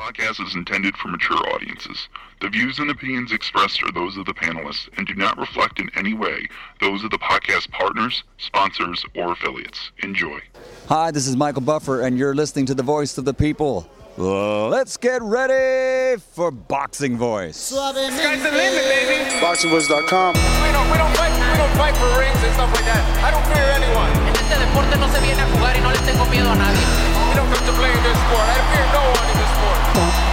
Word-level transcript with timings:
Podcast 0.00 0.40
is 0.46 0.54
intended 0.54 0.96
for 0.96 1.08
mature 1.08 1.36
audiences. 1.52 2.08
The 2.40 2.48
views 2.48 2.78
and 2.78 2.90
opinions 2.90 3.32
expressed 3.32 3.82
are 3.82 3.92
those 3.92 4.16
of 4.16 4.24
the 4.24 4.32
panelists 4.32 4.88
and 4.96 5.06
do 5.06 5.14
not 5.14 5.36
reflect 5.36 5.78
in 5.78 5.90
any 5.94 6.14
way 6.14 6.48
those 6.80 7.04
of 7.04 7.10
the 7.10 7.18
podcast 7.18 7.70
partners, 7.70 8.24
sponsors, 8.38 9.04
or 9.14 9.32
affiliates. 9.32 9.90
Enjoy. 10.02 10.40
Hi, 10.88 11.10
this 11.10 11.26
is 11.26 11.36
Michael 11.36 11.60
Buffer, 11.60 12.00
and 12.00 12.16
you're 12.16 12.34
listening 12.34 12.64
to 12.66 12.74
the 12.74 12.82
voice 12.82 13.18
of 13.18 13.26
the 13.26 13.34
people. 13.34 13.90
Let's 14.16 14.96
get 14.96 15.20
ready 15.20 16.18
for 16.32 16.50
Boxing 16.50 17.18
Voice. 17.18 17.58
Sky's 17.58 17.94
the 17.94 18.50
limit, 18.56 18.84
baby. 18.88 19.28
BoxingVoice.com. 19.44 20.32
We 20.32 20.72
don't, 20.72 20.88
we 20.90 20.96
don't 20.96 21.12
fight, 21.12 21.32
we 21.36 21.56
don't 21.60 21.76
fight 21.76 21.94
for 22.00 22.08
rings 22.16 22.40
and 22.40 22.52
stuff 22.56 22.72
like 22.72 22.88
that. 22.88 23.04
I 23.20 23.30
don't 23.36 23.44
fear 23.52 23.68
anyone. 23.76 24.08
Este 24.32 24.56
deporte 24.64 24.96
no 24.96 25.12
se 25.12 25.20
viene 25.20 25.42
a 25.44 25.48
jugar 25.52 25.76
y 25.76 25.80
no 25.84 25.92
le 25.92 26.00
tengo 26.08 26.24
miedo 26.32 26.48
a 26.48 26.56
nadie. 26.56 26.88
We 27.28 27.36
don't 27.36 27.52
come 27.52 27.66
to 27.68 27.72
play 27.76 27.92
in 27.92 28.02
this 28.02 28.16
sport. 28.16 28.48
I 28.48 28.56
fear 28.72 28.86
no 28.96 29.04
one 29.04 29.28
in 29.28 29.36
this 29.38 29.49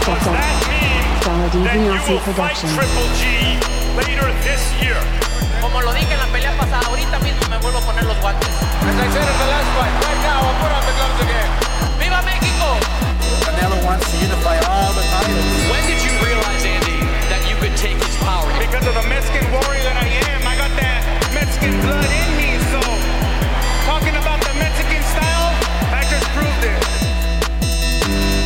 that 0.07 1.75
mean 1.75 1.91
that 1.91 2.07
you 2.07 2.15
will 2.15 2.23
fight 2.31 2.55
Triple 2.55 3.11
G 3.19 3.59
later 3.99 4.31
this 4.47 4.63
year? 4.79 4.95
Como 5.59 5.83
lo 5.83 5.91
dije 5.91 6.13
en 6.13 6.19
la 6.23 6.31
pelea 6.31 6.55
pasada, 6.55 6.79
ahorita 6.87 7.19
mismo 7.19 7.43
me 7.51 7.57
vuelvo 7.59 7.79
a 7.79 7.81
poner 7.81 8.05
los 8.05 8.15
guantes. 8.23 8.47
As 8.87 8.95
I 8.95 9.07
said 9.11 9.27
in 9.27 9.35
the 9.35 9.49
last 9.51 9.67
fight, 9.75 9.91
right 10.07 10.21
now 10.23 10.47
I'll 10.47 10.59
put 10.63 10.71
on 10.71 10.83
the 10.87 10.95
gloves 10.95 11.19
again. 11.27 11.49
¡Viva 11.99 12.21
México! 12.23 12.79
Canelo 13.43 13.83
wants 13.83 14.07
to 14.07 14.15
unify 14.23 14.55
all 14.71 14.95
the 14.95 15.03
titles. 15.11 15.43
When 15.67 15.83
did 15.91 15.99
you 15.99 16.15
realize, 16.23 16.63
Andy, 16.63 17.03
that 17.27 17.43
you 17.43 17.59
could 17.59 17.75
take 17.75 17.99
his 17.99 18.15
power? 18.23 18.47
Because 18.63 18.87
of 18.87 18.95
the 18.95 19.03
Mexican 19.11 19.43
warrior 19.51 19.83
that 19.91 19.99
I 19.99 20.07
am, 20.31 20.39
I 20.47 20.55
got 20.55 20.71
that 20.79 21.03
Mexican 21.35 21.75
blood 21.83 22.07
in 22.07 22.29
me. 22.39 22.55
So, 22.71 22.79
talking 23.83 24.15
about 24.15 24.39
the 24.39 24.55
Mexican 24.55 25.03
style, 25.03 25.51
I 25.91 25.99
just 26.07 26.27
proved 26.31 26.63
it. 26.63 26.79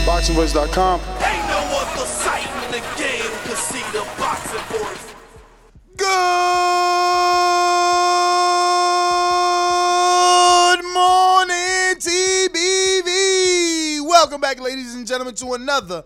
BoxingVoice.com. 0.10 1.31
game 2.98 3.32
to 3.46 3.56
see 3.56 3.84
the 3.92 4.04
boxing 4.18 4.66
voice. 4.70 5.16
Good 5.98 6.08
morning, 10.94 11.96
TBV. 12.00 13.10
Welcome 14.08 14.42
back, 14.42 14.60
ladies 14.60 14.96
and 14.96 15.06
gentlemen, 15.08 15.36
to 15.36 15.54
another 15.54 16.04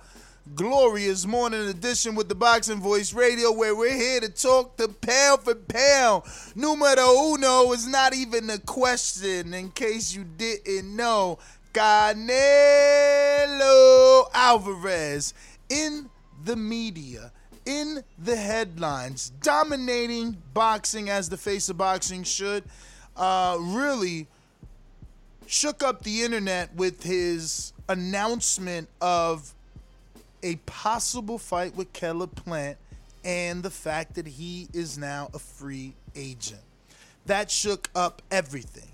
glorious 0.54 1.26
morning 1.26 1.68
edition 1.68 2.14
with 2.16 2.30
the 2.30 2.36
Boxing 2.36 2.80
Voice 2.80 3.14
Radio, 3.14 3.52
where 3.52 3.76
we're 3.76 3.96
here 3.96 4.20
to 4.20 4.30
talk 4.30 4.78
the 4.78 4.88
pound 4.88 5.42
for 5.42 5.56
pound. 5.56 6.24
Numero 6.56 7.34
uno 7.34 7.72
is 7.72 7.88
not 7.88 8.14
even 8.14 8.50
a 8.50 8.60
question, 8.60 9.54
in 9.54 9.72
case 9.72 10.14
you 10.14 10.24
didn't 10.24 10.96
know. 10.96 11.40
Canelo 11.74 12.30
Alvarez 14.34 15.34
in 15.68 16.10
the 16.46 16.56
media, 16.56 17.32
in 17.66 18.04
the 18.20 18.36
headlines, 18.36 19.32
dominating 19.42 20.38
boxing 20.54 21.10
as 21.10 21.30
the 21.30 21.38
face 21.38 21.68
of 21.70 21.78
boxing 21.78 22.24
should. 22.24 22.64
Uh, 23.18 23.58
really 23.60 24.28
shook 25.48 25.82
up 25.82 26.04
the 26.04 26.24
internet 26.24 26.74
with 26.76 27.04
his 27.04 27.74
announcement 27.88 28.90
of 29.02 29.54
a 30.44 30.56
possible 30.68 31.38
fight 31.38 31.76
with 31.76 31.92
Caleb 31.94 32.36
Plant 32.36 32.78
and 33.24 33.64
the 33.64 33.70
fact 33.70 34.16
that 34.16 34.28
he 34.28 34.68
is 34.74 34.98
now 34.98 35.30
a 35.34 35.40
free 35.40 35.94
agent. 36.16 36.62
That 37.26 37.50
shook 37.50 37.90
up 37.96 38.22
everything. 38.30 38.90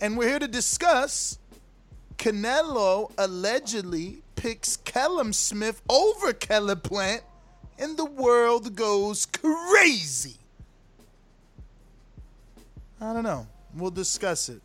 And 0.00 0.18
we're 0.18 0.28
here 0.28 0.38
to 0.38 0.48
discuss 0.48 1.38
Canelo 2.18 3.12
allegedly 3.18 4.22
picks 4.36 4.76
Callum 4.76 5.32
Smith 5.32 5.82
over 5.88 6.32
Caleb 6.32 6.82
Plant, 6.82 7.22
and 7.78 7.96
the 7.96 8.04
world 8.04 8.74
goes 8.74 9.26
crazy. 9.26 10.36
I 13.00 13.12
don't 13.12 13.24
know. 13.24 13.46
We'll 13.74 13.90
discuss 13.90 14.48
it. 14.48 14.62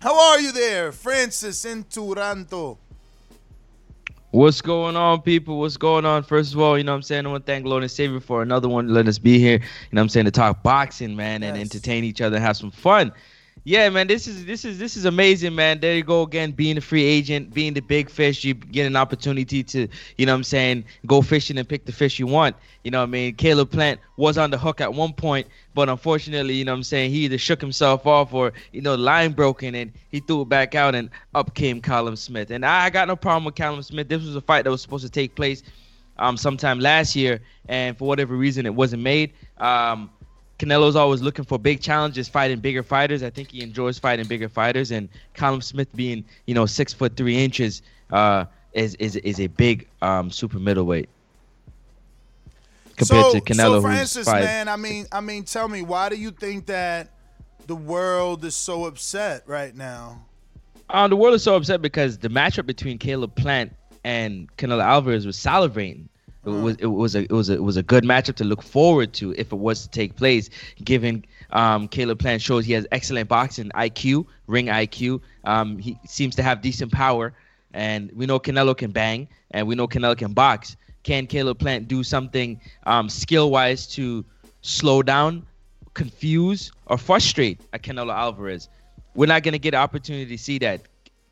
How 0.00 0.30
are 0.30 0.40
you 0.40 0.52
there, 0.52 0.92
Francis 0.92 1.64
in 1.64 1.84
Toronto? 1.84 2.78
What's 4.30 4.60
going 4.60 4.94
on, 4.94 5.22
people? 5.22 5.58
What's 5.58 5.76
going 5.76 6.04
on? 6.04 6.22
First 6.22 6.52
of 6.52 6.60
all, 6.60 6.76
you 6.76 6.84
know 6.84 6.92
what 6.92 6.96
I'm 6.96 7.02
saying? 7.02 7.26
I 7.26 7.30
want 7.30 7.46
to 7.46 7.50
thank 7.52 7.64
Lord 7.64 7.82
and 7.82 7.90
Savior 7.90 8.20
for 8.20 8.42
another 8.42 8.68
one 8.68 8.88
letting 8.88 9.08
us 9.08 9.18
be 9.18 9.38
here. 9.38 9.54
You 9.54 9.58
know 9.92 10.00
what 10.00 10.02
I'm 10.02 10.08
saying? 10.10 10.26
To 10.26 10.30
talk 10.30 10.62
boxing, 10.62 11.16
man, 11.16 11.42
and 11.42 11.56
Yes. 11.56 11.64
entertain 11.64 12.04
each 12.04 12.20
other 12.20 12.36
and 12.36 12.44
have 12.44 12.56
some 12.56 12.70
fun. 12.70 13.10
Yeah, 13.68 13.90
man, 13.90 14.06
this 14.06 14.26
is 14.26 14.46
this 14.46 14.64
is 14.64 14.78
this 14.78 14.96
is 14.96 15.04
amazing, 15.04 15.54
man. 15.54 15.78
There 15.78 15.94
you 15.94 16.02
go 16.02 16.22
again, 16.22 16.52
being 16.52 16.78
a 16.78 16.80
free 16.80 17.04
agent, 17.04 17.52
being 17.52 17.74
the 17.74 17.80
big 17.82 18.08
fish, 18.08 18.42
you 18.42 18.54
get 18.54 18.86
an 18.86 18.96
opportunity 18.96 19.62
to, 19.62 19.86
you 20.16 20.24
know 20.24 20.32
what 20.32 20.38
I'm 20.38 20.44
saying, 20.44 20.84
go 21.04 21.20
fishing 21.20 21.58
and 21.58 21.68
pick 21.68 21.84
the 21.84 21.92
fish 21.92 22.18
you 22.18 22.26
want. 22.26 22.56
You 22.82 22.90
know 22.90 23.00
what 23.00 23.08
I 23.08 23.10
mean? 23.10 23.34
Caleb 23.34 23.70
Plant 23.70 24.00
was 24.16 24.38
on 24.38 24.50
the 24.50 24.56
hook 24.56 24.80
at 24.80 24.94
one 24.94 25.12
point, 25.12 25.48
but 25.74 25.90
unfortunately, 25.90 26.54
you 26.54 26.64
know 26.64 26.72
what 26.72 26.78
I'm 26.78 26.82
saying, 26.82 27.10
he 27.10 27.26
either 27.26 27.36
shook 27.36 27.60
himself 27.60 28.06
off 28.06 28.32
or, 28.32 28.54
you 28.72 28.80
know, 28.80 28.94
line 28.94 29.32
broken 29.32 29.74
and 29.74 29.92
he 30.08 30.20
threw 30.20 30.40
it 30.40 30.48
back 30.48 30.74
out 30.74 30.94
and 30.94 31.10
up 31.34 31.54
came 31.54 31.82
Callum 31.82 32.16
Smith. 32.16 32.50
And 32.50 32.64
I 32.64 32.88
got 32.88 33.06
no 33.06 33.16
problem 33.16 33.44
with 33.44 33.54
Callum 33.54 33.82
Smith. 33.82 34.08
This 34.08 34.24
was 34.24 34.34
a 34.34 34.40
fight 34.40 34.64
that 34.64 34.70
was 34.70 34.80
supposed 34.80 35.04
to 35.04 35.10
take 35.10 35.34
place 35.34 35.62
um 36.16 36.38
sometime 36.38 36.80
last 36.80 37.14
year 37.14 37.40
and 37.68 37.96
for 37.96 38.08
whatever 38.08 38.34
reason 38.34 38.64
it 38.64 38.74
wasn't 38.74 39.02
made. 39.02 39.34
Um 39.58 40.08
Canelo's 40.58 40.96
always 40.96 41.20
looking 41.20 41.44
for 41.44 41.58
big 41.58 41.80
challenges, 41.80 42.28
fighting 42.28 42.58
bigger 42.58 42.82
fighters. 42.82 43.22
I 43.22 43.30
think 43.30 43.52
he 43.52 43.62
enjoys 43.62 43.98
fighting 43.98 44.26
bigger 44.26 44.48
fighters, 44.48 44.90
and 44.90 45.08
Callum 45.34 45.60
Smith 45.60 45.94
being, 45.94 46.24
you 46.46 46.54
know, 46.54 46.66
six 46.66 46.92
foot 46.92 47.16
three 47.16 47.36
inches, 47.36 47.82
uh, 48.10 48.44
is 48.72 48.94
is 48.96 49.16
is 49.16 49.40
a 49.40 49.46
big 49.46 49.86
um 50.02 50.30
super 50.30 50.58
middleweight 50.58 51.08
compared 52.98 53.24
so, 53.26 53.32
to 53.32 53.40
Canelo, 53.40 53.76
so 53.76 53.82
Francis, 53.82 54.26
five. 54.26 54.44
man, 54.44 54.68
I 54.68 54.76
mean, 54.76 55.06
I 55.12 55.20
mean, 55.20 55.44
tell 55.44 55.68
me, 55.68 55.82
why 55.82 56.08
do 56.08 56.16
you 56.16 56.30
think 56.30 56.66
that 56.66 57.08
the 57.66 57.76
world 57.76 58.44
is 58.44 58.56
so 58.56 58.84
upset 58.84 59.44
right 59.46 59.74
now? 59.74 60.24
Um, 60.90 61.10
the 61.10 61.16
world 61.16 61.34
is 61.34 61.42
so 61.42 61.54
upset 61.54 61.80
because 61.80 62.18
the 62.18 62.28
matchup 62.28 62.66
between 62.66 62.98
Caleb 62.98 63.34
Plant 63.34 63.74
and 64.04 64.54
Canelo 64.56 64.82
Alvarez 64.82 65.26
was 65.26 65.36
salivating. 65.36 66.08
It 66.48 66.62
was 66.62 66.76
it 66.76 66.86
was 66.86 67.14
a 67.14 67.20
it 67.20 67.30
was 67.30 67.50
a 67.50 67.54
it 67.54 67.62
was 67.62 67.76
a 67.76 67.82
good 67.82 68.04
matchup 68.04 68.36
to 68.36 68.44
look 68.44 68.62
forward 68.62 69.12
to 69.14 69.32
if 69.36 69.52
it 69.52 69.56
was 69.56 69.82
to 69.82 69.90
take 69.90 70.16
place. 70.16 70.50
Given 70.82 71.24
um, 71.50 71.88
Caleb 71.88 72.18
Plant 72.18 72.42
shows 72.42 72.64
he 72.64 72.72
has 72.72 72.86
excellent 72.92 73.28
boxing 73.28 73.70
IQ, 73.74 74.26
ring 74.46 74.66
IQ. 74.66 75.20
Um, 75.44 75.78
he 75.78 75.98
seems 76.06 76.34
to 76.36 76.42
have 76.42 76.60
decent 76.60 76.92
power, 76.92 77.32
and 77.72 78.10
we 78.14 78.26
know 78.26 78.38
Canelo 78.38 78.76
can 78.76 78.90
bang, 78.90 79.28
and 79.50 79.66
we 79.66 79.74
know 79.74 79.86
Canelo 79.86 80.16
can 80.16 80.32
box. 80.32 80.76
Can 81.02 81.26
Caleb 81.26 81.58
Plant 81.58 81.88
do 81.88 82.02
something 82.02 82.60
um, 82.84 83.08
skill 83.08 83.50
wise 83.50 83.86
to 83.88 84.24
slow 84.62 85.02
down, 85.02 85.46
confuse, 85.94 86.72
or 86.86 86.98
frustrate 86.98 87.60
a 87.72 87.78
Canelo 87.78 88.12
Alvarez? 88.14 88.68
We're 89.14 89.26
not 89.26 89.42
gonna 89.42 89.58
get 89.58 89.74
an 89.74 89.80
opportunity 89.80 90.36
to 90.36 90.42
see 90.42 90.58
that. 90.58 90.82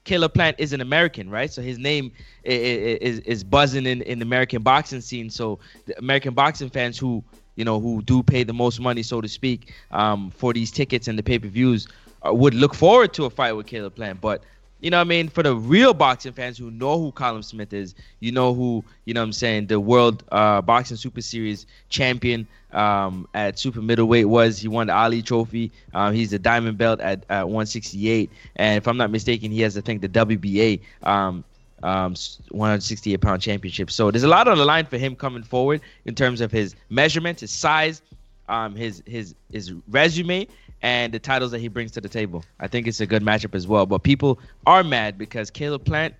Caleb 0.07 0.33
Plant 0.35 0.57
is 0.59 0.73
an 0.73 0.81
American, 0.81 1.29
right? 1.29 1.53
So 1.53 1.61
his 1.61 1.79
name 1.79 2.13
i- 2.47 2.51
i- 2.51 2.99
is 3.11 3.19
is 3.21 3.45
buzzing 3.45 3.87
in 3.87 4.03
in 4.03 4.19
the 4.21 4.25
American 4.25 4.63
boxing 4.63 5.03
scene. 5.03 5.29
So 5.31 5.59
the 5.87 5.99
American 5.99 6.33
boxing 6.35 6.71
fans 6.71 6.99
who 6.99 7.23
you 7.57 7.65
know 7.65 7.81
who 7.81 8.03
do 8.03 8.23
pay 8.23 8.45
the 8.45 8.55
most 8.55 8.81
money, 8.81 9.03
so 9.03 9.21
to 9.21 9.29
speak, 9.29 9.73
um, 9.91 10.31
for 10.31 10.53
these 10.55 10.71
tickets 10.71 11.09
and 11.09 11.19
the 11.19 11.23
pay 11.23 11.39
per 11.39 11.49
views, 11.49 11.87
uh, 12.27 12.33
would 12.33 12.55
look 12.55 12.75
forward 12.75 13.13
to 13.15 13.25
a 13.27 13.31
fight 13.31 13.53
with 13.53 13.67
Caleb 13.67 13.95
Plant. 13.97 14.21
But 14.21 14.43
you 14.81 14.91
know 14.91 14.99
what 14.99 15.07
I 15.07 15.09
mean? 15.09 15.29
For 15.29 15.43
the 15.43 15.55
real 15.55 15.95
boxing 15.95 16.33
fans 16.33 16.59
who 16.59 16.71
know 16.71 16.99
who 16.99 17.13
Callum 17.13 17.43
Smith 17.43 17.73
is, 17.73 17.95
you 18.21 18.31
know 18.31 18.55
who, 18.55 18.85
you 19.05 19.15
know 19.15 19.21
what 19.21 19.27
I'm 19.27 19.33
saying, 19.33 19.67
the 19.67 19.81
world 19.81 20.23
uh, 20.31 20.61
boxing 20.61 20.97
super 20.97 21.23
series 21.23 21.67
champion 21.89 22.47
um, 22.73 23.27
at 23.35 23.59
super 23.59 23.81
middleweight 23.81 24.29
was. 24.29 24.59
He 24.59 24.69
won 24.69 24.89
the 24.89 24.95
Ali 24.95 25.23
trophy. 25.23 25.73
Um, 25.95 26.15
he's 26.15 26.31
the 26.31 26.39
diamond 26.39 26.77
belt 26.77 27.01
at, 27.01 27.25
at 27.31 27.45
168. 27.45 28.31
And 28.57 28.77
if 28.77 28.87
I'm 28.87 28.97
not 28.97 29.11
mistaken, 29.11 29.51
he 29.51 29.63
has, 29.63 29.79
I 29.79 29.81
think, 29.81 30.03
the 30.03 30.09
WBA 30.09 30.81
um, 31.03 31.43
um, 31.83 32.15
168 32.51 33.21
pound 33.21 33.43
championship. 33.43 33.91
So 33.91 34.11
there's 34.11 34.25
a 34.25 34.29
lot 34.29 34.49
on 34.49 34.59
the 34.59 34.65
line 34.65 34.87
for 34.87 34.99
him 34.99 35.17
coming 35.17 35.43
forward 35.43 35.81
in 36.05 36.15
terms 36.15 36.41
of 36.41 36.53
his 36.53 36.75
measurements, 36.91 37.41
his 37.41 37.51
size, 37.51 38.03
um, 38.49 38.75
his 38.75 39.03
his 39.07 39.35
his 39.51 39.73
resume, 39.89 40.47
and 40.87 41.13
the 41.13 41.19
titles 41.19 41.51
that 41.51 41.59
he 41.59 41.67
brings 41.67 41.91
to 41.91 42.01
the 42.01 42.09
table. 42.09 42.45
I 42.61 42.69
think 42.69 42.87
it's 42.87 43.01
a 43.01 43.07
good 43.07 43.21
matchup 43.21 43.57
as 43.57 43.67
well. 43.67 43.87
But 43.87 44.05
people 44.05 44.39
are 44.69 44.85
mad 44.85 45.19
because 45.19 45.51
Caleb 45.51 45.85
Plant 45.85 46.15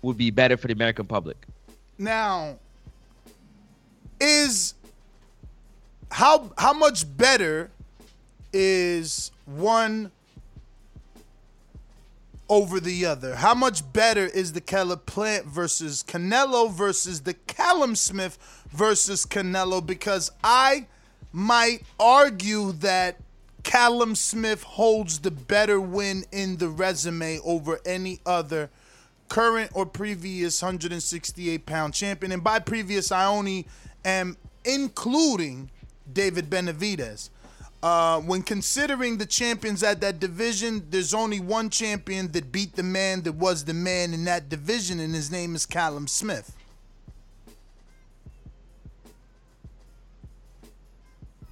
would 0.00 0.16
be 0.16 0.30
better 0.30 0.56
for 0.56 0.68
the 0.68 0.72
American 0.72 1.04
public. 1.04 1.36
Now, 1.98 2.56
is 4.18 4.72
how 6.10 6.50
how 6.56 6.72
much 6.72 7.04
better 7.18 7.70
is 8.54 9.32
one 9.44 10.10
over 12.48 12.80
the 12.80 13.04
other? 13.04 13.34
How 13.34 13.52
much 13.52 13.92
better 13.92 14.24
is 14.24 14.54
the 14.54 14.62
Caleb 14.62 15.04
Plant 15.04 15.44
versus 15.44 16.02
Canelo 16.02 16.72
versus 16.72 17.20
the 17.20 17.34
Callum 17.34 17.94
Smith 17.94 18.38
versus 18.70 19.26
Canelo? 19.26 19.84
Because 19.84 20.30
I 20.42 20.86
might 21.34 21.82
argue 22.00 22.72
that 22.72 23.20
Callum 23.66 24.14
Smith 24.14 24.62
holds 24.62 25.18
the 25.18 25.30
better 25.32 25.80
win 25.80 26.24
in 26.30 26.58
the 26.58 26.68
resume 26.68 27.40
over 27.40 27.80
any 27.84 28.20
other 28.24 28.70
current 29.28 29.72
or 29.74 29.84
previous 29.84 30.62
168 30.62 31.66
pound 31.66 31.92
champion. 31.92 32.30
And 32.30 32.44
by 32.44 32.60
previous, 32.60 33.10
I 33.10 33.26
only 33.26 33.66
am 34.04 34.36
including 34.64 35.68
David 36.10 36.48
Benavidez. 36.48 37.30
Uh, 37.82 38.20
when 38.20 38.42
considering 38.42 39.18
the 39.18 39.26
champions 39.26 39.82
at 39.82 40.00
that 40.00 40.20
division, 40.20 40.86
there's 40.90 41.12
only 41.12 41.40
one 41.40 41.68
champion 41.68 42.30
that 42.30 42.52
beat 42.52 42.76
the 42.76 42.84
man 42.84 43.22
that 43.22 43.32
was 43.32 43.64
the 43.64 43.74
man 43.74 44.14
in 44.14 44.24
that 44.26 44.48
division, 44.48 45.00
and 45.00 45.12
his 45.12 45.32
name 45.32 45.56
is 45.56 45.66
Callum 45.66 46.06
Smith. 46.06 46.52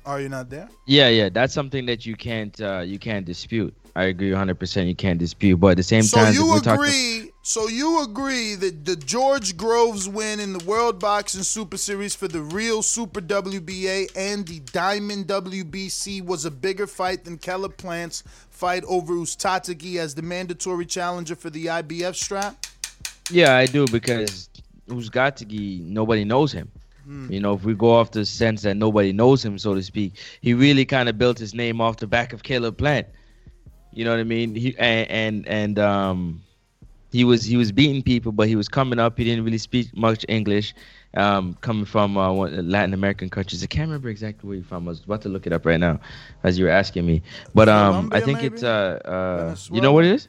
Are 0.07 0.21
you 0.21 0.29
not 0.29 0.51
there? 0.51 0.69
Yeah, 0.87 1.09
yeah, 1.09 1.29
that's 1.31 1.55
something 1.55 1.87
that 1.87 2.05
you 2.05 2.15
can't 2.17 2.59
uh, 2.61 2.81
you 2.81 2.99
can't 2.99 3.25
dispute. 3.25 3.75
I 3.97 4.05
agree 4.05 4.31
100. 4.31 4.59
percent 4.59 4.89
You 4.89 4.95
can't 4.97 5.19
dispute, 5.19 5.57
but 5.57 5.69
at 5.69 5.77
the 5.77 5.83
same 5.83 6.03
so 6.03 6.19
time, 6.19 6.35
you 6.35 6.57
agree. 6.57 6.61
talking- 6.63 7.31
so 7.47 7.69
you 7.69 8.03
agree 8.03 8.55
that 8.55 8.87
the 8.87 8.97
George 8.97 9.57
Groves 9.59 10.09
win 10.09 10.41
in 10.41 10.55
the 10.55 10.65
World 10.65 10.99
Boxing 10.99 11.43
Super 11.43 11.77
Series 11.77 12.15
for 12.15 12.27
the 12.27 12.41
real 12.41 12.83
Super 12.83 13.21
WBA 13.21 14.09
and 14.17 14.49
the 14.49 14.61
Diamond 14.61 15.27
WBC 15.27 16.25
was 16.25 16.47
a 16.47 16.51
bigger 16.51 16.87
fight 16.87 17.25
than 17.25 17.37
Caleb 17.37 17.77
Plant's 17.77 18.25
fight 18.49 18.83
over 18.89 19.13
Uzcategui 19.13 19.97
as 19.97 20.15
the 20.15 20.23
mandatory 20.23 20.87
challenger 20.87 21.37
for 21.37 21.51
the 21.51 21.67
IBF 21.67 22.15
strap? 22.15 22.65
Yeah, 23.31 23.55
I 23.57 23.67
do 23.67 23.87
because 23.93 24.49
Uzcategui, 24.89 25.83
nobody 25.85 26.25
knows 26.25 26.51
him. 26.51 26.71
Hmm. 27.05 27.31
You 27.31 27.41
know, 27.41 27.55
if 27.55 27.65
we 27.65 27.75
go 27.75 27.93
off 27.93 28.13
the 28.13 28.25
sense 28.25 28.63
that 28.63 28.77
nobody 28.77 29.13
knows 29.13 29.45
him, 29.45 29.59
so 29.59 29.75
to 29.75 29.83
speak, 29.83 30.15
he 30.41 30.55
really 30.55 30.85
kind 30.85 31.09
of 31.09 31.19
built 31.19 31.39
his 31.39 31.55
name 31.55 31.81
off 31.81 31.99
the 31.99 32.07
back 32.07 32.33
of 32.33 32.43
Caleb 32.43 32.79
Plant. 32.79 33.07
You 33.93 34.05
know 34.05 34.11
what 34.11 34.21
I 34.21 34.25
mean? 34.25 34.55
He 34.55 34.75
and 34.79 35.11
and, 35.11 35.49
and 35.49 35.79
um, 35.79 36.43
he 37.13 37.23
was 37.23 37.45
he 37.45 37.57
was 37.57 37.71
beating 37.71 38.03
people, 38.03 38.33
but 38.33 38.49
he 38.49 38.57
was 38.57 38.69
coming 38.69 38.99
up. 38.99 39.17
He 39.17 39.25
didn't 39.25 39.45
really 39.45 39.59
speak 39.59 39.97
much 39.97 40.25
English. 40.29 40.75
Um, 41.17 41.57
coming 41.61 41.85
from 41.85 42.17
uh, 42.17 42.33
Latin 42.33 42.93
American 42.93 43.31
countries, 43.31 43.63
I 43.63 43.67
can't 43.67 43.87
remember 43.87 44.09
exactly 44.09 44.49
where 44.49 44.57
he's 44.57 44.67
from. 44.67 44.89
I 44.89 44.91
was 44.91 45.05
about 45.05 45.23
to 45.23 45.29
look 45.29 45.47
it 45.47 45.53
up 45.53 45.65
right 45.65 45.79
now, 45.79 46.01
as 46.43 46.59
you 46.59 46.65
were 46.65 46.73
asking 46.73 47.07
me. 47.07 47.23
But 47.55 47.69
um, 47.69 48.09
I 48.13 48.21
think 48.21 48.39
maybe? 48.43 48.57
it's 48.57 48.65
uh, 48.65 48.99
uh, 49.05 49.57
you 49.71 49.81
know 49.81 49.93
what 49.93 50.05
it 50.05 50.11
is? 50.11 50.27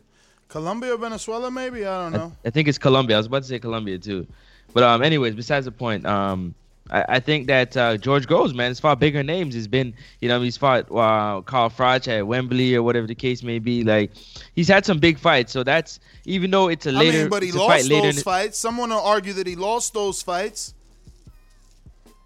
Colombia 0.48 0.94
or 0.94 0.98
Venezuela, 0.98 1.50
maybe? 1.50 1.88
I 1.88 2.04
don't 2.04 2.13
know. 2.13 2.31
I 2.45 2.51
think 2.51 2.68
it's 2.68 2.77
Colombia. 2.77 3.16
I 3.16 3.19
was 3.19 3.25
about 3.25 3.42
to 3.42 3.48
say 3.48 3.57
Colombia 3.57 3.98
too, 3.98 4.27
but 4.74 4.83
um, 4.83 5.01
anyways, 5.01 5.33
besides 5.33 5.66
the 5.66 5.72
point, 5.72 6.06
um, 6.06 6.54
I, 6.91 7.05
I 7.09 7.19
think 7.19 7.47
that 7.47 7.75
uh, 7.75 7.97
George 7.97 8.27
Groves, 8.27 8.53
man, 8.53 8.69
has 8.69 8.79
fought 8.79 8.99
bigger 8.99 9.23
names. 9.23 9.53
He's 9.53 9.67
been, 9.67 9.93
you 10.21 10.29
know, 10.29 10.41
he's 10.41 10.57
fought 10.57 10.85
uh, 10.91 11.41
Carl 11.41 11.69
Froch 11.69 12.07
at 12.07 12.27
Wembley 12.27 12.75
or 12.75 12.83
whatever 12.83 13.07
the 13.07 13.15
case 13.15 13.43
may 13.43 13.59
be. 13.59 13.83
Like, 13.83 14.11
he's 14.55 14.67
had 14.67 14.85
some 14.85 14.99
big 14.99 15.17
fights. 15.17 15.51
So 15.51 15.63
that's 15.63 15.99
even 16.25 16.51
though 16.51 16.67
it's 16.67 16.85
a 16.85 16.91
later, 16.91 17.17
I 17.17 17.21
mean, 17.21 17.29
but 17.29 17.43
he 17.43 17.49
it's 17.49 17.57
fight 17.57 17.67
lost 17.67 17.89
later. 17.89 18.07
in 18.09 18.15
fights. 18.15 18.57
Someone 18.57 18.89
will 18.89 18.99
argue 18.99 19.33
that 19.33 19.47
he 19.47 19.55
lost 19.55 19.93
those 19.93 20.21
fights. 20.21 20.73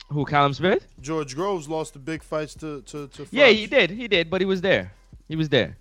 Who, 0.09 0.25
Callum 0.25 0.53
Smith? 0.53 0.87
George 1.01 1.35
Groves 1.35 1.69
lost 1.69 1.93
the 1.93 1.99
big 1.99 2.23
fights 2.23 2.55
to 2.55 2.81
to, 2.81 3.07
to 3.09 3.27
Yeah, 3.31 3.47
he 3.47 3.67
did. 3.67 3.91
He 3.91 4.07
did, 4.07 4.29
but 4.29 4.41
he 4.41 4.45
was 4.45 4.61
there. 4.61 4.91
He 5.27 5.35
was 5.35 5.49
there. 5.49 5.77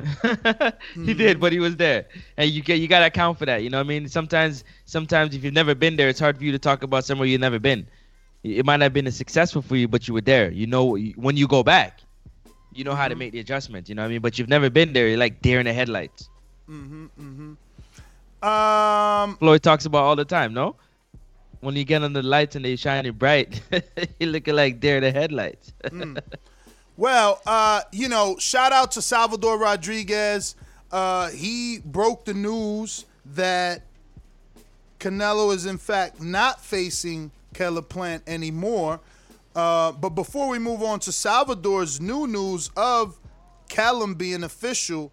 He 0.94 1.12
did, 1.12 1.40
but 1.40 1.52
he 1.52 1.58
was 1.58 1.76
there, 1.76 2.06
and 2.38 2.50
you 2.50 2.62
get 2.62 2.78
you 2.78 2.88
gotta 2.88 3.06
account 3.06 3.38
for 3.38 3.44
that. 3.46 3.62
You 3.62 3.68
know 3.70 3.78
what 3.78 3.84
I 3.84 3.88
mean? 3.88 4.08
Sometimes, 4.08 4.64
sometimes 4.86 5.34
if 5.34 5.44
you've 5.44 5.54
never 5.54 5.74
been 5.74 5.96
there, 5.96 6.08
it's 6.08 6.20
hard 6.20 6.38
for 6.38 6.44
you 6.44 6.52
to 6.52 6.58
talk 6.58 6.82
about 6.82 7.04
somewhere 7.04 7.26
you've 7.26 7.40
never 7.40 7.58
been. 7.58 7.86
It 8.42 8.64
might 8.64 8.76
not 8.78 8.84
have 8.84 8.92
been 8.94 9.06
as 9.06 9.16
successful 9.16 9.60
for 9.62 9.76
you, 9.76 9.86
but 9.88 10.08
you 10.08 10.14
were 10.14 10.20
there. 10.22 10.50
You 10.50 10.66
know, 10.66 10.96
when 11.16 11.36
you 11.36 11.46
go 11.46 11.62
back, 11.62 12.00
you 12.72 12.84
know 12.84 12.94
how 12.94 13.04
Mm-hmm. 13.04 13.10
to 13.10 13.16
make 13.16 13.32
the 13.32 13.40
adjustment. 13.40 13.88
You 13.88 13.94
know 13.94 14.02
what 14.02 14.06
I 14.08 14.10
mean? 14.12 14.20
But 14.20 14.38
you've 14.38 14.48
never 14.48 14.70
been 14.70 14.92
there. 14.92 15.08
You're 15.08 15.18
like 15.18 15.42
deer 15.42 15.60
in 15.60 15.66
the 15.66 15.72
headlights. 15.72 16.28
Mhm, 16.68 17.08
mhm. 17.20 17.56
Um, 18.46 19.36
Floyd 19.36 19.62
talks 19.62 19.84
about 19.86 20.04
all 20.04 20.16
the 20.16 20.24
time. 20.24 20.54
No, 20.54 20.76
when 21.60 21.76
you 21.76 21.84
get 21.84 22.02
on 22.02 22.12
the 22.14 22.22
lights 22.22 22.56
and 22.56 22.64
they 22.64 22.76
shining 22.76 23.12
bright, 23.12 23.60
you're 24.20 24.30
looking 24.30 24.54
like 24.54 24.80
deer 24.80 24.96
in 24.96 25.02
the 25.02 25.10
headlights. 25.12 25.72
Well, 26.96 27.40
uh, 27.46 27.80
you 27.92 28.10
know, 28.10 28.36
shout 28.38 28.72
out 28.72 28.92
to 28.92 29.00
Salvador 29.02 29.58
Rodriguez. 29.58 30.54
Uh, 30.92 31.30
he 31.30 31.78
broke 31.82 32.26
the 32.26 32.34
news 32.34 33.06
that 33.24 33.82
Canelo 34.98 35.54
is 35.54 35.64
in 35.64 35.78
fact 35.78 36.20
not 36.20 36.60
facing 36.62 37.30
Caleb 37.54 37.88
Plant 37.88 38.22
anymore. 38.26 39.00
Uh, 39.54 39.92
but 39.92 40.10
before 40.10 40.48
we 40.48 40.58
move 40.58 40.82
on 40.82 41.00
to 41.00 41.12
Salvador's 41.12 42.00
new 42.00 42.26
news 42.26 42.70
of 42.76 43.18
Callum 43.68 44.14
being 44.14 44.44
official, 44.44 45.12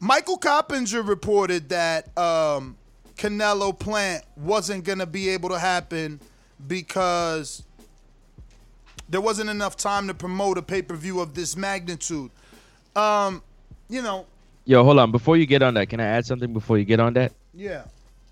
Michael 0.00 0.38
Coppinger 0.38 1.02
reported 1.02 1.68
that 1.70 2.16
um, 2.18 2.76
Canelo 3.16 3.76
Plant 3.76 4.24
wasn't 4.36 4.84
going 4.84 4.98
to 4.98 5.06
be 5.06 5.28
able 5.30 5.48
to 5.50 5.58
happen 5.58 6.20
because 6.66 7.62
there 9.08 9.20
wasn't 9.20 9.50
enough 9.50 9.76
time 9.76 10.06
to 10.08 10.14
promote 10.14 10.58
a 10.58 10.62
pay 10.62 10.82
per 10.82 10.94
view 10.94 11.20
of 11.20 11.34
this 11.34 11.56
magnitude. 11.56 12.30
Um, 12.94 13.42
you 13.88 14.02
know, 14.02 14.26
Yo, 14.68 14.84
hold 14.84 14.98
on. 14.98 15.10
Before 15.10 15.36
you 15.38 15.46
get 15.46 15.62
on 15.62 15.72
that, 15.74 15.88
can 15.88 15.98
I 15.98 16.04
add 16.04 16.26
something 16.26 16.52
before 16.52 16.76
you 16.76 16.84
get 16.84 17.00
on 17.00 17.14
that? 17.14 17.32
yeah. 17.54 17.84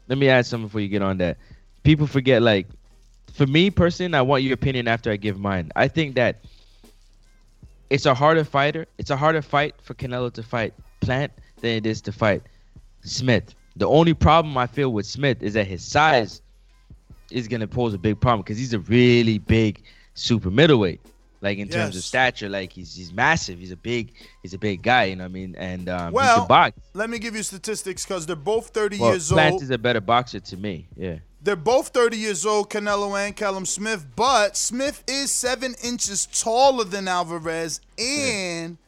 Let 0.06 0.18
me 0.18 0.28
add 0.28 0.44
something 0.46 0.68
before 0.68 0.82
you 0.82 0.88
get 0.88 1.02
on 1.02 1.16
that. 1.18 1.38
People 1.82 2.06
forget, 2.06 2.40
like, 2.42 2.68
for 3.32 3.46
me 3.46 3.70
personally, 3.70 4.16
I 4.16 4.22
want 4.22 4.42
your 4.42 4.54
opinion 4.54 4.88
after 4.88 5.10
I 5.10 5.16
give 5.16 5.38
mine. 5.38 5.70
I 5.76 5.88
think 5.88 6.14
that 6.16 6.44
it's 7.90 8.06
a 8.06 8.14
harder 8.14 8.44
fighter. 8.44 8.86
It's 8.98 9.10
a 9.10 9.16
harder 9.16 9.42
fight 9.42 9.74
for 9.82 9.94
Canelo 9.94 10.32
to 10.32 10.42
fight 10.42 10.74
Plant 11.00 11.32
than 11.60 11.72
it 11.72 11.86
is 11.86 12.00
to 12.02 12.12
fight 12.12 12.42
Smith. 13.02 13.54
The 13.76 13.86
only 13.86 14.14
problem 14.14 14.56
I 14.56 14.66
feel 14.66 14.92
with 14.92 15.06
Smith 15.06 15.42
is 15.42 15.54
that 15.54 15.66
his 15.66 15.84
size 15.84 16.40
is 17.30 17.46
gonna 17.48 17.66
pose 17.66 17.92
a 17.94 17.98
big 17.98 18.20
problem 18.20 18.42
because 18.42 18.58
he's 18.58 18.72
a 18.72 18.78
really 18.80 19.38
big 19.38 19.82
super 20.14 20.50
middleweight. 20.50 21.00
Like 21.42 21.58
in 21.58 21.68
terms 21.68 21.96
of 21.96 22.02
stature, 22.02 22.48
like 22.48 22.72
he's 22.72 22.94
he's 22.94 23.12
massive. 23.12 23.58
He's 23.58 23.70
a 23.70 23.76
big 23.76 24.14
he's 24.42 24.54
a 24.54 24.58
big 24.58 24.82
guy. 24.82 25.04
You 25.04 25.16
know 25.16 25.24
what 25.24 25.28
I 25.28 25.32
mean? 25.32 25.54
And 25.58 25.88
um, 25.88 26.12
Well, 26.12 26.48
let 26.94 27.10
me 27.10 27.18
give 27.18 27.36
you 27.36 27.42
statistics 27.42 28.04
because 28.04 28.26
they're 28.26 28.34
both 28.34 28.68
30 28.68 28.98
Well, 28.98 29.10
years 29.10 29.28
Plant 29.30 29.52
old. 29.52 29.60
Plant 29.60 29.62
is 29.62 29.70
a 29.70 29.78
better 29.78 30.00
boxer 30.00 30.40
to 30.40 30.56
me. 30.56 30.88
Yeah. 30.96 31.18
They're 31.46 31.54
both 31.54 31.90
30 31.90 32.16
years 32.16 32.44
old, 32.44 32.70
Canelo 32.70 33.24
and 33.24 33.36
Callum 33.36 33.66
Smith, 33.66 34.04
but 34.16 34.56
Smith 34.56 35.04
is 35.06 35.30
seven 35.30 35.76
inches 35.80 36.26
taller 36.26 36.82
than 36.82 37.06
Alvarez, 37.06 37.80
and 37.96 38.78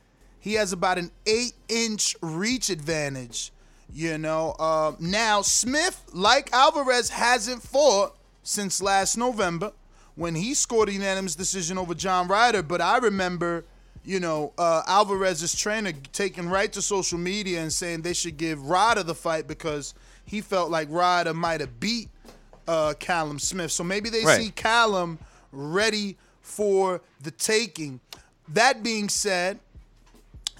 he 0.41 0.55
has 0.55 0.73
about 0.73 0.99
an 0.99 1.13
eight 1.25 1.53
inch 1.69 2.17
reach 2.21 2.69
advantage. 2.69 3.53
You 3.95 4.19
know, 4.19 4.57
uh, 4.59 4.95
now 4.99 5.41
Smith, 5.43 6.05
like 6.13 6.53
Alvarez, 6.53 7.11
hasn't 7.11 7.63
fought 7.63 8.17
since 8.43 8.83
last 8.83 9.17
November 9.17 9.71
when 10.17 10.35
he 10.35 10.53
scored 10.53 10.89
a 10.89 10.93
unanimous 10.93 11.37
decision 11.37 11.79
over 11.79 11.95
John 11.95 12.27
Ryder. 12.27 12.65
But 12.65 12.81
I 12.81 12.99
remember, 12.99 13.67
you 14.05 14.19
know, 14.19 14.53
uh, 14.59 14.83
Alvarez's 14.89 15.57
trainer 15.57 15.93
taking 16.13 16.49
right 16.49 16.73
to 16.73 16.83
social 16.83 17.19
media 17.19 17.61
and 17.61 17.73
saying 17.73 18.03
they 18.03 18.15
should 18.15 18.37
give 18.37 18.69
Ryder 18.69 19.05
the 19.05 19.15
fight 19.15 19.47
because 19.47 19.95
he 20.25 20.41
felt 20.41 20.73
like 20.73 20.89
Ryder 20.91 21.35
might 21.35 21.61
have 21.61 21.79
beat 21.79 22.09
uh, 22.69 22.95
Callum 23.01 23.39
Smith. 23.41 23.73
So 23.73 23.83
maybe 23.83 24.11
they 24.11 24.25
Right. 24.25 24.41
see 24.43 24.51
Callum 24.51 25.19
ready 25.51 26.17
for 26.43 27.01
the 27.23 27.31
taking. 27.33 27.99
That 28.49 28.83
being 28.83 29.09
said, 29.09 29.59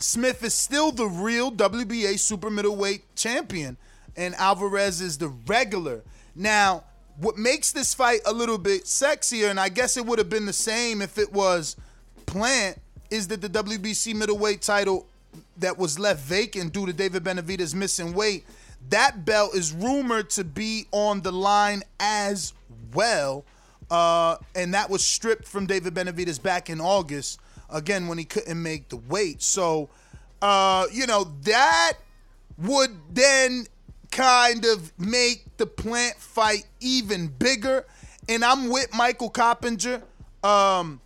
Smith 0.01 0.43
is 0.43 0.55
still 0.55 0.91
the 0.93 1.07
real 1.07 1.51
WBA 1.53 2.19
super 2.19 2.51
middleweight 2.51 3.03
champion, 3.17 3.77
and 4.17 4.35
Alvarez 4.37 5.01
is 5.01 5.19
the 5.19 5.29
regular. 5.29 6.03
Now, 6.35 6.85
what 7.19 7.37
makes 7.37 7.73
this 7.73 7.95
fight 7.95 8.21
a 8.25 8.33
little 8.33 8.59
bit 8.59 8.85
sexier, 8.85 9.51
and 9.51 9.59
I 9.59 9.69
guess 9.69 9.97
it 9.97 10.07
would 10.07 10.19
have 10.19 10.31
been 10.31 10.47
the 10.47 10.53
same 10.53 11.03
if 11.03 11.19
it 11.19 11.33
was 11.33 11.77
Plant, 12.27 12.79
is 13.11 13.29
that 13.29 13.41
the 13.41 13.49
WBC 13.49 14.15
middleweight 14.15 14.61
title 14.63 15.07
that 15.57 15.77
was 15.79 15.99
left 15.99 16.21
vacant 16.21 16.73
due 16.73 16.87
to 16.87 16.93
David 16.93 17.25
Benavidez 17.25 17.75
missing 17.75 18.13
weight, 18.13 18.45
That 18.91 19.25
belt 19.25 19.55
is 19.55 19.73
rumored 19.73 20.31
to 20.31 20.45
be 20.45 20.87
on 20.93 21.21
the 21.21 21.33
line 21.33 21.83
as 22.01 22.53
well. 22.95 23.45
Uh, 23.91 24.37
and 24.55 24.75
that 24.75 24.91
was 24.91 25.05
stripped 25.05 25.47
from 25.47 25.67
David 25.67 25.95
Benavidez 25.95 26.43
back 26.43 26.69
in 26.71 26.81
August, 26.81 27.41
again, 27.71 28.07
when 28.09 28.19
he 28.19 28.25
couldn't 28.25 28.63
make 28.63 28.89
the 28.89 28.97
weight. 28.97 29.43
So, 29.43 29.89
uh, 30.43 30.87
you 30.93 31.07
know, 31.07 31.33
that 31.43 31.95
would 32.59 32.91
then 33.13 33.67
kind 34.11 34.65
of 34.65 34.93
make 34.99 35.45
the 35.57 35.67
plant 35.67 36.17
fight 36.17 36.67
even 36.81 37.29
bigger. 37.29 37.85
And 38.29 38.45
I'm 38.45 38.69
with 38.69 38.93
Michael 38.95 39.31
Coppinger. 39.31 40.03
Um, 40.43 41.01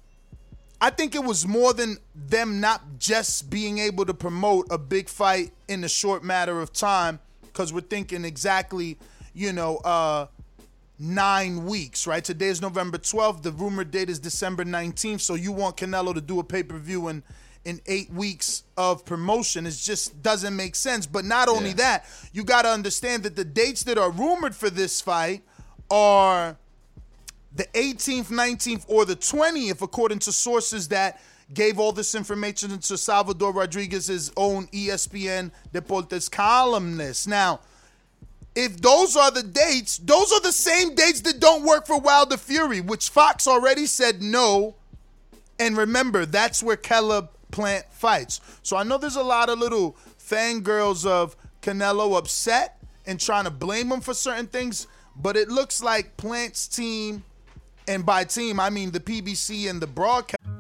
I 0.80 0.90
think 0.90 1.14
it 1.14 1.22
was 1.22 1.46
more 1.46 1.72
than 1.72 1.98
them 2.14 2.60
not 2.60 2.98
just 2.98 3.48
being 3.48 3.78
able 3.78 4.04
to 4.04 4.14
promote 4.14 4.66
a 4.70 4.78
big 4.78 5.08
fight 5.08 5.52
in 5.68 5.84
a 5.84 5.88
short 5.88 6.24
matter 6.24 6.60
of 6.60 6.72
time, 6.72 7.20
because 7.52 7.72
we're 7.72 7.80
thinking 7.80 8.24
exactly, 8.24 8.98
you 9.34 9.52
know, 9.52 9.76
uh, 9.78 10.26
nine 10.98 11.64
weeks, 11.66 12.06
right? 12.06 12.24
Today 12.24 12.46
is 12.46 12.62
November 12.62 12.98
12th. 12.98 13.42
The 13.42 13.52
rumored 13.52 13.90
date 13.90 14.08
is 14.08 14.18
December 14.18 14.64
19th. 14.64 15.20
So 15.20 15.34
you 15.34 15.52
want 15.52 15.76
Canelo 15.76 16.14
to 16.14 16.20
do 16.20 16.40
a 16.40 16.44
pay 16.44 16.62
per 16.62 16.78
view 16.78 17.08
in 17.08 17.22
in 17.64 17.80
eight 17.86 18.10
weeks 18.10 18.64
of 18.76 19.04
promotion. 19.04 19.66
It 19.66 19.78
just 19.80 20.20
doesn't 20.20 20.56
make 20.56 20.74
sense. 20.74 21.06
But 21.06 21.24
not 21.24 21.48
only 21.48 21.68
Yeah. 21.68 21.74
that, 21.76 22.06
you 22.32 22.42
got 22.42 22.62
to 22.62 22.68
understand 22.68 23.22
that 23.22 23.36
the 23.36 23.44
dates 23.44 23.84
that 23.84 23.96
are 23.98 24.10
rumored 24.10 24.56
for 24.56 24.68
this 24.68 25.00
fight 25.00 25.42
are 25.88 26.56
the 27.54 27.66
18th, 27.74 28.30
19th, 28.30 28.84
or 28.88 29.04
the 29.04 29.14
20th, 29.14 29.80
according 29.80 30.18
to 30.20 30.32
sources 30.32 30.88
that 30.88 31.20
gave 31.54 31.78
all 31.78 31.92
this 31.92 32.14
information 32.14 32.78
to 32.78 32.96
Salvador 32.96 33.52
Rodriguez's 33.52 34.32
own 34.36 34.66
ESPN 34.68 35.50
Deportes 35.72 36.30
columnist. 36.30 37.28
Now, 37.28 37.60
if 38.54 38.80
those 38.80 39.16
are 39.16 39.30
the 39.30 39.42
dates, 39.42 39.98
those 39.98 40.32
are 40.32 40.40
the 40.40 40.52
same 40.52 40.94
dates 40.94 41.22
that 41.22 41.40
don't 41.40 41.64
work 41.64 41.86
for 41.86 41.98
Wilder 41.98 42.36
Fury, 42.36 42.80
which 42.80 43.08
Fox 43.08 43.46
already 43.46 43.86
said 43.86 44.22
no. 44.22 44.74
And 45.58 45.76
remember, 45.76 46.26
that's 46.26 46.62
where 46.62 46.76
Caleb 46.76 47.30
Plant 47.50 47.84
fights. 47.90 48.40
So 48.62 48.76
I 48.76 48.82
know 48.82 48.98
there's 48.98 49.16
a 49.16 49.22
lot 49.22 49.48
of 49.48 49.58
little 49.58 49.96
fangirls 50.18 51.06
of 51.06 51.36
Canelo 51.60 52.16
upset 52.16 52.78
and 53.06 53.20
trying 53.20 53.44
to 53.44 53.50
blame 53.50 53.90
him 53.92 54.00
for 54.00 54.14
certain 54.14 54.46
things, 54.46 54.86
but 55.16 55.36
it 55.36 55.48
looks 55.48 55.82
like 55.82 56.16
Plant's 56.16 56.66
team, 56.66 57.24
and 57.88 58.06
by 58.06 58.24
team, 58.24 58.60
I 58.60 58.70
mean 58.70 58.90
the 58.90 59.00
PBC 59.00 59.68
and 59.68 59.80
the 59.80 59.86
broadcast. 59.86 60.41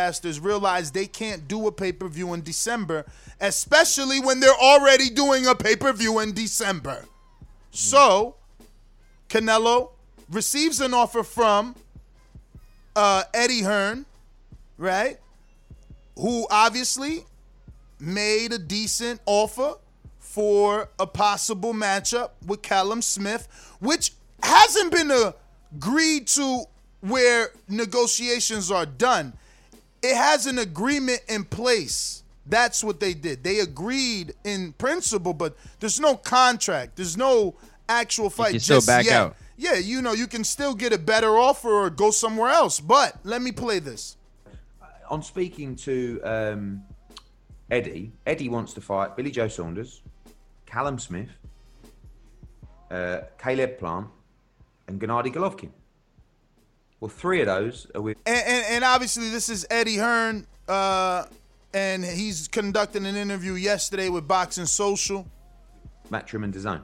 Broadcasters 0.00 0.42
realize 0.42 0.92
they 0.92 1.06
can't 1.06 1.48
do 1.48 1.66
a 1.66 1.72
pay 1.72 1.92
per 1.92 2.08
view 2.08 2.32
in 2.32 2.42
December, 2.42 3.04
especially 3.40 4.20
when 4.20 4.40
they're 4.40 4.54
already 4.54 5.10
doing 5.10 5.46
a 5.46 5.54
pay 5.54 5.76
per 5.76 5.92
view 5.92 6.20
in 6.20 6.32
December. 6.32 7.04
So, 7.72 8.36
Canelo 9.28 9.90
receives 10.30 10.80
an 10.80 10.94
offer 10.94 11.22
from 11.22 11.74
uh, 12.94 13.24
Eddie 13.34 13.62
Hearn, 13.62 14.06
right? 14.78 15.18
Who 16.16 16.46
obviously 16.50 17.24
made 17.98 18.52
a 18.52 18.58
decent 18.58 19.20
offer 19.26 19.74
for 20.18 20.88
a 20.98 21.06
possible 21.06 21.74
matchup 21.74 22.30
with 22.46 22.62
Callum 22.62 23.02
Smith, 23.02 23.48
which 23.80 24.12
hasn't 24.42 24.92
been 24.92 25.10
agreed 25.74 26.28
to 26.28 26.64
where 27.00 27.50
negotiations 27.68 28.70
are 28.70 28.86
done. 28.86 29.32
It 30.02 30.16
has 30.16 30.46
an 30.46 30.58
agreement 30.58 31.20
in 31.28 31.44
place. 31.44 32.22
That's 32.46 32.82
what 32.82 33.00
they 33.00 33.14
did. 33.14 33.44
They 33.44 33.60
agreed 33.60 34.34
in 34.44 34.72
principle, 34.72 35.34
but 35.34 35.56
there's 35.78 36.00
no 36.00 36.16
contract. 36.16 36.96
There's 36.96 37.16
no 37.16 37.54
actual 37.88 38.30
fight 38.30 38.52
can 38.52 38.60
still 38.60 38.76
just 38.78 38.86
back 38.86 39.04
yet. 39.04 39.14
out. 39.14 39.36
Yeah, 39.56 39.74
you 39.74 40.00
know, 40.00 40.12
you 40.12 40.26
can 40.26 40.42
still 40.42 40.74
get 40.74 40.92
a 40.92 40.98
better 40.98 41.38
offer 41.38 41.68
or 41.68 41.90
go 41.90 42.10
somewhere 42.10 42.50
else. 42.50 42.80
But 42.80 43.16
let 43.24 43.42
me 43.42 43.52
play 43.52 43.78
this. 43.78 44.16
on 45.10 45.22
speaking 45.22 45.76
to 45.76 46.20
um, 46.24 46.82
Eddie, 47.70 48.12
Eddie 48.26 48.48
wants 48.48 48.72
to 48.74 48.80
fight 48.80 49.16
Billy 49.16 49.30
Joe 49.30 49.48
Saunders, 49.48 50.02
Callum 50.66 50.98
Smith, 50.98 51.28
uh, 52.90 53.20
Caleb 53.38 53.78
Plant, 53.78 54.06
and 54.88 55.00
Gennady 55.00 55.32
Golovkin. 55.32 55.70
Well, 57.00 57.08
three 57.08 57.40
of 57.40 57.46
those 57.46 57.86
are 57.94 58.00
with 58.02 58.18
and, 58.26 58.46
and, 58.46 58.64
and 58.68 58.84
obviously 58.84 59.30
this 59.30 59.48
is 59.48 59.66
Eddie 59.70 59.96
Hearn, 59.96 60.46
uh, 60.68 61.24
and 61.72 62.04
he's 62.04 62.46
conducting 62.48 63.06
an 63.06 63.16
interview 63.16 63.54
yesterday 63.54 64.08
with 64.08 64.28
Boxing 64.28 64.66
Social. 64.66 65.26
Matchroom 66.10 66.44
and 66.44 66.52
DAZN. 66.52 66.82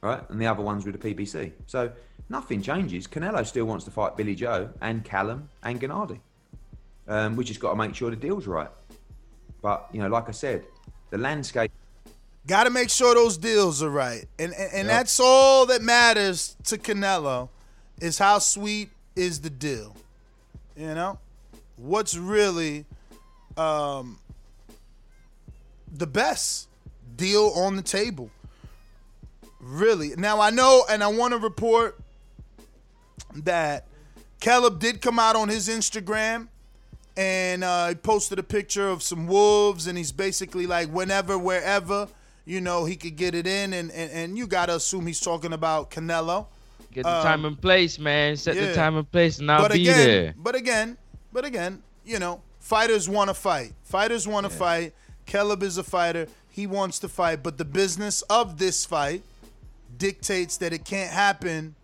Right? 0.00 0.30
And 0.30 0.40
the 0.40 0.46
other 0.46 0.62
one's 0.62 0.86
with 0.86 1.00
the 1.00 1.14
PBC. 1.14 1.52
So 1.66 1.92
nothing 2.30 2.62
changes. 2.62 3.06
Canelo 3.06 3.46
still 3.46 3.66
wants 3.66 3.84
to 3.84 3.90
fight 3.90 4.16
Billy 4.16 4.34
Joe 4.34 4.70
and 4.80 5.04
Callum 5.04 5.50
and 5.62 5.78
Gennady. 5.78 6.20
Um, 7.06 7.36
we 7.36 7.44
just 7.44 7.60
got 7.60 7.70
to 7.70 7.76
make 7.76 7.94
sure 7.94 8.08
the 8.08 8.16
deal's 8.16 8.46
right. 8.46 8.70
But, 9.60 9.88
you 9.92 10.00
know, 10.00 10.08
like 10.08 10.28
I 10.28 10.32
said, 10.32 10.64
the 11.10 11.18
landscape. 11.18 11.70
Got 12.46 12.64
to 12.64 12.70
make 12.70 12.88
sure 12.88 13.14
those 13.14 13.36
deals 13.36 13.82
are 13.82 13.90
right, 13.90 14.24
and 14.38 14.54
and, 14.54 14.72
and 14.72 14.88
that's 14.88 15.20
all 15.20 15.66
that 15.66 15.82
matters 15.82 16.56
to 16.64 16.78
Canelo, 16.78 17.50
is 18.00 18.18
how 18.18 18.38
sweet 18.38 18.90
is 19.16 19.40
the 19.40 19.50
deal. 19.50 19.96
You 20.76 20.94
know, 20.94 21.18
what's 21.76 22.16
really 22.16 22.84
um, 23.56 24.18
the 25.92 26.06
best 26.06 26.68
deal 27.16 27.52
on 27.56 27.76
the 27.76 27.82
table. 27.82 28.30
Really. 29.60 30.14
Now 30.16 30.40
I 30.40 30.50
know, 30.50 30.84
and 30.88 31.04
I 31.04 31.08
want 31.08 31.32
to 31.32 31.38
report 31.38 31.98
that 33.34 33.86
Caleb 34.40 34.78
did 34.78 35.02
come 35.02 35.18
out 35.18 35.36
on 35.36 35.48
his 35.48 35.68
Instagram 35.68 36.48
and 37.16 37.64
uh, 37.64 37.88
he 37.88 37.94
posted 37.96 38.38
a 38.38 38.42
picture 38.42 38.88
of 38.88 39.02
some 39.02 39.26
wolves, 39.26 39.86
and 39.86 39.98
he's 39.98 40.12
basically 40.12 40.66
like, 40.66 40.88
whenever, 40.88 41.36
wherever, 41.36 42.08
you 42.46 42.60
know, 42.60 42.84
he 42.84 42.96
could 42.96 43.16
get 43.16 43.34
it 43.34 43.46
in, 43.46 43.72
and 43.72 43.90
and, 43.90 44.10
and 44.10 44.38
you 44.38 44.46
gotta 44.46 44.74
assume 44.74 45.06
he's 45.06 45.20
talking 45.20 45.52
about 45.52 45.90
Canelo. 45.90 46.46
Get 46.92 47.04
the 47.04 47.16
Um, 47.16 47.22
time 47.22 47.44
and 47.44 47.60
place, 47.60 47.98
man. 47.98 48.36
Set 48.36 48.56
yeah. 48.56 48.66
the 48.66 48.74
time 48.74 48.96
and 48.96 49.10
place, 49.10 49.38
and 49.38 49.50
I'll 49.50 49.62
but 49.62 49.72
be 49.72 49.82
again, 49.88 50.06
there. 50.06 50.34
But 50.36 50.54
again, 50.54 50.96
but 51.32 51.44
again, 51.44 51.82
you 52.04 52.18
know, 52.18 52.42
fighters 52.58 53.08
want 53.08 53.28
to 53.28 53.34
fight. 53.34 53.72
Fighters 53.84 54.26
want 54.26 54.44
to 54.44 54.50
fight. 54.50 54.92
Caleb 55.26 55.62
is 55.62 55.78
a 55.78 55.84
fighter. 55.84 56.26
He 56.48 56.66
wants 56.66 56.98
to 57.00 57.08
fight, 57.08 57.42
but 57.42 57.58
the 57.58 57.64
business 57.64 58.22
of 58.22 58.58
this 58.58 58.84
fight 58.84 59.22
dictates 59.96 60.56
that 60.58 60.72
it 60.72 60.84
can't 60.84 61.12
happen 61.12 61.76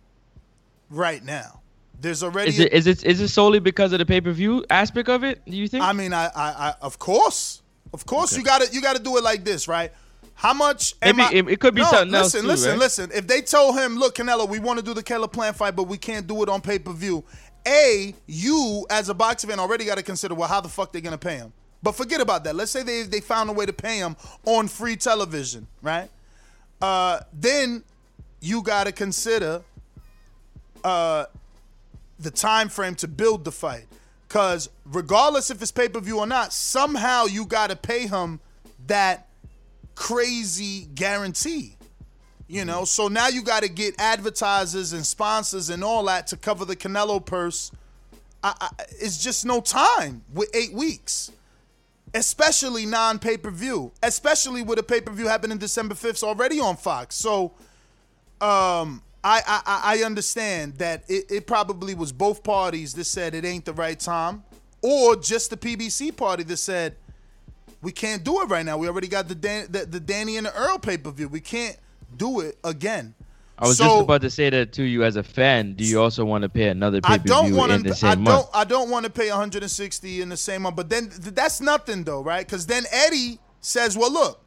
right 0.89 1.23
now. 1.23 1.61
There's 1.99 2.21
already 2.21 2.49
Is 2.49 2.59
it 2.59 2.73
is 2.73 2.87
it 2.87 3.03
is 3.05 3.21
it 3.21 3.29
solely 3.29 3.59
because 3.59 3.91
of 3.93 3.99
the 3.99 4.05
pay 4.05 4.21
per 4.21 4.31
view 4.31 4.65
aspect 4.69 5.09
of 5.09 5.23
it? 5.23 5.41
Do 5.45 5.55
you 5.55 5.67
think? 5.67 5.83
I 5.83 5.93
mean, 5.93 6.13
I, 6.13 6.25
I, 6.25 6.51
I 6.69 6.73
of 6.81 6.99
course, 6.99 7.63
of 7.93 8.05
course, 8.05 8.35
you 8.37 8.43
got 8.43 8.61
to 8.61 8.73
you 8.73 8.81
got 8.81 8.95
to 8.97 9.01
do 9.01 9.17
it 9.17 9.23
like 9.23 9.43
this, 9.43 9.67
right? 9.67 9.91
How 10.37 10.53
much? 10.53 10.93
am 11.01 11.17
Maybe 11.17 11.27
I- 11.35 11.39
it- 11.39 11.49
it 11.49 11.59
could 11.59 11.73
be 11.73 11.81
No, 11.81 11.89
something 11.89 12.13
else 12.13 12.33
listen, 12.35 12.41
too, 12.41 12.47
Listen, 12.47 12.69
right? 12.71 12.79
listen. 12.79 13.11
If 13.13 13.25
they 13.27 13.41
told 13.41 13.75
him, 13.75 13.97
look, 13.97 14.15
Canelo, 14.15 14.47
we 14.47 14.59
want 14.59 14.77
to 14.77 14.85
do 14.85 14.93
the 14.93 15.01
Caleb 15.01 15.33
Plant 15.33 15.55
fight, 15.57 15.75
but 15.75 15.83
we 15.83 15.97
can't 15.97 16.27
do 16.27 16.43
it 16.43 16.49
on 16.49 16.61
pay 16.61 16.77
per 16.77 16.93
view. 16.93 17.23
A, 17.67 18.13
you 18.27 18.85
as 18.91 19.09
a 19.09 19.13
boxing 19.15 19.49
fan 19.49 19.59
already 19.59 19.83
got 19.85 19.97
to 19.97 20.03
consider, 20.03 20.35
well, 20.35 20.47
how 20.47 20.61
the 20.61 20.69
fuck 20.69 20.93
they 20.93 21.01
gonna 21.01 21.17
pay 21.17 21.37
him? 21.37 21.53
But 21.83 21.93
forget 21.95 22.21
about 22.21 22.43
that. 22.43 22.55
Let's 22.55 22.71
say 22.71 22.83
they 22.83 23.03
they 23.03 23.19
found 23.19 23.49
a 23.49 23.53
way 23.53 23.65
to 23.65 23.73
pay 23.73 23.97
him 23.97 24.15
on 24.45 24.67
free 24.67 24.95
television, 24.95 25.67
right? 25.81 26.09
Uh, 26.81 27.19
then 27.33 27.83
you 28.39 28.61
got 28.61 28.83
to 28.85 28.91
consider 28.91 29.63
uh, 30.83 31.25
the 32.19 32.31
time 32.31 32.69
frame 32.69 32.95
to 32.95 33.07
build 33.07 33.43
the 33.43 33.51
fight. 33.51 33.85
Because 34.27 34.69
regardless 34.85 35.49
if 35.49 35.61
it's 35.61 35.71
pay 35.71 35.89
per 35.89 35.99
view 35.99 36.19
or 36.19 36.27
not, 36.27 36.53
somehow 36.53 37.25
you 37.25 37.45
got 37.45 37.69
to 37.69 37.75
pay 37.75 38.07
him 38.07 38.39
that 38.87 39.26
crazy 39.97 40.85
guarantee. 40.93 41.73
You 42.47 42.63
know, 42.63 42.85
so 42.85 43.09
now 43.09 43.27
you 43.27 43.41
got 43.41 43.63
to 43.63 43.69
get 43.69 43.99
advertisers 43.99 44.93
and 44.93 45.05
sponsors 45.05 45.69
and 45.69 45.83
all 45.83 46.05
that 46.05 46.27
to 46.27 46.37
cover 46.37 46.63
the 46.63 46.77
Canelo 46.77 47.25
purse. 47.25 47.71
I, 48.41 48.53
I, 48.61 48.69
it's 49.01 49.21
just 49.21 49.45
no 49.45 49.59
time 49.59 50.23
with 50.33 50.49
eight 50.55 50.71
weeks, 50.71 51.29
especially 52.13 52.85
non 52.85 53.19
pay 53.19 53.35
per 53.35 53.51
view, 53.51 53.91
especially 54.01 54.61
with 54.61 54.79
a 54.79 54.83
pay 54.83 55.01
per 55.01 55.11
view 55.11 55.27
happening 55.27 55.57
December 55.57 55.93
5th 55.93 56.23
already 56.23 56.61
on 56.61 56.77
Fox. 56.77 57.15
So, 57.15 57.51
um, 58.39 59.01
I, 59.25 59.41
I, 59.45 59.81
I 59.97 60.03
understand 60.05 60.75
that 60.75 61.03
it, 61.09 61.29
it 61.29 61.47
probably 61.47 61.95
was 61.95 62.13
both 62.13 62.43
parties 62.43 62.93
that 62.93 63.05
said 63.05 63.35
it 63.35 63.43
ain't 63.43 63.65
the 63.65 63.73
right 63.73 63.99
time, 63.99 64.43
or 64.81 65.17
just 65.17 65.49
the 65.49 65.57
PBC 65.57 66.15
party 66.15 66.43
that 66.43 66.57
said 66.57 66.95
we 67.81 67.91
can't 67.91 68.23
do 68.23 68.41
it 68.41 68.45
right 68.49 68.65
now. 68.65 68.77
We 68.77 68.87
already 68.87 69.07
got 69.07 69.27
the 69.27 69.35
Dan, 69.35 69.67
the, 69.69 69.85
the 69.85 69.99
Danny 69.99 70.37
and 70.37 70.45
the 70.47 70.55
Errol 70.57 70.79
pay 70.79 70.97
per 70.97 71.11
view. 71.11 71.27
We 71.27 71.39
can't 71.41 71.77
do 72.15 72.39
it 72.41 72.57
again. 72.63 73.13
I 73.59 73.67
was 73.67 73.77
So- 73.77 73.85
just 73.85 74.01
about 74.03 74.21
to 74.21 74.29
say 74.29 74.49
that 74.51 74.71
to 74.73 74.83
you 74.83 75.03
as 75.03 75.15
a 75.15 75.23
fan. 75.23 75.73
Do 75.73 75.83
you 75.83 75.99
also 76.01 76.23
want 76.25 76.43
to 76.43 76.49
pay 76.49 76.67
another 76.69 77.01
pay 77.01 77.13
I 77.13 77.17
per 77.17 77.23
don't 77.23 77.47
view 77.47 77.55
want 77.55 77.71
in 77.71 77.83
the 77.83 77.89
to. 77.89 77.95
same 77.95 78.09
I 78.11 78.15
month? 78.15 78.45
don't. 78.51 78.55
I 78.55 78.63
don't 78.65 78.89
want 78.91 79.05
to 79.05 79.11
pay 79.11 79.29
160 79.29 80.21
in 80.21 80.29
the 80.29 80.37
same 80.37 80.61
month. 80.63 80.75
But 80.75 80.89
then 80.89 81.09
th- 81.09 81.33
that's 81.33 81.59
nothing 81.61 82.03
though, 82.03 82.21
right? 82.21 82.45
Because 82.45 82.65
then 82.67 82.83
Eddie 82.91 83.39
says, 83.61 83.97
"Well, 83.97 84.11
look, 84.13 84.39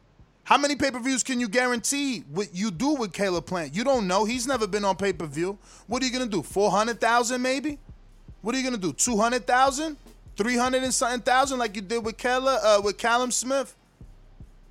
how 0.45 0.57
many 0.57 0.75
pay 0.77 0.91
per 0.91 0.99
views 0.99 1.23
can 1.23 1.39
you 1.41 1.49
guarantee 1.49 2.19
what 2.31 2.55
you 2.55 2.71
do 2.71 2.93
with 2.93 3.11
Caleb 3.11 3.45
Plant? 3.45 3.75
You 3.75 3.83
don't 3.83 4.07
know. 4.07 4.23
He's 4.25 4.47
never 4.47 4.65
been 4.65 4.85
on 4.85 4.95
pay 4.95 5.11
per 5.13 5.25
view. 5.25 5.57
What 5.87 6.01
are 6.01 6.05
you 6.05 6.11
gonna 6.13 6.25
do? 6.25 6.41
400,000 6.41 7.41
maybe? 7.41 7.79
What 8.41 8.55
are 8.55 8.57
you 8.57 8.63
gonna 8.63 8.77
do? 8.77 8.93
200,000? 8.93 9.97
300 10.37 10.83
and 10.83 10.93
something 10.93 11.21
thousand 11.21 11.59
like 11.59 11.75
you 11.75 11.81
did 11.81 12.03
with 12.03 12.17
Kayla, 12.17 12.59
uh, 12.63 12.81
with 12.83 12.97
Callum 12.97 13.31
Smith? 13.31 13.75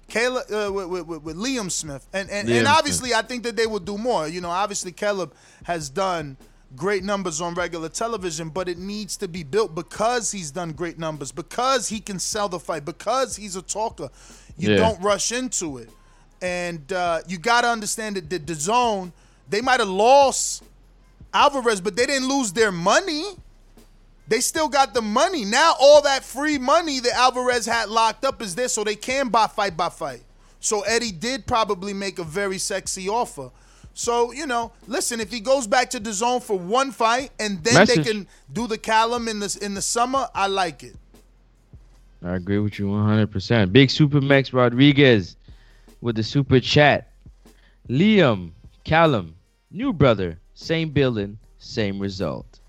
Caleb 0.09 0.45
uh, 0.52 0.73
with, 0.73 1.07
with, 1.07 1.23
with, 1.23 1.37
Liam 1.37 1.71
Smith, 1.71 2.07
and 2.12 2.29
and, 2.31 2.49
Liam 2.49 2.52
and 2.52 2.67
Smith. 2.67 2.76
obviously 2.79 3.14
I 3.14 3.23
think 3.23 3.45
that 3.45 3.57
they 3.57 3.67
will 3.67 3.79
do 3.79 3.97
more. 3.97 4.26
You 4.26 4.40
know, 4.40 4.50
obviously 4.50 4.90
Caleb 4.93 5.33
has 5.64 5.88
done 5.88 6.37
great 6.76 7.05
numbers 7.05 7.40
on 7.40 7.55
regular 7.55 7.88
television, 7.88 8.49
but 8.49 8.69
it 8.69 8.79
needs 8.79 9.17
to 9.19 9.29
be 9.29 9.43
built 9.45 9.75
because 9.75 10.33
he's 10.33 10.50
done 10.50 10.73
great 10.73 10.99
numbers, 10.99 11.31
because 11.33 11.88
he 11.88 12.00
can 12.00 12.19
sell 12.19 12.49
the 12.49 12.59
fight, 12.59 12.85
because 12.85 13.37
he's 13.37 13.57
a 13.57 13.62
talker. 13.62 14.09
You 14.57 14.71
Yeah. 14.71 14.76
don't 14.76 15.00
rush 15.00 15.31
into 15.33 15.79
it, 15.79 15.90
and 16.43 16.93
uh, 16.93 17.21
you 17.29 17.38
got 17.38 17.61
to 17.62 17.69
understand 17.69 18.17
that 18.17 18.29
the, 18.31 18.38
the 18.38 18.55
zone 18.55 19.12
they 19.49 19.61
might 19.61 19.81
have 19.81 19.88
lost 19.88 20.62
Alvarez, 21.33 21.81
but 21.81 21.95
they 21.97 22.07
didn't 22.07 22.29
lose 22.29 22.52
their 22.52 22.73
money. 22.73 23.25
They 24.30 24.40
still 24.40 24.68
got 24.68 24.94
the 24.94 25.02
money. 25.02 25.44
Now 25.44 25.75
all 25.80 26.02
that 26.02 26.22
free 26.22 26.56
money 26.56 27.00
that 27.00 27.12
Alvarez 27.14 27.66
had 27.66 27.88
locked 27.88 28.25
up 28.25 28.40
is 28.40 28.54
there 28.54 28.68
so 28.68 28.84
they 28.84 28.94
can 28.94 29.28
buy 29.28 29.49
fight 29.49 29.76
by 29.76 29.88
fight. 29.88 30.22
So 30.60 30.82
Eddie 30.82 31.10
did 31.10 31.49
probably 31.49 31.92
make 31.92 32.20
a 32.20 32.22
very 32.22 32.58
sexy 32.58 33.08
offer. 33.08 33.50
So, 33.92 34.30
you 34.32 34.46
know, 34.46 34.70
listen, 34.87 35.18
if 35.18 35.32
he 35.32 35.40
goes 35.40 35.66
back 35.66 35.90
to 35.90 35.99
the 35.99 36.12
zone 36.12 36.40
for 36.40 36.56
one 36.56 36.92
fight 36.92 37.32
and 37.40 37.64
then 37.64 37.75
Message. 37.75 37.96
they 37.96 38.12
can 38.12 38.28
do 38.52 38.68
the 38.68 38.78
Callum 38.78 39.26
in 39.26 39.40
the 39.40 39.58
in 39.60 39.75
the 39.75 39.82
summer, 39.82 40.28
I 40.32 40.46
like 40.46 40.84
it. 40.84 40.94
I 42.25 42.37
agree 42.37 42.60
with 42.60 42.78
you 42.78 42.87
100%. 42.87 43.72
Big 43.72 43.90
Super 43.90 44.20
Max 44.20 44.52
Rodriguez 44.52 45.34
with 46.02 46.14
the 46.14 46.22
super 46.22 46.60
chat. 46.60 47.10
Liam, 47.88 48.52
Callum, 48.84 49.34
new 49.72 49.92
brother, 49.92 50.38
same 50.54 50.90
building, 50.90 51.37
same 51.58 51.99
result. 51.99 52.60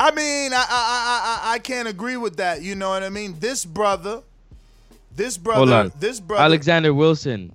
I 0.00 0.10
mean, 0.12 0.54
I 0.54 0.56
I, 0.56 0.60
I 0.60 1.50
I 1.50 1.52
I 1.54 1.58
can't 1.58 1.86
agree 1.86 2.16
with 2.16 2.36
that. 2.36 2.62
You 2.62 2.74
know 2.74 2.88
what 2.88 3.02
I 3.02 3.10
mean? 3.10 3.36
This 3.38 3.66
brother, 3.66 4.22
this 5.14 5.36
brother, 5.36 5.90
this 6.00 6.20
brother. 6.20 6.42
Alexander 6.42 6.94
Wilson, 6.94 7.54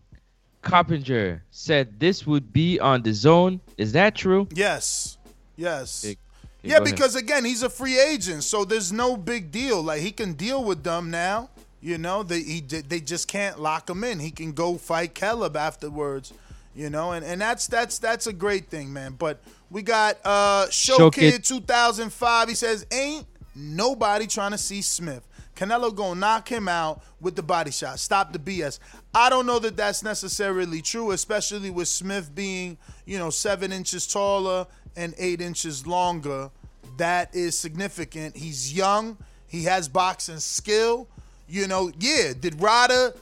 Carpenter 0.62 1.42
said 1.50 2.00
this 2.00 2.28
would 2.28 2.54
be 2.54 2.80
on 2.80 3.02
the 3.02 3.14
zone. 3.14 3.62
Is 3.78 3.94
that 3.94 4.14
true? 4.14 4.48
Yes. 4.54 5.18
Yes. 5.58 6.06
Okay, 6.06 6.18
yeah, 6.62 6.76
ahead. 6.76 6.86
because 6.86 7.16
again, 7.16 7.46
he's 7.46 7.64
a 7.64 7.70
free 7.70 8.00
agent, 8.00 8.44
so 8.44 8.64
there's 8.64 8.92
no 8.92 9.18
big 9.18 9.50
deal. 9.50 9.82
Like 9.82 10.02
he 10.02 10.12
can 10.12 10.34
deal 10.34 10.64
with 10.64 10.84
them 10.84 11.10
now. 11.10 11.50
You 11.82 11.98
know, 11.98 12.22
they 12.22 12.44
he 12.44 12.62
they 12.62 13.00
just 13.00 13.28
can't 13.28 13.60
lock 13.60 13.90
him 13.90 14.04
in. 14.04 14.20
He 14.20 14.30
can 14.30 14.52
go 14.52 14.78
fight 14.78 15.16
Caleb 15.16 15.58
afterwards. 15.58 16.32
You 16.76 16.90
know, 16.90 17.14
and, 17.14 17.26
and 17.26 17.40
that's 17.40 17.68
that's 17.68 18.00
that's 18.00 18.28
a 18.28 18.34
great 18.34 18.68
thing, 18.68 18.92
man. 18.92 19.16
But 19.18 19.42
we 19.72 19.82
got 19.82 20.18
uh 20.26 20.70
Show 20.70 20.98
Show 20.98 21.12
Kid 21.12 21.34
Kid. 21.36 21.44
2005. 21.46 22.50
He 22.50 22.56
says, 22.56 22.86
"Ain't 22.92 23.26
nobody 23.56 24.28
trying 24.28 24.52
to 24.52 24.58
see 24.58 24.82
Smith. 24.82 25.26
Canelo 25.56 25.96
gonna 25.96 26.20
knock 26.20 26.50
him 26.50 26.68
out 26.68 27.02
with 27.22 27.38
the 27.38 27.44
body 27.44 27.72
shot. 27.72 27.98
Stop 28.00 28.34
the 28.34 28.40
BS." 28.40 28.80
I 29.14 29.30
don't 29.30 29.46
know 29.46 29.58
that 29.60 29.78
that's 29.78 30.04
necessarily 30.04 30.82
true, 30.82 31.12
especially 31.12 31.70
with 31.70 31.88
Smith 31.88 32.36
being, 32.36 32.78
you 33.06 33.18
know, 33.18 33.30
seven 33.30 33.72
inches 33.72 34.06
taller 34.06 34.68
and 34.98 35.16
eight 35.18 35.40
inches 35.40 35.88
longer. 35.88 36.52
That 36.98 37.34
is 37.34 37.58
significant. 37.58 38.36
He's 38.36 38.74
young. 38.74 39.18
He 39.48 39.64
has 39.64 39.88
boxing 39.88 40.40
skill. 40.40 41.08
You 41.48 41.68
know, 41.68 41.92
yeah. 42.00 42.34
Did 42.38 42.62
Rada 42.62 43.14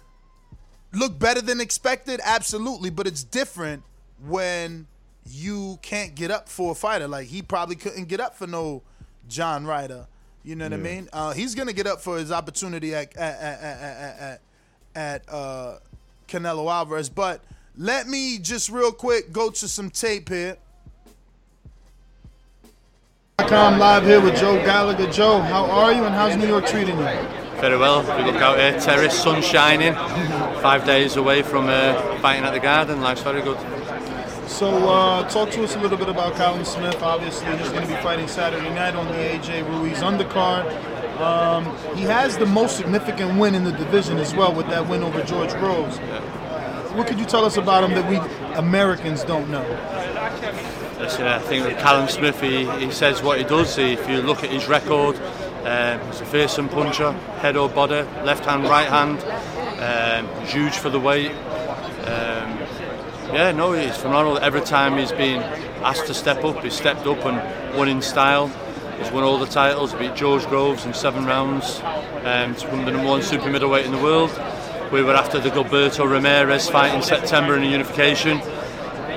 look 0.93 1.17
better 1.19 1.41
than 1.41 1.59
expected? 1.59 2.21
Absolutely, 2.23 2.89
but 2.89 3.07
it's 3.07 3.23
different 3.23 3.83
when 4.25 4.87
you 5.25 5.79
can't 5.81 6.15
get 6.15 6.31
up 6.31 6.49
for 6.49 6.71
a 6.71 6.75
fighter. 6.75 7.07
Like 7.07 7.27
he 7.27 7.41
probably 7.41 7.75
couldn't 7.75 8.07
get 8.07 8.19
up 8.19 8.35
for 8.35 8.47
no 8.47 8.83
John 9.27 9.65
Ryder. 9.65 10.07
You 10.43 10.55
know 10.55 10.65
what 10.65 10.73
I 10.73 10.77
mean? 10.77 11.09
Uh, 11.13 11.31
he's 11.31 11.55
gonna 11.55 11.73
get 11.73 11.87
up 11.87 12.01
for 12.01 12.17
his 12.17 12.31
opportunity 12.31 12.93
at 12.93 13.15
at 13.15 13.39
at 13.39 13.61
at, 13.61 14.19
at, 14.19 14.41
at 14.95 15.33
uh, 15.33 15.77
Canelo 16.27 16.71
Alvarez. 16.71 17.09
But 17.09 17.41
let 17.77 18.07
me 18.07 18.37
just 18.39 18.69
real 18.69 18.91
quick 18.91 19.31
go 19.31 19.49
to 19.49 19.67
some 19.67 19.89
tape 19.89 20.29
here. 20.29 20.57
I'm 23.39 23.77
live 23.77 24.03
here 24.03 24.21
with 24.21 24.35
Joe 24.35 24.55
Gallagher. 24.65 25.09
Joe, 25.11 25.39
how 25.39 25.65
are 25.65 25.93
you 25.93 26.03
and 26.03 26.13
how's 26.13 26.35
New 26.35 26.47
York 26.47 26.65
treating 26.65 26.97
you? 26.97 27.42
Very 27.63 27.77
well. 27.77 28.01
We 28.17 28.29
look 28.29 28.41
out 28.41 28.59
here, 28.59 28.77
terrace, 28.77 29.17
sun 29.17 29.41
shining. 29.41 29.93
Five 30.61 30.85
days 30.85 31.15
away 31.15 31.43
from 31.43 31.69
uh, 31.69 32.17
fighting 32.19 32.43
at 32.43 32.51
the 32.51 32.59
Garden. 32.59 32.99
Life's 32.99 33.21
very 33.21 33.41
good. 33.41 33.57
So, 34.49 34.67
uh, 34.89 35.29
talk 35.29 35.49
to 35.51 35.63
us 35.63 35.73
a 35.77 35.79
little 35.79 35.97
bit 35.97 36.09
about 36.09 36.35
Callum 36.35 36.65
Smith. 36.65 37.01
Obviously, 37.01 37.55
he's 37.55 37.69
going 37.69 37.87
to 37.87 37.87
be 37.87 38.01
fighting 38.01 38.27
Saturday 38.27 38.69
night 38.75 38.95
on 38.95 39.07
the 39.07 39.13
AJ 39.13 39.65
Ruiz 39.69 39.99
undercard. 39.99 40.65
Um, 41.21 41.63
he 41.95 42.03
has 42.03 42.37
the 42.37 42.45
most 42.45 42.75
significant 42.75 43.39
win 43.39 43.55
in 43.55 43.63
the 43.63 43.71
division 43.71 44.17
as 44.17 44.35
well 44.35 44.53
with 44.53 44.67
that 44.67 44.89
win 44.89 45.01
over 45.01 45.23
George 45.23 45.51
Groves. 45.51 45.99
What 46.97 47.07
could 47.07 47.17
you 47.17 47.25
tell 47.25 47.45
us 47.45 47.55
about 47.55 47.85
him 47.85 47.91
that 47.91 48.09
we 48.09 48.17
Americans 48.57 49.23
don't 49.23 49.49
know? 49.49 49.63
Listen, 50.99 51.27
I 51.27 51.39
think 51.39 51.65
with 51.65 51.79
Callum 51.79 52.09
Smith, 52.09 52.41
he, 52.41 52.69
he 52.79 52.91
says 52.91 53.23
what 53.23 53.37
he 53.37 53.45
does. 53.45 53.77
If 53.77 54.09
you 54.09 54.21
look 54.21 54.43
at 54.43 54.49
his 54.49 54.67
record, 54.67 55.17
um, 55.65 56.07
he's 56.07 56.21
a 56.21 56.25
fearsome 56.25 56.69
puncher, 56.69 57.11
head 57.41 57.55
or 57.55 57.69
body, 57.69 58.01
left 58.23 58.45
hand, 58.45 58.63
right 58.63 58.87
hand, 58.87 59.19
um, 59.79 60.45
huge 60.45 60.73
for 60.73 60.89
the 60.89 60.99
weight. 60.99 61.31
Um, 61.31 62.59
yeah, 63.33 63.51
no, 63.55 63.71
he's 63.73 63.95
phenomenal. 63.97 64.37
Every 64.37 64.61
time 64.61 64.97
he's 64.97 65.11
been 65.11 65.41
asked 65.83 66.07
to 66.07 66.13
step 66.13 66.43
up, 66.43 66.63
he's 66.63 66.73
stepped 66.73 67.07
up 67.07 67.25
and 67.25 67.77
won 67.77 67.87
in 67.87 68.01
style. 68.01 68.47
He's 68.99 69.11
won 69.11 69.23
all 69.23 69.37
the 69.37 69.47
titles, 69.47 69.93
beat 69.93 70.15
George 70.15 70.45
Groves 70.47 70.85
in 70.85 70.93
seven 70.93 71.25
rounds 71.25 71.81
um, 72.23 72.55
to 72.55 72.65
become 72.65 72.85
the 72.85 72.91
number 72.91 73.07
one 73.07 73.21
super 73.21 73.49
middleweight 73.49 73.85
in 73.85 73.91
the 73.91 73.97
world. 73.97 74.31
We 74.91 75.01
were 75.01 75.15
after 75.15 75.39
the 75.39 75.49
Gilberto 75.49 76.09
Ramirez 76.09 76.69
fight 76.69 76.93
in 76.93 77.01
September 77.01 77.57
in 77.57 77.63
a 77.63 77.67
unification. 77.67 78.39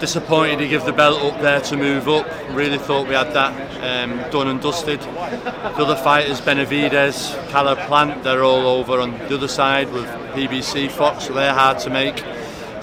Disappointed 0.00 0.60
he 0.60 0.68
gave 0.68 0.84
the 0.84 0.92
belt 0.92 1.22
up 1.22 1.40
there 1.40 1.60
to 1.60 1.76
move 1.76 2.08
up. 2.08 2.26
Really 2.50 2.78
thought 2.78 3.08
we 3.08 3.14
had 3.14 3.32
that 3.32 3.52
um, 3.82 4.30
done 4.30 4.48
and 4.48 4.60
dusted. 4.60 5.00
The 5.00 5.82
other 5.84 5.96
fighters, 5.96 6.40
Benavidez, 6.40 7.48
Caleb 7.48 7.78
Plant, 7.80 8.22
they're 8.22 8.44
all 8.44 8.66
over 8.66 9.00
on 9.00 9.12
the 9.12 9.34
other 9.34 9.48
side 9.48 9.90
with 9.92 10.06
PBC, 10.34 10.90
Fox, 10.90 11.26
so 11.26 11.32
they're 11.32 11.54
hard 11.54 11.78
to 11.80 11.90
make. 11.90 12.22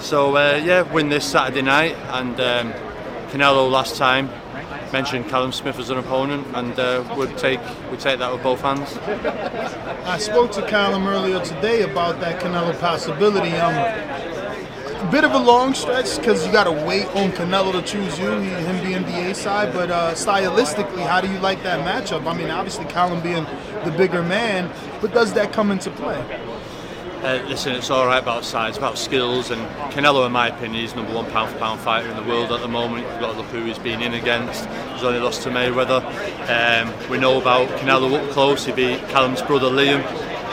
So 0.00 0.36
uh, 0.36 0.60
yeah, 0.64 0.82
win 0.82 1.08
this 1.08 1.24
Saturday 1.30 1.62
night, 1.62 1.94
and 2.08 2.38
um, 2.40 2.72
Canelo 3.30 3.70
last 3.70 3.96
time 3.96 4.28
mentioned 4.92 5.28
Callum 5.28 5.50
Smith 5.50 5.78
as 5.78 5.90
an 5.90 5.98
opponent, 5.98 6.46
and 6.54 6.78
uh, 6.78 7.14
would 7.16 7.36
take 7.38 7.60
would 7.90 8.00
take 8.00 8.18
that 8.18 8.32
with 8.32 8.42
both 8.42 8.60
hands. 8.60 8.96
I 10.06 10.18
spoke 10.18 10.52
to 10.52 10.62
Callum 10.66 11.06
earlier 11.06 11.40
today 11.44 11.82
about 11.82 12.20
that 12.20 12.40
Canelo 12.40 12.78
possibility. 12.78 13.56
Um, 13.56 14.43
bit 15.10 15.24
of 15.24 15.32
a 15.32 15.38
long 15.38 15.74
stretch 15.74 16.18
because 16.18 16.46
you 16.46 16.52
got 16.52 16.64
to 16.64 16.72
wait 16.72 17.06
on 17.08 17.30
Canelo 17.32 17.72
to 17.72 17.82
choose 17.82 18.18
you, 18.18 18.30
him 18.30 18.84
being 18.84 19.02
the 19.02 19.30
A 19.30 19.34
side. 19.34 19.72
But 19.72 19.90
uh, 19.90 20.12
stylistically, 20.12 21.06
how 21.06 21.20
do 21.20 21.30
you 21.30 21.38
like 21.38 21.62
that 21.62 21.80
matchup? 21.84 22.26
I 22.26 22.36
mean, 22.36 22.50
obviously 22.50 22.84
Callum 22.86 23.22
being 23.22 23.46
the 23.84 23.94
bigger 23.96 24.22
man, 24.22 24.70
but 25.00 25.12
does 25.12 25.32
that 25.34 25.52
come 25.52 25.70
into 25.70 25.90
play? 25.90 26.20
Uh, 27.24 27.42
listen, 27.48 27.72
it's 27.72 27.88
all 27.88 28.06
right 28.06 28.22
about 28.22 28.44
size, 28.44 28.76
about 28.76 28.98
skills, 28.98 29.50
and 29.50 29.62
Canelo, 29.92 30.26
in 30.26 30.32
my 30.32 30.48
opinion, 30.48 30.84
is 30.84 30.94
number 30.94 31.14
one 31.14 31.24
pound 31.30 31.50
for 31.50 31.58
pound 31.58 31.80
fighter 31.80 32.06
in 32.06 32.16
the 32.16 32.22
world 32.24 32.52
at 32.52 32.60
the 32.60 32.68
moment. 32.68 33.06
You've 33.06 33.20
got 33.20 33.32
to 33.32 33.38
look 33.38 33.46
who 33.46 33.64
he's 33.64 33.78
been 33.78 34.02
in 34.02 34.12
against. 34.12 34.66
He's 34.92 35.02
only 35.02 35.20
lost 35.20 35.42
to 35.44 35.48
Mayweather. 35.48 36.02
Um, 36.50 37.10
we 37.10 37.16
know 37.16 37.40
about 37.40 37.68
Canelo 37.78 38.22
up 38.22 38.30
close. 38.32 38.66
He 38.66 38.72
beat 38.72 39.00
Callum's 39.08 39.40
brother 39.40 39.70
Liam. 39.70 40.04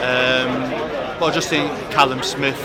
Um, 0.01 0.71
but 1.19 1.31
I 1.31 1.31
just 1.33 1.49
think 1.49 1.69
Callum 1.91 2.23
Smith, 2.23 2.57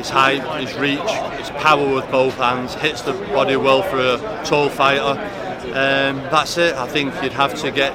his 0.00 0.08
height, 0.08 0.42
his 0.66 0.74
reach, 0.78 0.98
his 1.38 1.50
power 1.50 1.94
with 1.94 2.10
both 2.10 2.34
hands, 2.36 2.74
hits 2.74 3.02
the 3.02 3.12
body 3.12 3.54
well 3.54 3.82
for 3.82 3.98
a 3.98 4.44
tall 4.46 4.70
fighter. 4.70 5.20
Um, 5.68 6.16
that's 6.32 6.56
it. 6.56 6.74
I 6.74 6.88
think 6.88 7.12
you'd 7.22 7.34
have 7.34 7.54
to 7.60 7.70
get 7.70 7.94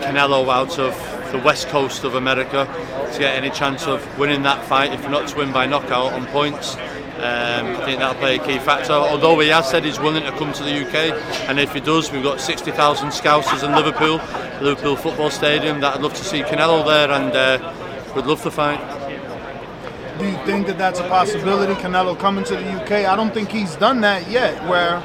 Canelo 0.00 0.48
out 0.48 0.78
of 0.78 0.94
the 1.32 1.38
west 1.40 1.68
coast 1.68 2.04
of 2.04 2.14
America 2.14 2.64
to 3.12 3.18
get 3.18 3.36
any 3.36 3.50
chance 3.50 3.86
of 3.86 4.00
winning 4.18 4.42
that 4.44 4.64
fight, 4.64 4.94
if 4.94 5.06
not 5.10 5.28
to 5.28 5.36
win 5.36 5.52
by 5.52 5.66
knockout 5.66 6.14
on 6.14 6.24
points. 6.28 6.76
Um, 6.76 7.76
I 7.76 7.84
think 7.84 7.98
that'll 7.98 8.18
play 8.18 8.36
a 8.36 8.44
key 8.44 8.58
factor. 8.58 8.94
Although 8.94 9.38
he 9.40 9.48
has 9.48 9.68
said 9.68 9.84
he's 9.84 10.00
willing 10.00 10.22
to 10.22 10.32
come 10.32 10.54
to 10.54 10.62
the 10.62 10.86
UK, 10.86 11.12
and 11.46 11.60
if 11.60 11.74
he 11.74 11.80
does, 11.80 12.10
we've 12.10 12.22
got 12.22 12.40
60,000 12.40 13.08
Scousers 13.08 13.62
in 13.62 13.74
Liverpool, 13.74 14.16
Liverpool 14.62 14.96
Football 14.96 15.30
Stadium. 15.30 15.80
That 15.80 15.96
I'd 15.96 16.02
love 16.02 16.14
to 16.14 16.24
see 16.24 16.40
Canelo 16.40 16.86
there, 16.86 17.10
and 17.10 17.36
uh, 17.36 18.12
would 18.16 18.26
love 18.26 18.42
the 18.42 18.50
fight. 18.50 18.93
Do 20.18 20.26
you 20.26 20.36
think 20.46 20.66
that 20.68 20.78
that's 20.78 21.00
a 21.00 21.08
possibility? 21.08 21.74
Canelo 21.74 22.18
coming 22.18 22.44
to 22.44 22.54
the 22.54 22.82
UK? 22.82 22.92
I 23.06 23.16
don't 23.16 23.34
think 23.34 23.50
he's 23.50 23.74
done 23.76 24.00
that 24.02 24.30
yet. 24.30 24.62
Where 24.68 25.02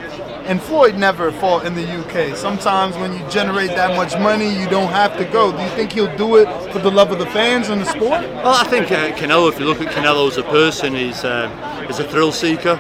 and 0.50 0.60
Floyd 0.60 0.98
never 0.98 1.32
fought 1.32 1.66
in 1.66 1.76
the 1.76 1.86
UK. 1.86 2.36
Sometimes 2.36 2.96
when 2.98 3.14
you 3.14 3.28
generate 3.30 3.70
that 3.70 3.96
much 3.96 4.18
money, 4.20 4.50
you 4.50 4.68
don't 4.68 4.92
have 4.92 5.16
to 5.18 5.26
go. 5.26 5.52
Do 5.52 5.62
you 5.62 5.70
think 5.70 5.92
he'll 5.92 6.16
do 6.18 6.38
it 6.38 6.74
for 6.74 6.80
the 6.80 6.90
love 6.90 7.12
of 7.12 7.20
the 7.20 7.28
fans 7.28 7.70
and 7.70 7.82
the 7.82 7.86
sport? 7.86 8.22
Well, 8.22 8.48
I 8.48 8.64
think 8.64 8.92
uh, 8.92 9.16
Canelo. 9.16 9.48
If 9.50 9.60
you 9.60 9.66
look 9.66 9.80
at 9.80 9.94
Canelo 9.94 10.28
as 10.28 10.38
a 10.38 10.44
person, 10.44 10.96
he's 10.96 11.24
uh, 11.24 11.50
he's 11.86 12.00
a 12.00 12.04
thrill 12.04 12.32
seeker. 12.32 12.78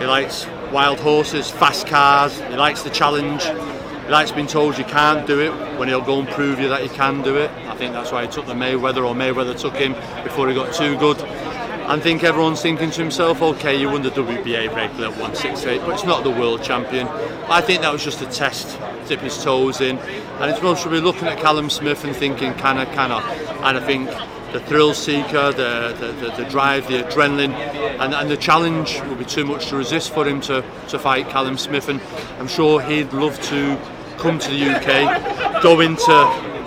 He 0.00 0.04
likes 0.04 0.46
wild 0.72 0.98
horses, 0.98 1.48
fast 1.48 1.86
cars. 1.86 2.40
He 2.40 2.56
likes 2.56 2.82
the 2.82 2.90
challenge. 2.90 3.44
He 3.44 4.12
likes 4.12 4.32
being 4.32 4.48
told 4.48 4.76
you 4.76 4.84
can't 4.84 5.26
do 5.28 5.40
it 5.40 5.52
when 5.78 5.86
he'll 5.86 6.00
go 6.00 6.18
and 6.18 6.28
prove 6.28 6.58
you 6.58 6.68
that 6.68 6.82
he 6.82 6.88
can 6.88 7.22
do 7.22 7.36
it. 7.36 7.50
I 7.68 7.76
think 7.76 7.92
that's 7.92 8.10
why 8.10 8.26
he 8.26 8.28
took 8.32 8.46
the 8.46 8.54
Mayweather, 8.54 9.06
or 9.06 9.14
Mayweather 9.14 9.58
took 9.58 9.74
him 9.74 9.94
before 10.24 10.48
he 10.48 10.54
got 10.54 10.74
too 10.74 10.98
good. 10.98 11.18
I 11.88 12.00
think 12.00 12.24
everyone's 12.24 12.60
thinking 12.60 12.90
to 12.90 13.00
himself, 13.00 13.40
okay, 13.40 13.80
you 13.80 13.88
won 13.88 14.02
the 14.02 14.10
WBA 14.10 14.74
regular 14.74 15.06
at 15.06 15.12
168, 15.12 15.82
but 15.82 15.90
it's 15.90 16.04
not 16.04 16.24
the 16.24 16.30
world 16.30 16.60
champion. 16.60 17.06
I 17.48 17.60
think 17.60 17.82
that 17.82 17.92
was 17.92 18.02
just 18.02 18.20
a 18.22 18.26
test, 18.26 18.76
dip 19.06 19.20
his 19.20 19.40
toes 19.42 19.80
in. 19.80 19.96
And 19.98 20.50
it's 20.50 20.60
most 20.60 20.82
probably 20.82 21.00
looking 21.00 21.28
at 21.28 21.38
Callum 21.38 21.70
Smith 21.70 22.02
and 22.02 22.14
thinking, 22.14 22.54
can 22.54 22.78
I, 22.78 22.86
can 22.86 23.12
I? 23.12 23.22
And 23.62 23.78
I 23.78 23.80
think 23.80 24.08
the 24.52 24.58
thrill 24.66 24.94
seeker, 24.94 25.52
the, 25.52 25.94
the, 26.00 26.12
the, 26.12 26.42
the 26.42 26.50
drive, 26.50 26.88
the 26.88 27.04
adrenaline, 27.04 27.52
and, 28.00 28.14
and 28.14 28.28
the 28.28 28.36
challenge 28.36 29.00
will 29.02 29.14
be 29.14 29.24
too 29.24 29.44
much 29.44 29.68
to 29.68 29.76
resist 29.76 30.12
for 30.12 30.26
him 30.26 30.40
to, 30.40 30.64
to 30.88 30.98
fight 30.98 31.28
Callum 31.28 31.56
Smith. 31.56 31.88
And 31.88 32.00
I'm 32.40 32.48
sure 32.48 32.80
he'd 32.80 33.12
love 33.12 33.40
to 33.42 33.80
come 34.18 34.40
to 34.40 34.50
the 34.50 34.70
UK, 34.74 35.62
go 35.62 35.78
into 35.78 36.06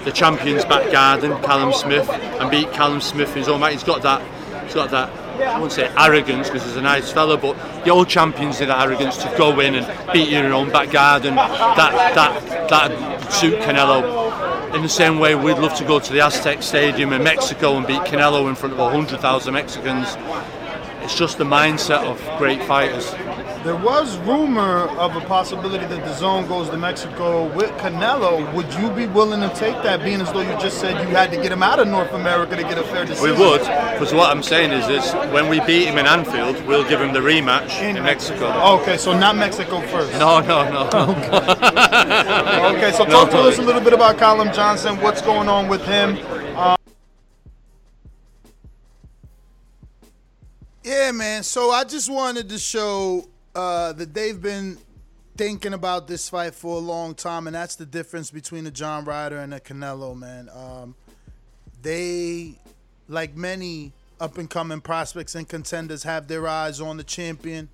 the 0.06 0.12
champion's 0.12 0.64
back 0.64 0.94
garden, 0.94 1.32
Callum 1.44 1.74
Smith, 1.74 2.10
and 2.10 2.50
beat 2.50 2.72
Callum 2.72 3.02
Smith 3.02 3.32
in 3.32 3.40
his 3.40 3.50
own 3.50 3.60
right. 3.60 3.74
He's 3.74 3.84
got 3.84 4.02
that 4.04 4.22
he's 4.70 4.76
got 4.76 4.92
that 4.92 5.10
I 5.42 5.58
won't 5.58 5.72
say 5.72 5.92
arrogance 5.98 6.48
because 6.48 6.66
he's 6.66 6.76
a 6.76 6.82
nice 6.82 7.12
fella, 7.12 7.38
but 7.38 7.54
the 7.84 7.92
old 7.92 8.10
champions 8.10 8.60
that 8.60 8.70
arrogance 8.70 9.18
to 9.18 9.34
go 9.38 9.60
in 9.60 9.76
and 9.76 10.14
beat 10.14 10.30
you 10.30 10.38
in 10.38 10.44
your 10.44 10.54
own 10.54 10.70
back 10.70 10.92
garden. 10.92 11.36
That 11.36 12.14
that 12.16 12.70
that 12.70 13.34
suit 13.34 13.60
Canelo. 13.62 14.76
In 14.76 14.84
the 14.84 14.90
same 14.90 15.18
way, 15.18 15.34
we'd 15.34 15.58
love 15.58 15.76
to 15.76 15.86
go 15.86 16.00
to 16.00 16.14
the 16.14 16.20
Aztec 16.20 16.62
Stadium 16.62 17.14
in 17.14 17.24
Mexico 17.24 17.78
and 17.78 17.88
beat 17.88 18.02
Canelo 18.02 18.48
in 18.50 18.56
front 18.56 18.74
of 18.74 18.80
100,000 18.80 19.54
Mexicans. 19.54 20.16
It's 21.02 21.18
just 21.18 21.40
the 21.40 21.44
mindset 21.44 22.04
of 22.04 22.22
great 22.38 22.62
fighters. 22.64 23.16
There 23.64 23.76
was 23.76 24.18
rumor 24.20 24.88
of 24.98 25.18
a 25.18 25.20
possibility 25.20 25.86
that 25.86 26.06
the 26.06 26.14
zone 26.14 26.48
goes 26.48 26.70
to 26.70 26.78
Mexico 26.78 27.54
with 27.54 27.70
Canelo. 27.72 28.54
Would 28.54 28.74
you 28.76 28.90
be 28.92 29.06
willing 29.06 29.42
to 29.42 29.54
take 29.54 29.76
that, 29.84 30.02
being 30.02 30.22
as 30.22 30.32
though 30.32 30.40
you 30.40 30.58
just 30.62 30.80
said 30.80 31.06
you 31.06 31.14
had 31.14 31.30
to 31.32 31.36
get 31.36 31.52
him 31.52 31.62
out 31.62 31.78
of 31.78 31.90
North 31.90 32.14
America 32.14 32.56
to 32.56 32.62
get 32.62 32.78
a 32.78 32.84
fair 32.84 33.04
decision? 33.04 33.38
We 33.38 33.38
would, 33.38 33.60
because 33.60 34.14
what 34.14 34.30
I'm 34.30 34.44
saying 34.44 34.72
is 34.72 34.88
this: 34.88 35.14
when 35.34 35.50
we 35.50 35.60
beat 35.66 35.88
him 35.88 35.98
in 35.98 36.06
Anfield, 36.06 36.66
we'll 36.68 36.88
give 36.88 37.02
him 37.02 37.12
the 37.12 37.20
rematch 37.20 37.82
in, 37.82 37.98
in 37.98 38.04
Mexico. 38.04 38.48
Okay, 38.80 38.96
so 38.96 39.12
not 39.12 39.36
Mexico 39.36 39.82
first. 39.88 40.14
No, 40.14 40.40
no, 40.40 40.64
no. 40.70 40.88
okay. 41.10 42.78
okay, 42.78 42.92
so 42.94 43.04
talk 43.04 43.30
no, 43.30 43.44
to 43.44 43.50
us 43.50 43.58
a 43.58 43.62
little 43.62 43.82
bit 43.82 43.92
about 43.92 44.18
Colin 44.18 44.54
Johnson. 44.54 45.02
What's 45.02 45.22
going 45.22 45.50
on 45.50 45.68
with 45.68 45.84
him? 45.84 46.18
Um, 46.56 46.78
yeah, 50.82 51.12
man. 51.12 51.44
So 51.44 51.72
I 51.72 51.84
just 51.84 52.10
wanted 52.10 52.48
to 52.48 52.58
show 52.58 53.28
uh, 53.56 53.94
that 53.94 54.14
they've 54.14 54.42
been 54.42 54.78
thinking 55.38 55.74
about 55.74 56.08
this 56.08 56.30
fight 56.30 56.54
for 56.54 56.76
a 56.76 56.80
long 56.80 57.16
time, 57.16 57.48
and 57.48 57.56
that's 57.56 57.76
the 57.76 57.86
difference 57.86 58.30
between 58.32 58.68
a 58.68 58.72
John 58.72 59.06
Ryder 59.06 59.38
and 59.38 59.54
a 59.54 59.60
Canelo, 59.60 60.18
man. 60.18 60.50
Um, 60.54 60.96
they, 61.82 62.56
like 63.08 63.36
many 63.36 63.94
up 64.20 64.38
and 64.38 64.50
coming 64.50 64.82
prospects 64.82 65.36
and 65.36 65.48
contenders, 65.48 66.04
have 66.04 66.28
their 66.28 66.48
eyes 66.48 66.82
on 66.82 66.98
the 66.98 67.04
champion 67.04 67.70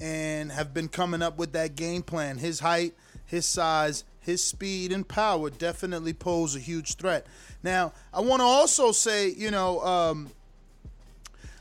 and 0.00 0.50
have 0.50 0.72
been 0.72 0.88
coming 0.88 1.20
up 1.20 1.36
with 1.36 1.52
that 1.52 1.76
game 1.76 2.02
plan. 2.02 2.38
His 2.38 2.60
height, 2.60 2.94
his 3.26 3.44
size, 3.44 4.04
his 4.20 4.42
speed 4.42 4.92
and 4.92 5.06
power 5.06 5.50
definitely 5.50 6.14
pose 6.14 6.56
a 6.56 6.58
huge 6.58 6.94
threat. 6.94 7.26
Now, 7.62 7.92
I 8.14 8.20
want 8.20 8.40
to 8.40 8.46
also 8.46 8.92
say, 8.92 9.28
you 9.28 9.50
know, 9.50 9.80
um, 9.80 10.30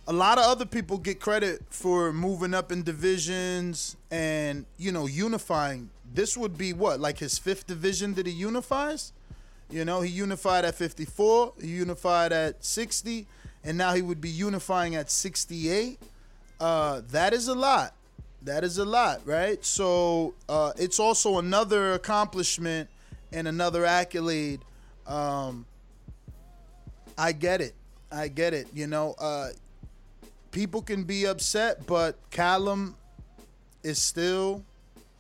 a 0.10 0.14
lot 0.14 0.40
of 0.40 0.46
other 0.46 0.66
people 0.66 0.98
get 0.98 1.20
credit 1.20 1.62
for 1.70 2.12
moving 2.12 2.56
up 2.56 2.72
in 2.72 2.82
divisions 2.82 3.96
and 4.10 4.66
you 4.78 4.92
know 4.92 5.06
unifying. 5.06 5.92
This 6.12 6.36
would 6.36 6.58
be 6.58 6.74
what 6.74 7.00
like 7.00 7.20
his 7.20 7.38
fifth 7.38 7.68
division 7.68 8.16
that 8.16 8.26
he 8.26 8.34
unifies. 8.34 9.14
You 9.70 9.86
know, 9.86 10.02
he 10.02 10.10
unified 10.10 10.66
at 10.66 10.74
54, 10.74 11.54
he 11.62 11.68
unified 11.68 12.34
at 12.34 12.66
60, 12.66 13.28
and 13.64 13.78
now 13.78 13.94
he 13.94 14.02
would 14.02 14.20
be 14.20 14.30
unifying 14.30 14.96
at 14.96 15.12
68. 15.12 16.00
Uh, 16.60 17.02
that 17.12 17.34
is 17.34 17.48
a 17.48 17.54
lot. 17.54 17.94
That 18.42 18.64
is 18.64 18.80
a 18.80 18.86
lot, 18.86 19.22
right? 19.26 19.64
So 19.64 20.34
uh, 20.48 20.72
it's 20.76 21.00
also 21.00 21.38
another 21.38 21.94
accomplishment 21.94 22.90
and 23.32 23.48
another 23.48 23.86
accolade. 23.86 24.62
Um, 25.06 25.68
I 27.16 27.32
get 27.32 27.62
it. 27.62 27.76
I 28.12 28.28
get 28.28 28.56
it. 28.56 28.70
You 28.74 28.88
know, 28.88 29.14
uh, 29.20 29.50
people 30.52 30.82
can 30.82 31.04
be 31.04 31.26
upset, 31.26 31.86
but 31.88 32.16
Callum 32.32 32.96
is 33.84 34.00
still 34.02 34.64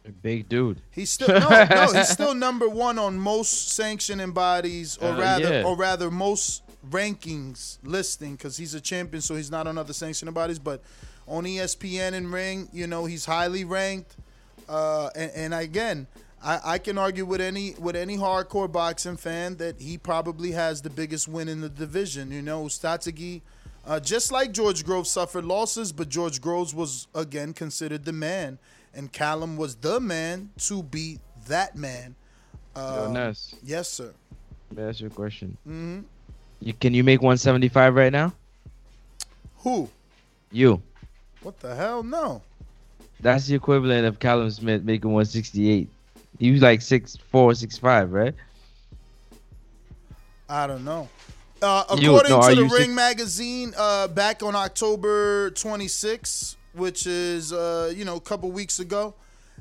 a 0.05 0.11
big 0.11 0.49
dude. 0.49 0.81
He's 0.91 1.11
still 1.11 1.27
no, 1.27 1.49
no, 1.69 1.91
he's 1.93 2.09
still 2.09 2.33
number 2.33 2.67
one 2.67 2.97
on 2.99 3.19
most 3.19 3.69
sanctioning 3.69 4.31
bodies, 4.31 4.97
or 4.97 5.09
Uh, 5.11 5.19
rather, 5.19 5.53
yeah. 5.53 5.63
or 5.63 5.75
rather, 5.75 6.09
most 6.09 6.63
rankings 6.89 7.77
listing 7.83 8.35
because 8.35 8.57
he's 8.57 8.73
a 8.73 8.81
champion, 8.81 9.21
so 9.21 9.35
he's 9.35 9.51
not 9.51 9.67
on 9.67 9.77
other 9.77 9.93
sanctioning 9.93 10.33
bodies. 10.33 10.59
But 10.59 10.81
on 11.27 11.43
ESPN 11.43 12.13
and 12.13 12.31
Ring, 12.31 12.69
you 12.73 12.87
know, 12.87 13.05
he's 13.05 13.25
highly 13.25 13.63
ranked. 13.65 14.15
Uh, 14.67 15.09
and, 15.15 15.31
and 15.35 15.53
again, 15.53 16.07
I, 16.43 16.59
I 16.63 16.77
can 16.77 16.97
argue 16.97 17.25
with 17.25 17.41
any 17.41 17.75
with 17.77 17.95
any 17.95 18.17
hardcore 18.17 18.71
boxing 18.71 19.17
fan 19.17 19.57
that 19.57 19.79
he 19.81 19.97
probably 19.97 20.51
has 20.51 20.81
the 20.81 20.89
biggest 20.89 21.27
win 21.27 21.49
in 21.49 21.61
the 21.61 21.69
division. 21.69 22.31
You 22.31 22.41
know, 22.41 22.63
Statigi, 22.65 23.41
uh, 23.85 23.99
just 23.99 24.31
like 24.31 24.51
George 24.51 24.83
Groves 24.85 25.09
suffered 25.09 25.45
losses, 25.45 25.91
but 25.91 26.09
George 26.09 26.41
Groves 26.41 26.73
was 26.73 27.07
again 27.15 27.53
considered 27.53 28.05
the 28.05 28.13
man, 28.13 28.59
and 28.93 29.11
Callum 29.11 29.57
was 29.57 29.75
the 29.75 29.99
man 29.99 30.49
to 30.59 30.83
beat 30.83 31.19
that 31.47 31.75
man. 31.75 32.15
Yo, 32.75 32.81
Uh, 32.81 33.07
Ness, 33.11 33.55
yes, 33.63 33.89
sir. 33.89 34.13
let 34.71 34.77
me 34.83 34.89
ask 34.89 34.99
you 35.01 35.07
a 35.07 35.09
question. 35.09 35.57
hmm 35.65 35.99
You 36.61 36.73
can 36.73 36.93
you 36.93 37.03
make 37.03 37.21
175 37.21 37.95
right 37.95 38.11
now? 38.11 38.33
Who? 39.57 39.89
You. 40.51 40.81
What 41.41 41.59
the 41.59 41.75
hell? 41.75 42.03
No. 42.03 42.41
That's 43.21 43.47
the 43.47 43.55
equivalent 43.55 44.05
of 44.05 44.19
Callum 44.19 44.49
Smith 44.51 44.83
making 44.83 45.11
168. 45.11 45.89
He 46.37 46.51
was 46.51 46.61
like 46.61 46.81
six 46.81 47.17
four, 47.17 47.53
six 47.53 47.77
five, 47.77 48.11
right? 48.13 48.33
I 50.47 50.67
don't 50.67 50.83
know. 50.85 51.09
Uh, 51.61 51.83
You- 51.97 52.11
according 52.15 52.31
no, 52.31 52.49
to 52.49 52.55
the 52.55 52.61
Ring 52.63 52.71
sick- 52.85 52.89
magazine, 52.91 53.73
uh, 53.77 54.07
back 54.07 54.41
on 54.43 54.55
October 54.55 55.49
26, 55.51 56.55
which 56.73 57.05
is 57.05 57.51
uh, 57.51 57.91
you 57.95 58.05
know 58.05 58.15
a 58.15 58.21
couple 58.21 58.51
weeks 58.51 58.79
ago, 58.79 59.13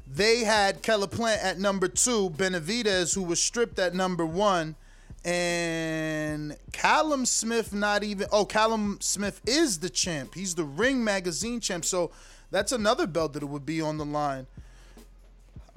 they 0.06 0.44
had 0.44 0.82
Caleb 0.82 1.11
Plant 1.11 1.42
at 1.42 1.58
number 1.58 1.88
two, 1.88 2.30
Benavidez, 2.30 3.14
who 3.14 3.22
was 3.22 3.42
stripped 3.42 3.78
at 3.78 3.94
number 3.94 4.24
one, 4.24 4.76
and 5.24 6.56
Callum 6.72 7.26
Smith 7.26 7.72
not 7.74 8.02
even. 8.04 8.26
Oh, 8.32 8.44
Callum 8.44 8.98
Smith 9.00 9.40
is 9.46 9.80
the 9.80 9.90
champ. 9.90 10.34
He's 10.34 10.54
the 10.54 10.64
Ring 10.64 11.02
magazine 11.04 11.61
champ. 11.61 11.84
So 11.84 12.11
that's 12.50 12.72
another 12.72 13.06
belt 13.06 13.32
that 13.34 13.42
it 13.42 13.46
would 13.46 13.66
be 13.66 13.80
on 13.80 13.98
the 13.98 14.04
line. 14.04 14.46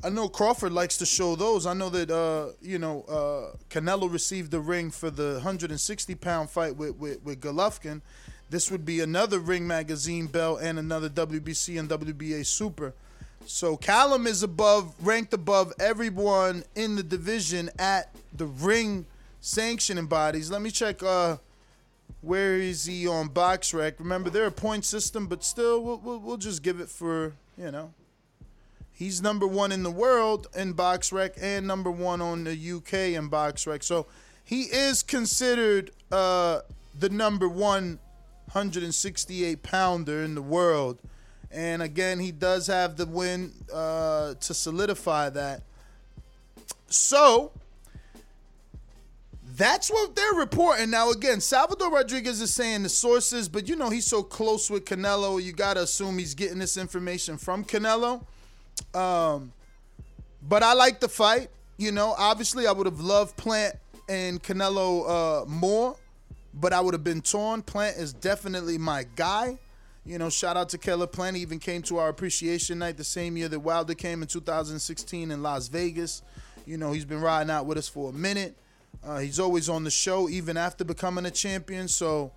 I 0.03 0.09
know 0.09 0.27
Crawford 0.27 0.71
likes 0.71 0.97
to 0.97 1.05
show 1.05 1.35
those. 1.35 1.67
I 1.67 1.73
know 1.73 1.89
that 1.89 2.09
uh, 2.09 2.53
you 2.61 2.79
know 2.79 3.03
uh, 3.03 3.55
Canelo 3.69 4.11
received 4.11 4.49
the 4.51 4.59
ring 4.59 4.89
for 4.89 5.11
the 5.11 5.33
160 5.33 6.15
pound 6.15 6.49
fight 6.49 6.75
with 6.75 6.95
with, 6.95 7.23
with 7.23 7.39
Golovkin. 7.39 8.01
this 8.49 8.71
would 8.71 8.83
be 8.83 8.99
another 9.01 9.39
Ring 9.39 9.67
Magazine 9.67 10.25
belt 10.25 10.59
and 10.61 10.79
another 10.79 11.07
WBC 11.07 11.79
and 11.79 11.87
WBA 11.87 12.45
Super. 12.45 12.93
So 13.45 13.77
Callum 13.77 14.27
is 14.27 14.43
above, 14.43 14.93
ranked 15.01 15.33
above 15.33 15.73
everyone 15.79 16.63
in 16.75 16.95
the 16.95 17.03
division 17.03 17.69
at 17.77 18.13
the 18.35 18.45
ring 18.45 19.05
sanctioning 19.39 20.07
bodies. 20.07 20.49
Let 20.49 20.61
me 20.61 20.71
check. 20.71 21.03
Uh, 21.03 21.37
where 22.21 22.55
is 22.55 22.85
he 22.85 23.07
on 23.07 23.29
BoxRec? 23.29 23.95
Remember, 23.97 24.29
they're 24.29 24.45
a 24.45 24.51
point 24.51 24.85
system, 24.85 25.25
but 25.25 25.43
still, 25.43 25.83
we'll, 25.83 25.97
we'll, 25.97 26.19
we'll 26.19 26.37
just 26.37 26.61
give 26.61 26.79
it 26.79 26.89
for 26.89 27.33
you 27.57 27.71
know. 27.71 27.93
He's 29.01 29.19
number 29.19 29.47
one 29.47 29.71
in 29.71 29.81
the 29.81 29.89
world 29.89 30.45
in 30.55 30.75
BoxRec 30.75 31.31
and 31.41 31.65
number 31.65 31.89
one 31.89 32.21
on 32.21 32.43
the 32.43 32.51
UK 32.51 33.17
in 33.17 33.31
BoxRec. 33.31 33.81
So 33.81 34.05
he 34.43 34.65
is 34.65 35.01
considered 35.01 35.89
uh, 36.11 36.59
the 36.99 37.09
number 37.09 37.49
one 37.49 37.97
168 38.51 39.63
pounder 39.63 40.21
in 40.21 40.35
the 40.35 40.41
world. 40.43 40.99
And 41.49 41.81
again, 41.81 42.19
he 42.19 42.31
does 42.31 42.67
have 42.67 42.95
the 42.95 43.07
win 43.07 43.53
uh, 43.73 44.35
to 44.35 44.53
solidify 44.53 45.31
that. 45.31 45.63
So 46.87 47.53
that's 49.57 49.89
what 49.89 50.15
they're 50.15 50.33
reporting. 50.35 50.91
Now, 50.91 51.09
again, 51.09 51.41
Salvador 51.41 51.89
Rodriguez 51.89 52.39
is 52.39 52.53
saying 52.53 52.83
the 52.83 52.89
sources, 52.89 53.49
but 53.49 53.67
you 53.67 53.75
know, 53.75 53.89
he's 53.89 54.05
so 54.05 54.21
close 54.21 54.69
with 54.69 54.85
Canelo, 54.85 55.41
you 55.41 55.53
got 55.53 55.73
to 55.73 55.81
assume 55.81 56.19
he's 56.19 56.35
getting 56.35 56.59
this 56.59 56.77
information 56.77 57.39
from 57.39 57.65
Canelo. 57.65 58.25
Um, 58.93 59.53
but 60.47 60.63
I 60.63 60.73
like 60.73 60.99
the 60.99 61.09
fight. 61.09 61.49
You 61.77 61.91
know, 61.91 62.13
obviously, 62.17 62.67
I 62.67 62.71
would 62.71 62.85
have 62.85 62.99
loved 62.99 63.35
Plant 63.37 63.75
and 64.09 64.41
Canelo 64.41 65.43
uh, 65.43 65.45
more, 65.45 65.95
but 66.53 66.73
I 66.73 66.81
would 66.81 66.93
have 66.93 67.03
been 67.03 67.21
torn. 67.21 67.61
Plant 67.61 67.97
is 67.97 68.13
definitely 68.13 68.77
my 68.77 69.05
guy. 69.15 69.57
You 70.05 70.17
know, 70.17 70.29
shout 70.29 70.57
out 70.57 70.69
to 70.69 70.77
Caleb 70.77 71.11
Plant. 71.11 71.35
He 71.35 71.41
even 71.43 71.59
came 71.59 71.83
to 71.83 71.97
our 71.97 72.09
appreciation 72.09 72.79
night 72.79 72.97
the 72.97 73.03
same 73.03 73.37
year 73.37 73.47
that 73.49 73.59
Wilder 73.59 73.93
came 73.93 74.21
in 74.21 74.27
2016 74.27 75.29
in 75.29 75.43
Las 75.43 75.67
Vegas. 75.67 76.23
You 76.65 76.77
know, 76.77 76.91
he's 76.91 77.05
been 77.05 77.21
riding 77.21 77.51
out 77.51 77.65
with 77.65 77.77
us 77.77 77.87
for 77.87 78.09
a 78.09 78.13
minute. 78.13 78.55
Uh, 79.03 79.19
he's 79.19 79.39
always 79.39 79.69
on 79.69 79.83
the 79.83 79.91
show, 79.91 80.27
even 80.29 80.57
after 80.57 80.83
becoming 80.83 81.25
a 81.25 81.31
champion. 81.31 81.87
So 81.87 82.31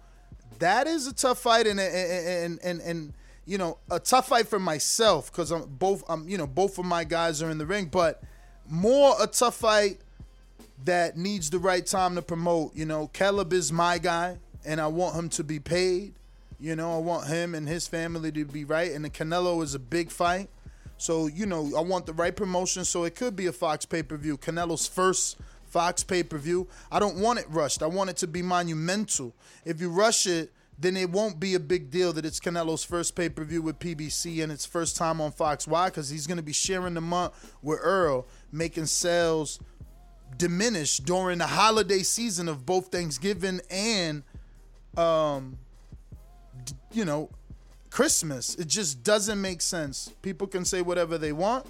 that 0.59 0.87
is 0.87 1.07
a 1.07 1.14
tough 1.14 1.38
fight, 1.38 1.66
and 1.66 1.80
and 1.80 2.59
and 2.62 2.80
and, 2.80 3.12
you 3.46 3.59
know, 3.59 3.78
a 3.90 4.00
tough 4.00 4.28
fight 4.28 4.48
for 4.48 4.59
myself 4.59 5.30
because 5.30 5.50
I'm 5.50 5.64
both. 5.64 6.02
I'm 6.09 6.28
you 6.28 6.38
know 6.38 6.46
both 6.46 6.78
of 6.78 6.85
my 6.85 7.04
guys 7.04 7.42
are 7.42 7.50
in 7.50 7.59
the 7.59 7.66
ring, 7.66 7.87
but 7.87 8.22
more 8.68 9.14
a 9.20 9.26
tough 9.26 9.57
fight 9.57 9.98
that 10.85 11.16
needs 11.16 11.50
the 11.50 11.59
right 11.59 11.85
time 11.85 12.14
to 12.14 12.22
promote. 12.22 12.74
You 12.74 12.87
know, 12.87 13.09
Caleb 13.09 13.52
is 13.52 13.72
my 13.72 13.98
guy, 13.98 14.38
and 14.64 14.80
I 14.80 14.87
want 14.87 15.16
him 15.16 15.28
to 15.30 15.44
be 15.44 15.61
paid. 15.61 16.14
You 16.61 16.76
know, 16.76 16.94
I 16.94 16.98
want 16.98 17.26
him 17.26 17.54
and 17.54 17.68
his 17.68 17.87
family 17.87 18.33
to 18.33 18.44
be 18.44 18.64
right. 18.64 18.92
And 18.92 19.04
the 19.04 19.11
Canelo 19.11 19.62
is 19.62 19.74
a 19.74 19.78
big 19.78 20.11
fight. 20.11 20.48
So, 20.96 21.26
you 21.26 21.46
know, 21.46 21.72
I 21.76 21.80
want 21.80 22.07
the 22.07 22.12
right 22.12 22.35
promotion. 22.35 22.85
So 22.85 23.04
it 23.04 23.14
could 23.14 23.37
be 23.37 23.46
a 23.46 23.52
Fox 23.52 23.85
pay 23.85 24.02
per 24.02 24.16
view. 24.16 24.38
Canelo's 24.38 24.87
first 24.87 25.37
Fox 25.66 26.04
pay 26.04 26.22
per 26.22 26.38
view. 26.38 26.68
I 26.90 27.00
don't 27.00 27.16
want 27.16 27.38
it 27.40 27.46
rushed. 27.50 27.83
I 27.83 27.87
want 27.87 28.11
it 28.11 28.16
to 28.18 28.26
be 28.26 28.42
monumental. 28.42 29.35
If 29.64 29.80
you 29.80 29.90
rush 29.90 30.26
it, 30.26 30.52
then 30.78 30.96
it 30.96 31.10
won't 31.10 31.38
be 31.38 31.54
a 31.54 31.60
big 31.60 31.90
deal 31.90 32.12
that 32.12 32.24
it's 32.24 32.40
Canelo's 32.40 32.84
first 32.84 33.14
pay 33.14 33.28
per 33.28 33.44
view 33.44 33.62
with 33.62 33.78
PBC 33.78 34.42
and 34.42 34.50
it's 34.50 34.66
first 34.66 34.96
time 34.96 35.20
on 35.20 35.32
Fox. 35.32 35.66
Why? 35.66 35.87
Because 35.87 36.08
he's 36.08 36.26
going 36.26 36.37
to 36.37 36.42
be 36.42 36.52
sharing 36.52 36.94
the 36.94 37.00
month 37.00 37.54
with 37.62 37.80
Errol, 37.84 38.26
making 38.50 38.87
sales 38.87 39.60
diminish 40.37 40.98
during 40.98 41.38
the 41.38 41.46
holiday 41.46 42.00
season 42.00 42.48
of 42.48 42.66
both 42.66 42.88
Thanksgiving 42.88 43.60
and, 43.70 44.24
um, 44.96 45.58
you 46.92 47.04
know, 47.04 47.30
Christmas. 47.90 48.56
It 48.56 48.66
just 48.66 49.04
doesn't 49.04 49.40
make 49.40 49.60
sense. 49.60 50.10
People 50.22 50.48
can 50.48 50.64
say 50.64 50.82
whatever 50.82 51.18
they 51.18 51.32
want. 51.32 51.66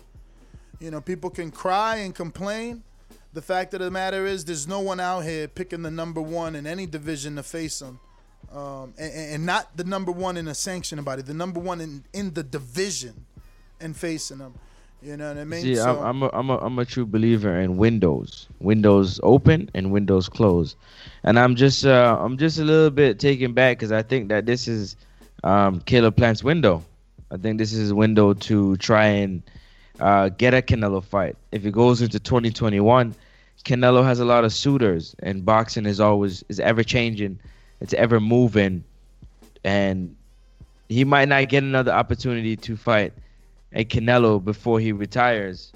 You 0.81 0.90
know, 0.90 1.01
people 1.01 1.29
can 1.31 1.51
cry 1.51 1.97
and 1.97 2.14
complain. 2.14 2.83
The 3.35 3.43
fact 3.43 3.75
of 3.75 3.81
the 3.81 3.90
matter 3.90 4.27
is, 4.27 4.45
there's 4.45 4.67
no 4.69 4.81
one 4.81 5.01
out 5.01 5.21
here 5.21 5.49
picking 5.49 5.83
the 5.83 5.90
number 5.90 6.23
one 6.23 6.55
in 6.55 6.67
any 6.67 6.87
division 6.87 7.37
to 7.37 7.43
face 7.43 7.83
him. 7.83 8.01
Um, 8.55 8.95
and, 8.99 9.12
and, 9.12 9.47
not 9.47 9.77
the 9.77 9.83
number 9.83 10.12
one 10.12 10.37
in 10.37 10.47
a 10.47 10.55
sanctioning 10.55 11.05
body, 11.05 11.23
the 11.23 11.35
number 11.35 11.59
one 11.59 11.81
in, 11.81 12.05
in 12.12 12.35
the 12.35 12.45
division 12.45 13.27
and 13.81 13.97
facing 13.97 14.38
them. 14.38 14.55
You 15.03 15.17
know 15.17 15.29
what 15.29 15.38
I 15.38 15.45
mean? 15.45 15.62
See, 15.62 15.75
so, 15.75 16.01
I'm, 16.01 16.23
I'm, 16.23 16.23
a, 16.23 16.31
I'm, 16.33 16.51
a, 16.51 16.59
I'm 16.59 16.79
a 16.79 16.85
true 16.85 17.05
believer 17.05 17.59
in 17.61 17.77
windows, 17.77 18.47
windows 18.61 19.19
open 19.23 19.71
and 19.75 19.90
windows 19.90 20.29
closed, 20.29 20.77
and 21.25 21.38
I'm 21.38 21.57
just 21.57 21.85
uh, 21.85 22.17
I'm 22.19 22.38
just 22.38 22.59
a 22.59 22.64
little 22.64 22.90
bit 22.90 23.19
taken 23.19 23.53
back 23.53 23.79
because 23.79 23.93
I 23.93 24.03
think 24.03 24.29
that 24.29 24.47
this 24.47 24.67
is 24.67 24.97
um, 25.43 25.81
Caleb 25.81 26.17
Plant's 26.17 26.43
window. 26.43 26.83
I 27.31 27.37
think 27.37 27.59
this 27.59 27.73
is 27.73 27.81
his 27.81 27.93
window 27.93 28.35
to 28.35 28.77
try 28.77 29.07
and 29.07 29.43
uh, 30.01 30.31
get 30.31 30.55
a 30.55 30.62
Canelo 30.62 31.05
fight. 31.05 31.37
If 31.53 31.67
it 31.67 31.73
goes 31.73 32.01
into 32.01 32.19
2021, 32.19 33.14
Canelo 33.64 34.05
has 34.05 34.21
a 34.21 34.25
lot 34.25 34.45
of 34.45 34.53
suitors, 34.53 35.14
and 35.19 35.45
boxing 35.45 35.87
is 35.87 36.01
always 36.01 36.45
is 36.49 36.61
ever 36.61 36.83
changing, 36.83 37.38
it's 37.85 37.92
ever 37.92 38.18
moving, 38.18 38.83
and 39.62 40.16
he 40.88 41.05
might 41.05 41.29
not 41.29 41.51
get 41.51 41.62
another 41.62 41.92
opportunity 41.92 42.57
to 42.57 42.79
fight 42.79 43.12
a 43.75 43.85
Canelo 43.85 44.42
before 44.42 44.81
he 44.81 44.90
retires. 44.90 45.70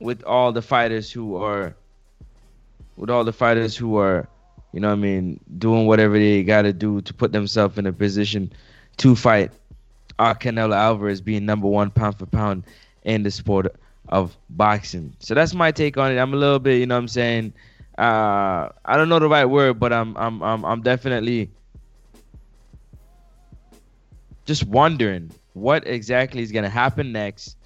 With 0.00 0.24
all 0.24 0.52
the 0.52 0.62
fighters 0.62 1.12
who 1.12 1.36
are, 1.36 1.76
with 2.96 3.10
all 3.10 3.22
the 3.22 3.34
fighters 3.34 3.76
who 3.76 3.98
are, 3.98 4.26
you 4.72 4.80
know, 4.80 4.92
I 4.92 4.94
mean, 4.94 5.38
doing 5.58 5.86
whatever 5.86 6.18
they 6.18 6.42
got 6.42 6.62
to 6.62 6.72
do 6.72 7.02
to 7.02 7.12
put 7.12 7.32
themselves 7.32 7.76
in 7.76 7.84
a 7.84 7.92
position 7.92 8.50
to 8.96 9.14
fight 9.14 9.50
uh, 10.18 10.32
Canelo 10.32 10.74
Alvarez 10.74 11.20
being 11.20 11.44
number 11.44 11.68
one 11.68 11.90
pound 11.90 12.18
for 12.18 12.24
pound 12.24 12.64
in 13.04 13.24
the 13.24 13.30
sport 13.30 13.76
of 14.08 14.34
boxing. 14.48 15.14
So 15.18 15.34
that's 15.34 15.52
my 15.52 15.70
take 15.70 15.98
on 15.98 16.12
it. 16.12 16.18
I'm 16.18 16.32
a 16.32 16.36
little 16.38 16.60
bit, 16.60 16.78
you 16.78 16.86
know, 16.86 16.94
what 16.94 17.00
I'm 17.00 17.08
saying, 17.08 17.52
uh, 17.98 18.68
I 18.84 18.96
don't 18.96 19.08
know 19.08 19.18
the 19.18 19.28
right 19.28 19.46
word, 19.46 19.78
but 19.78 19.92
I'm, 19.92 20.16
I'm, 20.16 20.42
I'm, 20.42 20.64
I'm 20.64 20.82
definitely 20.82 21.50
just 24.44 24.64
wondering 24.66 25.30
what 25.54 25.86
exactly 25.86 26.42
is 26.42 26.52
to 26.64 26.70
happen 26.70 27.12
next 27.12 27.56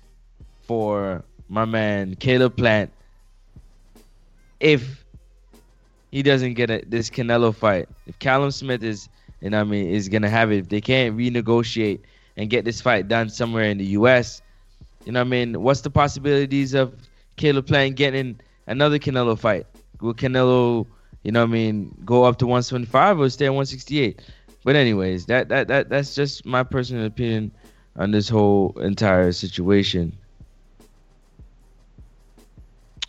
for 0.62 1.25
my 1.49 1.64
man 1.64 2.14
Caleb 2.14 2.57
Plant 2.57 2.93
if 4.61 5.05
he 6.12 6.23
doesn't 6.23 6.55
get 6.55 6.71
a, 6.71 6.83
this 6.87 7.11
Canelo 7.11 7.55
fight. 7.55 7.88
If 8.07 8.19
Callum 8.19 8.51
Smith 8.51 8.83
is, 8.83 9.09
you 9.40 9.51
know, 9.51 9.61
I 9.61 9.64
mean, 9.64 9.88
is 9.88 10.09
to 10.23 10.29
have 10.29 10.53
it. 10.53 10.59
If 10.59 10.69
they 10.69 10.81
can't 10.81 11.16
renegotiate 11.16 12.01
and 12.37 12.49
get 12.49 12.64
this 12.64 12.81
fight 12.81 13.09
done 13.09 13.31
somewhere 13.31 13.64
in 13.64 13.79
the 13.79 13.87
U.S., 13.87 14.43
you 15.05 15.12
know, 15.12 15.21
I 15.21 15.25
mean, 15.25 15.61
what's 15.62 15.81
the 15.81 15.90
possibilities 15.90 16.75
of 16.75 16.95
Caleb 17.37 17.66
Plant 17.66 17.97
getting 17.97 18.38
another 18.66 18.99
Canelo 18.99 19.38
fight? 19.38 19.66
Will 20.01 20.15
Canelo, 20.15 20.87
you 21.23 21.33
know, 21.33 21.43
I 21.43 21.47
mean, 21.47 21.95
go 22.05 22.25
up 22.25 22.39
to 22.39 22.47
175 22.47 23.21
or 23.21 23.29
stay 23.31 23.47
at 23.47 23.51
168? 23.51 24.21
But 24.65 24.77
anyways, 24.77 25.27
that 25.27 25.49
that 25.49 25.69
that 25.69 25.89
that's 25.89 26.15
just 26.15 26.45
my 26.45 26.63
personal 26.63 27.07
opinion 27.07 27.51
on 27.97 28.11
this 28.11 28.29
whole 28.29 28.79
entire 28.81 29.33
situation. 29.33 30.17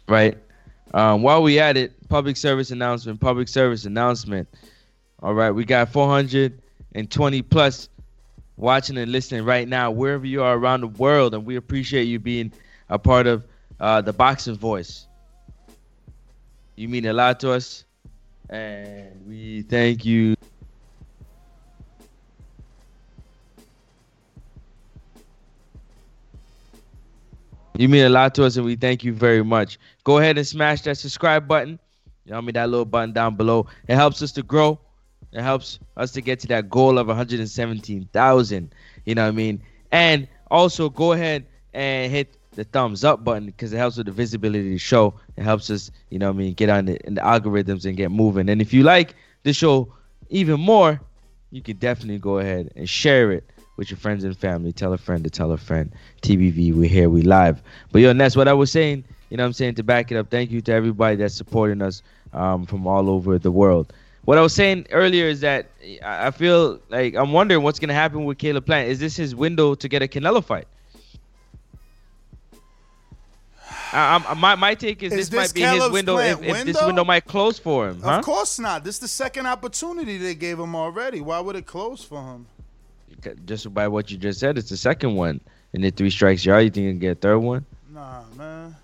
Right? 0.08 0.38
Um, 0.94 1.22
while 1.22 1.42
we 1.42 1.60
at 1.60 1.78
it, 1.78 2.10
public 2.10 2.36
service 2.36 2.72
announcement, 2.72 3.20
public 3.20 3.48
service 3.48 3.86
announcement. 3.86 4.48
All 5.22 5.34
right, 5.34 5.52
we 5.52 5.66
got 5.66 5.90
420 5.90 7.42
plus 7.44 7.90
watching 8.58 8.98
and 8.98 9.12
listening 9.12 9.46
right 9.46 9.68
now, 9.68 9.92
wherever 9.92 10.26
you 10.26 10.44
are 10.44 10.58
around 10.58 10.82
the 10.82 10.88
world, 10.88 11.34
and 11.34 11.46
we 11.46 11.56
appreciate 11.56 12.04
you 12.04 12.20
being 12.20 12.52
a 12.90 13.00
part 13.00 13.28
of 13.28 13.46
uh, 13.80 14.02
the 14.02 14.14
boxing 14.14 14.56
voice. 14.56 15.08
You 16.76 16.88
mean 16.88 17.06
a 17.06 17.14
lot 17.14 17.40
to 17.42 17.52
us, 17.52 17.86
and 18.50 19.26
we 19.28 19.62
thank 19.64 20.06
you. 20.06 20.36
You 27.78 27.90
mean 27.90 28.06
a 28.06 28.10
lot 28.10 28.36
to 28.36 28.46
us, 28.46 28.58
and 28.58 28.66
we 28.66 28.76
thank 28.76 29.04
you 29.04 29.14
very 29.14 29.44
much. 29.44 29.80
Go 30.04 30.18
ahead 30.18 30.38
and 30.38 30.46
smash 30.46 30.82
that 30.82 30.98
subscribe 30.98 31.48
button. 31.48 31.80
You 32.26 32.32
know 32.32 32.38
I 32.38 32.42
mean? 32.42 32.54
That 32.54 32.70
little 32.70 32.86
button 32.86 33.12
down 33.12 33.36
below. 33.36 33.68
It 33.88 33.96
helps 33.96 34.22
us 34.22 34.32
to 34.34 34.44
grow. 34.44 34.80
It 35.32 35.42
helps 35.42 35.80
us 35.98 36.12
to 36.12 36.22
get 36.22 36.40
to 36.42 36.48
that 36.48 36.70
goal 36.70 36.98
of 36.98 37.08
117,000. 37.08 38.76
You 39.06 39.16
know 39.16 39.24
what 39.24 39.28
I 39.28 39.32
mean? 39.32 39.64
And 39.92 40.28
also 40.50 40.90
go 40.90 41.14
ahead 41.14 41.48
and 41.74 42.12
hit 42.12 42.38
the 42.54 42.64
thumbs 42.66 43.04
up 43.04 43.24
button 43.24 43.46
because 43.46 43.72
it 43.74 43.78
helps 43.78 43.98
with 43.98 44.06
the 44.06 44.12
visibility 44.12 44.60
of 44.68 44.72
the 44.74 44.78
show. 44.78 45.14
It 45.38 45.44
helps 45.44 45.70
us, 45.70 45.92
you 46.10 46.20
know 46.20 46.30
I 46.30 46.34
mean, 46.34 46.54
get 46.54 46.70
on 46.70 46.86
the, 46.86 47.06
in 47.08 47.16
the 47.16 47.22
algorithms 47.22 47.86
and 47.86 47.96
get 47.96 48.12
moving. 48.12 48.50
And 48.50 48.62
if 48.62 48.74
you 48.74 48.84
like 48.84 49.16
the 49.44 49.54
show 49.54 49.94
even 50.30 50.60
more, 50.60 51.02
you 51.52 51.62
can 51.62 51.78
definitely 51.78 52.20
go 52.20 52.40
ahead 52.40 52.72
and 52.76 52.88
share 52.88 53.32
it 53.32 53.50
with 53.78 53.90
your 53.90 53.98
friends 53.98 54.24
and 54.24 54.38
family. 54.38 54.72
Tell 54.72 54.94
a 54.94 54.98
friend 54.98 55.24
to 55.24 55.30
tell 55.30 55.52
a 55.52 55.58
friend. 55.58 55.92
TBV, 56.22 56.74
we're 56.74 56.90
here, 56.90 57.10
we 57.10 57.22
live. 57.22 57.62
But 57.92 58.02
yo, 58.02 58.10
and 58.10 58.20
that's 58.20 58.36
what 58.36 58.48
I 58.48 58.54
was 58.54 58.72
saying. 58.72 59.04
You 59.30 59.38
know 59.38 59.46
I'm 59.46 59.54
saying? 59.54 59.76
To 59.76 59.84
back 59.84 60.12
it 60.12 60.18
up, 60.18 60.30
thank 60.30 60.52
you 60.52 60.62
to 60.62 60.74
everybody 60.74 61.16
that's 61.16 61.36
supporting 61.36 61.82
us 61.82 62.04
um, 62.34 62.66
from 62.66 62.86
all 62.86 63.10
over 63.10 63.40
the 63.40 63.52
world. 63.52 63.94
what 64.26 64.38
I 64.38 64.42
was 64.42 64.54
saying 64.54 64.88
earlier 64.92 65.26
is 65.26 65.40
that 65.40 65.68
I 66.04 66.32
feel 66.32 66.80
like 66.90 67.16
I'm 67.16 67.32
wondering 67.32 67.64
what's 67.64 67.80
gonna 67.80 67.94
happen 67.94 68.26
with 68.26 68.38
Caleb 68.38 68.66
Plant. 68.66 68.90
Is 68.90 69.00
this 69.00 69.16
his 69.16 69.34
window 69.34 69.74
to 69.74 69.88
get 69.88 70.02
a 70.02 70.08
Canelo 70.08 70.44
fight? 70.44 70.68
I, 73.94 74.34
my 74.36 74.56
my 74.56 74.76
take 74.76 75.04
is, 75.04 75.12
Is 75.12 75.30
this, 75.30 75.30
this 75.30 75.38
might 75.38 75.54
be 75.54 75.62
his 75.62 75.90
window. 75.90 76.18
If, 76.18 76.42
if 76.42 76.66
this 76.66 76.66
window? 76.66 76.88
window 76.88 77.04
might 77.04 77.26
close 77.26 77.60
for 77.60 77.90
him, 77.90 78.02
huh? 78.02 78.20
Of 78.20 78.26
course 78.26 78.60
not. 78.60 78.84
This 78.84 78.96
is 78.96 79.00
the 79.02 79.08
second 79.08 79.48
opportunity 79.48 80.18
they 80.18 80.36
gave 80.36 80.60
him 80.60 80.76
already. 80.76 81.22
Why 81.22 81.40
would 81.40 81.56
it 81.56 81.66
close 81.66 82.04
for 82.04 82.22
him? 82.22 82.46
Just 83.46 83.72
by 83.74 83.88
what 83.88 84.10
you 84.10 84.18
just 84.18 84.40
said, 84.40 84.58
it's 84.58 84.70
the 84.70 84.78
second 84.78 85.16
one. 85.16 85.40
And 85.74 85.84
the 85.84 85.92
three 85.92 86.10
strikes 86.10 86.46
you 86.46 86.54
out, 86.54 86.60
you 86.60 86.70
think 86.70 86.86
you 86.86 86.92
can 86.92 87.00
get 87.00 87.12
a 87.12 87.16
third 87.16 87.40
one? 87.40 87.66
Nah, 87.94 88.24
man. 88.36 88.76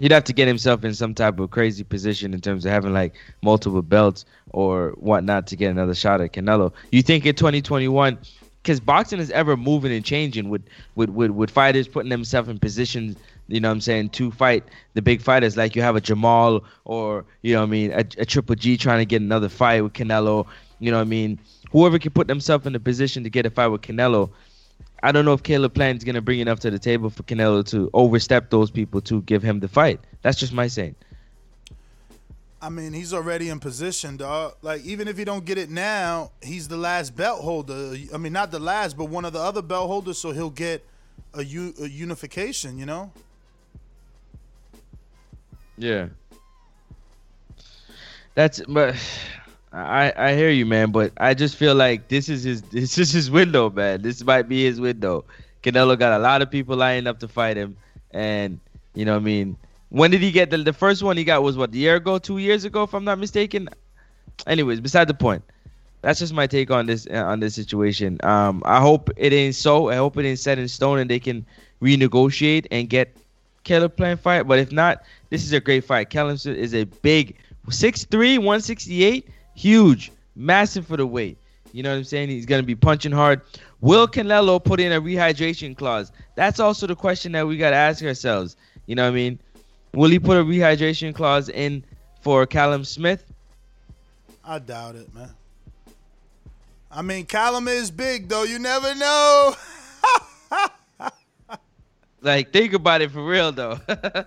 He'd 0.00 0.10
have 0.10 0.24
to 0.24 0.32
get 0.32 0.48
himself 0.48 0.84
in 0.84 0.94
some 0.94 1.14
type 1.14 1.38
of 1.38 1.50
crazy 1.50 1.84
position 1.84 2.34
in 2.34 2.40
terms 2.40 2.66
of 2.66 2.72
having 2.72 2.92
like 2.92 3.14
multiple 3.42 3.82
belts 3.82 4.24
or 4.50 4.90
whatnot 4.96 5.46
to 5.48 5.56
get 5.56 5.70
another 5.70 5.94
shot 5.94 6.20
at 6.20 6.32
Canelo. 6.32 6.72
You 6.90 7.02
think 7.02 7.26
in 7.26 7.34
2021, 7.34 8.18
because 8.62 8.80
boxing 8.80 9.20
is 9.20 9.30
ever 9.30 9.56
moving 9.56 9.92
and 9.92 10.04
changing 10.04 10.48
with 10.48 10.62
with 10.94 11.10
with, 11.10 11.30
with 11.30 11.50
fighters 11.50 11.86
putting 11.86 12.10
themselves 12.10 12.48
in 12.48 12.58
positions. 12.58 13.16
You 13.48 13.60
know 13.60 13.68
what 13.68 13.74
I'm 13.74 13.80
saying 13.80 14.10
to 14.10 14.30
fight 14.30 14.64
the 14.94 15.02
big 15.02 15.20
fighters 15.20 15.56
like 15.56 15.76
you 15.76 15.82
have 15.82 15.96
a 15.96 16.00
Jamal 16.00 16.64
or 16.84 17.24
you 17.42 17.52
know 17.52 17.60
what 17.60 17.66
I 17.66 17.70
mean 17.70 17.92
a, 17.92 18.04
a 18.18 18.24
Triple 18.24 18.54
G 18.54 18.76
trying 18.76 19.00
to 19.00 19.04
get 19.04 19.20
another 19.20 19.48
fight 19.48 19.82
with 19.82 19.92
Canelo. 19.92 20.46
You 20.80 20.90
know 20.90 20.96
what 20.96 21.02
I 21.02 21.04
mean 21.04 21.38
whoever 21.70 21.98
can 21.98 22.12
put 22.12 22.26
themselves 22.26 22.66
in 22.66 22.74
a 22.74 22.80
position 22.80 23.22
to 23.24 23.30
get 23.30 23.44
a 23.44 23.50
fight 23.50 23.68
with 23.68 23.82
Canelo. 23.82 24.30
I 25.02 25.12
don't 25.12 25.26
know 25.26 25.34
if 25.34 25.42
Caleb 25.42 25.74
Plant 25.74 25.98
is 25.98 26.04
gonna 26.04 26.22
bring 26.22 26.40
enough 26.40 26.60
to 26.60 26.70
the 26.70 26.78
table 26.78 27.10
for 27.10 27.22
Canelo 27.24 27.66
to 27.70 27.90
overstep 27.92 28.48
those 28.48 28.70
people 28.70 29.02
to 29.02 29.20
give 29.22 29.42
him 29.42 29.60
the 29.60 29.68
fight. 29.68 30.00
That's 30.22 30.38
just 30.38 30.52
my 30.52 30.66
saying. 30.66 30.94
I 32.64 32.70
mean, 32.70 32.94
he's 32.94 33.12
already 33.12 33.50
in 33.50 33.60
position, 33.60 34.16
dog. 34.16 34.54
Like, 34.62 34.82
even 34.86 35.06
if 35.06 35.18
he 35.18 35.24
don't 35.26 35.44
get 35.44 35.58
it 35.58 35.68
now, 35.68 36.30
he's 36.42 36.66
the 36.66 36.78
last 36.78 37.14
belt 37.14 37.42
holder. 37.42 37.94
I 38.12 38.16
mean, 38.16 38.32
not 38.32 38.50
the 38.50 38.58
last, 38.58 38.96
but 38.96 39.10
one 39.10 39.26
of 39.26 39.34
the 39.34 39.38
other 39.38 39.60
belt 39.60 39.86
holders, 39.86 40.16
so 40.16 40.30
he'll 40.30 40.48
get 40.48 40.82
a, 41.34 41.44
u- 41.44 41.74
a 41.78 41.86
unification, 41.86 42.78
you 42.78 42.86
know? 42.86 43.12
Yeah. 45.76 46.08
That's 48.34 48.60
but 48.66 48.96
I 49.72 50.12
I 50.16 50.34
hear 50.34 50.50
you, 50.50 50.66
man. 50.66 50.90
But 50.92 51.12
I 51.16 51.34
just 51.34 51.56
feel 51.56 51.74
like 51.74 52.08
this 52.08 52.28
is 52.28 52.42
his 52.42 52.62
this 52.70 52.98
is 52.98 53.12
his 53.12 53.30
window, 53.30 53.70
man. 53.70 54.02
This 54.02 54.24
might 54.24 54.48
be 54.48 54.64
his 54.64 54.80
window. 54.80 55.24
Canelo 55.62 55.98
got 55.98 56.18
a 56.18 56.22
lot 56.22 56.42
of 56.42 56.50
people 56.50 56.76
lining 56.76 57.06
up 57.06 57.20
to 57.20 57.28
fight 57.28 57.56
him, 57.56 57.76
and 58.10 58.60
you 58.94 59.04
know 59.04 59.12
what 59.12 59.22
I 59.22 59.24
mean. 59.24 59.56
When 59.90 60.10
did 60.10 60.22
he 60.22 60.32
get 60.32 60.50
the 60.50 60.58
the 60.58 60.72
first 60.72 61.02
one 61.02 61.16
he 61.16 61.24
got 61.24 61.42
was 61.42 61.56
what 61.56 61.72
a 61.72 61.76
year 61.76 61.96
ago, 61.96 62.18
two 62.18 62.38
years 62.38 62.64
ago, 62.64 62.82
if 62.82 62.94
I'm 62.94 63.04
not 63.04 63.18
mistaken. 63.18 63.68
Anyways, 64.46 64.80
beside 64.80 65.08
the 65.08 65.14
point. 65.14 65.42
That's 66.02 66.18
just 66.18 66.34
my 66.34 66.46
take 66.46 66.70
on 66.70 66.84
this 66.84 67.06
uh, 67.10 67.24
on 67.24 67.40
this 67.40 67.54
situation. 67.54 68.18
Um, 68.22 68.62
I 68.66 68.80
hope 68.80 69.08
it 69.16 69.32
ain't 69.32 69.54
so. 69.54 69.88
I 69.88 69.96
hope 69.96 70.18
it 70.18 70.26
ain't 70.26 70.38
set 70.38 70.58
in 70.58 70.68
stone 70.68 70.98
and 70.98 71.08
they 71.08 71.18
can 71.18 71.46
renegotiate 71.80 72.66
and 72.70 72.90
get 72.90 73.16
Caleb 73.64 73.96
Plant 73.96 74.20
fight. 74.20 74.42
But 74.44 74.58
if 74.58 74.70
not, 74.70 75.02
this 75.30 75.42
is 75.42 75.52
a 75.52 75.60
great 75.60 75.84
fight. 75.84 76.10
Smith 76.10 76.46
is 76.46 76.74
a 76.74 76.84
big 76.84 77.36
6'3", 77.68 78.38
168, 78.38 79.28
huge, 79.54 80.12
massive 80.36 80.86
for 80.86 80.96
the 80.96 81.06
weight. 81.06 81.38
You 81.72 81.82
know 81.82 81.90
what 81.90 81.96
I'm 81.96 82.04
saying? 82.04 82.28
He's 82.28 82.46
gonna 82.46 82.62
be 82.62 82.76
punching 82.76 83.12
hard. 83.12 83.40
Will 83.80 84.06
Canelo 84.06 84.62
put 84.62 84.78
in 84.78 84.92
a 84.92 85.00
rehydration 85.00 85.76
clause? 85.76 86.12
That's 86.36 86.60
also 86.60 86.86
the 86.86 86.94
question 86.94 87.32
that 87.32 87.46
we 87.46 87.56
gotta 87.56 87.76
ask 87.76 88.04
ourselves. 88.04 88.56
You 88.86 88.94
know 88.94 89.02
what 89.02 89.12
I 89.12 89.14
mean? 89.14 89.38
Will 89.92 90.10
he 90.10 90.18
put 90.18 90.36
a 90.36 90.44
rehydration 90.44 91.14
clause 91.14 91.48
in 91.48 91.84
for 92.20 92.46
Callum 92.46 92.84
Smith? 92.84 93.24
I 94.44 94.58
doubt 94.58 94.96
it, 94.96 95.12
man. 95.14 95.30
I 96.90 97.02
mean, 97.02 97.26
Callum 97.26 97.66
is 97.66 97.90
big, 97.90 98.28
though. 98.28 98.44
You 98.44 98.58
never 98.58 98.94
know. 98.94 99.54
Like, 102.24 102.52
think 102.52 102.72
about 102.72 103.02
it 103.02 103.10
for 103.12 103.24
real 103.24 103.52
though. 103.52 103.78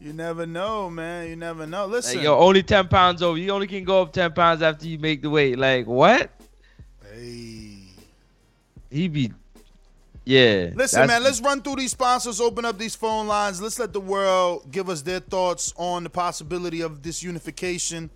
You 0.00 0.12
never 0.12 0.46
know, 0.46 0.88
man. 0.88 1.28
You 1.28 1.34
never 1.34 1.66
know. 1.66 1.86
Listen. 1.86 2.18
like, 2.18 2.24
yo, 2.24 2.38
only 2.38 2.62
ten 2.62 2.86
pounds 2.86 3.20
over. 3.20 3.36
You 3.36 3.50
only 3.50 3.66
can 3.66 3.82
go 3.82 4.02
up 4.02 4.12
ten 4.12 4.32
pounds 4.32 4.62
after 4.62 4.86
you 4.86 4.96
make 4.96 5.22
the 5.22 5.28
weight. 5.28 5.58
Like, 5.58 5.88
what? 5.88 6.30
Hey. 7.02 7.80
He 8.92 9.08
be, 9.08 9.32
yeah. 10.24 10.70
Listen, 10.74 11.06
man, 11.06 11.22
let's 11.22 11.40
run 11.40 11.62
through 11.62 11.76
these 11.76 11.92
sponsors, 11.92 12.38
open 12.38 12.66
up 12.66 12.76
these 12.76 12.94
phone 12.94 13.26
lines. 13.26 13.62
Let's 13.62 13.78
let 13.78 13.94
the 13.94 14.00
world 14.00 14.70
give 14.70 14.88
us 14.88 15.02
their 15.02 15.20
thoughts 15.20 15.72
on 15.76 16.04
the 16.04 16.10
possibility 16.10 16.82
of 16.82 17.02
this 17.02 17.22
unification 17.22 18.10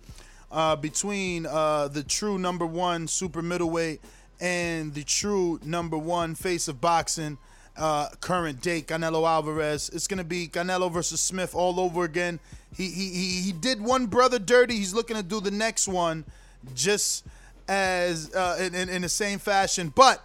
uh, 0.51 0.75
between 0.75 1.45
uh, 1.47 1.87
the 1.87 2.03
true 2.03 2.37
number 2.37 2.65
one 2.65 3.07
super 3.07 3.41
middleweight 3.41 3.99
and 4.39 4.93
the 4.93 5.03
true 5.03 5.59
number 5.65 5.97
one 5.97 6.35
face 6.35 6.67
of 6.67 6.79
boxing, 6.79 7.39
uh, 7.77 8.09
current 8.21 8.61
date, 8.61 8.87
Canelo 8.87 9.27
Alvarez. 9.27 9.89
It's 9.89 10.07
to 10.07 10.23
be 10.23 10.47
Canelo 10.47 10.91
versus 10.91 11.19
Smith 11.19 11.55
all 11.55 11.79
over 11.79 12.03
again. 12.03 12.39
He, 12.75 12.89
he, 12.89 13.09
he, 13.09 13.41
he 13.41 13.51
did 13.51 13.81
one 13.81 14.07
brother 14.07 14.39
dirty. 14.39 14.75
He's 14.75 14.93
looking 14.93 15.15
to 15.15 15.23
do 15.23 15.39
the 15.39 15.51
next 15.51 15.87
one 15.87 16.25
just 16.73 17.25
as 17.67 18.33
uh, 18.33 18.57
in, 18.59 18.75
in, 18.75 18.89
in 18.89 19.01
the 19.01 19.09
same 19.09 19.39
fashion. 19.39 19.91
But 19.93 20.23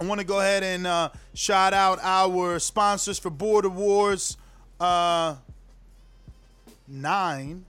I 0.00 0.04
want 0.04 0.20
to 0.20 0.26
go 0.26 0.40
ahead 0.40 0.62
and 0.62 0.86
uh, 0.86 1.10
shout 1.34 1.72
out 1.72 1.98
our 2.02 2.58
sponsors 2.58 3.18
for 3.18 3.30
Border 3.30 3.68
Wars 3.68 4.36
uh, 4.80 5.36
9, 6.86 7.64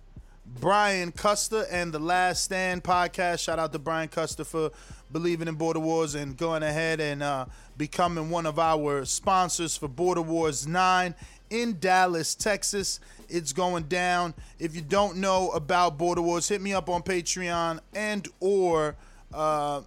Brian 0.59 1.11
Custer 1.11 1.65
and 1.71 1.91
the 1.91 1.99
Last 1.99 2.43
Stand 2.43 2.83
podcast. 2.83 3.39
Shout 3.39 3.59
out 3.59 3.73
to 3.73 3.79
Brian 3.79 4.07
Custer 4.09 4.43
for 4.43 4.71
believing 5.11 5.47
in 5.47 5.55
Border 5.55 5.79
Wars 5.79 6.15
and 6.15 6.37
going 6.37 6.63
ahead 6.63 6.99
and 6.99 7.23
uh, 7.23 7.45
becoming 7.77 8.29
one 8.29 8.45
of 8.45 8.59
our 8.59 9.05
sponsors 9.05 9.75
for 9.75 9.87
Border 9.87 10.21
Wars 10.21 10.67
9 10.67 11.15
in 11.49 11.79
Dallas, 11.79 12.35
Texas. 12.35 12.99
It's 13.27 13.53
going 13.53 13.83
down. 13.83 14.33
If 14.59 14.75
you 14.75 14.81
don't 14.81 15.17
know 15.17 15.49
about 15.51 15.97
Border 15.97 16.21
Wars, 16.21 16.47
hit 16.47 16.61
me 16.61 16.73
up 16.73 16.89
on 16.89 17.01
Patreon 17.01 17.79
and 17.93 18.27
or 18.39 18.95
uh, 19.33 19.81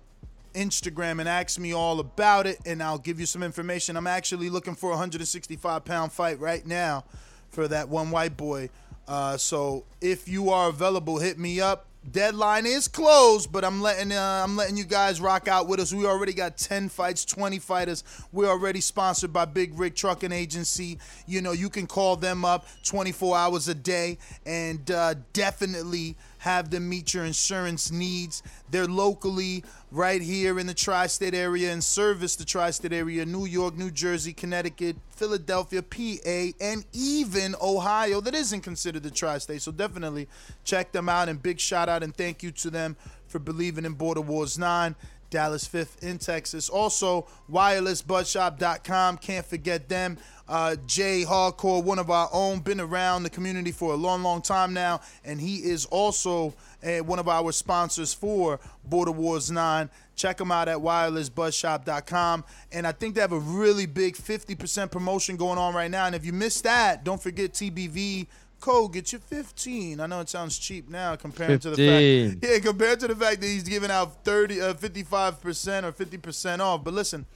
Instagram 0.54 1.20
and 1.20 1.28
ask 1.28 1.58
me 1.58 1.72
all 1.72 2.00
about 2.00 2.46
it, 2.46 2.58
and 2.66 2.82
I'll 2.82 2.98
give 2.98 3.18
you 3.18 3.26
some 3.26 3.42
information. 3.42 3.96
I'm 3.96 4.06
actually 4.06 4.50
looking 4.50 4.74
for 4.74 4.88
a 4.88 4.94
165 4.94 5.85
pound 5.85 6.12
fight 6.12 6.38
right 6.40 6.66
now 6.66 7.04
for 7.50 7.68
that 7.68 7.88
one 7.88 8.11
white 8.11 8.37
boy. 8.37 8.70
Uh, 9.08 9.37
so 9.37 9.85
if 10.00 10.28
you 10.28 10.50
are 10.50 10.68
available, 10.68 11.18
hit 11.18 11.38
me 11.38 11.61
up. 11.61 11.87
Deadline 12.11 12.67
is 12.67 12.88
closed, 12.88 13.53
but 13.53 13.65
I'm 13.65 13.81
letting 13.81 14.12
uh, 14.12 14.43
I'm 14.45 14.57
letting 14.57 14.77
you 14.77 14.85
guys 14.85 15.21
rock 15.21 15.47
out 15.47 15.69
with 15.69 15.79
us. 15.79 15.93
We 15.93 16.05
already 16.05 16.33
got 16.33 16.57
10 16.57 16.88
fights, 16.88 17.25
20 17.25 17.61
fighters. 17.61 18.03
We're 18.33 18.49
already 18.49 18.81
sponsored 18.81 19.33
by 19.33 19.45
Big 19.45 19.79
Rig 19.79 19.95
Trucking 19.95 20.33
Agency. 20.33 20.99
You 21.27 21.43
know, 21.43 21.53
you 21.53 21.71
can 21.71 21.87
call 21.87 22.17
them 22.17 22.45
up 22.45 22.67
24 22.85 23.37
hours 23.37 23.69
a 23.69 23.75
day 23.75 24.19
and 24.45 24.91
uh, 24.91 25.15
definitely 25.33 26.17
have 26.42 26.70
them 26.70 26.88
meet 26.88 27.14
your 27.14 27.24
insurance 27.24 27.92
needs. 27.92 28.42
They're 28.68 28.87
locally 28.87 29.62
right 29.92 30.20
here 30.20 30.59
in 30.59 30.66
the 30.66 30.74
tri-state 30.74 31.35
area 31.35 31.72
and 31.72 31.85
service 31.85 32.35
the 32.35 32.44
tri-state 32.44 32.92
area, 32.92 33.24
New 33.24 33.46
York, 33.46 33.76
New 33.76 33.92
Jersey, 33.92 34.33
Connecticut, 34.33 34.96
Philadelphia, 35.11 35.83
PA, 35.83 36.50
and 36.61 36.85
even 36.92 37.55
Ohio 37.62 38.20
that 38.20 38.35
isn't 38.35 38.62
considered 38.62 39.05
the 39.05 39.11
tri-state. 39.11 39.62
So 39.62 39.70
definitely 39.70 40.26
check 40.64 40.90
them 40.90 41.09
out 41.09 41.28
and 41.28 41.40
big 41.40 41.61
shout 41.61 41.88
out 41.88 42.02
and 42.02 42.12
thank 42.12 42.42
you 42.42 42.50
to 42.50 42.70
them 42.70 42.96
for 43.28 43.38
believing 43.38 43.85
in 43.85 43.92
Border 43.92 44.20
Wars 44.20 44.59
9. 44.59 44.96
Dallas 45.33 45.66
5th 45.66 46.03
in 46.03 46.18
Texas. 46.18 46.68
Also, 46.68 47.27
wirelessbuzzshop.com. 47.51 49.16
Can't 49.16 49.47
forget 49.47 49.88
them. 49.88 50.18
Uh, 50.47 50.77
Jay 50.87 51.25
Hardcore, 51.27 51.83
one 51.83 51.99
of 51.99 52.11
our 52.11 52.29
own, 52.33 52.61
been 52.61 52.81
around 52.81 53.23
the 53.23 53.31
community 53.31 53.73
for 53.73 53.95
a 53.95 53.97
long, 53.97 54.23
long 54.23 54.42
time 54.42 54.75
now, 54.75 55.01
and 55.25 55.40
he 55.40 55.57
is 55.57 55.87
also 55.87 56.53
uh, 56.85 56.99
one 56.99 57.18
of 57.18 57.29
our 57.29 57.53
sponsors 57.53 58.12
for 58.12 58.61
Border 58.85 59.12
Wars 59.12 59.51
9. 59.51 59.88
Check 60.15 60.37
them 60.37 60.52
out 60.52 60.69
at 60.69 60.77
wirelessbuzzshop.com. 60.77 62.44
And 62.71 62.87
I 62.87 62.92
think 62.92 63.15
they 63.15 63.23
have 63.23 63.33
a 63.33 63.38
really 63.38 63.87
big 63.87 64.15
50% 64.15 64.90
promotion 64.90 65.37
going 65.37 65.59
on 65.59 65.75
right 65.75 65.90
now. 65.90 66.04
And 66.04 66.15
if 66.15 66.27
you 66.27 66.35
missed 66.35 66.65
that, 66.65 67.02
don't 67.02 67.23
forget 67.23 67.54
TBV 67.54 68.27
code 68.63 68.92
get 68.92 69.13
you 69.13 69.19
15 69.19 70.00
i 70.00 70.06
know 70.06 70.21
it 70.21 70.29
sounds 70.29 70.58
cheap 70.58 70.88
now 70.88 71.17
compared 71.17 71.60
to 71.60 71.71
the 71.71 71.77
fact 71.77 72.50
yeah 72.50 72.58
compared 72.60 73.00
to 73.00 73.08
the 73.08 73.17
fact 73.17 73.40
that 73.40 73.46
he's 73.46 73.65
giving 73.65 73.90
out 73.90 74.25
30 74.25 74.60
uh, 74.60 74.75
55% 74.75 75.85
or 75.85 75.92
50% 75.92 76.60
off. 76.60 76.85
But 76.85 76.94
listen 76.94 77.27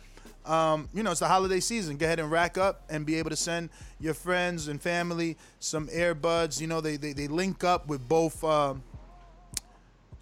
um, 0.47 0.89
you 0.95 1.03
know 1.03 1.11
it's 1.11 1.21
the 1.21 1.29
holiday 1.29 1.61
season. 1.61 1.97
Go 1.97 2.07
ahead 2.07 2.21
and 2.21 2.31
rack 2.31 2.57
up 2.57 2.83
and 2.89 3.05
be 3.05 3.17
able 3.17 3.31
to 3.31 3.37
send 3.37 3.69
your 3.99 4.15
friends 4.15 4.69
and 4.69 4.81
family 4.81 5.37
some 5.59 5.89
earbuds. 5.89 6.61
You 6.61 6.69
know 6.69 6.81
they 6.81 6.97
they, 6.97 7.13
they 7.13 7.27
link 7.27 7.65
up 7.65 7.89
with 7.89 8.09
both 8.09 8.43
um, 8.45 8.83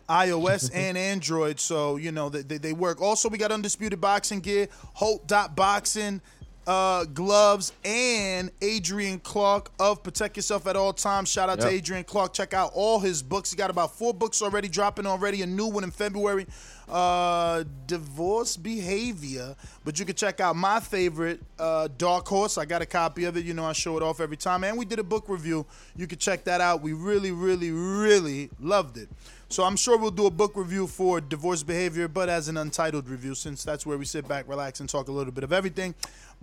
iOS 0.08 0.70
and 0.74 0.96
Android, 0.96 1.60
so 1.60 1.96
you 1.96 2.10
know 2.10 2.30
they, 2.30 2.42
they, 2.42 2.58
they 2.58 2.72
work. 2.72 3.02
Also, 3.02 3.28
we 3.28 3.36
got 3.36 3.52
undisputed 3.52 4.00
boxing 4.00 4.40
gear, 4.40 4.68
Holt 4.94 5.30
Boxing 5.54 6.22
uh, 6.66 7.04
gloves 7.04 7.72
and 7.84 8.50
Adrian 8.62 9.18
Clark 9.20 9.70
of 9.78 10.02
Protect 10.02 10.36
Yourself 10.36 10.66
at 10.66 10.76
All 10.76 10.92
Times. 10.92 11.28
Shout 11.28 11.48
out 11.48 11.58
Yep. 11.58 11.68
to 11.68 11.74
Adrian 11.74 12.04
Clark. 12.04 12.32
Check 12.32 12.54
out 12.54 12.70
all 12.74 13.00
his 13.00 13.22
books. 13.22 13.50
He 13.50 13.56
got 13.56 13.70
about 13.70 13.96
four 13.96 14.14
books 14.14 14.40
already 14.42 14.68
dropping 14.68 15.06
already. 15.06 15.42
A 15.42 15.46
new 15.46 15.66
one 15.66 15.84
in 15.84 15.90
February. 15.90 16.46
Uh, 16.88 17.64
divorce 17.86 18.56
behavior. 18.56 19.56
But 19.84 19.98
you 19.98 20.04
can 20.04 20.14
check 20.14 20.40
out 20.40 20.56
my 20.56 20.80
favorite, 20.80 21.40
uh, 21.58 21.88
Dark 21.98 22.26
Horse. 22.28 22.58
I 22.58 22.64
got 22.64 22.82
a 22.82 22.86
copy 22.86 23.24
of 23.24 23.36
it. 23.36 23.44
You 23.44 23.54
know 23.54 23.64
I 23.64 23.72
show 23.72 23.96
it 23.96 24.02
off 24.02 24.20
every 24.20 24.36
time. 24.36 24.64
And 24.64 24.76
we 24.78 24.84
did 24.84 24.98
a 24.98 25.04
book 25.04 25.24
review. 25.28 25.66
You 25.96 26.06
can 26.06 26.18
check 26.18 26.44
that 26.44 26.60
out. 26.60 26.82
We 26.82 26.92
really, 26.92 27.32
really, 27.32 27.70
really 27.70 28.50
loved 28.60 28.96
it. 28.98 29.08
So 29.48 29.62
I'm 29.62 29.76
sure 29.76 29.96
we'll 29.96 30.10
do 30.10 30.26
a 30.26 30.30
book 30.30 30.52
review 30.56 30.86
for 30.86 31.20
divorce 31.20 31.62
behavior, 31.62 32.08
but 32.08 32.28
as 32.28 32.48
an 32.48 32.56
untitled 32.56 33.08
review, 33.08 33.34
since 33.36 33.62
that's 33.62 33.86
where 33.86 33.96
we 33.96 34.04
sit 34.04 34.26
back, 34.26 34.48
relax, 34.48 34.80
and 34.80 34.88
talk 34.88 35.06
a 35.08 35.12
little 35.12 35.32
bit 35.32 35.44
of 35.44 35.52
everything. 35.52 35.94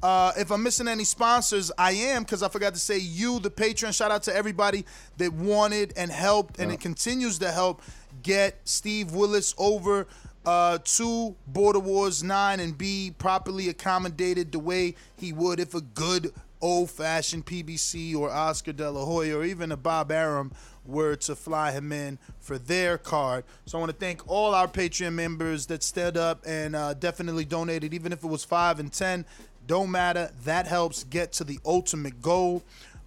Uh, 0.04 0.32
if 0.36 0.52
I'm 0.52 0.64
missing 0.64 0.88
any 0.88 1.04
sponsors, 1.04 1.72
I 1.78 1.91
am 1.91 2.24
because 2.24 2.41
I 2.41 2.49
forgot 2.49 2.74
to 2.74 2.80
say 2.80 2.97
you, 2.97 3.39
the 3.39 3.52
patron. 3.52 3.91
Shout 3.91 4.12
out 4.12 4.24
to 4.24 4.36
everybody 4.36 4.86
that 5.18 5.32
wanted 5.34 5.93
and 5.95 6.12
helped, 6.12 6.60
and 6.60 6.72
it 6.72 6.80
continues 6.80 7.39
to 7.39 7.52
help 7.52 7.82
get 8.24 8.60
Steve 8.66 9.12
Willis 9.12 9.54
over 9.58 10.08
uh, 10.45 10.80
to 10.84 11.36
Border 11.47 11.80
Wars 11.80 12.24
9 12.24 12.60
and 12.60 12.78
be 12.78 13.14
properly 13.18 13.70
accommodated 13.70 14.52
the 14.52 14.60
way 14.60 14.95
he 15.18 15.34
would 15.34 15.60
if 15.60 15.76
a 15.76 15.82
good 15.82 16.34
old 16.62 16.89
fashioned 16.89 17.45
PBC 17.45 18.16
or 18.16 18.30
Oscar 18.30 18.72
De 18.72 18.89
La 18.89 19.04
Hoya 19.04 19.38
or 19.38 19.43
even 19.43 19.72
a 19.72 19.78
Bob 19.78 20.12
Arum 20.12 20.52
were 20.86 21.16
to 21.16 21.36
fly 21.36 21.72
him 21.72 21.91
in 21.91 22.18
for 22.39 22.58
their 22.58 22.97
card. 22.97 23.43
So 23.66 23.78
I 23.78 23.82
want 23.82 23.91
to 23.91 23.97
thank 23.97 24.28
all 24.28 24.54
our 24.54 24.68
Patreon 24.68 25.14
members 25.14 25.68
that 25.68 25.84
stood 25.84 26.18
up 26.18 26.43
and 26.45 26.76
uh, 26.76 26.93
definitely 26.95 27.45
donated, 27.45 27.93
even 27.93 28.12
if 28.12 28.24
it 28.24 28.28
was 28.28 28.43
five 28.43 28.80
and 28.80 28.91
ten. 28.91 29.26
Don't 29.72 29.89
matter. 29.89 30.30
That 30.43 30.67
helps 30.67 31.05
get 31.05 31.32
to 31.34 31.45
the 31.45 31.57
ultimate 31.65 32.22
goal. 32.22 32.61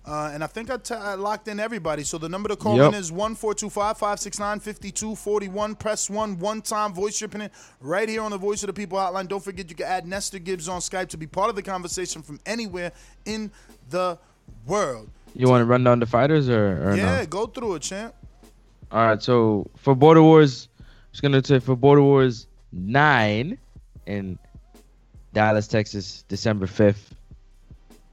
Uh, 0.07 0.31
and 0.33 0.43
I 0.43 0.47
think 0.47 0.71
I, 0.71 0.79
t- 0.79 0.95
I 0.95 1.13
locked 1.13 1.47
in 1.47 1.61
everybody. 1.61 2.05
So 2.05 2.17
the 2.17 2.31
number 2.31 2.49
to 2.49 2.57
call 2.57 2.79
Yep. 2.79 2.95
in 2.95 2.99
is 2.99 3.11
1-425-569-5241. 3.11 5.79
Press 5.79 6.09
1 6.09 6.39
one 6.39 6.63
time 6.63 6.95
voice 6.95 7.19
shipping 7.19 7.43
it 7.43 7.53
right 7.83 8.09
here 8.09 8.23
on 8.23 8.31
the 8.31 8.39
Voice 8.39 8.63
of 8.63 8.69
the 8.69 8.73
People 8.73 8.97
hotline. 8.97 9.29
Don't 9.29 9.45
forget 9.45 9.69
you 9.69 9.77
can 9.77 9.85
add 9.85 10.07
Nestor 10.07 10.39
Gibbs 10.39 10.67
on 10.67 10.81
Skype 10.81 11.11
to 11.11 11.19
be 11.19 11.27
part 11.27 11.51
of 11.51 11.57
the 11.57 11.63
conversation 11.63 12.23
from 12.23 12.41
anywhere 12.47 12.93
in 13.27 13.51
the 13.91 14.17
world. 14.67 15.11
You 15.35 15.49
want 15.49 15.61
to 15.61 15.67
run 15.67 15.85
down 15.85 16.01
the 16.01 16.07
fighters 16.07 16.49
or, 16.49 16.89
or 16.89 16.97
yeah, 16.97 17.21
no? 17.21 17.27
go 17.27 17.47
through 17.47 17.75
it, 17.75 17.83
champ. 17.83 18.15
All 18.91 19.07
right, 19.07 19.23
so 19.23 19.67
for 19.77 19.95
Border 19.95 20.23
Wars, 20.23 20.69
I 20.81 20.85
was 21.11 21.21
gonna 21.21 21.45
say 21.45 21.59
for 21.59 21.77
Border 21.77 22.03
Wars 22.03 22.47
nine 22.73 23.59
in 24.07 24.39
Dallas, 25.35 25.67
Texas, 25.67 26.25
December 26.29 26.67
fifth. 26.67 27.15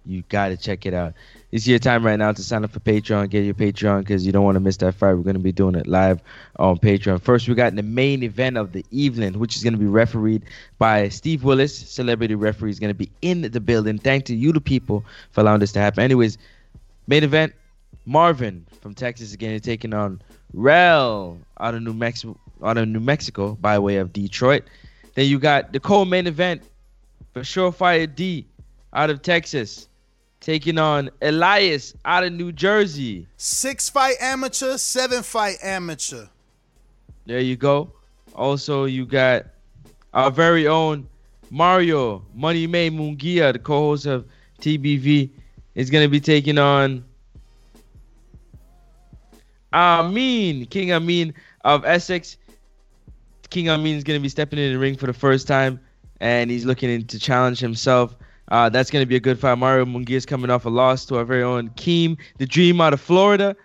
You 0.06 0.24
gotta 0.30 0.58
check 0.58 0.86
it 0.86 0.94
out. 0.94 1.14
It's 1.52 1.68
your 1.68 1.80
time 1.80 2.06
right 2.06 2.18
now 2.18 2.32
to 2.32 2.44
sign 2.44 2.64
up 2.64 2.72
for 2.72 2.80
Patreon, 2.80 3.30
get 3.30 3.46
your 3.46 3.54
Patreon 3.54 4.00
because 4.00 4.26
you 4.26 4.32
don't 4.32 4.44
want 4.44 4.56
to 4.56 4.60
miss 4.60 4.78
that 4.78 4.96
fight. 4.96 5.14
We're 5.14 5.22
gonna 5.24 5.40
be 5.40 5.52
doing 5.52 5.76
it 5.76 5.86
live 5.86 6.22
on 6.58 6.78
Patreon. 6.78 7.22
First, 7.22 7.48
we 7.48 7.56
got 7.56 7.76
the 7.76 7.84
main 7.84 8.24
event 8.24 8.58
of 8.58 8.72
the 8.72 8.84
evening, 8.90 9.38
which 9.38 9.56
is 9.56 9.64
gonna 9.64 9.78
be 9.78 9.86
refereed 9.86 10.44
by 10.80 11.08
Steve 11.10 11.44
Willis, 11.44 11.78
celebrity 11.78 12.36
referee, 12.36 12.72
is 12.72 12.80
gonna 12.80 12.94
be 12.96 13.12
in 13.22 13.42
the 13.44 13.60
building. 13.60 14.00
Thank 14.00 14.26
to 14.26 14.36
you, 14.36 14.52
the 14.52 14.60
people, 14.60 15.06
for 15.32 15.42
allowing 15.42 15.60
this 15.60 15.72
to 15.74 15.80
happen. 15.80 16.04
Anyways, 16.04 16.38
main 17.08 17.24
event, 17.24 17.54
Marvin 18.06 18.66
from 18.82 18.96
Texas 18.96 19.30
is 19.30 19.36
going 19.36 19.54
to 19.54 19.60
taking 19.60 19.94
on 19.94 20.22
Rel 20.54 21.38
out 21.60 21.76
of 21.76 21.84
New 21.84 21.94
Mexico, 21.94 22.38
out 22.64 22.78
of 22.78 22.88
New 22.88 23.00
Mexico 23.00 23.56
by 23.62 23.78
way 23.78 23.98
of 23.98 24.12
Detroit. 24.12 24.64
Then 25.14 25.28
you 25.28 25.40
got 25.40 25.74
the 25.74 25.80
co-main 25.80 26.26
event 26.26 26.64
for 27.34 27.42
Surefire 27.42 28.14
D 28.14 28.48
out 28.94 29.10
of 29.10 29.22
Texas 29.22 29.88
taking 30.42 30.78
on 30.78 31.10
Elias 31.22 31.94
out 32.04 32.24
of 32.24 32.34
New 32.34 32.52
Jersey. 32.52 33.28
Six 33.38 33.90
fight 33.90 34.16
amateur, 34.20 34.78
seven 34.78 35.24
fight 35.24 35.58
amateur. 35.64 36.26
There 37.26 37.40
you 37.40 37.56
go. 37.56 37.94
Also, 38.36 38.86
you 38.86 39.06
got 39.06 39.46
our 40.14 40.32
very 40.32 40.68
own 40.68 41.08
Mario 41.50 42.26
Money 42.34 42.66
May 42.68 42.90
Mungia, 42.90 43.54
the 43.54 43.60
co-host 43.60 44.06
of 44.06 44.26
TBV, 44.60 45.30
is 45.76 45.90
going 45.90 46.04
to 46.04 46.10
be 46.10 46.20
taking 46.20 46.58
on 46.58 47.06
Amin, 49.74 50.66
King 50.66 50.92
Amin 50.92 51.34
of 51.64 51.86
Essex. 51.86 52.38
King 53.50 53.70
Amin 53.70 53.98
is 53.98 54.04
going 54.04 54.20
to 54.20 54.22
be 54.22 54.30
stepping 54.30 54.60
in 54.60 54.74
the 54.74 54.80
ring 54.80 54.96
for 54.98 55.08
the 55.08 55.14
first 55.14 55.48
time, 55.48 55.80
and 56.22 56.52
he's 56.52 56.66
looking 56.66 57.06
to 57.06 57.20
challenge 57.20 57.60
himself. 57.60 58.16
Uh, 58.48 58.70
that's 58.70 58.92
going 58.92 59.02
to 59.02 59.08
be 59.08 59.16
a 59.16 59.20
good 59.20 59.40
fight. 59.40 59.58
Mario 59.58 59.86
Mungia 59.86 60.12
is 60.12 60.26
coming 60.26 60.50
off 60.50 60.66
a 60.66 60.70
loss 60.70 61.06
to 61.06 61.18
our 61.18 61.26
very 61.26 61.44
own 61.44 61.70
Keem, 61.72 62.18
the 62.38 62.46
Dream 62.46 62.80
out 62.80 62.94
of 62.94 63.02
Florida. 63.02 63.56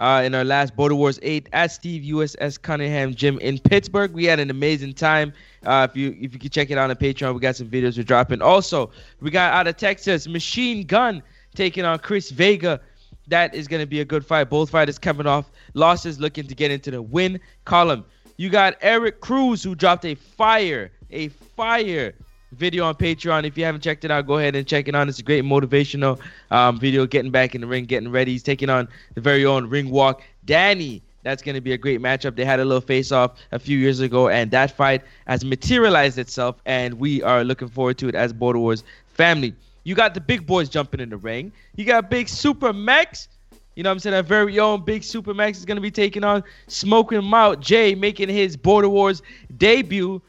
Uh, 0.00 0.22
in 0.24 0.32
our 0.32 0.44
last 0.44 0.76
Border 0.76 0.94
Wars 0.94 1.18
8 1.22 1.48
at 1.52 1.72
Steve 1.72 2.14
USS 2.14 2.62
Cunningham 2.62 3.16
Gym 3.16 3.36
in 3.40 3.58
Pittsburgh. 3.58 4.12
We 4.12 4.26
had 4.26 4.38
an 4.38 4.48
amazing 4.48 4.92
time. 4.92 5.32
Uh, 5.66 5.88
if 5.90 5.96
you 5.96 6.16
if 6.20 6.32
you 6.32 6.38
can 6.38 6.50
check 6.50 6.70
it 6.70 6.78
out 6.78 6.88
on 6.88 6.94
Patreon, 6.94 7.34
we 7.34 7.40
got 7.40 7.56
some 7.56 7.66
videos 7.66 7.96
we're 7.96 8.04
dropping. 8.04 8.40
Also, 8.40 8.92
we 9.20 9.32
got 9.32 9.52
out 9.52 9.66
of 9.66 9.76
Texas 9.76 10.28
Machine 10.28 10.86
Gun 10.86 11.20
taking 11.56 11.84
on 11.84 11.98
Chris 11.98 12.30
Vega. 12.30 12.80
That 13.26 13.56
is 13.56 13.66
going 13.66 13.80
to 13.80 13.88
be 13.88 14.00
a 14.00 14.04
good 14.04 14.24
fight. 14.24 14.44
Both 14.44 14.70
fighters 14.70 15.00
coming 15.00 15.26
off 15.26 15.50
losses, 15.74 16.20
looking 16.20 16.46
to 16.46 16.54
get 16.54 16.70
into 16.70 16.92
the 16.92 17.02
win 17.02 17.40
column. 17.64 18.04
You 18.36 18.50
got 18.50 18.76
Eric 18.82 19.20
Cruz 19.20 19.64
who 19.64 19.74
dropped 19.74 20.04
a 20.04 20.14
fire, 20.14 20.92
a 21.10 21.28
fire 21.28 22.14
video 22.52 22.84
on 22.84 22.94
Patreon. 22.94 23.44
If 23.44 23.58
you 23.58 23.64
haven't 23.64 23.82
checked 23.82 24.04
it 24.04 24.10
out, 24.10 24.26
go 24.26 24.38
ahead 24.38 24.56
and 24.56 24.66
check 24.66 24.88
it 24.88 24.94
out. 24.94 25.08
It's 25.08 25.18
a 25.18 25.22
great 25.22 25.44
motivational 25.44 26.18
um, 26.50 26.78
video, 26.78 27.06
getting 27.06 27.30
back 27.30 27.54
in 27.54 27.60
the 27.60 27.66
ring, 27.66 27.84
getting 27.84 28.10
ready. 28.10 28.32
He's 28.32 28.42
taking 28.42 28.70
on 28.70 28.88
the 29.14 29.20
very 29.20 29.44
own 29.44 29.68
ring 29.68 29.90
walk, 29.90 30.22
Danny. 30.44 31.02
That's 31.24 31.42
going 31.42 31.56
to 31.56 31.60
be 31.60 31.72
a 31.72 31.78
great 31.78 32.00
matchup. 32.00 32.36
They 32.36 32.44
had 32.44 32.60
a 32.60 32.64
little 32.64 32.80
face 32.80 33.12
off 33.12 33.32
a 33.52 33.58
few 33.58 33.76
years 33.76 34.00
ago, 34.00 34.28
and 34.28 34.50
that 34.52 34.70
fight 34.70 35.02
has 35.26 35.44
materialized 35.44 36.18
itself, 36.18 36.56
and 36.64 36.94
we 36.94 37.22
are 37.22 37.44
looking 37.44 37.68
forward 37.68 37.98
to 37.98 38.08
it 38.08 38.14
as 38.14 38.32
Border 38.32 38.60
Wars 38.60 38.84
family. 39.08 39.54
You 39.84 39.94
got 39.94 40.14
the 40.14 40.20
big 40.20 40.46
boys 40.46 40.68
jumping 40.68 41.00
in 41.00 41.10
the 41.10 41.16
ring. 41.16 41.52
You 41.76 41.84
got 41.84 42.08
Big 42.08 42.28
Super 42.28 42.72
Max. 42.72 43.28
You 43.74 43.82
know 43.82 43.90
what 43.90 43.94
I'm 43.94 43.98
saying? 44.00 44.14
Our 44.14 44.22
very 44.22 44.58
own 44.58 44.84
Big 44.84 45.02
Super 45.02 45.34
Max 45.34 45.58
is 45.58 45.64
going 45.64 45.76
to 45.76 45.82
be 45.82 45.90
taking 45.90 46.24
on 46.24 46.44
Smoking 46.66 47.18
Him 47.18 47.32
Out. 47.32 47.60
Jay 47.60 47.94
making 47.94 48.28
his 48.28 48.56
Border 48.56 48.88
Wars 48.88 49.22
debut. 49.56 50.20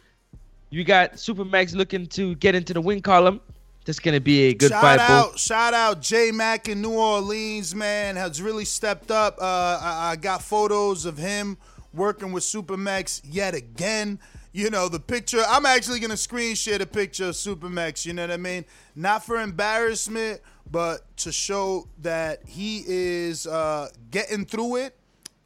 You 0.70 0.84
got 0.84 1.20
Super 1.20 1.46
Max 1.46 1.74
looking 1.74 2.06
to 2.08 2.36
get 2.36 2.56
into 2.56 2.74
the 2.74 2.82
win 2.82 3.02
column. 3.02 3.42
That's 3.86 4.00
going 4.00 4.14
to 4.14 4.20
be 4.20 4.50
a 4.50 4.54
good 4.54 4.70
shout 4.70 4.82
fight. 4.82 5.00
out, 5.00 5.40
shout 5.40 5.74
out, 5.74 6.02
J 6.02 6.32
Mac 6.32 6.70
in 6.70 6.82
New 6.82 6.94
Orleans, 6.94 7.74
man, 7.74 8.18
has 8.18 8.40
really 8.42 8.66
stepped 8.66 9.10
up. 9.10 9.38
Uh, 9.42 9.80
I, 9.82 10.12
I 10.12 10.16
got 10.16 10.44
photos 10.44 11.06
of 11.06 11.18
him 11.18 11.58
working 11.94 12.32
with 12.32 12.44
Supermax 12.44 13.22
yet 13.24 13.56
again. 13.56 14.20
You 14.52 14.70
know 14.70 14.90
the 14.90 15.00
picture. 15.00 15.42
I'm 15.48 15.66
actually 15.66 16.00
gonna 16.00 16.18
screen 16.18 16.56
share 16.56 16.80
the 16.80 16.88
picture 16.88 17.26
of 17.26 17.36
Supermax. 17.36 18.06
You 18.06 18.14
know 18.14 18.24
what 18.24 18.32
I 18.32 18.38
mean? 18.38 18.66
Not 18.96 19.24
for 19.24 19.40
embarrassment, 19.40 20.42
but 20.70 21.02
to 21.18 21.32
show 21.32 21.88
that 22.02 22.42
he 22.48 22.84
is 22.86 23.46
uh, 23.46 23.90
getting 24.10 24.46
through 24.46 24.78
it 24.78 24.96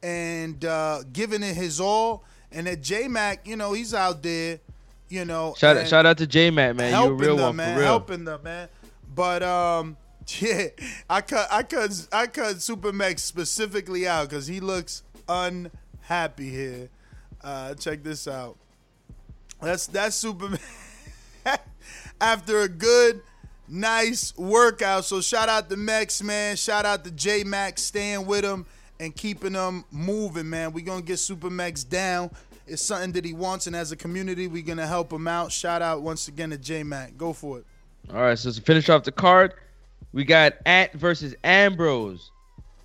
and 0.02 0.64
uh, 0.64 1.02
giving 1.12 1.42
it 1.42 1.54
his 1.54 1.80
all. 1.80 2.24
And 2.50 2.66
that 2.66 2.82
J 2.82 3.08
Mac, 3.08 3.46
you 3.46 3.56
know, 3.56 3.72
he's 3.72 3.94
out 3.94 4.22
there. 4.22 4.60
You 5.14 5.24
know, 5.24 5.54
Shout, 5.56 5.76
and- 5.76 5.88
shout 5.88 6.06
out 6.06 6.18
to 6.18 6.26
J 6.26 6.50
Mac, 6.50 6.74
man. 6.74 6.92
You 6.92 7.08
a 7.08 7.12
real 7.12 7.36
them, 7.36 7.46
one 7.46 7.56
man, 7.56 7.74
for 7.74 7.78
real. 7.80 7.86
helping 7.88 8.24
them, 8.24 8.42
man. 8.42 8.68
But 9.14 9.42
um, 9.44 9.96
yeah, 10.40 10.66
I 11.08 11.20
cut, 11.20 11.46
I 11.52 11.62
cut, 11.62 12.08
I 12.12 12.26
cut 12.26 12.60
Super 12.60 12.92
Max 12.92 13.22
specifically 13.22 14.08
out 14.08 14.28
because 14.28 14.48
he 14.48 14.58
looks 14.58 15.04
unhappy 15.28 16.50
here. 16.50 16.88
Uh, 17.42 17.74
check 17.74 18.02
this 18.02 18.26
out. 18.26 18.56
That's 19.62 19.86
that's 19.86 20.16
Superman 20.16 20.58
after 22.20 22.60
a 22.62 22.68
good, 22.68 23.22
nice 23.68 24.36
workout. 24.36 25.04
So 25.04 25.20
shout 25.20 25.48
out 25.48 25.70
to 25.70 25.76
Max, 25.76 26.22
man. 26.22 26.56
Shout 26.56 26.84
out 26.84 27.04
to 27.04 27.10
J 27.12 27.44
Max 27.44 27.82
staying 27.82 28.26
with 28.26 28.44
him 28.44 28.66
and 28.98 29.14
keeping 29.14 29.52
them 29.52 29.84
moving, 29.92 30.50
man. 30.50 30.72
we 30.72 30.82
gonna 30.82 31.02
get 31.02 31.18
Super 31.18 31.50
Max 31.50 31.84
down. 31.84 32.30
It's 32.66 32.82
something 32.82 33.12
that 33.12 33.24
he 33.24 33.32
wants, 33.32 33.66
and 33.66 33.76
as 33.76 33.92
a 33.92 33.96
community, 33.96 34.46
we're 34.46 34.62
gonna 34.62 34.86
help 34.86 35.12
him 35.12 35.28
out. 35.28 35.52
Shout 35.52 35.82
out 35.82 36.02
once 36.02 36.28
again 36.28 36.50
to 36.50 36.58
J 36.58 36.82
Mac. 36.82 37.16
Go 37.16 37.32
for 37.32 37.58
it. 37.58 37.66
All 38.12 38.20
right, 38.20 38.38
so 38.38 38.50
to 38.50 38.60
finish 38.60 38.88
off 38.88 39.04
the 39.04 39.12
card, 39.12 39.54
we 40.12 40.24
got 40.24 40.54
Ant 40.66 40.92
versus 40.92 41.34
Ambrose. 41.44 42.30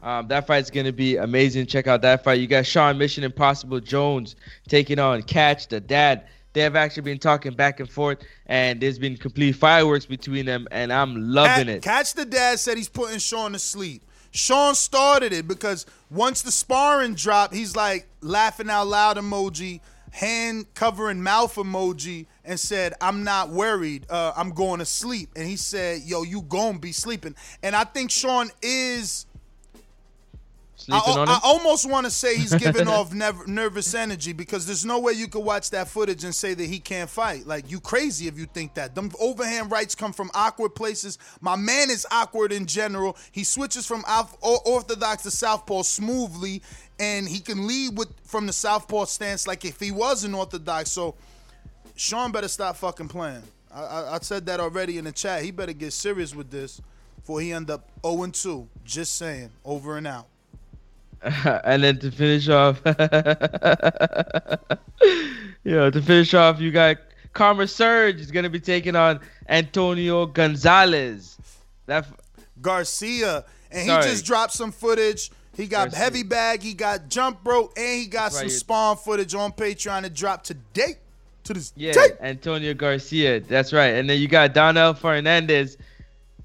Um, 0.02 0.28
that 0.30 0.48
fight's 0.48 0.70
gonna 0.70 0.94
be 0.94 1.18
amazing. 1.18 1.66
Check 1.66 1.88
out 1.88 2.02
that 2.02 2.24
fight. 2.24 2.40
You 2.40 2.48
got 2.48 2.66
Sean 2.66 2.98
Mission 2.98 3.24
Impossible 3.24 3.80
Jones 3.80 4.36
taking 4.68 5.00
on 5.00 5.22
Catch 5.24 5.68
the 5.68 5.80
Dad. 5.80 6.24
They 6.54 6.62
have 6.62 6.76
actually 6.76 7.04
been 7.04 7.20
talking 7.20 7.54
back 7.54 7.80
and 7.80 7.90
forth, 7.90 8.20
and 8.48 8.82
there's 8.82 8.98
been 8.98 9.18
complete 9.18 9.54
fireworks 9.54 10.06
between 10.06 10.46
them, 10.46 10.68
and 10.72 10.92
I'm 10.92 11.32
loving 11.32 11.68
Cat- 11.68 11.76
it. 11.76 11.84
Catch 11.84 12.14
the 12.16 12.26
dad 12.26 12.60
said 12.60 12.76
he's 12.78 12.90
putting 12.90 13.20
Sean 13.20 13.52
to 13.54 13.60
sleep. 13.60 14.04
Sean 14.32 14.76
started 14.76 15.32
it 15.34 15.48
because 15.48 15.86
once 16.10 16.42
the 16.42 16.52
sparring 16.52 17.16
dropped, 17.16 17.54
he's 17.54 17.76
like 17.76 18.08
laughing 18.22 18.70
out 18.70 18.88
loud 18.88 19.18
emoji, 19.18 19.82
hand 20.12 20.66
covering 20.74 21.22
mouth 21.22 21.56
emoji, 21.56 22.26
and 22.44 22.60
said, 22.60 22.94
"I'm 23.00 23.24
not 23.24 23.50
worried. 23.50 24.06
Uh, 24.10 24.34
I'm 24.36 24.52
going 24.52 24.80
to 24.80 24.86
sleep." 24.86 25.30
And 25.36 25.48
he 25.48 25.56
said, 25.56 26.02
"Yo, 26.04 26.24
you 26.24 26.42
gonna 26.42 26.80
be 26.80 26.92
sleeping." 26.92 27.36
And 27.62 27.76
I 27.76 27.84
think 27.84 28.12
Sean 28.12 28.50
is. 28.62 29.26
I, 30.92 31.00
Sleeping 31.00 31.22
on 31.22 31.30
I 31.30 31.40
almost 31.44 31.90
want 31.90 32.06
to 32.06 32.12
say 32.12 32.38
he's 32.38 32.54
giving 32.54 32.88
off 32.90 33.14
nev- 33.14 33.48
nervous 33.48 33.94
energy 33.94 34.34
because 34.34 34.66
there's 34.66 34.86
no 34.86 35.00
way 35.00 35.14
you 35.14 35.28
could 35.28 35.44
watch 35.44 35.70
that 35.72 35.88
footage 35.88 36.24
and 36.24 36.34
say 36.34 36.54
that 36.54 36.66
he 36.66 36.80
can't 36.80 37.10
fight. 37.10 37.46
Like 37.46 37.70
you 37.70 37.80
crazy 37.80 38.28
if 38.28 38.38
you 38.38 38.46
think 38.46 38.74
that. 38.76 38.96
Them 38.96 39.12
overhand 39.20 39.72
rights 39.72 39.96
come 39.96 40.14
from 40.14 40.32
awkward 40.34 40.76
places. 40.76 41.18
My 41.42 41.56
man 41.56 41.90
is 41.90 42.06
awkward 42.12 42.52
in 42.52 42.66
general. 42.66 43.18
He 43.32 43.44
switches 43.44 43.86
from 43.86 44.04
alf- 44.08 44.38
orthodox 44.42 45.24
to 45.24 45.32
southpaw 45.32 45.84
smoothly, 45.84 46.62
and 47.00 47.28
he 47.28 47.40
can 47.40 47.68
lead 47.68 47.98
with 47.98 48.10
from 48.24 48.48
the 48.48 48.54
southpaw 48.54 49.06
stance 49.06 49.48
like 49.48 49.66
if 49.66 49.80
he 49.80 49.92
was 49.92 50.24
an 50.24 50.34
orthodox. 50.34 50.92
So 50.92 51.16
Sean 51.96 52.32
better 52.32 52.48
stop 52.48 52.78
fucking 52.78 53.10
playing. 53.10 53.44
I, 53.74 53.82
I, 53.84 54.16
I 54.16 54.20
said 54.20 54.46
that 54.48 54.60
already 54.60 54.98
in 54.98 55.06
the 55.06 55.12
chat. 55.12 55.44
He 55.44 55.52
better 55.52 55.74
get 55.74 55.94
serious 55.94 56.34
with 56.34 56.50
this 56.50 56.82
before 57.18 57.42
he 57.42 57.52
end 57.52 57.70
up 57.70 57.90
0 58.06 58.28
2. 58.28 58.68
Just 58.86 59.16
saying. 59.18 59.50
Over 59.64 59.98
and 59.98 60.08
out. 60.08 60.28
and 61.64 61.84
then 61.84 62.00
to 62.00 62.12
finish 62.12 62.48
off, 62.48 62.82
yeah, 65.64 65.90
to 65.90 66.02
finish 66.02 66.34
off, 66.34 66.62
you 66.62 66.72
got 66.72 66.98
Karma 67.34 67.68
Surge 67.68 68.22
is 68.22 68.32
gonna 68.32 68.50
be 68.50 68.60
taking 68.60 68.96
on 68.96 69.20
Antonio 69.48 70.26
Gonzalez. 70.26 71.38
That 71.88 72.08
Garcia, 72.62 73.44
and 73.72 73.82
he 73.82 73.96
just 74.08 74.26
dropped 74.26 74.54
some 74.54 74.72
footage. 74.72 75.32
He 75.56 75.68
got 75.68 75.90
Garcia. 75.90 76.00
heavy 76.00 76.24
bag, 76.24 76.62
he 76.62 76.74
got 76.74 77.10
jump 77.10 77.40
rope, 77.44 77.74
and 77.76 78.00
he 78.00 78.06
got 78.06 78.32
That's 78.32 78.36
some 78.36 78.44
right. 78.44 78.52
spawn 78.52 78.98
footage 78.98 79.36
on 79.36 79.52
Patreon 79.52 80.04
to 80.04 80.10
drop 80.10 80.44
today. 80.44 80.96
To 81.46 81.54
this 81.54 81.74
yeah, 81.76 81.94
day. 81.94 82.10
Antonio 82.22 82.74
Garcia. 82.74 83.42
That's 83.42 83.74
right. 83.74 83.96
And 83.96 84.10
then 84.10 84.20
you 84.20 84.28
got 84.28 84.54
Donnell 84.54 84.94
Fernandez, 84.94 85.78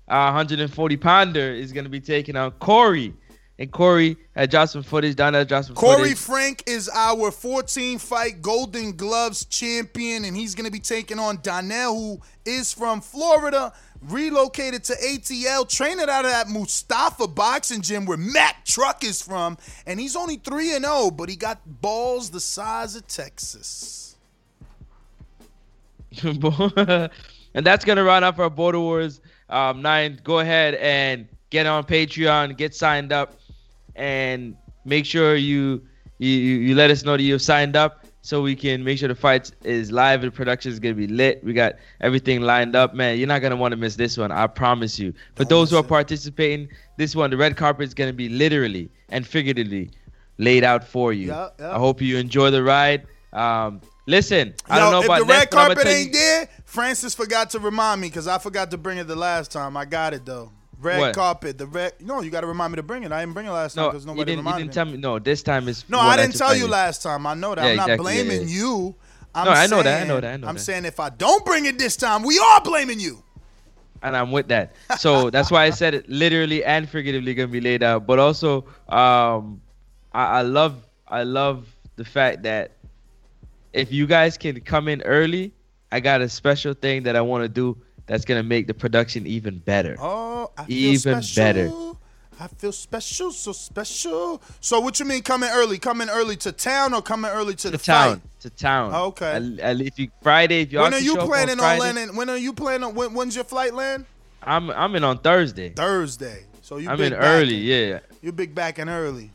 uh, 0.09 0.33
140 0.33 0.97
pounder, 0.97 1.53
is 1.53 1.71
gonna 1.73 1.89
be 1.89 2.01
taking 2.01 2.35
on 2.35 2.51
Corey. 2.53 3.15
And 3.59 3.71
Corey 3.71 4.17
had 4.35 4.51
dropped 4.51 4.73
some 4.73 4.83
footage. 4.83 5.15
Donnell 5.15 5.45
dropped 5.45 5.67
some 5.67 5.77
Corey 5.77 6.15
footage. 6.15 6.19
Frank 6.19 6.65
is 6.67 6.91
our 6.93 7.31
14 7.31 7.99
fight 7.99 8.43
Golden 8.43 8.97
Gloves 8.97 9.45
champion, 9.45 10.25
and 10.25 10.37
he's 10.37 10.57
going 10.57 10.65
to 10.65 10.73
be 10.73 10.81
taking 10.81 11.21
on 11.21 11.39
Donnell, 11.41 11.95
who 11.95 12.21
is 12.45 12.73
from 12.73 13.01
Florida, 13.01 13.73
relocated 14.03 14.83
to 14.85 14.95
ATL, 14.95 15.69
training 15.69 16.09
out 16.09 16.25
of 16.25 16.33
that 16.33 16.49
Mustafa 16.49 17.29
boxing 17.29 17.81
gym 17.81 18.07
where 18.07 18.19
Matt 18.19 18.57
Truck 18.65 19.05
is 19.05 19.23
from. 19.23 19.57
And 19.87 20.01
he's 20.01 20.17
only 20.17 20.37
3 20.37 20.75
and 20.75 20.85
0, 20.85 21.13
but 21.13 21.29
he 21.29 21.37
got 21.37 21.61
balls 21.81 22.31
the 22.31 22.41
size 22.41 22.97
of 22.97 23.07
Texas. 23.07 24.17
and 26.23 27.11
that's 27.65 27.85
gonna 27.85 28.05
run 28.05 28.25
up 28.25 28.39
our 28.39 28.51
Border 28.51 28.81
Wars 28.81 29.21
um, 29.49 29.81
nine. 29.83 30.21
Go 30.25 30.41
ahead 30.41 30.75
and 30.75 31.29
get 31.51 31.67
on 31.67 31.85
Patreon, 31.85 32.57
get 32.57 32.75
signed 32.75 33.13
up, 33.13 33.39
and 33.97 34.57
make 34.85 35.07
sure 35.07 35.37
you 35.37 35.83
you, 36.19 36.29
you 36.29 36.75
let 36.75 36.91
us 36.91 37.05
know 37.05 37.17
that 37.17 37.23
you've 37.23 37.43
signed 37.43 37.77
up 37.77 38.05
so 38.23 38.41
we 38.41 38.55
can 38.57 38.83
make 38.83 38.99
sure 38.99 39.09
the 39.09 39.15
fight 39.15 39.51
is 39.65 39.91
live 39.93 40.23
and 40.23 40.33
production 40.33 40.73
is 40.73 40.79
gonna 40.79 40.95
be 40.95 41.07
lit. 41.09 41.43
We 41.45 41.53
got 41.53 41.75
everything 42.01 42.41
lined 42.41 42.75
up, 42.77 42.95
man. 42.95 43.19
You're 43.19 43.29
not 43.29 43.43
gonna 43.43 43.57
want 43.57 43.73
to 43.73 43.77
miss 43.77 43.97
this 43.97 44.17
one, 44.17 44.33
I 44.33 44.47
promise 44.47 44.99
you. 44.99 45.13
For 45.35 45.45
those 45.45 45.71
who 45.71 45.77
are 45.77 45.83
participating, 45.83 46.69
this 46.97 47.15
one, 47.15 47.31
the 47.31 47.37
red 47.37 47.57
carpet 47.57 47.87
is 47.87 47.95
gonna 47.95 48.13
be 48.13 48.29
literally 48.29 48.91
and 49.11 49.27
figuratively 49.27 49.91
laid 50.39 50.65
out 50.65 50.85
for 50.87 51.13
you. 51.13 51.33
I 51.33 51.79
hope 51.79 52.01
you 52.01 52.17
enjoy 52.17 52.51
the 52.51 52.63
ride. 52.63 53.07
Um, 53.33 53.81
listen, 54.07 54.55
I 54.71 54.79
don't 54.79 54.93
know 54.93 55.01
if 55.01 55.05
about 55.07 55.19
the 55.19 55.25
red 55.27 55.51
carpet 55.51 55.79
tell 55.79 55.93
you- 55.93 55.99
ain't 55.99 56.13
there, 56.13 56.49
Francis 56.65 57.15
forgot 57.15 57.51
to 57.51 57.59
remind 57.59 58.01
me 58.01 58.09
because 58.09 58.27
I 58.29 58.39
forgot 58.39 58.71
to 58.71 58.79
bring 58.79 58.99
it 58.99 59.05
the 59.09 59.17
last 59.17 59.51
time. 59.51 59.77
I 59.77 59.85
got 59.85 60.15
it 60.15 60.25
though. 60.25 60.51
Red 60.85 61.01
What? 61.01 61.15
carpet, 61.15 61.59
the 61.59 61.67
red. 61.67 61.95
No, 62.01 62.21
you 62.21 62.31
got 62.31 62.43
to 62.43 62.47
remind 62.47 62.73
me 62.73 62.77
to 62.77 62.83
bring 62.83 63.03
it. 63.05 63.13
I 63.13 63.21
didn't 63.21 63.35
bring 63.35 63.47
it 63.47 63.51
last 63.51 63.75
time 63.75 63.89
because 63.91 64.05
you 64.05 64.09
nobody 64.09 64.33
didn't, 64.33 64.45
you 64.45 64.51
reminded 64.51 64.71
didn't 64.71 64.71
me. 64.71 64.75
tell 64.75 64.85
me. 64.87 64.97
No, 64.99 65.19
this 65.19 65.43
time 65.43 65.69
is. 65.69 65.85
No, 65.89 65.99
I 66.01 66.17
didn't 66.17 66.37
tell 66.37 66.55
you 66.55 66.69
last 66.69 67.03
time. 67.03 67.27
I 67.27 67.35
know 67.35 67.55
that. 67.55 67.65
Yeah, 67.65 67.71
I'm 67.71 67.77
not 67.77 67.89
exactly, 67.91 68.03
blaming 68.25 68.49
yeah. 68.49 68.55
you. 68.55 68.95
I'm 69.35 69.47
No, 69.47 69.51
I 69.53 69.67
know 69.67 69.83
that, 69.83 70.03
I 70.03 70.07
know 70.07 70.21
that, 70.21 70.35
I 70.35 70.37
know 70.37 70.47
I'm 70.47 70.55
that. 70.57 70.61
saying 70.61 70.85
if 70.85 71.01
I 71.01 71.11
don't 71.11 71.45
bring 71.45 71.65
it 71.67 71.79
this 71.79 71.97
time, 71.97 72.23
we 72.23 72.39
are 72.39 72.61
blaming 72.61 73.01
you. 73.01 73.23
and 74.03 74.17
I'm 74.17 74.31
with 74.31 74.49
that. 74.49 74.75
So 74.99 75.31
that's 75.31 75.51
why 75.51 75.65
I 75.65 75.71
said 75.71 75.95
it 75.95 76.09
literally 76.09 76.63
and 76.65 76.89
figuratively 76.89 77.35
gonna 77.35 77.49
be 77.49 77.61
laid 77.61 77.83
out. 77.83 78.07
But 78.07 78.19
also, 78.19 78.65
um, 78.89 79.61
I, 80.13 80.39
I 80.39 80.43
love 80.43 80.77
I 81.09 81.23
love 81.25 81.67
the 81.97 82.05
fact 82.05 82.43
that 82.45 82.73
if 83.73 83.91
you 83.93 84.07
guys 84.07 84.37
can 84.39 84.61
come 84.61 84.89
in 84.89 85.03
early, 85.03 85.53
I 85.91 86.01
got 86.01 86.21
a 86.21 86.29
special 86.29 86.75
thing 86.75 87.03
that 87.05 87.17
I 87.17 87.21
want 87.21 87.43
to 87.45 87.49
do 87.49 87.77
that's 88.07 88.25
gonna 88.25 88.43
make 88.43 88.67
the 88.67 88.75
production 88.75 89.27
even 89.27 89.59
better. 89.59 89.97
Oh, 89.99 90.51
I 90.59 90.65
feel 90.65 90.93
even 90.93 91.23
special. 91.23 91.43
better. 91.45 91.99
I 92.41 92.49
feel 92.49 92.73
special, 92.73 93.31
so 93.31 93.53
special. 93.53 94.43
So 94.61 94.81
what 94.81 94.99
you 94.99 95.07
mean 95.07 95.23
coming 95.23 95.49
early? 95.53 95.79
Coming 95.79 96.09
early 96.11 96.35
to 96.39 96.51
town 96.51 96.93
or 96.93 97.01
coming 97.01 97.31
early 97.31 97.55
to 97.55 97.71
the 97.71 97.79
town, 97.79 98.17
fight? 98.21 98.41
to 98.41 98.51
town. 98.51 98.93
Okay. 98.93 99.31
I'll- 99.35 99.65
I'll- 99.65 99.81
if 99.81 99.99
you 100.01 100.09
Friday, 100.21 100.63
if 100.63 100.73
you 100.73 100.81
When 100.81 100.93
are 100.95 100.99
you 100.99 101.15
up 101.15 101.21
on 101.21 101.27
planning 101.29 101.61
on 101.61 101.79
landing? 101.79 102.17
When 102.17 102.29
are 102.29 102.37
you 102.37 102.53
planning 102.53 102.85
on? 102.85 102.95
When, 102.97 103.15
when's 103.15 103.37
your 103.37 103.45
flight 103.45 103.73
land? 103.73 104.05
I'm 104.43 104.69
I'm 104.71 104.95
in 104.97 105.05
on 105.05 105.19
Thursday. 105.19 105.71
Thursday. 105.71 106.45
So 106.61 106.79
you 106.79 106.91
I'm 106.91 107.01
in 107.01 107.15
early. 107.15 107.55
Yeah. 107.57 108.01
You 108.21 108.33
big 108.33 108.55
back 108.55 108.79
and 108.79 108.91
early. 108.91 109.31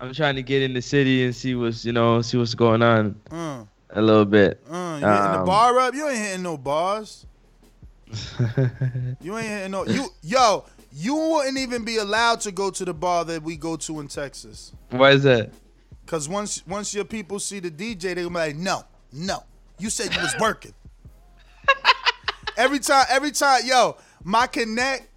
I'm 0.00 0.14
trying 0.14 0.36
to 0.36 0.42
get 0.42 0.62
in 0.62 0.74
the 0.74 0.80
city 0.82 1.24
and 1.24 1.34
see 1.34 1.56
what's 1.56 1.84
you 1.84 1.92
know 1.92 2.22
see 2.22 2.36
what's 2.38 2.54
going 2.54 2.82
on 2.82 3.16
Uh, 3.32 3.64
a 3.90 4.00
little 4.00 4.24
bit. 4.24 4.62
uh, 4.70 4.74
you 5.00 5.06
hitting 5.06 5.32
the 5.32 5.38
Um, 5.40 5.44
bar 5.44 5.78
up? 5.80 5.92
You 5.94 6.08
ain't 6.08 6.18
hitting 6.18 6.42
no 6.44 6.56
bars. 6.56 7.26
You 9.20 9.36
ain't 9.36 9.48
hitting 9.48 9.70
no. 9.72 9.84
You 9.84 10.08
yo, 10.22 10.64
you 10.92 11.16
wouldn't 11.16 11.58
even 11.58 11.84
be 11.84 11.96
allowed 11.96 12.40
to 12.42 12.52
go 12.52 12.70
to 12.70 12.84
the 12.84 12.94
bar 12.94 13.24
that 13.24 13.42
we 13.42 13.56
go 13.56 13.76
to 13.76 14.00
in 14.00 14.08
Texas. 14.08 14.72
Why 14.90 15.10
is 15.10 15.22
that? 15.24 15.50
Cause 16.06 16.28
once 16.28 16.66
once 16.66 16.94
your 16.94 17.04
people 17.04 17.38
see 17.38 17.60
the 17.60 17.70
DJ, 17.70 18.00
they 18.00 18.14
gonna 18.14 18.28
be 18.28 18.34
like, 18.34 18.56
no, 18.56 18.84
no. 19.12 19.42
You 19.78 19.90
said 19.90 20.14
you 20.14 20.20
was 20.20 20.34
working. 20.40 20.74
every 22.56 22.78
time, 22.78 23.06
every 23.10 23.30
time, 23.30 23.62
yo, 23.64 23.96
my 24.24 24.46
connect 24.46 25.08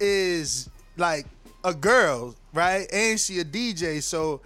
is 0.00 0.68
like 0.96 1.26
a 1.64 1.74
girl, 1.74 2.34
right? 2.52 2.86
And 2.92 3.18
she 3.18 3.38
a 3.40 3.44
DJ, 3.44 4.02
so 4.02 4.40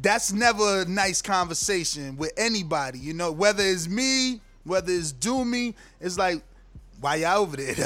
that's 0.00 0.32
never 0.32 0.82
a 0.82 0.84
nice 0.84 1.20
conversation 1.20 2.16
with 2.16 2.32
anybody, 2.36 2.98
you 2.98 3.14
know, 3.14 3.30
whether 3.30 3.62
it's 3.62 3.88
me, 3.88 4.40
whether 4.64 4.92
it's 4.92 5.12
do 5.12 5.44
me, 5.44 5.74
it's 6.00 6.18
like, 6.18 6.42
why 7.02 7.16
y'all 7.16 7.42
over 7.42 7.56
there 7.56 7.74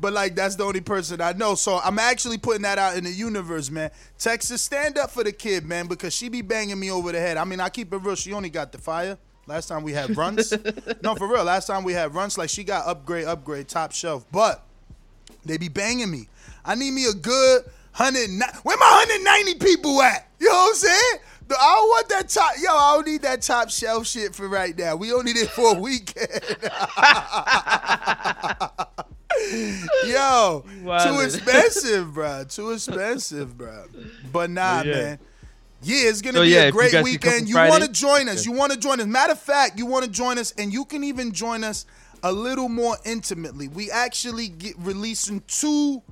but 0.00 0.12
like 0.12 0.34
that's 0.34 0.54
the 0.54 0.64
only 0.64 0.82
person 0.82 1.18
I 1.22 1.32
know. 1.32 1.54
So 1.54 1.80
I'm 1.82 1.98
actually 1.98 2.36
putting 2.36 2.62
that 2.62 2.76
out 2.76 2.98
in 2.98 3.04
the 3.04 3.10
universe, 3.10 3.70
man. 3.70 3.90
Texas, 4.18 4.60
stand 4.60 4.98
up 4.98 5.10
for 5.10 5.24
the 5.24 5.32
kid, 5.32 5.64
man, 5.64 5.86
because 5.86 6.12
she 6.12 6.28
be 6.28 6.42
banging 6.42 6.78
me 6.78 6.90
over 6.90 7.10
the 7.10 7.18
head. 7.18 7.38
I 7.38 7.44
mean, 7.44 7.58
I 7.58 7.70
keep 7.70 7.90
it 7.94 7.96
real. 7.96 8.16
She 8.16 8.34
only 8.34 8.50
got 8.50 8.70
the 8.70 8.76
fire. 8.76 9.16
Last 9.46 9.68
time 9.68 9.82
we 9.82 9.92
had 9.92 10.14
runs. 10.14 10.52
no, 11.02 11.14
for 11.14 11.26
real. 11.26 11.42
Last 11.42 11.66
time 11.66 11.82
we 11.82 11.94
had 11.94 12.14
runs, 12.14 12.36
like 12.36 12.50
she 12.50 12.64
got 12.64 12.86
upgrade, 12.86 13.24
upgrade, 13.24 13.66
top 13.66 13.92
shelf. 13.92 14.26
But 14.30 14.62
they 15.46 15.56
be 15.56 15.68
banging 15.68 16.10
me. 16.10 16.28
I 16.64 16.74
need 16.74 16.90
me 16.90 17.06
a 17.06 17.14
good 17.14 17.62
hundred. 17.92 18.28
Where 18.62 18.76
my 18.76 18.86
hundred 18.86 19.24
ninety 19.24 19.54
people 19.54 20.00
at? 20.02 20.28
You 20.38 20.48
know 20.48 20.54
what 20.54 20.68
I'm 20.68 20.74
saying? 20.74 21.18
I 21.58 21.74
don't 21.74 21.88
want 21.88 22.08
that 22.10 22.28
top. 22.28 22.52
Yo, 22.60 22.70
I 22.70 22.94
don't 22.94 23.06
need 23.06 23.22
that 23.22 23.42
top 23.42 23.70
shelf 23.70 24.06
shit 24.06 24.34
for 24.34 24.48
right 24.48 24.76
now. 24.76 24.96
We 24.96 25.12
only 25.12 25.32
need 25.32 25.40
it 25.40 25.50
for 25.50 25.76
a 25.76 25.80
weekend. 25.80 26.28
Yo, 30.06 30.64
too 31.04 31.20
expensive, 31.20 32.14
bro. 32.14 32.44
Too 32.44 32.72
expensive, 32.72 33.56
bro. 33.56 33.84
But 34.32 34.50
nah, 34.50 34.78
But 34.80 34.86
yeah. 34.86 34.92
man. 34.94 35.18
Yeah, 35.82 36.08
it's 36.10 36.20
gonna 36.20 36.38
So, 36.38 36.42
be 36.42 36.48
yeah, 36.50 36.62
a 36.62 36.66
you 36.66 36.72
great 36.72 36.92
come 36.92 37.04
weekend. 37.04 37.48
You 37.48 37.56
want 37.56 37.82
to 37.82 37.90
join 37.90 38.28
us? 38.28 38.44
You 38.44 38.52
want 38.52 38.72
to 38.72 38.78
join 38.78 39.00
us? 39.00 39.06
Matter 39.06 39.32
of 39.32 39.40
fact, 39.40 39.78
you 39.78 39.86
want 39.86 40.04
to 40.04 40.10
join 40.10 40.38
us, 40.38 40.52
and 40.58 40.70
you 40.72 40.84
can 40.84 41.02
even 41.04 41.32
join 41.32 41.64
us 41.64 41.86
a 42.22 42.30
little 42.30 42.68
more 42.68 42.96
intimately. 43.06 43.66
We 43.68 43.90
actually 43.90 44.48
get 44.48 44.74
releasing 44.78 45.40
two 45.46 46.02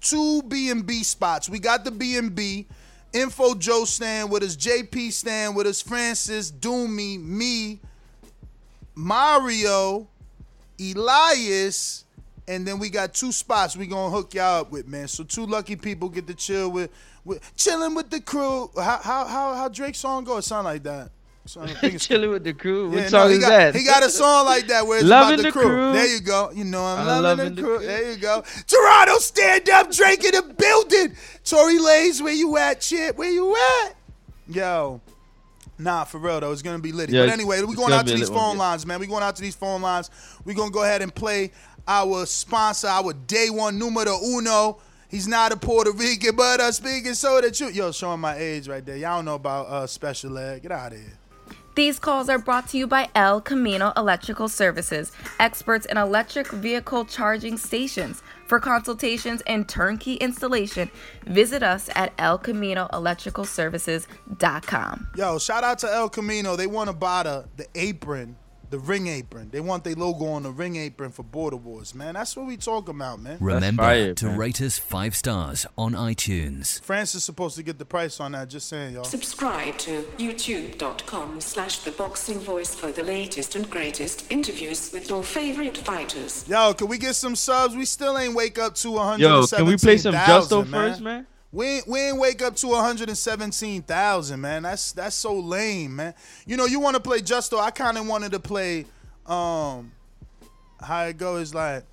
two 0.00 0.42
B 0.44 0.70
and 0.70 0.86
B 0.86 1.02
spots. 1.02 1.48
We 1.48 1.58
got 1.58 1.84
the 1.84 1.90
B 1.90 2.16
and 2.16 2.34
B. 2.36 2.66
Info 3.12 3.54
Joe 3.54 3.84
stand 3.84 4.30
with 4.30 4.42
us, 4.42 4.56
JP 4.56 5.12
stand 5.12 5.56
with 5.56 5.66
us, 5.66 5.80
Francis, 5.80 6.50
Doomy, 6.52 7.22
me, 7.22 7.80
Mario, 8.94 10.08
Elias, 10.78 12.04
and 12.48 12.66
then 12.66 12.78
we 12.78 12.90
got 12.90 13.14
two 13.14 13.32
spots 13.32 13.76
we 13.76 13.86
gonna 13.86 14.10
hook 14.10 14.34
y'all 14.34 14.60
up 14.60 14.70
with, 14.70 14.86
man. 14.86 15.08
So 15.08 15.24
two 15.24 15.46
lucky 15.46 15.76
people 15.76 16.08
get 16.08 16.26
to 16.26 16.34
chill 16.34 16.70
with, 16.70 16.90
with 17.24 17.56
chilling 17.56 17.94
with 17.94 18.10
the 18.10 18.20
crew. 18.20 18.70
How 18.76 19.00
how 19.02 19.26
how 19.26 19.54
how 19.54 19.68
Drake's 19.68 19.98
song 19.98 20.24
go? 20.24 20.36
It 20.36 20.42
sound 20.42 20.64
like 20.66 20.82
that. 20.84 21.10
So 21.46 21.62
I 21.62 21.66
think 21.68 21.84
it's- 21.84 22.06
Chilling 22.06 22.30
with 22.30 22.44
the 22.44 22.52
crew. 22.52 22.90
What 22.90 22.98
yeah, 22.98 23.08
song 23.08 23.24
no, 23.24 23.28
he 23.28 23.34
is 23.36 23.40
got, 23.40 23.48
that? 23.50 23.74
He 23.74 23.84
got 23.84 24.02
a 24.04 24.10
song 24.10 24.44
like 24.46 24.66
that 24.68 24.86
where 24.86 24.98
it's 24.98 25.06
Loving 25.08 25.34
about 25.34 25.42
the, 25.42 25.48
the 25.48 25.52
crew. 25.52 25.62
crew. 25.62 25.92
There 25.92 26.06
you 26.14 26.20
go. 26.20 26.50
You 26.54 26.64
know 26.64 26.84
I'm, 26.84 26.98
I'm 27.00 27.06
loving, 27.06 27.22
loving 27.22 27.54
the 27.54 27.62
the 27.62 27.66
crew. 27.66 27.76
crew. 27.78 27.86
There 27.86 28.12
you 28.12 28.16
go. 28.18 28.44
Toronto, 28.66 29.18
stand 29.18 29.68
up, 29.70 29.90
Drake 29.92 30.24
in 30.24 30.32
the 30.32 30.42
building. 30.42 31.16
Tory 31.44 31.78
Lanez, 31.78 32.20
where 32.20 32.34
you 32.34 32.56
at, 32.56 32.80
Chip? 32.80 33.16
Where 33.16 33.30
you 33.30 33.56
at? 33.84 33.94
Yo, 34.48 35.00
Nah, 35.78 36.04
for 36.04 36.18
real 36.18 36.40
though, 36.40 36.52
it's 36.52 36.62
gonna 36.62 36.78
be 36.78 36.92
lit. 36.92 37.10
Yeah, 37.10 37.22
but 37.26 37.30
anyway, 37.32 37.60
we 37.60 37.66
it's 37.66 37.74
going 37.76 37.92
out 37.92 38.06
to 38.06 38.12
these 38.12 38.28
lit 38.28 38.30
one, 38.30 38.38
phone 38.38 38.56
yeah. 38.56 38.62
lines, 38.62 38.86
man. 38.86 38.98
We 38.98 39.06
going 39.06 39.22
out 39.22 39.36
to 39.36 39.42
these 39.42 39.54
phone 39.54 39.82
lines. 39.82 40.10
We 40.44 40.54
gonna 40.54 40.70
go 40.70 40.82
ahead 40.82 41.02
and 41.02 41.14
play 41.14 41.52
our 41.86 42.24
sponsor, 42.26 42.88
our 42.88 43.12
day 43.12 43.50
one 43.50 43.78
numero 43.78 44.18
uno. 44.24 44.78
He's 45.08 45.28
not 45.28 45.52
a 45.52 45.56
Puerto 45.56 45.92
Rican, 45.92 46.34
but 46.34 46.60
uh, 46.60 46.72
speaking 46.72 47.14
so 47.14 47.40
that 47.40 47.60
you, 47.60 47.68
yo, 47.68 47.92
showing 47.92 48.20
my 48.20 48.36
age 48.36 48.68
right 48.68 48.84
there. 48.84 48.96
Y'all 48.96 49.18
don't 49.18 49.26
know 49.26 49.34
about 49.36 49.66
uh, 49.66 49.86
special 49.86 50.36
ed. 50.38 50.62
Get 50.62 50.72
out 50.72 50.92
of 50.92 50.98
here. 50.98 51.12
These 51.76 51.98
calls 51.98 52.28
are 52.30 52.38
brought 52.38 52.68
to 52.68 52.78
you 52.78 52.86
by 52.86 53.10
El 53.14 53.42
Camino 53.42 53.92
Electrical 53.98 54.48
Services, 54.48 55.12
experts 55.38 55.84
in 55.84 55.98
electric 55.98 56.48
vehicle 56.48 57.04
charging 57.04 57.58
stations. 57.58 58.22
For 58.46 58.58
consultations 58.58 59.42
and 59.42 59.68
turnkey 59.68 60.14
installation, 60.14 60.90
visit 61.26 61.62
us 61.62 61.90
at 61.94 62.16
elcaminoelectricalservices.com. 62.16 65.08
Yo, 65.16 65.38
shout 65.38 65.64
out 65.64 65.78
to 65.80 65.92
El 65.92 66.08
Camino. 66.08 66.56
They 66.56 66.66
want 66.66 66.88
to 66.88 66.96
buy 66.96 67.24
the, 67.24 67.44
the 67.58 67.66
apron, 67.74 68.38
the 68.70 68.78
ring 68.78 69.06
apron. 69.06 69.50
They 69.50 69.60
want 69.60 69.84
their 69.84 69.94
logo 69.94 70.26
on 70.26 70.42
the 70.42 70.50
ring 70.50 70.76
apron 70.76 71.10
for 71.12 71.22
Border 71.22 71.56
Wars, 71.56 71.94
man. 71.94 72.14
That's 72.14 72.36
what 72.36 72.46
we 72.46 72.56
talk 72.56 72.88
about, 72.88 73.20
man. 73.20 73.38
Remember 73.40 73.82
fire, 73.82 74.14
to 74.14 74.26
man. 74.26 74.38
rate 74.38 74.60
us 74.60 74.78
five 74.78 75.14
stars 75.14 75.66
on 75.76 75.92
iTunes. 75.92 76.80
France 76.82 77.14
is 77.14 77.24
supposed 77.24 77.56
to 77.56 77.62
get 77.62 77.78
the 77.78 77.84
price 77.84 78.20
on 78.20 78.32
that. 78.32 78.48
Just 78.48 78.68
saying, 78.68 78.94
y'all. 78.94 79.04
Subscribe 79.04 79.76
to 79.78 80.02
youtube.com 80.18 81.40
slash 81.40 81.78
the 81.80 81.92
boxing 81.92 82.38
voice 82.40 82.74
for 82.74 82.92
the 82.92 83.02
latest 83.02 83.54
and 83.56 83.68
greatest 83.70 84.30
interviews 84.30 84.90
with 84.92 85.08
your 85.08 85.22
favorite 85.22 85.76
fighters. 85.78 86.44
Yo, 86.48 86.74
can 86.74 86.88
we 86.88 86.98
get 86.98 87.14
some 87.14 87.36
subs? 87.36 87.76
We 87.76 87.84
still 87.84 88.18
ain't 88.18 88.34
wake 88.34 88.58
up 88.58 88.74
to 88.76 88.90
117,000. 88.90 89.20
Yo, 89.20 89.56
can 89.56 89.66
we 89.66 89.76
play 89.76 89.96
some 89.96 90.14
Justo 90.14 90.64
first, 90.64 91.00
man? 91.00 91.26
We 91.56 91.66
ain't, 91.66 91.88
we 91.88 92.00
ain't 92.00 92.18
wake 92.18 92.42
up 92.42 92.54
to 92.56 92.66
117,000, 92.66 94.38
man. 94.38 94.62
That's 94.64 94.92
that's 94.92 95.16
so 95.16 95.34
lame, 95.38 95.96
man. 95.96 96.12
You 96.44 96.58
know, 96.58 96.66
you 96.66 96.80
want 96.80 96.96
to 96.96 97.00
play 97.00 97.22
Justo. 97.22 97.58
I 97.58 97.70
kind 97.70 97.96
of 97.96 98.06
wanted 98.06 98.32
to 98.32 98.40
play 98.40 98.84
um 99.24 99.90
how 100.78 101.04
it 101.04 101.16
goes 101.16 101.54
like 101.54 101.84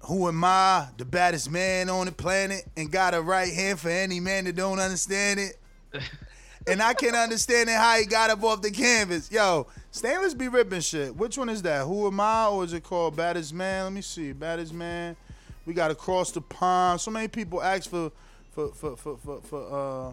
who 0.00 0.28
am 0.28 0.42
I, 0.42 0.86
the 0.96 1.04
baddest 1.04 1.50
man 1.50 1.90
on 1.90 2.06
the 2.06 2.12
planet, 2.12 2.64
and 2.74 2.90
got 2.90 3.12
a 3.12 3.20
right 3.20 3.52
hand 3.52 3.80
for 3.80 3.90
any 3.90 4.18
man 4.18 4.44
that 4.44 4.56
don't 4.56 4.78
understand 4.78 5.40
it? 5.40 5.58
and 6.66 6.80
I 6.80 6.94
can't 6.94 7.16
understand 7.16 7.68
it 7.68 7.76
how 7.76 7.98
he 7.98 8.06
got 8.06 8.30
up 8.30 8.42
off 8.42 8.62
the 8.62 8.70
canvas. 8.70 9.30
Yo, 9.30 9.66
Stainless 9.90 10.32
be 10.32 10.48
ripping 10.48 10.80
shit. 10.80 11.14
Which 11.14 11.36
one 11.36 11.50
is 11.50 11.60
that? 11.60 11.84
Who 11.84 12.06
am 12.06 12.18
I, 12.18 12.46
or 12.46 12.64
is 12.64 12.72
it 12.72 12.82
called 12.82 13.14
Baddest 13.14 13.52
Man? 13.52 13.84
Let 13.84 13.92
me 13.92 14.00
see. 14.00 14.32
Baddest 14.32 14.72
Man. 14.72 15.16
We 15.66 15.74
got 15.74 15.90
across 15.90 16.30
the 16.30 16.40
pond. 16.40 17.02
So 17.02 17.10
many 17.10 17.28
people 17.28 17.62
ask 17.62 17.90
for 17.90 18.10
for 18.58 18.72
for 18.74 18.96
for 18.96 19.16
for, 19.18 19.40
for 19.42 20.08
uh 20.08 20.12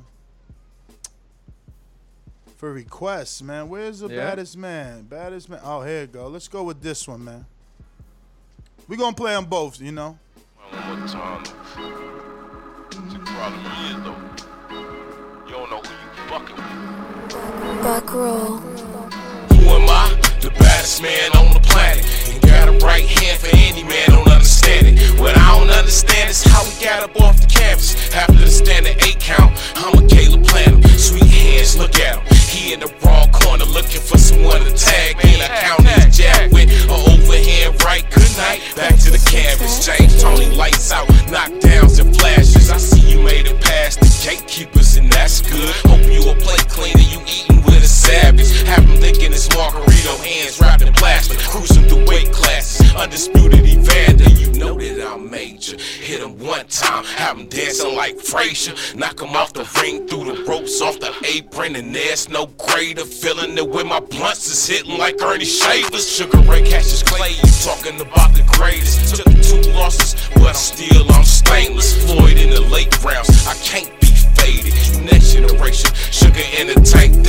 for 2.58 2.72
requests, 2.72 3.42
man. 3.42 3.68
Where's 3.70 4.00
the 4.00 4.08
Yeah. 4.08 4.18
baddest 4.28 4.56
man? 4.56 5.04
Baddest 5.04 5.50
man. 5.50 5.60
Oh, 5.64 5.82
here 5.82 6.04
it 6.04 6.12
go. 6.12 6.28
Let's 6.28 6.48
go 6.48 6.64
with 6.64 6.82
this 6.82 7.08
one, 7.08 7.24
man. 7.24 7.46
We're 8.88 8.98
gonna 8.98 9.16
play 9.16 9.34
them 9.34 9.46
both, 9.46 9.82
you 9.82 9.92
know. 9.92 10.20
One 10.70 11.00
more 11.00 11.08
time. 11.08 11.44
See, 11.46 11.52
the 13.14 13.20
problem 13.26 13.66
is, 13.66 13.98
though, 14.06 14.22
you 15.48 15.52
don't 15.52 15.70
know 15.72 15.82
who 15.82 15.94
you 15.94 16.30
fucking 16.30 16.56
with. 16.56 17.84
Back 17.84 18.14
row. 18.14 18.58
Who 18.58 19.70
am 19.70 19.90
I? 19.90 20.22
The 20.42 20.52
baddest 20.52 21.02
man 21.02 21.32
on 21.36 21.52
the 21.54 21.60
planet. 21.62 22.06
Right 22.82 23.06
hand 23.06 23.40
for 23.40 23.50
any 23.56 23.84
man, 23.84 24.10
don't 24.10 24.28
understand 24.28 24.88
it. 24.88 25.20
What 25.20 25.38
I 25.38 25.58
don't 25.58 25.70
understand 25.70 26.30
is 26.30 26.44
how 26.44 26.64
we 26.64 26.72
got 26.84 27.04
up 27.04 27.20
off 27.22 27.40
the 27.40 27.48
canvas. 27.48 27.94
Happen 28.14 28.38
to 28.38 28.48
stand 28.50 28.88
at 28.88 28.95
and 61.74 61.96
there's 61.96 62.30
no 62.30 62.46
greater 62.46 63.04
feeling 63.04 63.56
than 63.56 63.72
when 63.72 63.88
my 63.88 64.00
blunts 64.00 64.46
is 64.46 64.68
hitting 64.68 65.00
like 65.00 65.20
Ernie 65.20 65.46
Shavers. 65.46 66.08
Sugar 66.08 66.38
Ray 66.42 66.62
catches 66.62 67.02
clay, 67.02 67.32
you 67.32 67.50
talking 67.64 68.00
about 68.00 68.36
the 68.36 68.44
greatest. 68.54 69.16
Took 69.16 69.26
two 69.42 69.72
losses, 69.72 70.14
but 70.36 70.54
still 70.54 71.12
I'm 71.12 71.24
stainless. 71.24 72.06
Floyd 72.06 72.38
in 72.38 72.52
the 72.52 72.62
late 72.62 72.94
rounds, 73.04 73.48
I 73.48 73.56
can't 73.56 73.90
be 74.00 74.08
faded. 74.38 74.74
Next 75.06 75.34
generation, 75.34 75.90
sugar 76.12 76.46
in 76.60 76.68
the 76.68 76.76
tank, 76.86 77.25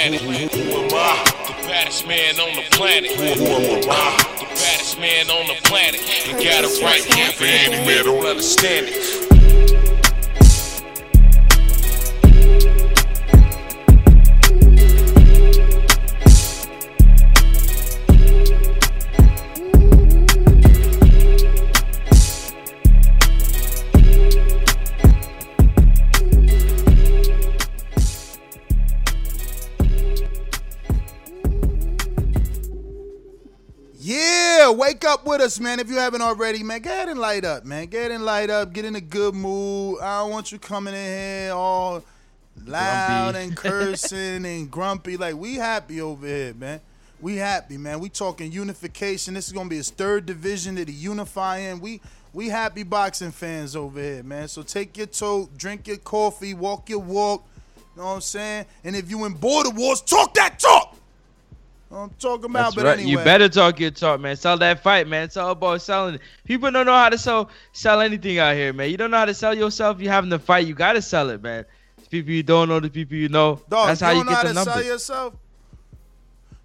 planet. 0.00 0.20
Who 0.22 0.30
am 0.30 0.88
I? 0.94 1.24
The 1.46 1.68
baddest 1.68 2.06
man 2.06 2.40
on 2.40 2.56
the 2.56 2.62
planet. 2.70 3.10
Who 3.12 3.22
am 3.22 3.90
I? 3.90 4.36
The 4.38 4.46
baddest 4.46 4.98
man 4.98 5.30
on 5.30 5.46
the 5.46 5.60
planet. 5.64 6.00
And 6.26 6.42
got 6.42 6.64
a 6.64 6.84
right 6.84 7.04
hand 7.04 7.34
for 7.34 7.44
any 7.44 7.84
man 7.86 8.04
don't 8.04 8.26
understand 8.26 8.86
it. 8.88 9.29
Yeah, 34.70 34.76
wake 34.76 35.04
up 35.04 35.26
with 35.26 35.40
us, 35.40 35.58
man. 35.58 35.80
If 35.80 35.88
you 35.88 35.96
haven't 35.96 36.22
already, 36.22 36.62
man, 36.62 36.80
get 36.80 37.08
and 37.08 37.18
light 37.18 37.44
up, 37.44 37.64
man. 37.64 37.86
Get 37.86 38.12
and 38.12 38.24
light 38.24 38.50
up. 38.50 38.72
Get 38.72 38.84
in 38.84 38.94
a 38.94 39.00
good 39.00 39.34
mood. 39.34 40.00
I 40.00 40.20
don't 40.20 40.30
want 40.30 40.52
you 40.52 40.60
coming 40.60 40.94
in 40.94 41.00
here 41.04 41.52
all 41.52 42.04
loud 42.64 43.32
Grumpy. 43.32 43.48
and 43.48 43.56
cursing 43.56 44.44
and 44.44 44.70
grumpy. 44.70 45.16
Like 45.16 45.34
we 45.34 45.56
happy 45.56 46.00
over 46.00 46.24
here, 46.24 46.54
man. 46.54 46.80
We 47.20 47.36
happy, 47.36 47.78
man. 47.78 47.98
We 47.98 48.10
talking 48.10 48.52
unification. 48.52 49.34
This 49.34 49.48
is 49.48 49.52
gonna 49.52 49.68
be 49.68 49.76
his 49.76 49.90
third 49.90 50.24
division 50.24 50.76
that 50.76 50.88
he 50.88 50.94
unifying. 50.94 51.80
We 51.80 52.00
we 52.32 52.48
happy 52.48 52.84
boxing 52.84 53.32
fans 53.32 53.74
over 53.74 54.00
here, 54.00 54.22
man. 54.22 54.46
So 54.46 54.62
take 54.62 54.96
your 54.96 55.08
tote, 55.08 55.56
drink 55.58 55.88
your 55.88 55.96
coffee, 55.96 56.54
walk 56.54 56.88
your 56.88 57.00
walk. 57.00 57.44
You 57.76 58.02
know 58.02 58.06
what 58.06 58.14
I'm 58.14 58.20
saying? 58.20 58.66
And 58.84 58.94
if 58.94 59.10
you 59.10 59.24
in 59.24 59.32
border 59.32 59.70
wars, 59.70 60.00
talk 60.00 60.34
that 60.34 60.60
talk. 60.60 60.89
You 61.90 61.96
know 61.96 62.02
what 62.02 62.10
I'm 62.10 62.16
talking 62.20 62.44
about, 62.44 62.62
That's 62.62 62.74
but 62.76 62.84
right. 62.84 62.98
anyway. 63.00 63.10
You 63.10 63.16
better 63.18 63.48
talk 63.48 63.80
your 63.80 63.90
talk, 63.90 64.20
man. 64.20 64.36
Sell 64.36 64.56
that 64.58 64.80
fight, 64.80 65.08
man. 65.08 65.24
It's 65.24 65.36
all 65.36 65.50
about 65.50 65.82
selling. 65.82 66.20
People 66.44 66.70
don't 66.70 66.86
know 66.86 66.92
how 66.94 67.08
to 67.08 67.18
sell 67.18 67.50
sell 67.72 68.00
anything 68.00 68.38
out 68.38 68.54
here, 68.54 68.72
man. 68.72 68.90
You 68.90 68.96
don't 68.96 69.10
know 69.10 69.16
how 69.18 69.24
to 69.24 69.34
sell 69.34 69.56
yourself. 69.56 70.00
You 70.00 70.08
having 70.08 70.30
to 70.30 70.38
fight. 70.38 70.68
You 70.68 70.74
gotta 70.74 71.02
sell 71.02 71.30
it, 71.30 71.42
man. 71.42 71.64
The 72.00 72.06
people 72.08 72.30
you 72.32 72.44
don't 72.44 72.68
know, 72.68 72.78
the 72.78 72.90
people 72.90 73.16
you 73.16 73.28
know. 73.28 73.60
Dog, 73.68 73.88
That's 73.88 74.00
you 74.02 74.06
how 74.06 74.12
don't 74.12 74.18
you 74.20 74.24
know 74.24 74.30
get 74.30 74.36
how 74.36 74.42
the 74.42 74.48
to 74.50 74.54
numbers. 74.54 74.74
sell 74.74 74.84
yourself. 74.84 75.34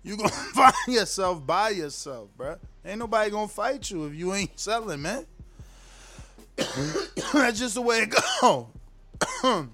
You 0.04 0.18
gonna 0.18 0.30
find 0.54 0.74
yourself 0.88 1.48
by 1.48 1.70
yourself, 1.70 2.30
bruh. 2.38 2.60
Ain't 2.86 3.00
nobody 3.00 3.32
gonna 3.32 3.48
fight 3.48 3.90
you 3.90 4.06
if 4.06 4.14
you 4.14 4.32
ain't 4.32 4.60
selling, 4.60 5.02
man. 5.02 5.26
That's 7.34 7.58
just 7.58 7.74
the 7.74 7.82
way 7.82 8.02
it 8.08 8.14
go. 8.42 8.70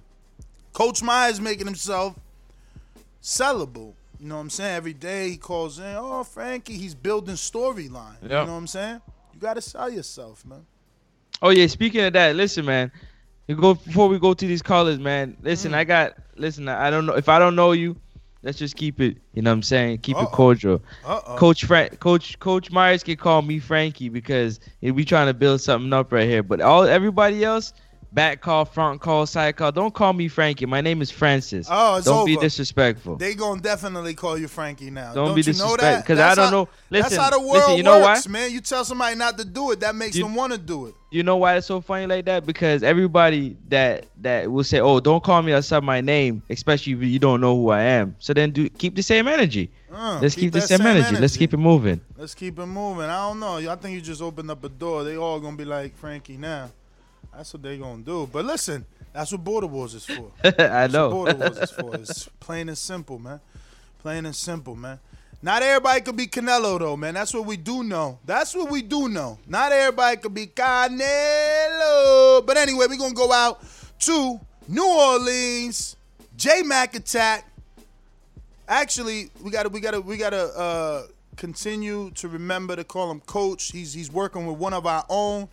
Coach 0.74 1.04
Myers 1.04 1.42
making 1.42 1.68
himself 1.68 2.16
sellable. 3.22 3.96
You 4.22 4.28
know 4.28 4.36
what 4.36 4.42
I'm 4.42 4.50
saying? 4.52 4.76
Every 4.76 4.94
day 4.94 5.32
he 5.32 5.38
calls 5.38 5.80
in, 5.80 5.96
oh 5.98 6.24
Frankie, 6.24 6.78
he's 6.78 6.94
building 6.94 7.34
storyline. 7.34 8.22
You 8.22 8.30
know 8.30 8.46
what 8.46 8.50
I'm 8.50 8.68
saying? 8.68 9.02
You 9.34 9.40
gotta 9.40 9.62
sell 9.62 9.90
yourself, 9.90 10.46
man. 10.46 10.64
Oh 11.42 11.50
yeah, 11.50 11.66
speaking 11.66 12.02
of 12.02 12.14
that, 12.14 12.36
listen, 12.36 12.64
man. 12.64 12.92
You 13.48 13.56
go 13.56 13.74
before 13.74 14.08
we 14.10 14.20
go 14.20 14.36
to 14.36 14.46
these 14.46 14.62
callers, 14.62 15.00
man. 15.00 15.32
Mm. 15.32 15.46
Listen, 15.46 15.74
I 15.74 15.86
got 15.86 16.14
listen. 16.36 16.70
I 16.70 16.92
don't 16.92 17.08
know 17.08 17.16
if 17.16 17.30
I 17.30 17.40
don't 17.40 17.56
know 17.56 17.72
you. 17.72 17.98
Let's 18.44 18.60
just 18.60 18.76
keep 18.76 19.02
it. 19.02 19.18
You 19.34 19.42
know 19.42 19.50
what 19.50 19.56
I'm 19.56 19.64
saying? 19.64 19.98
Keep 20.00 20.18
Uh-oh. 20.18 20.26
it 20.26 20.32
cordial. 20.32 20.84
Uh-oh. 21.04 21.38
Coach 21.38 21.66
Frank, 21.66 22.00
Coach 22.00 22.38
Coach 22.38 22.70
Myers 22.70 23.02
can 23.02 23.16
call 23.16 23.42
me 23.42 23.58
Frankie 23.58 24.10
because 24.10 24.60
we 24.84 25.04
trying 25.04 25.28
to 25.28 25.34
build 25.34 25.62
something 25.62 25.92
up 25.94 26.12
right 26.12 26.30
here. 26.30 26.44
But 26.44 26.62
all 26.62 26.84
everybody 26.84 27.44
else, 27.44 27.74
back 28.12 28.42
call, 28.42 28.66
front 28.66 29.00
call, 29.02 29.26
side 29.26 29.56
call. 29.56 29.72
Don't 29.72 29.94
call 29.94 30.14
me 30.14 30.28
Frankie. 30.28 30.66
My 30.66 30.82
name 30.82 31.02
is 31.02 31.10
Francis. 31.10 31.68
Oh, 31.70 31.96
it's 31.98 32.06
Don't 32.06 32.26
be 32.26 32.36
disrespectful. 32.38 33.16
They 33.18 33.36
gonna 33.36 33.62
definitely 33.62 34.14
call 34.14 34.38
you 34.38 34.48
Frankie 34.48 34.90
now. 34.92 35.14
Don't 35.14 35.28
Don't, 35.28 35.36
be 35.36 35.42
you 35.42 35.48
know 35.54 35.76
disrespect- 35.76 35.82
that? 35.82 36.06
'cause 36.06 36.20
I 36.20 36.36
don't 36.36 36.46
how- 36.46 36.52
know- 36.52 36.70
that's 36.90 37.06
listen, 37.12 37.24
how 37.24 37.30
the 37.30 37.40
world 37.40 37.54
listen, 37.54 37.78
you 37.78 37.84
know 37.84 38.02
works, 38.02 38.26
why? 38.26 38.32
man. 38.32 38.52
You 38.52 38.60
tell 38.62 38.84
somebody 38.86 39.16
not 39.16 39.38
to 39.38 39.46
do 39.46 39.72
it, 39.72 39.80
that 39.80 39.96
makes 39.96 40.16
You- 40.16 40.24
them 40.24 40.36
want 40.36 40.52
to 40.54 40.58
do 40.60 40.88
it. 40.88 40.96
You 41.14 41.24
know 41.24 41.36
why 41.38 41.58
it's 41.58 41.68
so 41.68 41.82
funny 41.82 42.06
like 42.08 42.24
that? 42.26 42.46
Because 42.46 42.84
everybody 42.84 43.58
that 43.68 44.06
that 44.22 44.50
will 44.50 44.64
say, 44.64 44.80
"Oh, 44.80 45.02
don't 45.02 45.22
call 45.22 45.42
me 45.42 45.52
outside 45.52 45.84
my 45.84 46.00
name," 46.00 46.42
especially 46.50 46.94
if 46.94 47.04
you 47.04 47.20
don't 47.20 47.42
know 47.42 47.54
who 47.56 47.70
I 47.70 47.82
am. 47.82 48.16
So 48.20 48.34
then, 48.34 48.52
do 48.52 48.70
keep 48.70 48.96
the 48.96 49.04
same 49.04 49.28
energy. 49.28 49.72
Uh, 49.94 50.20
Let's 50.22 50.36
keep 50.36 50.44
keep, 50.44 50.54
the 50.54 50.62
same, 50.62 50.78
same 50.78 50.88
energy. 50.88 51.18
Let's 51.18 51.36
keep 51.36 51.54
it 51.54 51.58
moving. 51.58 52.00
Let's 52.18 52.34
keep 52.34 52.58
it 52.60 52.66
moving. 52.66 53.04
I 53.06 53.28
don't 53.28 53.42
know. 53.42 53.58
I 53.58 53.76
think 53.76 53.94
you 53.96 54.00
just 54.00 54.22
opened 54.22 54.50
up 54.52 54.64
a 54.64 54.70
door. 54.70 55.04
They 55.04 55.18
all 55.18 55.42
gonna 55.42 55.58
be 55.58 55.66
like 55.66 55.98
Frankie 55.98 56.38
now. 56.38 56.70
That's 57.36 57.54
what 57.54 57.64
they 57.64 57.78
gonna 57.78 58.04
do. 58.04 58.28
But 58.32 58.46
listen, 58.46 58.86
that's 59.14 59.32
what 59.32 59.44
Border 59.44 59.68
Wars 59.68 59.94
is 59.94 60.06
for. 60.06 60.32
I 60.44 60.52
That's 60.52 60.94
know. 60.94 61.10
what 61.10 61.38
Border 61.38 61.38
Wars 61.38 61.58
is 61.58 61.72
for. 61.72 61.96
It's 62.02 62.28
plain 62.40 62.70
and 62.70 62.78
simple, 62.78 63.20
man. 63.20 63.40
Plain 64.00 64.26
and 64.26 64.36
simple, 64.36 64.76
man. 64.76 65.00
Not 65.44 65.64
everybody 65.64 66.02
could 66.02 66.16
be 66.16 66.28
Canelo 66.28 66.78
though, 66.80 66.96
man. 66.98 67.16
That's 67.16 67.34
what 67.34 67.46
we 67.46 67.58
do 67.58 67.84
know. 67.84 68.20
That's 68.26 68.54
what 68.56 68.70
we 68.70 68.82
do 68.84 69.10
know. 69.10 69.40
Not 69.48 69.72
everybody 69.72 70.18
could 70.18 70.34
be 70.34 70.48
Canelo. 70.48 72.46
But 72.46 72.58
anyway, 72.58 72.86
we're 72.90 72.98
gonna 72.98 73.14
go 73.14 73.32
out 73.32 73.64
to 74.00 74.40
New 74.68 74.88
Orleans. 74.88 75.96
J 76.38 76.62
Mac 76.64 76.96
attack. 76.96 77.48
Actually, 78.68 79.32
we 79.42 79.52
gotta 79.52 79.70
we 79.70 79.80
gotta 79.80 80.00
we 80.02 80.18
gotta 80.18 80.44
uh 80.58 81.04
continue 81.38 82.12
to 82.12 82.28
remember 82.28 82.76
to 82.76 82.84
call 82.84 83.10
him 83.10 83.20
coach. 83.22 83.72
He's 83.72 83.94
he's 83.94 84.12
working 84.12 84.46
with 84.46 84.58
one 84.58 84.74
of 84.74 84.86
our 84.86 85.06
own. 85.10 85.48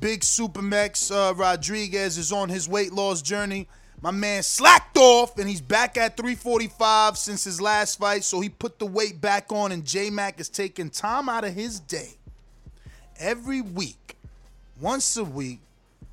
Big 0.00 0.20
Supermex 0.20 1.10
uh, 1.10 1.34
Rodriguez 1.34 2.18
is 2.18 2.30
on 2.30 2.48
his 2.48 2.68
weight 2.68 2.92
loss 2.92 3.22
journey. 3.22 3.68
My 4.00 4.12
man 4.12 4.44
slacked 4.44 4.96
off 4.96 5.38
and 5.38 5.48
he's 5.48 5.60
back 5.60 5.96
at 5.96 6.16
345 6.16 7.18
since 7.18 7.42
his 7.44 7.60
last 7.60 7.98
fight. 7.98 8.22
So 8.22 8.40
he 8.40 8.48
put 8.48 8.78
the 8.78 8.86
weight 8.86 9.20
back 9.20 9.50
on, 9.50 9.72
and 9.72 9.84
J 9.84 10.10
Mac 10.10 10.38
is 10.38 10.48
taking 10.48 10.88
time 10.90 11.28
out 11.28 11.44
of 11.44 11.52
his 11.54 11.80
day 11.80 12.10
every 13.18 13.60
week, 13.60 14.16
once 14.80 15.16
a 15.16 15.24
week, 15.24 15.58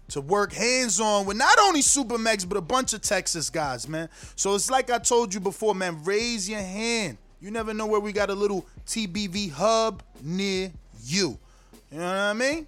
to 0.10 0.22
work 0.22 0.54
hands 0.54 1.00
on 1.00 1.26
with 1.26 1.38
not 1.38 1.58
only 1.60 1.82
Supermex, 1.82 2.48
but 2.48 2.58
a 2.58 2.62
bunch 2.62 2.94
of 2.94 3.02
Texas 3.02 3.50
guys, 3.50 3.88
man. 3.88 4.10
So 4.36 4.56
it's 4.56 4.70
like 4.70 4.90
I 4.90 4.98
told 4.98 5.34
you 5.34 5.40
before, 5.40 5.76
man, 5.76 6.04
raise 6.04 6.50
your 6.50 6.62
hand. 6.62 7.18
You 7.40 7.52
never 7.52 7.74
know 7.74 7.86
where 7.86 8.00
we 8.00 8.12
got 8.12 8.32
a 8.32 8.36
little 8.36 8.66
TBV 8.88 9.52
hub 9.52 10.02
near 10.24 10.72
you. 11.04 11.38
You 11.92 12.00
know 12.00 12.06
what 12.06 12.16
I 12.16 12.34
mean? 12.34 12.68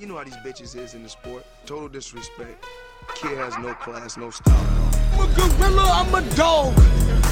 You 0.00 0.06
know 0.06 0.16
how 0.16 0.24
these 0.24 0.34
bitches 0.36 0.74
is 0.76 0.94
in 0.94 1.02
the 1.02 1.10
sport. 1.10 1.44
Total 1.66 1.86
disrespect. 1.86 2.64
Kid 3.16 3.36
has 3.36 3.58
no 3.58 3.74
class, 3.74 4.16
no 4.16 4.30
style. 4.30 4.56
I'm 5.12 5.30
a 5.30 5.34
gorilla, 5.34 5.90
I'm 5.92 6.14
a 6.14 6.34
dog. 6.36 6.72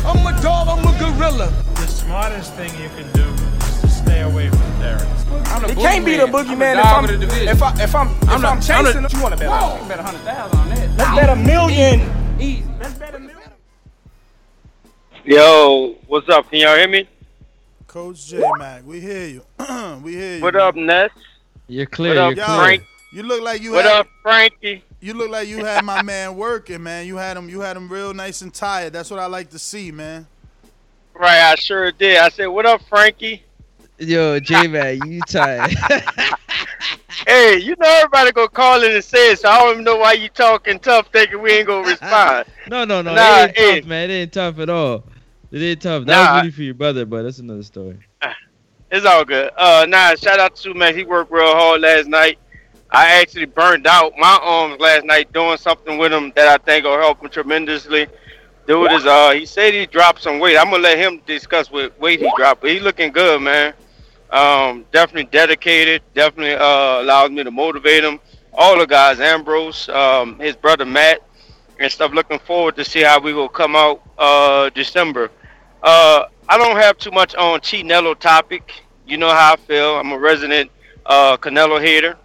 I'm 0.05 0.27
a 0.27 0.43
dog, 0.43 0.69
I'm 0.69 0.85
a 0.85 0.99
gorilla. 0.99 1.47
The 1.77 1.87
smartest 1.87 2.53
thing 2.57 2.71
you 2.79 2.91
can 2.91 3.11
do 3.15 3.25
is 3.25 3.81
to 3.81 3.89
stay 3.89 4.21
away 4.21 4.51
from 4.51 4.61
Derek. 4.81 5.01
It 5.71 5.79
can't 5.79 6.05
be 6.05 6.19
the 6.19 6.27
boogeyman 6.27 6.77
if 6.79 6.85
I'm 6.85 7.09
if 7.49 7.63
I 7.63 7.83
if 7.83 7.95
I'm 7.95 8.09
if 8.09 8.29
I'm, 8.29 8.29
I'm 8.29 8.45
I'm 8.45 8.61
chasing 8.61 8.85
the- 8.85 8.93
him. 8.93 9.07
You 9.13 9.23
want 9.23 9.33
to 9.33 9.41
bet? 9.41 9.49
Whoa. 9.49 9.83
You 9.83 9.89
bet 9.89 9.99
a 10.01 10.03
hundred 10.03 10.21
thousand 10.21 10.59
on 10.59 10.69
that. 10.69 10.99
Let's 10.99 11.21
bet 11.21 11.31
a 11.31 11.37
million. 11.37 12.39
Easy. 12.39 12.65
Let's 12.79 12.99
bet 12.99 13.15
a 13.15 13.19
million. 13.19 13.51
Yo, 15.25 15.97
what's 16.07 16.29
up? 16.29 16.51
Can 16.51 16.61
y'all 16.61 16.77
hear 16.77 16.87
me? 16.87 17.09
Coach 17.87 18.27
J 18.27 18.45
Mac, 18.59 18.85
we 18.85 19.01
hear 19.01 19.27
you. 19.27 19.43
we 20.03 20.13
hear 20.13 20.37
you. 20.37 20.43
What 20.43 20.53
man. 20.53 20.63
up, 20.63 20.77
Ness? 20.77 21.11
You're 21.69 21.87
clear. 21.87 22.11
What 22.11 22.19
up, 22.19 22.37
you're 22.37 22.45
clear. 22.45 22.57
Frank? 22.57 22.83
You 23.13 23.23
look 23.23 23.43
like 23.43 23.63
you 23.63 23.73
What 23.73 23.85
had 23.85 24.01
up, 24.01 24.09
Frankie? 24.23 24.85
you 25.01 25.15
look 25.15 25.31
like 25.31 25.49
you 25.49 25.65
had 25.65 25.85
my 25.85 26.03
man 26.03 26.37
working, 26.37 26.83
man. 26.83 27.07
You 27.07 27.17
had 27.17 27.37
him 27.37 27.49
you 27.49 27.61
had 27.61 27.77
him 27.77 27.89
real 27.89 28.13
nice 28.15 28.43
and 28.43 28.53
tired. 28.53 28.93
That's 28.93 29.11
what 29.11 29.21
I 29.21 29.27
like 29.27 29.51
to 29.51 29.59
see, 29.59 29.91
man. 29.93 30.27
Right, 31.15 31.41
I 31.41 31.55
sure 31.57 31.91
did. 31.93 32.19
I 32.19 32.29
said, 32.29 32.47
"What 32.47 32.67
up, 32.67 32.83
Frankie?" 32.89 33.43
Yo, 33.99 34.39
J 34.41 34.69
man, 34.69 35.01
you 35.11 35.21
tired? 35.23 35.75
Hey, 37.27 37.59
you 37.59 37.75
know 37.79 37.89
everybody 37.89 38.33
gonna 38.33 38.49
call 38.49 38.83
in 38.85 38.93
and 38.93 39.05
say 39.05 39.33
it, 39.33 39.41
so 39.41 39.49
I 39.51 39.59
don't 39.59 39.73
even 39.73 39.85
know 39.85 39.97
why 39.97 40.13
you 40.13 40.29
talking 40.29 40.79
tough, 40.79 41.09
thinking 41.13 41.41
we 41.43 41.51
ain't 41.53 41.67
gonna 41.67 41.87
respond. 41.87 42.47
no, 42.67 42.85
no, 42.85 43.03
no. 43.03 43.15
Nah, 43.15 43.45
it 43.45 43.49
ain't 43.49 43.57
hey. 43.57 43.81
tough, 43.81 43.85
man. 43.89 44.11
It 44.11 44.15
ain't 44.15 44.33
tough 44.33 44.59
at 44.61 44.71
all. 44.71 45.05
It 45.51 45.59
ain't 45.61 45.83
tough. 45.83 46.07
That 46.07 46.17
Nah. 46.17 46.35
was 46.35 46.43
really 46.43 46.51
for 46.53 46.63
your 46.63 46.75
brother, 46.75 47.05
but 47.05 47.23
that's 47.25 47.39
another 47.39 47.63
story. 47.65 47.99
It's 48.91 49.05
all 49.05 49.25
good. 49.25 49.51
Uh, 49.57 49.87
nah, 49.89 50.15
shout 50.15 50.41
out 50.41 50.57
to 50.57 50.75
man. 50.75 50.97
He 50.97 51.05
worked 51.05 51.31
real 51.31 51.53
hard 51.53 51.83
last 51.83 52.09
night. 52.09 52.39
I 52.91 53.21
actually 53.21 53.45
burned 53.45 53.87
out 53.87 54.15
my 54.17 54.39
arms 54.43 54.81
last 54.81 55.05
night 55.05 55.31
doing 55.33 55.59
something 55.59 55.99
with 55.99 56.11
him 56.13 56.33
that 56.37 56.49
I 56.49 56.57
think 56.65 56.85
will 56.85 56.99
help 56.99 57.23
him 57.23 57.29
tremendously. 57.29 58.07
Dude 58.67 58.93
is 58.93 59.05
uh, 59.07 59.31
he 59.33 59.45
said 59.47 59.75
he 59.75 59.87
dropped 59.87 60.23
some 60.23 60.39
weight. 60.39 60.57
I'm 60.57 60.71
gonna 60.71 60.83
let 60.83 60.99
him 60.99 61.21
discuss 61.27 61.71
what 61.71 61.99
weight 62.01 62.21
he 62.21 62.31
dropped, 62.37 62.63
but 62.63 62.71
he 62.71 62.81
looking 62.81 63.13
good, 63.13 63.43
man. 63.43 63.75
Um, 64.31 64.85
definitely 64.93 65.29
dedicated. 65.31 66.03
Definitely 66.15 66.55
uh, 66.55 67.03
allows 67.03 67.31
me 67.31 67.45
to 67.45 67.51
motivate 67.51 68.05
him. 68.05 68.21
All 68.53 68.79
the 68.79 68.87
guys, 68.87 69.21
Ambrose, 69.21 69.89
um, 69.91 70.39
his 70.39 70.57
brother 70.57 70.85
Matt, 70.85 71.23
and 71.79 71.91
stuff. 71.91 72.13
Looking 72.13 72.39
forward 72.39 72.77
to 72.77 72.85
see 72.85 73.03
how 73.03 73.21
we 73.21 73.33
will 73.33 73.49
come 73.49 73.77
out 73.77 74.03
uh, 74.19 74.71
December. 74.71 75.31
Uh, 75.83 76.25
I 76.51 76.57
don't 76.57 76.77
have 76.77 76.97
too 76.97 77.11
much 77.11 77.35
on 77.35 77.61
Chinello 77.61 78.19
topic. 78.19 78.73
You 79.07 79.19
know 79.19 79.29
how 79.29 79.53
I 79.53 79.57
feel. 79.57 79.97
I'm 79.97 80.13
a 80.13 80.19
resident 80.19 80.71
uh, 81.05 81.37
Canelo 81.37 81.81
hater. 81.81 82.17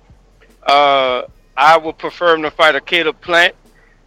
Uh, 0.66 1.24
I 1.58 1.78
would 1.78 1.98
prefer 1.98 2.36
him 2.36 2.42
to 2.44 2.52
fight 2.52 2.76
a 2.76 2.82
Caleb 2.82 3.20
Plant. 3.20 3.54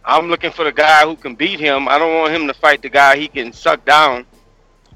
I'm 0.03 0.27
looking 0.27 0.51
for 0.51 0.63
the 0.63 0.71
guy 0.71 1.05
who 1.05 1.15
can 1.15 1.35
beat 1.35 1.59
him. 1.59 1.87
I 1.87 1.99
don't 1.99 2.15
want 2.15 2.33
him 2.33 2.47
to 2.47 2.53
fight 2.53 2.81
the 2.81 2.89
guy 2.89 3.17
he 3.17 3.27
can 3.27 3.53
suck 3.53 3.85
down 3.85 4.25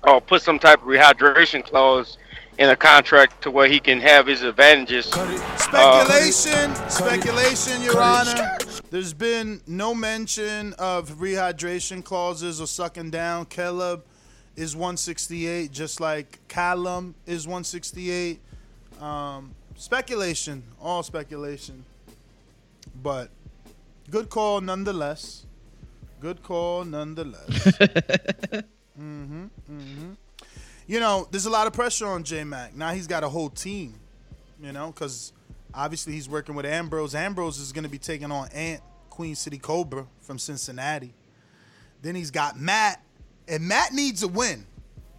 or 0.03 0.21
put 0.21 0.41
some 0.41 0.57
type 0.57 0.81
of 0.81 0.87
rehydration 0.87 1.63
clause 1.63 2.17
in 2.57 2.69
a 2.69 2.75
contract 2.75 3.43
to 3.43 3.51
where 3.51 3.67
he 3.67 3.79
can 3.79 3.99
have 3.99 4.25
his 4.25 4.41
advantages. 4.41 5.11
Uh, 5.13 6.05
Speculation, 6.05 6.89
speculation, 6.89 7.81
Your 7.83 8.01
Honor. 8.01 8.57
There's 8.89 9.13
been 9.13 9.61
no 9.67 9.93
mention 9.93 10.73
of 10.73 11.11
rehydration 11.19 12.03
clauses 12.03 12.59
or 12.59 12.67
sucking 12.67 13.11
down. 13.11 13.45
Caleb 13.45 14.03
is 14.55 14.75
168, 14.75 15.71
just 15.71 15.99
like 15.99 16.39
Callum 16.47 17.15
is 17.25 17.47
168. 17.47 18.39
Um, 18.99 19.55
speculation, 19.75 20.63
all 20.81 21.03
speculation. 21.03 21.85
But 23.01 23.29
good 24.09 24.29
call 24.29 24.61
nonetheless. 24.61 25.45
Good 26.19 26.43
call 26.43 26.85
nonetheless. 26.85 27.49
mm-hmm, 27.49 29.45
mm-hmm. 29.71 30.11
You 30.87 30.99
know, 30.99 31.27
there's 31.31 31.45
a 31.45 31.49
lot 31.49 31.67
of 31.67 31.73
pressure 31.73 32.07
on 32.07 32.23
J 32.23 32.43
Mac. 32.43 32.75
Now 32.75 32.91
he's 32.91 33.07
got 33.07 33.23
a 33.23 33.29
whole 33.29 33.49
team, 33.49 33.95
you 34.61 34.71
know, 34.71 34.87
because 34.87 35.33
obviously 35.73 36.13
he's 36.13 36.29
working 36.29 36.53
with 36.53 36.65
Ambrose. 36.65 37.15
Ambrose 37.15 37.59
is 37.59 37.71
going 37.71 37.85
to 37.85 37.89
be 37.89 37.97
taking 37.97 38.31
on 38.31 38.49
Ant, 38.49 38.81
Queen 39.09 39.35
City 39.35 39.57
Cobra 39.57 40.05
from 40.19 40.37
Cincinnati. 40.37 41.13
Then 42.01 42.15
he's 42.15 42.31
got 42.31 42.59
Matt, 42.59 43.01
and 43.51 43.67
Matt 43.67 43.93
needs 43.93 44.23
a 44.23 44.27
win. 44.27 44.65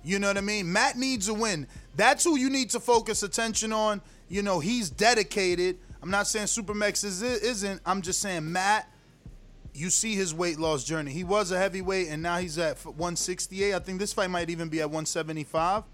You 0.03 0.18
know 0.18 0.26
what 0.26 0.39
I 0.39 0.41
mean? 0.41 0.72
Matt 0.72 0.97
needs 0.97 1.28
a 1.28 1.35
win. 1.35 1.68
That's 1.95 2.24
who 2.24 2.37
you 2.37 2.51
need 2.51 2.70
to 2.70 2.80
focus 2.80 3.22
attention 3.22 3.72
on. 3.72 4.01
You 4.28 4.43
know, 4.43 4.59
he's 4.59 4.91
dedicated. 4.91 5.78
I'm 6.03 6.11
not 6.11 6.26
saying 6.26 6.47
Supermex 6.47 7.05
is, 7.05 7.22
isn't. 7.22 7.80
I'm 7.87 8.03
just 8.03 8.20
saying 8.20 8.51
Matt, 8.51 8.89
you 9.74 9.91
see 9.91 10.14
his 10.14 10.35
weight 10.35 10.59
loss 10.59 10.83
journey. 10.83 11.12
He 11.12 11.22
was 11.22 11.53
a 11.53 11.59
heavyweight, 11.59 12.09
and 12.09 12.22
now 12.22 12.39
he's 12.39 12.59
at 12.59 12.85
168. 12.85 13.74
I 13.74 13.78
think 13.78 14.01
this 14.01 14.12
fight 14.12 14.30
might 14.30 14.51
even 14.51 14.68
be 14.68 14.80
at 14.80 14.87
175. 14.87 15.85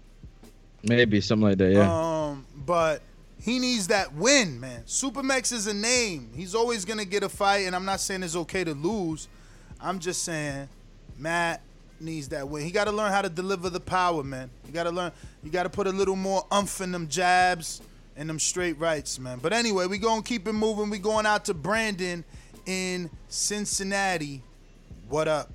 Maybe 0.83 1.21
something 1.21 1.49
like 1.49 1.57
that. 1.57 1.73
Yeah. 1.73 2.27
Um, 2.29 2.45
but 2.55 3.01
he 3.41 3.59
needs 3.59 3.87
that 3.87 4.13
win, 4.13 4.59
man. 4.59 4.83
Supermex 4.83 5.51
is 5.51 5.67
a 5.67 5.73
name. 5.73 6.31
He's 6.33 6.55
always 6.55 6.85
gonna 6.85 7.05
get 7.05 7.21
a 7.21 7.29
fight, 7.29 7.65
and 7.65 7.75
I'm 7.75 7.85
not 7.85 7.99
saying 7.99 8.23
it's 8.23 8.35
okay 8.35 8.63
to 8.63 8.73
lose. 8.73 9.27
I'm 9.81 9.99
just 9.99 10.23
saying 10.23 10.69
Matt 11.17 11.61
needs 12.01 12.29
that 12.29 12.47
win. 12.47 12.63
He 12.63 12.71
got 12.71 12.85
to 12.85 12.91
learn 12.91 13.11
how 13.11 13.21
to 13.21 13.29
deliver 13.29 13.69
the 13.69 13.79
power, 13.79 14.23
man. 14.23 14.49
You 14.65 14.73
got 14.73 14.83
to 14.83 14.91
learn. 14.91 15.11
You 15.43 15.51
got 15.51 15.63
to 15.63 15.69
put 15.69 15.87
a 15.87 15.91
little 15.91 16.15
more 16.15 16.45
umph 16.51 16.81
in 16.81 16.91
them 16.91 17.07
jabs 17.07 17.81
and 18.19 18.29
them 18.29 18.37
straight 18.37 18.77
rights, 18.77 19.17
man. 19.17 19.39
But 19.41 19.53
anyway, 19.53 19.87
we 19.87 19.97
gonna 19.97 20.21
keep 20.21 20.45
it 20.47 20.53
moving. 20.53 20.89
We 20.89 20.99
going 20.99 21.25
out 21.25 21.45
to 21.45 21.53
Brandon 21.53 22.25
in 22.65 23.09
Cincinnati. 23.29 24.43
What 25.07 25.29
up? 25.29 25.49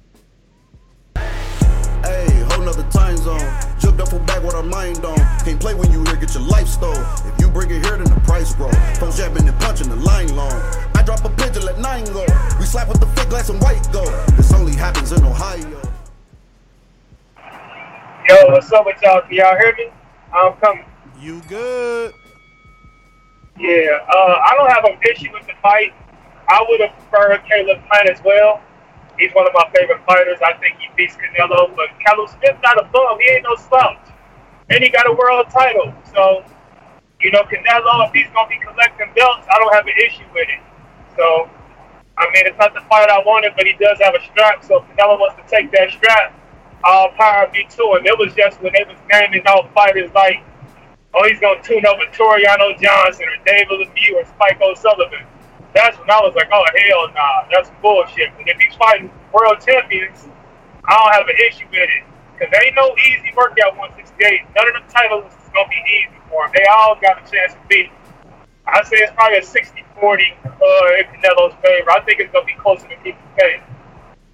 Hey, 1.14 2.26
whole 2.48 2.64
nother 2.64 2.88
time 2.90 3.18
zone. 3.18 3.38
Jumped 3.78 4.00
up 4.00 4.08
for 4.08 4.18
back 4.20 4.42
with 4.42 4.54
our 4.54 4.62
mind 4.62 5.04
on. 5.04 5.16
Can't 5.44 5.60
play 5.60 5.74
when 5.74 5.92
you 5.92 6.02
here, 6.04 6.16
get 6.16 6.32
your 6.34 6.42
life 6.42 6.66
stole. 6.66 6.94
If 6.94 7.38
you 7.38 7.50
bring 7.50 7.70
it 7.70 7.84
here, 7.84 7.98
then 7.98 8.04
the 8.04 8.20
price 8.24 8.54
grow. 8.54 8.70
Phone 8.98 9.12
jabbing 9.12 9.46
and 9.46 9.60
punching 9.60 9.90
the 9.90 9.96
line 9.96 10.34
long. 10.34 10.52
I 10.94 11.02
drop 11.04 11.22
a 11.24 11.30
pigeon, 11.30 11.66
let 11.66 11.78
nine 11.78 12.04
go. 12.06 12.24
We 12.58 12.64
slap 12.64 12.88
with 12.88 13.00
the 13.00 13.06
fake 13.08 13.28
glass 13.28 13.50
and 13.50 13.60
white 13.60 13.86
go. 13.92 14.04
This 14.36 14.52
only 14.54 14.74
happens 14.74 15.12
in 15.12 15.22
Ohio. 15.22 15.93
Yo, 18.26 18.36
what's 18.48 18.72
up 18.72 18.86
with 18.86 18.96
y'all? 19.02 19.20
Can 19.20 19.36
y'all 19.36 19.54
hear 19.54 19.74
me? 19.76 19.92
I'm 20.32 20.54
coming. 20.56 20.86
You 21.20 21.42
good? 21.46 22.14
Yeah, 23.60 24.00
uh, 24.08 24.40
I 24.40 24.54
don't 24.56 24.72
have 24.72 24.84
an 24.84 24.98
issue 25.12 25.28
with 25.30 25.46
the 25.46 25.52
fight. 25.60 25.92
I 26.48 26.64
would 26.66 26.80
have 26.80 26.96
preferred 26.96 27.44
Caleb 27.44 27.84
Plant 27.86 28.08
as 28.08 28.24
well. 28.24 28.62
He's 29.18 29.30
one 29.34 29.46
of 29.46 29.52
my 29.52 29.68
favorite 29.76 30.00
fighters. 30.06 30.38
I 30.42 30.54
think 30.54 30.78
he 30.80 30.88
beats 30.96 31.16
Canelo, 31.20 31.76
but 31.76 31.92
Callum 32.00 32.26
Smith 32.28 32.56
not 32.62 32.80
a 32.80 32.88
bum. 32.88 33.20
He 33.20 33.28
ain't 33.28 33.44
no 33.44 33.56
slouch, 33.56 34.08
and 34.70 34.82
he 34.82 34.88
got 34.88 35.06
a 35.06 35.12
world 35.12 35.50
title. 35.50 35.92
So, 36.10 36.44
you 37.20 37.30
know, 37.30 37.42
Canelo, 37.42 38.08
if 38.08 38.14
he's 38.14 38.32
gonna 38.32 38.48
be 38.48 38.56
collecting 38.56 39.12
belts, 39.14 39.46
I 39.52 39.58
don't 39.58 39.74
have 39.74 39.86
an 39.86 40.00
issue 40.00 40.24
with 40.32 40.48
it. 40.48 40.64
So, 41.14 41.50
I 42.16 42.24
mean, 42.32 42.46
it's 42.46 42.58
not 42.58 42.72
the 42.72 42.80
fight 42.88 43.10
I 43.10 43.18
wanted, 43.18 43.52
but 43.54 43.66
he 43.66 43.74
does 43.74 44.00
have 44.00 44.14
a 44.14 44.24
strap. 44.32 44.64
So, 44.64 44.80
if 44.80 44.96
Canelo 44.96 45.20
wants 45.20 45.36
to 45.36 45.44
take 45.54 45.70
that 45.72 45.92
strap, 45.92 46.32
all 46.86 47.10
power 47.16 47.46
to 47.46 47.84
him. 47.96 48.06
It 48.06 48.18
was 48.18 48.34
just 48.34 48.60
when 48.62 48.72
they 48.74 48.84
was 48.84 48.98
naming 49.10 49.42
out 49.46 49.72
fighters 49.74 50.10
like, 50.14 50.42
oh, 51.14 51.26
he's 51.28 51.40
gonna 51.40 51.62
tune 51.62 51.86
over 51.86 52.04
Toriano 52.12 52.78
Johnson 52.80 53.26
or 53.26 53.44
David 53.44 53.88
Lemieux 53.88 54.14
or 54.16 54.24
Spike 54.26 54.60
O'Sullivan 54.60 55.26
that's 55.74 55.98
when 55.98 56.08
I 56.08 56.22
was 56.22 56.34
like, 56.38 56.48
oh 56.54 56.64
hell 56.70 57.10
nah, 57.12 57.50
that's 57.50 57.68
bullshit. 57.82 58.30
But 58.38 58.46
if 58.46 58.58
he's 58.58 58.74
fighting 58.78 59.10
world 59.34 59.58
champions, 59.60 60.26
I 60.86 60.94
don't 60.94 61.12
have 61.12 61.28
an 61.28 61.36
issue 61.50 61.66
with 61.66 61.90
it. 61.90 62.04
Cause 62.38 62.48
ain't 62.62 62.74
no 62.74 62.94
easy 63.10 63.34
workout 63.36 63.76
168. 63.76 64.54
None 64.54 64.68
of 64.70 64.74
the 64.78 64.86
titles 64.90 65.26
is 65.34 65.50
gonna 65.50 65.68
be 65.68 65.82
easy 65.90 66.18
for 66.30 66.46
him. 66.46 66.52
They 66.54 66.64
all 66.70 66.94
got 66.98 67.18
a 67.18 67.24
chance 67.30 67.54
to 67.54 67.60
beat. 67.68 67.90
I 68.66 68.82
say 68.82 68.96
it's 69.02 69.12
probably 69.12 69.38
a 69.38 69.42
60-40 69.42 69.84
uh, 70.00 70.98
in 70.98 71.04
Canelo's 71.20 71.54
favor. 71.60 71.90
I 71.90 72.00
think 72.06 72.20
it's 72.20 72.32
gonna 72.32 72.46
be 72.46 72.54
closer 72.54 72.88
than 72.88 72.98
people 73.02 73.22
think. 73.36 73.62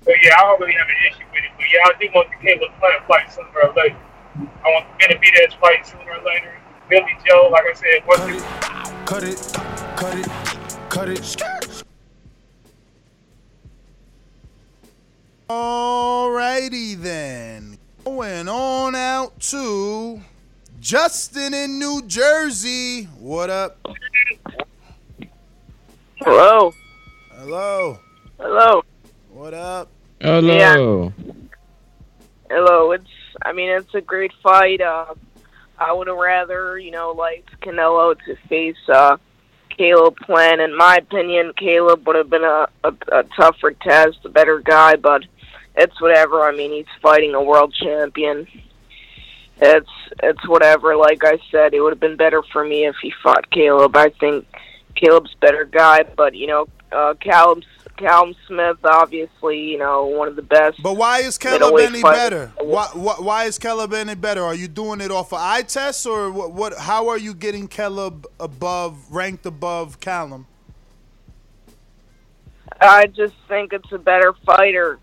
But 0.05 0.15
yeah, 0.23 0.35
I 0.39 0.43
don't 0.43 0.61
really 0.61 0.73
have 0.75 0.89
an 0.89 0.97
issue 1.11 1.25
with 1.33 1.45
it. 1.45 1.53
But 1.57 1.67
yeah, 1.73 1.81
I 1.85 1.93
do 2.01 2.09
want 2.15 2.29
the 2.31 2.37
Caleb 2.47 2.73
Plant 2.79 3.07
fight 3.07 3.33
sooner 3.33 3.49
or 3.63 3.73
later. 3.77 3.97
I 4.65 4.69
want 4.69 4.87
the 4.99 5.07
Benavidez 5.07 5.59
fight 5.61 5.87
sooner 5.87 6.11
or 6.11 6.25
later. 6.25 6.57
Billy 6.89 7.17
Joe, 7.27 7.49
like 7.53 7.65
I 7.65 7.75
said, 7.75 8.03
what's 8.07 8.23
it? 8.27 8.43
Cut 9.07 9.23
it, 9.23 9.39
cut 9.97 10.19
it, 10.19 10.29
cut 10.89 11.09
it. 11.09 11.85
Alrighty 15.49 16.97
then. 16.97 17.79
Going 18.05 18.49
on 18.49 18.95
out 18.95 19.39
to 19.41 20.21
Justin 20.81 21.53
in 21.55 21.79
New 21.79 22.03
Jersey. 22.07 23.05
What 23.19 23.51
up? 23.51 23.79
Hello. 26.17 26.73
Hello. 27.33 27.99
Hello. 28.39 28.83
What 29.41 29.55
up? 29.55 29.89
Hello. 30.21 31.15
Hello. 32.51 32.93
It's. 32.93 33.09
I 33.41 33.55
mean, 33.55 33.71
it's 33.71 33.95
a 33.95 34.03
great 34.03 34.33
fight. 34.43 34.83
Uh, 34.83 35.15
I 35.79 35.95
would 35.95 36.09
have 36.09 36.19
rather, 36.19 36.79
you 36.79 36.91
know, 36.91 37.13
like 37.13 37.49
Canelo 37.63 38.15
to 38.27 38.37
face 38.51 38.77
uh, 38.93 39.17
Caleb 39.71 40.19
Plant. 40.19 40.61
In 40.61 40.77
my 40.77 40.97
opinion, 40.97 41.55
Caleb 41.57 42.07
would 42.07 42.17
have 42.17 42.29
been 42.29 42.45
a, 42.45 42.69
a, 42.85 42.95
a 43.13 43.23
tougher 43.35 43.71
test, 43.71 44.19
a 44.27 44.29
better 44.29 44.61
guy, 44.61 44.97
but 44.97 45.25
it's 45.75 45.99
whatever. 46.03 46.43
I 46.43 46.55
mean, 46.55 46.73
he's 46.73 47.01
fighting 47.01 47.35
a 47.35 47.43
world 47.43 47.73
champion. 47.73 48.47
It's 49.57 49.91
it's 50.23 50.47
whatever. 50.49 50.97
Like 50.97 51.25
I 51.25 51.39
said, 51.51 51.73
it 51.73 51.81
would 51.81 51.95
have 51.95 52.01
been 52.01 52.19
better 52.19 52.43
for 52.53 52.63
me 52.63 52.85
if 52.85 52.97
he 53.01 53.11
fought 53.23 53.51
Caleb. 53.51 53.97
I 53.97 54.11
think 54.11 54.47
Caleb's 54.97 55.35
better 55.41 55.65
guy, 55.65 56.03
but 56.15 56.35
you 56.35 56.47
know, 56.47 56.69
uh, 56.93 57.15
Callum 57.15 57.63
Callum 58.01 58.35
Smith, 58.47 58.79
obviously, 58.83 59.61
you 59.61 59.79
know, 59.79 60.07
one 60.07 60.27
of 60.27 60.35
the 60.35 60.43
best. 60.43 60.83
But 60.83 60.97
why 60.97 61.19
is 61.19 61.37
Caleb 61.37 61.79
any 61.79 62.03
better? 62.03 62.51
Why, 62.59 62.87
why, 62.95 63.15
why 63.19 63.45
is 63.45 63.59
Caleb 63.59 63.93
any 63.93 64.15
better? 64.15 64.43
Are 64.43 64.55
you 64.55 64.69
doing 64.69 65.01
it 65.03 65.11
off 65.11 65.33
of 65.33 65.39
eye 65.41 65.63
tests 65.63 66.07
or 66.07 66.31
what, 66.31 66.53
what? 66.53 66.79
How 66.79 67.09
are 67.09 67.19
you 67.19 67.35
getting 67.35 67.69
Caleb 67.69 68.27
above, 68.41 68.97
ranked 69.11 69.45
above 69.45 70.01
Callum? 70.01 70.47
I 72.81 73.07
just 73.07 73.35
think 73.47 73.75
it's 73.75 73.93
a 73.93 73.99
better 73.99 74.33
fighter. 74.47 74.99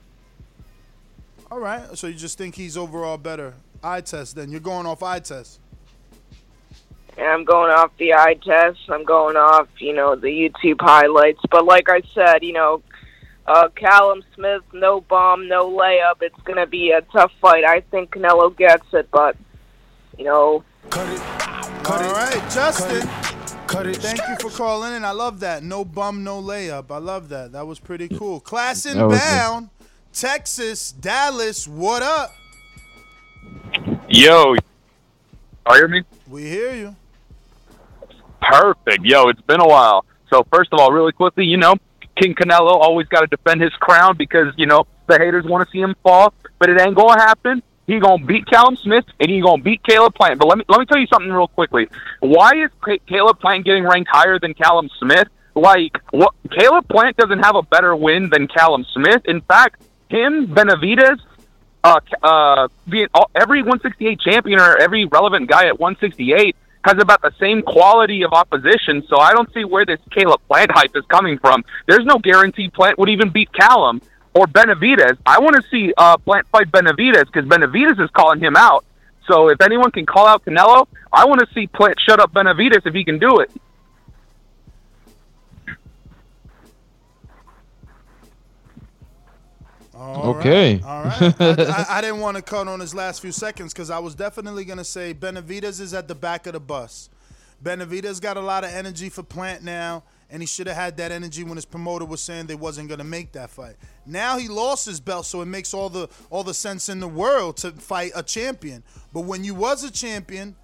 All 1.51 1.59
right, 1.59 1.95
so 1.95 2.07
you 2.07 2.15
just 2.15 2.37
think 2.37 2.55
he's 2.55 2.75
overall 2.75 3.17
better 3.17 3.53
eye 3.83 4.01
test? 4.01 4.35
Then 4.35 4.51
you're 4.51 4.59
going 4.59 4.87
off 4.87 5.03
eye 5.03 5.19
test. 5.19 5.59
And 7.17 7.25
I'm 7.25 7.45
going 7.45 7.71
off 7.71 7.91
the 7.97 8.13
eye 8.13 8.35
test. 8.43 8.79
I'm 8.89 9.03
going 9.03 9.37
off, 9.37 9.67
you 9.79 9.93
know, 9.93 10.15
the 10.15 10.27
YouTube 10.27 10.79
highlights. 10.79 11.39
But 11.49 11.65
like 11.65 11.89
I 11.89 12.01
said, 12.13 12.43
you 12.43 12.53
know, 12.53 12.83
uh, 13.47 13.69
Callum 13.75 14.23
Smith, 14.35 14.63
no 14.73 15.01
bomb, 15.01 15.47
no 15.47 15.69
layup. 15.69 16.21
It's 16.21 16.39
going 16.43 16.57
to 16.57 16.67
be 16.67 16.91
a 16.91 17.01
tough 17.01 17.31
fight. 17.41 17.63
I 17.63 17.81
think 17.81 18.11
Canelo 18.11 18.55
gets 18.55 18.85
it, 18.93 19.09
but, 19.11 19.37
you 20.17 20.25
know. 20.25 20.63
Cut 20.89 21.09
it. 21.09 21.19
Cut 21.83 22.01
All 22.01 22.13
right, 22.13 22.51
Justin. 22.51 23.07
Cut 23.67 23.87
it. 23.87 23.97
Thank 23.97 24.19
you 24.27 24.35
for 24.39 24.55
calling 24.55 24.93
in. 24.93 25.05
I 25.05 25.11
love 25.11 25.39
that. 25.41 25.63
No 25.63 25.85
bum, 25.85 26.23
no 26.23 26.41
layup. 26.41 26.91
I 26.91 26.97
love 26.97 27.29
that. 27.29 27.53
That 27.53 27.65
was 27.65 27.79
pretty 27.79 28.09
cool. 28.09 28.39
Class 28.39 28.83
That 28.83 29.05
was 29.05 29.19
inbound, 29.19 29.69
Texas, 30.13 30.91
Dallas. 30.91 31.67
What 31.67 32.01
up? 32.01 32.33
Yo, 34.09 34.55
are 35.65 35.75
you 35.75 35.79
hear 35.79 35.87
me? 35.87 36.03
We 36.29 36.43
hear 36.43 36.73
you. 36.73 36.95
Perfect. 38.41 39.03
Yo, 39.03 39.27
it's 39.27 39.41
been 39.41 39.59
a 39.59 39.67
while. 39.67 40.05
So 40.29 40.45
first 40.51 40.71
of 40.71 40.79
all, 40.79 40.91
really 40.91 41.11
quickly, 41.11 41.45
you 41.45 41.57
know, 41.57 41.75
King 42.19 42.35
Canelo 42.35 42.71
always 42.71 43.07
got 43.07 43.21
to 43.21 43.27
defend 43.27 43.61
his 43.61 43.73
crown 43.73 44.17
because 44.17 44.53
you 44.57 44.65
know 44.65 44.85
the 45.07 45.17
haters 45.17 45.45
want 45.45 45.67
to 45.67 45.71
see 45.71 45.79
him 45.79 45.95
fall, 46.03 46.33
but 46.59 46.69
it 46.69 46.79
ain't 46.79 46.95
gonna 46.95 47.19
happen. 47.19 47.63
He 47.85 47.99
gonna 47.99 48.23
beat 48.23 48.45
Callum 48.47 48.75
Smith 48.75 49.05
and 49.19 49.29
he 49.29 49.39
gonna 49.39 49.61
beat 49.61 49.81
Caleb 49.83 50.13
Plant. 50.15 50.39
But 50.39 50.47
let 50.47 50.57
me 50.57 50.65
let 50.67 50.79
me 50.79 50.85
tell 50.85 50.99
you 50.99 51.07
something 51.07 51.31
real 51.31 51.47
quickly. 51.47 51.87
Why 52.19 52.55
is 52.55 52.71
Ca- 52.81 52.99
Caleb 53.07 53.39
Plant 53.39 53.65
getting 53.65 53.85
ranked 53.85 54.09
higher 54.11 54.39
than 54.39 54.53
Callum 54.53 54.89
Smith? 54.99 55.27
Like, 55.55 55.97
what? 56.11 56.33
Caleb 56.51 56.87
Plant 56.89 57.17
doesn't 57.17 57.39
have 57.39 57.55
a 57.55 57.63
better 57.63 57.95
win 57.95 58.29
than 58.29 58.47
Callum 58.47 58.85
Smith. 58.93 59.21
In 59.25 59.41
fact, 59.41 59.81
him 60.09 60.47
Benavidez, 60.47 61.19
uh, 61.83 61.99
uh, 62.21 62.67
every 63.35 63.61
168 63.61 64.19
champion 64.19 64.59
or 64.59 64.77
every 64.77 65.05
relevant 65.05 65.49
guy 65.49 65.67
at 65.67 65.79
168 65.79 66.55
has 66.87 67.01
about 67.01 67.21
the 67.21 67.33
same 67.39 67.61
quality 67.61 68.23
of 68.23 68.31
opposition. 68.33 69.03
So 69.09 69.17
I 69.17 69.33
don't 69.33 69.51
see 69.53 69.65
where 69.65 69.85
this 69.85 69.99
Caleb 70.11 70.41
Plant 70.47 70.71
hype 70.71 70.95
is 70.95 71.03
coming 71.09 71.37
from. 71.37 71.63
There's 71.85 72.05
no 72.05 72.17
guarantee 72.17 72.69
Plant 72.69 72.97
would 72.97 73.09
even 73.09 73.29
beat 73.29 73.51
Callum 73.53 74.01
or 74.33 74.45
Benavidez. 74.47 75.17
I 75.25 75.39
want 75.39 75.55
to 75.57 75.63
see 75.69 75.93
uh, 75.97 76.17
Plant 76.17 76.47
fight 76.47 76.71
Benavidez 76.71 77.25
because 77.25 77.45
Benavidez 77.45 77.99
is 78.01 78.09
calling 78.11 78.39
him 78.39 78.55
out. 78.55 78.85
So 79.27 79.49
if 79.49 79.59
anyone 79.61 79.91
can 79.91 80.05
call 80.05 80.25
out 80.25 80.45
Canelo, 80.45 80.87
I 81.11 81.25
want 81.25 81.41
to 81.41 81.47
see 81.53 81.67
Plant 81.67 81.99
shut 81.99 82.19
up 82.19 82.31
Benavidez 82.31 82.85
if 82.85 82.93
he 82.93 83.03
can 83.03 83.19
do 83.19 83.39
it. 83.39 83.51
All 90.15 90.29
Okay. 90.29 90.77
right, 90.77 90.83
All 90.83 91.03
right. 91.03 91.35
I, 91.39 91.45
I, 91.69 91.85
I 91.97 92.01
didn't 92.01 92.19
want 92.19 92.37
to 92.37 92.43
cut 92.43 92.67
on 92.67 92.79
his 92.79 92.95
last 92.95 93.21
few 93.21 93.31
seconds 93.31 93.73
because 93.73 93.89
I 93.89 93.99
was 93.99 94.15
definitely 94.15 94.65
going 94.65 94.77
to 94.77 94.83
say 94.85 95.13
Benavidez 95.13 95.79
is 95.81 95.93
at 95.93 96.07
the 96.07 96.15
back 96.15 96.47
of 96.47 96.53
the 96.53 96.59
bus. 96.59 97.09
Benavidez 97.63 98.21
got 98.21 98.37
a 98.37 98.41
lot 98.41 98.63
of 98.63 98.71
energy 98.71 99.09
for 99.09 99.23
Plant 99.23 99.63
now, 99.63 100.03
and 100.29 100.41
he 100.41 100.45
should 100.47 100.67
have 100.67 100.75
had 100.75 100.97
that 100.97 101.11
energy 101.11 101.43
when 101.43 101.55
his 101.55 101.65
promoter 101.65 102.05
was 102.05 102.21
saying 102.21 102.45
they 102.45 102.55
wasn't 102.55 102.87
going 102.87 102.99
to 102.99 103.03
make 103.03 103.31
that 103.33 103.49
fight. 103.49 103.75
Now 104.05 104.37
he 104.37 104.47
lost 104.47 104.85
his 104.85 104.99
belt, 104.99 105.25
so 105.25 105.41
it 105.41 105.47
makes 105.47 105.73
all 105.73 105.89
the 105.89 106.07
all 106.29 106.43
the 106.43 106.53
sense 106.53 106.89
in 106.89 106.99
the 106.99 107.07
world 107.07 107.57
to 107.57 107.71
fight 107.71 108.11
a 108.15 108.23
champion. 108.23 108.83
But 109.13 109.21
when 109.21 109.43
you 109.43 109.55
was 109.55 109.83
a 109.83 109.91
champion, 109.91 110.55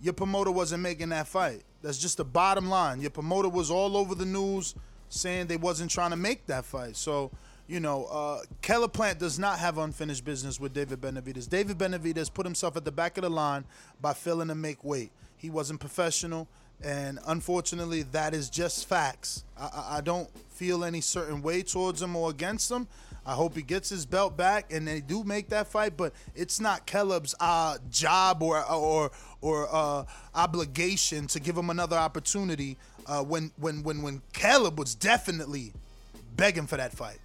your 0.00 0.12
promoter 0.14 0.50
wasn't 0.52 0.82
making 0.82 1.08
that 1.10 1.26
fight. 1.26 1.62
That's 1.82 1.98
just 1.98 2.16
the 2.18 2.24
bottom 2.24 2.68
line. 2.68 3.00
Your 3.00 3.10
promoter 3.10 3.48
was 3.48 3.70
all 3.70 3.96
over 3.96 4.14
the 4.14 4.26
news 4.26 4.74
saying 5.08 5.46
they 5.46 5.56
wasn't 5.56 5.90
trying 5.90 6.10
to 6.10 6.16
make 6.16 6.46
that 6.46 6.64
fight. 6.64 6.96
So, 6.96 7.30
you 7.68 7.80
know, 7.80 8.04
uh, 8.04 8.40
Caleb 8.62 8.92
Plant 8.92 9.18
does 9.18 9.38
not 9.38 9.58
have 9.58 9.78
unfinished 9.78 10.24
business 10.24 10.60
with 10.60 10.72
David 10.72 11.00
Benavidez. 11.00 11.48
David 11.48 11.78
Benavidez 11.78 12.32
put 12.32 12.46
himself 12.46 12.76
at 12.76 12.84
the 12.84 12.92
back 12.92 13.18
of 13.18 13.22
the 13.22 13.30
line 13.30 13.64
by 14.00 14.12
failing 14.12 14.48
to 14.48 14.54
make 14.54 14.84
weight. 14.84 15.10
He 15.36 15.50
wasn't 15.50 15.80
professional, 15.80 16.48
and 16.82 17.18
unfortunately, 17.26 18.02
that 18.02 18.34
is 18.34 18.48
just 18.50 18.88
facts. 18.88 19.44
I, 19.58 19.96
I, 19.98 20.00
don't 20.00 20.28
feel 20.50 20.84
any 20.84 21.00
certain 21.00 21.42
way 21.42 21.62
towards 21.62 22.02
him 22.02 22.14
or 22.16 22.30
against 22.30 22.70
him. 22.70 22.86
I 23.26 23.34
hope 23.34 23.56
he 23.56 23.62
gets 23.62 23.88
his 23.88 24.06
belt 24.06 24.36
back 24.36 24.72
and 24.72 24.86
they 24.86 25.00
do 25.00 25.24
make 25.24 25.48
that 25.48 25.66
fight, 25.66 25.96
but 25.96 26.12
it's 26.36 26.60
not 26.60 26.86
Caleb's 26.86 27.34
uh, 27.40 27.78
job 27.90 28.40
or 28.40 28.64
or 28.70 29.10
or 29.40 29.68
uh, 29.70 30.04
obligation 30.34 31.26
to 31.28 31.40
give 31.40 31.56
him 31.56 31.68
another 31.68 31.96
opportunity 31.96 32.76
uh, 33.06 33.24
when 33.24 33.50
when 33.56 33.82
when 33.82 34.02
when 34.02 34.22
Caleb 34.32 34.78
was 34.78 34.94
definitely 34.94 35.72
begging 36.36 36.68
for 36.68 36.76
that 36.76 36.92
fight, 36.92 37.18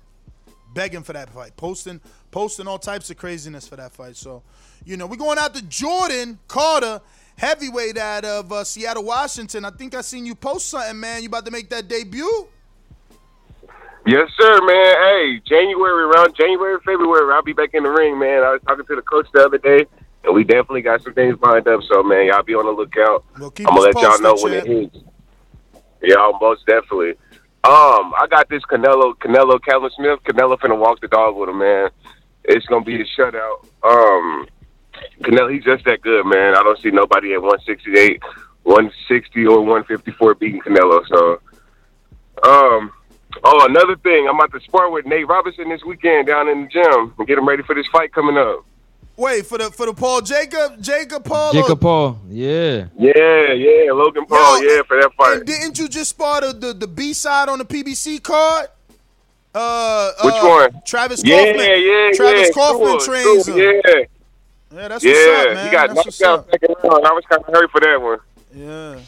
begging 0.73 1.03
for 1.03 1.13
that 1.13 1.29
fight, 1.29 1.55
posting 1.57 1.99
posting 2.31 2.67
all 2.67 2.79
types 2.79 3.09
of 3.09 3.17
craziness 3.17 3.67
for 3.67 3.75
that 3.75 3.91
fight. 3.91 4.15
So, 4.15 4.43
you 4.85 4.97
know, 4.97 5.07
we're 5.07 5.17
going 5.17 5.37
out 5.37 5.53
to 5.55 5.61
Jordan 5.63 6.39
Carter, 6.47 7.01
heavyweight 7.37 7.97
out 7.97 8.25
of 8.25 8.51
uh, 8.51 8.63
Seattle, 8.63 9.03
Washington. 9.03 9.65
I 9.65 9.71
think 9.71 9.95
I 9.95 10.01
seen 10.01 10.25
you 10.25 10.35
post 10.35 10.69
something, 10.69 10.99
man. 10.99 11.21
You 11.21 11.27
about 11.27 11.45
to 11.45 11.51
make 11.51 11.69
that 11.69 11.87
debut? 11.87 12.47
Yes, 14.05 14.29
sir, 14.35 14.61
man. 14.65 14.95
Hey, 14.95 15.41
January, 15.45 16.03
around 16.05 16.35
January, 16.35 16.79
February, 16.83 17.31
I'll 17.33 17.43
be 17.43 17.53
back 17.53 17.73
in 17.73 17.83
the 17.83 17.89
ring, 17.89 18.17
man. 18.17 18.43
I 18.43 18.53
was 18.53 18.61
talking 18.65 18.85
to 18.85 18.95
the 18.95 19.01
coach 19.03 19.27
the 19.31 19.45
other 19.45 19.59
day, 19.59 19.85
and 20.23 20.33
we 20.33 20.43
definitely 20.43 20.81
got 20.81 21.03
some 21.03 21.13
things 21.13 21.37
lined 21.41 21.67
up. 21.67 21.81
So, 21.83 22.01
man, 22.01 22.25
y'all 22.25 22.41
be 22.41 22.55
on 22.55 22.65
the 22.65 22.71
lookout. 22.71 23.23
keep 23.53 23.67
I'm 23.67 23.75
gonna 23.75 23.91
let 23.91 23.95
y'all 23.95 24.19
know 24.21 24.35
when 24.41 24.53
it 24.53 24.65
hits. 24.65 24.97
Yeah, 26.01 26.31
most 26.41 26.65
definitely. 26.65 27.13
Um, 27.63 28.13
I 28.17 28.25
got 28.27 28.49
this 28.49 28.63
Canelo, 28.63 29.15
Canelo, 29.17 29.63
Callum 29.63 29.91
Smith. 29.95 30.19
Canelo 30.23 30.57
finna 30.57 30.79
walk 30.79 30.99
the 30.99 31.07
dog 31.07 31.35
with 31.35 31.49
him, 31.49 31.59
man. 31.59 31.91
It's 32.43 32.65
gonna 32.65 32.83
be 32.83 32.99
a 32.99 33.05
shutout. 33.05 33.65
Um, 33.83 34.47
Canelo, 35.21 35.53
he's 35.53 35.63
just 35.63 35.85
that 35.85 36.01
good, 36.01 36.25
man. 36.25 36.55
I 36.55 36.63
don't 36.63 36.79
see 36.79 36.89
nobody 36.89 37.33
at 37.33 37.41
168, 37.41 38.19
160, 38.63 39.45
or 39.45 39.59
154 39.59 40.35
beating 40.35 40.61
Canelo. 40.61 41.07
So, 41.07 41.33
um, 42.43 42.91
oh, 43.43 43.65
another 43.69 43.95
thing, 43.97 44.27
I'm 44.27 44.39
about 44.39 44.53
to 44.53 44.59
spar 44.61 44.89
with 44.89 45.05
Nate 45.05 45.27
Robinson 45.27 45.69
this 45.69 45.83
weekend 45.83 46.25
down 46.25 46.49
in 46.49 46.63
the 46.63 46.67
gym 46.67 47.13
and 47.15 47.27
get 47.27 47.37
him 47.37 47.47
ready 47.47 47.61
for 47.61 47.75
this 47.75 47.87
fight 47.87 48.11
coming 48.11 48.37
up. 48.37 48.65
Wait 49.17 49.45
for 49.45 49.57
the 49.57 49.69
for 49.71 49.85
the 49.85 49.93
Paul 49.93 50.21
Jacob 50.21 50.81
Jacob 50.81 51.23
Paul. 51.23 51.49
or- 51.49 51.53
Jacob 51.61 51.81
Paul, 51.81 52.19
yeah. 52.29 52.85
Yeah, 52.97 53.51
yeah, 53.53 53.91
Logan 53.91 54.25
Paul, 54.25 54.63
yeah, 54.63 54.81
for 54.83 54.99
that 54.99 55.11
fight. 55.17 55.37
And 55.37 55.45
didn't 55.45 55.77
you 55.77 55.87
just 55.87 56.11
spot 56.11 56.41
the 56.43 56.53
the, 56.53 56.73
the 56.73 56.87
B 56.87 57.13
side 57.13 57.49
on 57.49 57.59
the 57.59 57.65
PBC 57.65 58.21
card? 58.23 58.67
Uh, 59.53 60.11
Which 60.23 60.33
uh, 60.35 60.47
one? 60.71 60.81
Travis 60.85 61.21
Yeah, 61.25 61.43
Kauffman. 61.45 61.57
yeah, 61.59 62.11
Travis 62.13 62.47
yeah, 62.47 62.53
Kauffman 62.53 62.87
sure, 62.87 62.99
trains 63.01 63.45
sure, 63.45 63.57
him. 63.75 63.81
Yeah, 63.85 64.03
Yeah, 64.73 64.87
that's 64.87 65.03
yeah, 65.03 65.11
what's 65.11 65.27
up, 65.49 65.53
man. 65.53 65.65
he 65.65 65.71
got 65.71 65.87
That's 65.87 65.95
knocked 65.95 66.05
what's 66.07 66.21
out 66.21 66.51
second 66.51 66.75
round. 66.83 67.05
I 67.05 67.11
was 67.11 67.23
kind 67.29 67.43
of 67.45 67.53
hurt 67.53 67.69
for 67.71 67.79
that 67.81 68.01
one. 68.01 68.19
Yeah. 68.55 68.99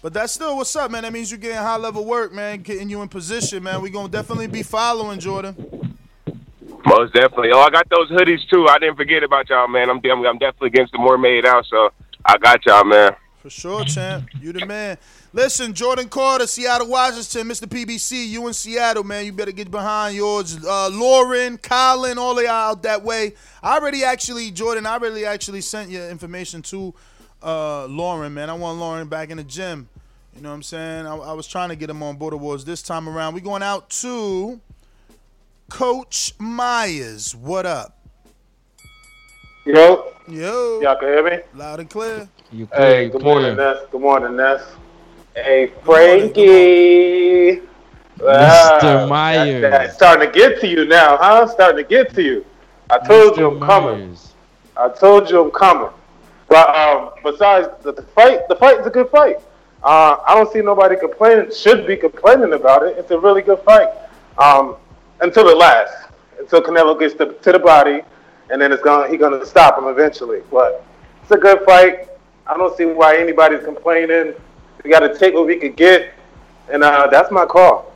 But 0.00 0.14
that's 0.14 0.32
still 0.32 0.56
what's 0.56 0.74
up, 0.74 0.90
man. 0.90 1.02
That 1.02 1.12
means 1.12 1.30
you're 1.30 1.38
getting 1.38 1.58
high 1.58 1.76
level 1.76 2.04
work, 2.06 2.32
man. 2.32 2.62
Getting 2.62 2.88
you 2.88 3.02
in 3.02 3.08
position, 3.08 3.62
man. 3.62 3.82
We're 3.82 3.92
gonna 3.92 4.08
definitely 4.08 4.46
be 4.46 4.62
following 4.62 5.20
Jordan. 5.20 5.94
Most 6.86 7.14
definitely. 7.14 7.50
Oh, 7.52 7.60
I 7.60 7.70
got 7.70 7.88
those 7.90 8.10
hoodies 8.10 8.48
too. 8.48 8.66
I 8.68 8.78
didn't 8.78 8.96
forget 8.96 9.22
about 9.22 9.48
y'all, 9.48 9.68
man. 9.68 9.88
I'm 9.88 10.00
I'm, 10.04 10.26
I'm 10.26 10.38
definitely 10.38 10.68
against 10.68 10.92
the 10.92 10.98
more 10.98 11.16
made 11.16 11.46
out, 11.46 11.64
so 11.66 11.90
I 12.24 12.38
got 12.38 12.64
y'all, 12.66 12.84
man. 12.84 13.12
For 13.42 13.50
sure, 13.50 13.84
champ. 13.84 14.28
You 14.40 14.52
the 14.52 14.64
man. 14.66 14.98
Listen, 15.32 15.74
Jordan 15.74 16.08
Carter, 16.08 16.46
Seattle, 16.46 16.86
Washington, 16.86 17.48
Mr. 17.48 17.66
PBC, 17.66 18.28
you 18.28 18.46
in 18.46 18.54
Seattle, 18.54 19.02
man. 19.02 19.24
You 19.24 19.32
better 19.32 19.50
get 19.50 19.68
behind 19.70 20.14
yours. 20.14 20.64
Uh, 20.64 20.88
Lauren, 20.90 21.58
Colin, 21.58 22.18
all 22.18 22.38
of 22.38 22.44
y'all 22.44 22.52
out 22.52 22.82
that 22.84 23.02
way. 23.02 23.34
I 23.60 23.78
already 23.78 24.04
actually, 24.04 24.52
Jordan, 24.52 24.86
I 24.86 24.92
already 24.92 25.24
actually 25.24 25.60
sent 25.60 25.90
your 25.90 26.08
information 26.08 26.62
to 26.62 26.94
uh, 27.42 27.86
Lauren, 27.86 28.32
man. 28.32 28.48
I 28.48 28.54
want 28.54 28.78
Lauren 28.78 29.08
back 29.08 29.30
in 29.30 29.38
the 29.38 29.44
gym. 29.44 29.88
You 30.36 30.42
know 30.42 30.50
what 30.50 30.56
I'm 30.56 30.62
saying? 30.62 31.06
I, 31.06 31.16
I 31.16 31.32
was 31.32 31.46
trying 31.46 31.70
to 31.70 31.76
get 31.76 31.90
him 31.90 32.02
on 32.02 32.16
Border 32.16 32.36
Wars 32.36 32.64
this 32.64 32.80
time 32.80 33.08
around. 33.08 33.34
we 33.34 33.40
going 33.40 33.62
out 33.62 33.90
to 33.90 34.60
Coach 35.72 36.34
Myers. 36.38 37.34
What 37.34 37.64
up? 37.64 37.96
Yo. 39.64 40.12
Yo. 40.28 40.80
Y'all 40.82 40.96
can 40.96 41.08
hear 41.08 41.24
me? 41.24 41.38
Loud 41.54 41.80
and 41.80 41.88
clear. 41.88 42.28
You 42.50 42.68
Hey, 42.74 43.08
good 43.08 43.22
morning, 43.22 43.56
Ness. 43.56 43.78
Good 43.90 44.02
morning, 44.02 44.36
Ness. 44.36 44.60
Hey, 45.34 45.72
Frankie. 45.82 47.62
Mr. 48.18 49.08
Myers. 49.08 49.62
that- 49.62 49.70
that's 49.70 49.94
starting 49.94 50.30
to 50.30 50.38
get 50.38 50.60
to 50.60 50.68
you 50.68 50.84
now, 50.84 51.16
huh? 51.16 51.46
Starting 51.46 51.78
to 51.78 51.88
get 51.88 52.12
to 52.16 52.22
you. 52.22 52.44
I 52.90 52.98
told 52.98 53.38
you 53.38 53.52
I'm 53.52 53.60
coming. 53.60 54.14
I 54.76 54.90
told 54.90 55.30
you 55.30 55.42
I'm 55.42 55.50
coming. 55.52 55.88
But 56.50 56.68
um, 56.76 57.12
besides 57.24 57.68
the, 57.82 57.92
the 57.92 58.02
fight, 58.02 58.46
the 58.48 58.56
fight 58.56 58.78
is 58.80 58.86
a 58.86 58.90
good 58.90 59.08
fight. 59.08 59.38
Uh, 59.82 60.16
I 60.28 60.34
don't 60.34 60.52
see 60.52 60.60
nobody 60.60 60.96
complaining. 60.96 61.50
Should 61.50 61.86
be 61.86 61.96
complaining 61.96 62.52
about 62.52 62.82
it. 62.82 62.98
It's 62.98 63.10
a 63.10 63.18
really 63.18 63.40
good 63.40 63.60
fight. 63.60 63.88
Um, 64.36 64.76
until 65.22 65.48
it 65.48 65.56
lasts. 65.56 66.08
Until 66.38 66.60
Canelo 66.60 66.98
gets 66.98 67.14
to, 67.14 67.32
to 67.32 67.52
the 67.52 67.58
body, 67.58 68.02
and 68.50 68.60
then 68.60 68.72
it's 68.72 68.82
gonna 68.82 69.08
he 69.08 69.16
gonna 69.16 69.46
stop 69.46 69.78
him 69.78 69.86
eventually. 69.86 70.42
But 70.50 70.84
it's 71.22 71.30
a 71.30 71.36
good 71.36 71.64
fight. 71.64 72.08
I 72.46 72.56
don't 72.56 72.76
see 72.76 72.84
why 72.84 73.16
anybody's 73.16 73.64
complaining. 73.64 74.34
We 74.82 74.90
got 74.90 75.00
to 75.00 75.16
take 75.16 75.34
what 75.34 75.46
we 75.46 75.56
could 75.56 75.76
get, 75.76 76.12
and 76.68 76.82
uh, 76.82 77.06
that's 77.06 77.30
my 77.30 77.46
call. 77.46 77.92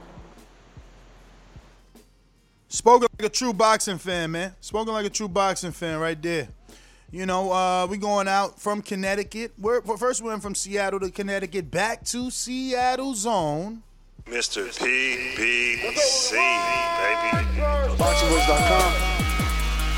Spoken 2.68 3.08
like 3.18 3.26
a 3.26 3.32
true 3.32 3.52
boxing 3.52 3.98
fan, 3.98 4.30
man. 4.30 4.54
Spoken 4.60 4.92
like 4.92 5.06
a 5.06 5.10
true 5.10 5.28
boxing 5.28 5.72
fan 5.72 5.98
right 5.98 6.20
there. 6.20 6.48
You 7.10 7.26
know, 7.26 7.52
uh, 7.52 7.86
we 7.86 7.96
going 7.96 8.28
out 8.28 8.60
from 8.60 8.82
Connecticut. 8.82 9.52
We're, 9.58 9.80
first 9.82 10.22
we 10.22 10.28
went 10.28 10.42
from 10.42 10.54
Seattle 10.54 11.00
to 11.00 11.10
Connecticut, 11.10 11.70
back 11.70 12.04
to 12.06 12.30
Seattle 12.30 13.14
zone. 13.14 13.82
Mr. 14.26 14.66
PBC, 14.74 16.32
baby. 16.34 17.30
BoxingVoice.com. 17.94 18.90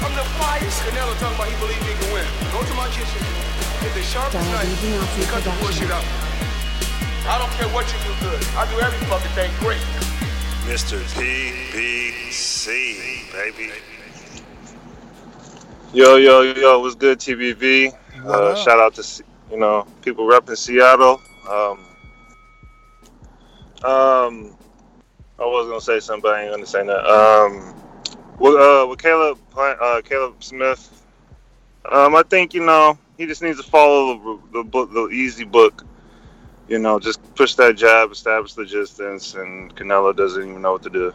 I'm 0.04 0.12
the 0.14 0.24
finest. 0.36 0.82
Canelo 0.84 1.16
talking 1.18 1.34
about 1.34 1.48
he 1.48 1.56
believe 1.56 1.80
he 1.80 1.94
can 1.96 2.12
win. 2.12 2.26
Go 2.52 2.60
to 2.62 2.74
my 2.74 2.88
kitchen. 2.92 3.24
Get 3.80 3.94
the 3.94 4.02
sharpest 4.02 4.44
knife. 4.52 4.84
and 4.84 5.28
Cut 5.28 5.42
the 5.44 5.50
bullshit 5.64 5.90
out. 5.90 6.04
I 7.24 7.38
don't 7.38 7.50
care 7.56 7.68
what 7.72 7.86
you 7.88 7.98
do 8.04 8.12
good. 8.20 8.44
I 8.54 8.68
do 8.70 8.78
every 8.80 8.98
fucking 9.08 9.32
thing 9.32 9.50
great. 9.60 9.80
Mr. 10.68 11.00
PBC, 11.16 12.66
baby. 13.32 13.72
Yo, 15.94 16.16
yo, 16.16 16.42
yo, 16.42 16.80
what's 16.80 16.94
good, 16.96 17.18
TBV? 17.18 17.96
Uh, 18.26 18.54
shout 18.56 18.78
out 18.78 18.92
to, 18.96 19.24
you 19.50 19.56
know, 19.56 19.86
people 20.02 20.26
repping 20.26 20.58
Seattle. 20.58 21.18
Um, 21.48 21.87
um, 23.84 24.56
I 25.38 25.44
was 25.44 25.70
to 25.70 25.92
say 25.92 26.00
something, 26.00 26.22
but 26.22 26.34
I 26.34 26.44
ain't 26.44 26.60
to 26.60 26.66
say 26.66 26.84
that. 26.84 27.06
Um, 27.06 27.74
with, 28.38 28.54
uh, 28.54 28.86
with 28.88 29.00
Caleb, 29.00 29.38
uh, 29.56 30.02
Caleb 30.04 30.42
Smith, 30.42 31.02
um, 31.90 32.14
I 32.14 32.22
think, 32.22 32.54
you 32.54 32.64
know, 32.64 32.98
he 33.16 33.26
just 33.26 33.42
needs 33.42 33.62
to 33.62 33.68
follow 33.68 34.18
the, 34.18 34.58
the 34.58 34.64
book, 34.64 34.92
the 34.92 35.08
easy 35.08 35.44
book. 35.44 35.84
You 36.68 36.78
know, 36.78 36.98
just 36.98 37.22
push 37.34 37.54
that 37.54 37.76
jab, 37.76 38.12
establish 38.12 38.52
the 38.52 38.66
distance, 38.66 39.34
and 39.34 39.74
Canelo 39.74 40.14
doesn't 40.14 40.42
even 40.42 40.60
know 40.60 40.72
what 40.72 40.82
to 40.82 40.90
do. 40.90 41.14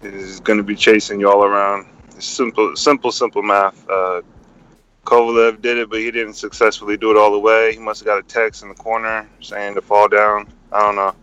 He's 0.00 0.40
to 0.40 0.62
be 0.62 0.74
chasing 0.74 1.20
you 1.20 1.30
all 1.30 1.44
around. 1.44 1.86
It's 2.16 2.26
simple, 2.26 2.74
simple, 2.74 3.12
simple 3.12 3.42
math. 3.42 3.88
Uh, 3.88 4.22
Kovalev 5.04 5.60
did 5.60 5.78
it, 5.78 5.90
but 5.90 5.98
he 5.98 6.10
didn't 6.10 6.34
successfully 6.34 6.96
do 6.96 7.10
it 7.10 7.16
all 7.16 7.32
the 7.32 7.38
way. 7.38 7.72
He 7.72 7.78
must 7.78 8.00
have 8.00 8.06
got 8.06 8.18
a 8.18 8.22
text 8.22 8.62
in 8.62 8.68
the 8.68 8.74
corner 8.74 9.28
saying 9.40 9.74
to 9.74 9.82
fall 9.82 10.08
down. 10.08 10.46
I 10.72 10.80
don't 10.80 10.96
know. 10.96 11.14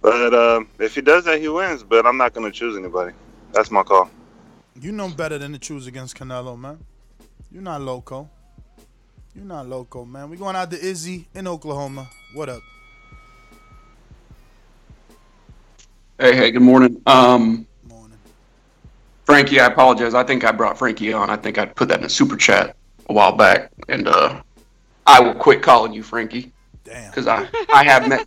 But 0.00 0.34
um, 0.34 0.68
if 0.78 0.94
he 0.94 1.00
does 1.00 1.24
that, 1.24 1.40
he 1.40 1.48
wins. 1.48 1.82
But 1.82 2.06
I'm 2.06 2.16
not 2.16 2.32
going 2.32 2.50
to 2.50 2.56
choose 2.56 2.76
anybody. 2.76 3.12
That's 3.52 3.70
my 3.70 3.82
call. 3.82 4.10
You 4.80 4.92
know 4.92 5.08
better 5.08 5.38
than 5.38 5.52
to 5.52 5.58
choose 5.58 5.86
against 5.86 6.16
Canelo, 6.16 6.58
man. 6.58 6.78
You're 7.50 7.62
not 7.62 7.80
loco. 7.80 8.28
You're 9.34 9.44
not 9.44 9.66
loco, 9.68 10.04
man. 10.04 10.30
We 10.30 10.36
going 10.36 10.56
out 10.56 10.70
to 10.70 10.78
Izzy 10.78 11.28
in 11.34 11.46
Oklahoma. 11.46 12.08
What 12.34 12.48
up? 12.48 12.62
Hey, 16.18 16.34
hey, 16.34 16.50
good 16.50 16.62
morning. 16.62 17.00
Um, 17.06 17.66
morning. 17.88 18.18
Frankie, 19.24 19.60
I 19.60 19.66
apologize. 19.66 20.14
I 20.14 20.24
think 20.24 20.44
I 20.44 20.52
brought 20.52 20.78
Frankie 20.78 21.12
on. 21.12 21.28
I 21.28 21.36
think 21.36 21.58
I 21.58 21.66
put 21.66 21.88
that 21.88 21.98
in 21.98 22.06
a 22.06 22.08
super 22.08 22.36
chat 22.36 22.74
a 23.08 23.12
while 23.12 23.32
back, 23.32 23.70
and 23.88 24.08
uh, 24.08 24.40
I 25.06 25.20
will 25.20 25.34
quit 25.34 25.62
calling 25.62 25.92
you 25.92 26.02
Frankie. 26.02 26.52
Damn. 26.84 27.10
Because 27.10 27.26
I, 27.26 27.48
I 27.72 27.84
have 27.84 28.08
met. 28.08 28.26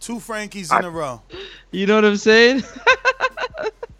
Two 0.00 0.18
Frankies 0.18 0.76
in 0.76 0.84
a 0.84 0.90
row. 0.90 1.22
You 1.70 1.86
know 1.86 1.94
what 1.94 2.04
I'm 2.04 2.16
saying? 2.16 2.62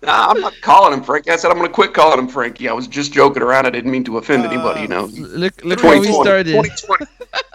Nah, 0.03 0.31
I'm 0.31 0.41
not 0.41 0.59
calling 0.63 0.95
him 0.95 1.05
Frankie. 1.05 1.31
I 1.31 1.37
said 1.37 1.51
I'm 1.51 1.59
going 1.59 1.69
to 1.69 1.75
quit 1.75 1.93
calling 1.93 2.19
him 2.19 2.27
Frankie. 2.27 2.71
I 2.71 2.73
was 2.73 2.87
just 2.87 3.13
joking 3.13 3.43
around. 3.43 3.67
I 3.67 3.71
didn't 3.71 3.91
mean 3.91 4.03
to 4.05 4.17
offend 4.17 4.47
anybody. 4.47 4.81
You 4.81 4.89
know. 4.89 5.05
Look, 5.05 5.63
look 5.63 5.79
how 5.79 5.91
we 5.91 6.07
2020 6.07 6.13
started. 6.25 6.53
2020. 6.53 7.07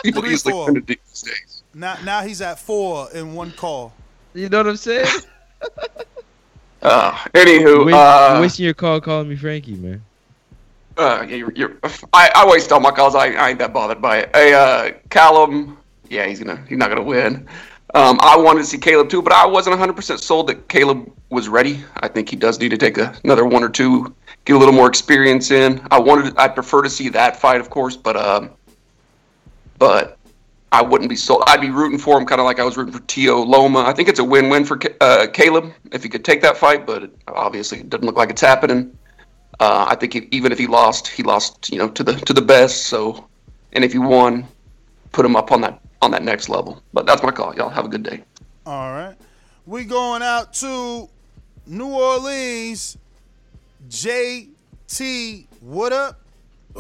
People 0.04 0.22
Three, 0.22 0.34
easily 0.34 0.52
four. 0.52 0.62
offended 0.62 0.86
these 0.86 1.22
days. 1.24 1.64
Now, 1.74 1.98
now 2.04 2.22
he's 2.22 2.42
at 2.42 2.60
four 2.60 3.10
in 3.14 3.34
one 3.34 3.52
call. 3.52 3.94
You 4.36 4.50
know 4.50 4.58
what 4.60 4.68
I'm 4.68 4.78
saying? 4.78 5.08
Uh, 6.82 7.14
anywho, 7.34 7.84
Waste- 7.84 7.98
uh, 7.98 8.38
wasting 8.40 8.66
your 8.66 8.76
call 8.76 9.02
calling 9.02 9.28
me 9.28 9.36
Frankie, 9.36 9.74
man. 9.74 10.04
Uh, 10.96 11.26
yeah, 11.28 11.36
you're, 11.36 11.52
you're, 11.54 11.78
I, 12.14 12.30
I 12.36 12.48
waste 12.48 12.72
all 12.72 12.80
my 12.80 12.92
calls. 12.92 13.16
I, 13.16 13.30
I 13.30 13.50
ain't 13.50 13.58
that 13.58 13.74
bothered 13.74 14.04
by 14.04 14.20
it. 14.20 14.36
Hey, 14.36 14.54
uh, 14.54 14.92
Callum, 15.10 15.80
yeah, 16.10 16.28
he's 16.28 16.40
gonna, 16.40 16.64
he's 16.70 16.78
not 16.78 16.90
gonna 16.90 17.02
win. 17.02 17.48
Um, 17.96 18.20
I 18.22 18.36
wanted 18.36 18.60
to 18.60 18.66
see 18.66 18.78
Caleb 18.78 19.10
too, 19.10 19.22
but 19.22 19.32
I 19.32 19.46
wasn't 19.46 19.80
100% 19.80 20.20
sold 20.20 20.48
that 20.48 20.68
Caleb 20.68 21.10
was 21.30 21.48
ready. 21.48 21.82
I 22.02 22.10
think 22.10 22.28
he 22.28 22.36
does 22.36 22.60
need 22.60 22.72
to 22.72 22.78
take 22.78 22.98
a, 22.98 23.16
another 23.24 23.46
one 23.46 23.64
or 23.64 23.70
two, 23.70 24.14
get 24.44 24.58
a 24.58 24.60
little 24.60 24.74
more 24.74 24.90
experience 24.90 25.50
in. 25.50 25.82
I 25.92 26.00
wanted, 26.00 26.36
I'd 26.36 26.56
prefer 26.56 26.82
to 26.82 26.90
see 26.90 27.08
that 27.10 27.40
fight, 27.40 27.62
of 27.62 27.70
course, 27.70 27.96
but 27.96 28.18
um, 28.18 28.50
but 29.80 30.18
I 30.74 30.82
wouldn't 30.82 31.10
be 31.10 31.16
sold. 31.16 31.44
I'd 31.48 31.62
be 31.62 31.70
rooting 31.70 31.98
for 31.98 32.20
him, 32.20 32.26
kind 32.26 32.42
of 32.42 32.46
like 32.46 32.60
I 32.60 32.66
was 32.66 32.76
rooting 32.76 32.94
for 32.94 33.00
Tio 33.08 33.42
Loma. 33.42 33.86
I 33.86 33.94
think 33.94 34.10
it's 34.10 34.20
a 34.20 34.26
win-win 34.26 34.66
for 34.66 34.78
uh, 35.00 35.28
Caleb 35.32 35.72
if 35.94 36.04
he 36.04 36.10
could 36.10 36.26
take 36.26 36.42
that 36.42 36.58
fight, 36.58 36.86
but 36.86 37.10
obviously 37.30 37.80
it 37.80 37.90
doesn't 37.90 38.06
look 38.06 38.18
like 38.18 38.30
it's 38.30 38.42
happening. 38.42 38.98
Uh, 39.62 39.86
I 39.88 39.96
think 39.96 40.18
even 40.34 40.52
if 40.52 40.58
he 40.58 40.68
lost, 40.68 41.08
he 41.08 41.24
lost, 41.24 41.72
you 41.72 41.78
know, 41.78 41.88
to 41.88 42.04
the 42.04 42.14
to 42.14 42.34
the 42.34 42.42
best. 42.42 42.88
So, 42.88 43.26
and 43.72 43.86
if 43.86 43.94
he 43.94 44.00
won, 44.00 44.46
put 45.14 45.26
him 45.26 45.38
up 45.38 45.54
on 45.54 45.62
that 45.62 45.80
on 46.06 46.12
that 46.12 46.24
next 46.24 46.48
level. 46.48 46.82
But 46.94 47.06
that's 47.06 47.24
my 47.24 47.32
call. 47.32 47.54
Y'all 47.56 47.70
have 47.70 47.86
a 47.86 47.90
good 47.90 48.04
day. 48.04 48.24
All 48.66 48.94
right. 48.94 49.16
We 49.66 49.84
going 49.84 50.22
out 50.22 50.54
to 50.56 51.10
New 51.66 51.88
Orleans. 51.88 52.98
JT, 53.90 55.46
what 55.60 55.92
up? 55.92 56.22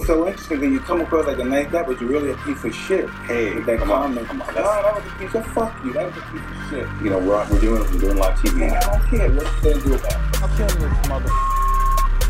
so 0.05 0.27
interesting 0.27 0.59
that 0.59 0.67
you 0.67 0.79
come 0.81 0.99
across 0.99 1.25
like 1.25 1.39
a 1.39 1.43
nice 1.43 1.71
guy, 1.71 1.81
but 1.81 1.99
you're 2.01 2.09
really 2.09 2.31
a 2.31 2.37
piece 2.37 2.63
of 2.65 2.75
shit. 2.75 3.09
Hey, 3.27 3.55
with 3.55 3.65
that 3.65 3.79
come 3.79 3.91
on, 3.91 4.13
comment. 4.13 4.27
come 4.27 4.41
on, 4.41 4.53
No, 4.53 4.61
that 4.61 4.93
was 4.93 5.05
a 5.05 5.15
piece 5.17 5.35
of 5.35 5.45
fuck 5.47 5.85
you. 5.85 5.93
That 5.93 6.07
was 6.07 6.17
a 6.17 6.21
piece 6.31 6.41
of 6.41 6.69
shit. 6.69 7.03
You 7.03 7.09
know, 7.11 7.19
we're, 7.19 7.49
we're 7.49 7.61
doing 7.61 7.81
we're 7.81 7.99
doing 7.99 8.17
live 8.17 8.37
TV. 8.39 8.57
Man, 8.57 8.73
I 8.73 8.79
don't 8.81 9.09
care. 9.09 9.31
What 9.31 9.63
you 9.63 9.71
gonna 9.71 9.85
do 9.85 9.93
about 9.95 10.11
it? 10.11 10.43
I'm 10.43 10.57
killing 10.57 10.89
this 10.89 11.07
mother. 11.07 11.29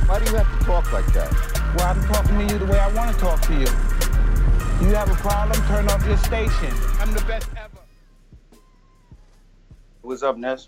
Why 0.06 0.20
do 0.20 0.32
you 0.32 0.38
have 0.38 0.60
to 0.60 0.66
talk 0.66 0.94
like 0.94 1.12
that? 1.14 1.32
Well, 1.76 1.88
I'm 1.88 2.04
talking 2.06 2.48
to 2.48 2.54
you 2.54 2.60
the 2.60 2.66
way 2.66 2.78
I 2.80 2.92
want 2.94 3.16
to 3.16 3.20
talk 3.20 3.42
to 3.42 3.54
you. 3.54 3.66
You 4.82 4.88
have 4.90 5.10
a 5.10 5.16
problem? 5.16 5.66
Turn 5.68 5.88
off 5.90 6.06
your 6.06 6.18
station. 6.18 6.74
I'm 7.00 7.14
the 7.14 7.22
best 7.22 7.50
ever. 7.56 7.80
What's 10.02 10.22
up, 10.22 10.38
Ness? 10.38 10.68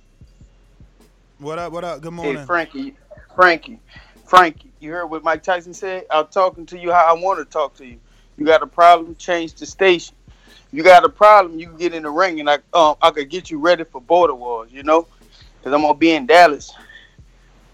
What 1.40 1.60
up? 1.60 1.72
What 1.74 1.84
up? 1.84 2.02
Good 2.02 2.14
Hey, 2.14 2.14
morning. 2.14 2.46
Frankie. 2.46 2.96
Frankie. 3.36 3.80
Frankie. 4.26 4.72
You 4.80 4.92
heard 4.92 5.08
what 5.08 5.24
Mike 5.24 5.44
Tyson 5.44 5.74
said? 5.74 6.06
I'm 6.10 6.28
talking 6.28 6.66
to 6.68 6.80
you 6.80 6.92
how 6.92 7.06
I 7.06 7.14
want 7.14 7.40
to 7.40 7.46
talk 7.46 7.76
to 7.78 7.86
you. 7.86 8.00
You 8.38 8.46
got 8.46 8.64
a 8.64 8.68
problem? 8.68 9.16
Change 9.16 9.54
the 9.56 9.66
station. 9.66 10.16
You 10.72 10.84
got 10.84 11.04
a 11.04 11.10
problem? 11.10 11.60
You 11.60 11.68
can 11.68 11.78
get 11.78 11.94
in 11.94 12.04
the 12.04 12.10
ring, 12.10 12.40
and 12.40 12.50
I 12.50 12.56
um 12.74 12.96
I 13.02 13.12
could 13.12 13.30
get 13.30 13.52
you 13.52 13.60
ready 13.60 13.84
for 13.84 14.02
border 14.02 14.36
wars. 14.36 14.72
You 14.72 14.84
know, 14.84 15.08
because 15.60 15.74
I'm 15.74 15.82
gonna 15.82 15.94
be 15.94 16.12
in 16.12 16.26
Dallas. 16.26 16.74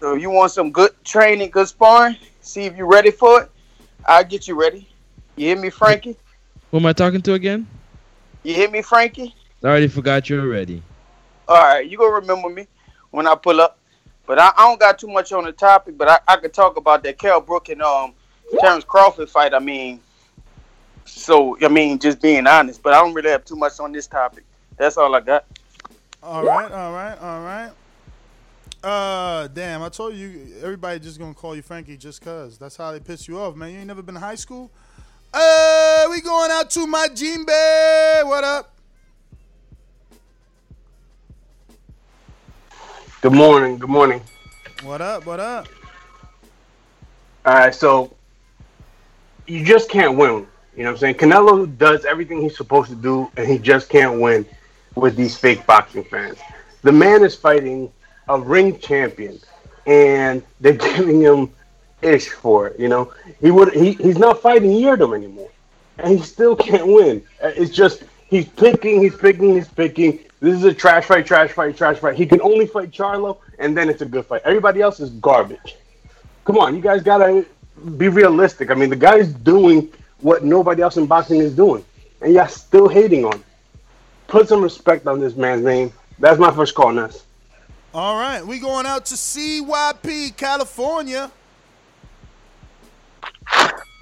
So 0.00 0.16
if 0.16 0.20
you 0.20 0.30
want 0.30 0.52
some 0.52 0.72
good 0.72 0.90
training, 1.04 1.50
good 1.50 1.68
sparring, 1.68 2.16
see 2.40 2.64
if 2.64 2.76
you're 2.76 2.86
ready 2.86 3.12
for 3.12 3.42
it. 3.42 3.50
I'll 4.04 4.24
get 4.24 4.48
you 4.48 4.60
ready. 4.60 4.88
You 5.36 5.46
hear 5.46 5.58
me, 5.58 5.70
Frankie? 5.70 6.16
Who 6.74 6.80
am 6.80 6.86
I 6.86 6.92
talking 6.92 7.22
to 7.22 7.34
again? 7.34 7.68
You 8.42 8.52
hear 8.52 8.68
me, 8.68 8.82
Frankie? 8.82 9.32
I 9.62 9.68
already 9.68 9.86
forgot 9.86 10.28
you 10.28 10.40
already. 10.40 10.82
All 11.46 11.54
right, 11.54 11.88
you 11.88 11.96
gonna 11.96 12.16
remember 12.16 12.48
me 12.48 12.66
when 13.12 13.28
I 13.28 13.36
pull 13.36 13.60
up. 13.60 13.78
But 14.26 14.40
I, 14.40 14.48
I 14.48 14.66
don't 14.66 14.80
got 14.80 14.98
too 14.98 15.06
much 15.06 15.30
on 15.30 15.44
the 15.44 15.52
topic, 15.52 15.96
but 15.96 16.08
I, 16.08 16.18
I 16.26 16.36
could 16.36 16.52
talk 16.52 16.76
about 16.76 17.04
that 17.04 17.16
Kell 17.16 17.40
Brook 17.40 17.68
and 17.68 17.80
um 17.80 18.12
Terence 18.58 18.82
Crawford 18.82 19.30
fight. 19.30 19.54
I 19.54 19.60
mean, 19.60 20.00
so 21.04 21.56
I 21.62 21.68
mean, 21.68 22.00
just 22.00 22.20
being 22.20 22.44
honest. 22.44 22.82
But 22.82 22.92
I 22.92 23.00
don't 23.00 23.14
really 23.14 23.30
have 23.30 23.44
too 23.44 23.54
much 23.54 23.78
on 23.78 23.92
this 23.92 24.08
topic. 24.08 24.42
That's 24.76 24.96
all 24.96 25.14
I 25.14 25.20
got. 25.20 25.44
All 26.24 26.42
right, 26.42 26.72
all 26.72 26.92
right, 26.92 27.16
all 27.20 27.40
right. 27.44 27.70
Uh, 28.82 29.46
damn! 29.46 29.80
I 29.80 29.90
told 29.90 30.16
you, 30.16 30.56
everybody 30.60 30.98
just 30.98 31.20
gonna 31.20 31.34
call 31.34 31.54
you 31.54 31.62
Frankie 31.62 31.96
just 31.96 32.20
cause. 32.20 32.58
That's 32.58 32.76
how 32.76 32.90
they 32.90 32.98
piss 32.98 33.28
you 33.28 33.38
off, 33.38 33.54
man. 33.54 33.70
You 33.70 33.78
ain't 33.78 33.86
never 33.86 34.02
been 34.02 34.16
to 34.16 34.20
high 34.20 34.34
school. 34.34 34.72
Uh, 35.36 36.06
we 36.10 36.20
going 36.20 36.52
out 36.52 36.70
to 36.70 36.86
my 36.86 37.08
Jimbe. 37.08 38.24
What 38.24 38.44
up? 38.44 38.72
Good 43.20 43.32
morning. 43.32 43.78
Good 43.78 43.90
morning. 43.90 44.20
What 44.84 45.00
up? 45.00 45.26
What 45.26 45.40
up? 45.40 45.66
All 47.44 47.54
right, 47.54 47.74
so 47.74 48.14
you 49.48 49.64
just 49.64 49.90
can't 49.90 50.16
win. 50.16 50.46
You 50.76 50.84
know 50.84 50.90
what 50.90 50.90
I'm 50.90 50.96
saying? 50.98 51.14
Canelo 51.16 51.78
does 51.78 52.04
everything 52.04 52.40
he's 52.40 52.56
supposed 52.56 52.90
to 52.90 52.96
do, 52.96 53.28
and 53.36 53.48
he 53.48 53.58
just 53.58 53.88
can't 53.88 54.20
win 54.20 54.46
with 54.94 55.16
these 55.16 55.36
fake 55.36 55.66
boxing 55.66 56.04
fans. 56.04 56.38
The 56.82 56.92
man 56.92 57.24
is 57.24 57.34
fighting 57.34 57.92
a 58.28 58.38
ring 58.38 58.78
champion, 58.78 59.40
and 59.84 60.44
they're 60.60 60.72
giving 60.96 61.20
him 61.20 61.50
ish 62.04 62.28
for 62.28 62.68
it. 62.68 62.78
You 62.78 62.88
know, 62.88 63.12
he 63.40 63.50
would 63.50 63.72
he, 63.74 63.92
he's 63.94 64.18
not 64.18 64.40
fighting 64.42 64.70
Yildirim 64.70 65.16
anymore, 65.16 65.50
and 65.98 66.18
he 66.18 66.24
still 66.24 66.54
can't 66.56 66.86
win. 66.86 67.22
Uh, 67.42 67.48
It's 67.56 67.74
just 67.74 68.04
he's 68.28 68.46
picking, 68.48 69.00
he's 69.02 69.16
picking, 69.16 69.54
he's 69.54 69.68
picking. 69.68 70.18
This 70.40 70.54
is 70.56 70.64
a 70.64 70.74
trash 70.74 71.06
fight, 71.06 71.24
trash 71.26 71.52
fight, 71.52 71.76
trash 71.76 71.98
fight. 71.98 72.16
He 72.16 72.26
can 72.26 72.40
only 72.42 72.66
fight 72.66 72.90
Charlo, 72.90 73.38
and 73.58 73.76
then 73.76 73.88
it's 73.88 74.02
a 74.02 74.06
good 74.06 74.26
fight. 74.26 74.42
Everybody 74.44 74.80
else 74.82 75.00
is 75.00 75.10
garbage. 75.10 75.76
Come 76.44 76.58
on, 76.58 76.74
you 76.76 76.82
guys 76.82 77.02
gotta 77.02 77.46
be 77.96 78.08
realistic. 78.08 78.70
I 78.70 78.74
mean, 78.74 78.90
the 78.90 78.96
guy's 78.96 79.32
doing 79.32 79.90
what 80.20 80.44
nobody 80.44 80.82
else 80.82 80.96
in 80.98 81.06
boxing 81.06 81.40
is 81.40 81.54
doing, 81.56 81.84
and 82.20 82.34
y'all 82.34 82.46
still 82.48 82.88
hating 82.88 83.24
on. 83.24 83.34
him. 83.34 83.44
Put 84.26 84.48
some 84.48 84.62
respect 84.62 85.06
on 85.06 85.20
this 85.20 85.36
man's 85.36 85.64
name. 85.64 85.92
That's 86.18 86.38
my 86.38 86.50
first 86.52 86.74
call, 86.74 86.92
Ness. 86.92 87.24
All 87.94 88.16
right, 88.18 88.44
we 88.44 88.58
going 88.58 88.86
out 88.86 89.06
to 89.06 89.14
CYP, 89.14 90.36
California. 90.36 91.30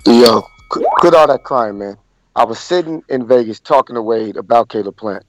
Yo, 0.07 0.43
qu- 0.69 0.85
quit 0.99 1.15
all 1.15 1.27
that 1.27 1.45
crying, 1.45 1.79
man. 1.79 1.97
I 2.35 2.45
was 2.45 2.59
sitting 2.59 3.03
in 3.09 3.27
Vegas 3.27 3.61
talking 3.61 3.95
to 3.95 4.03
Wade 4.03 4.37
about 4.37 4.69
Caleb 4.69 4.97
Plant, 4.97 5.25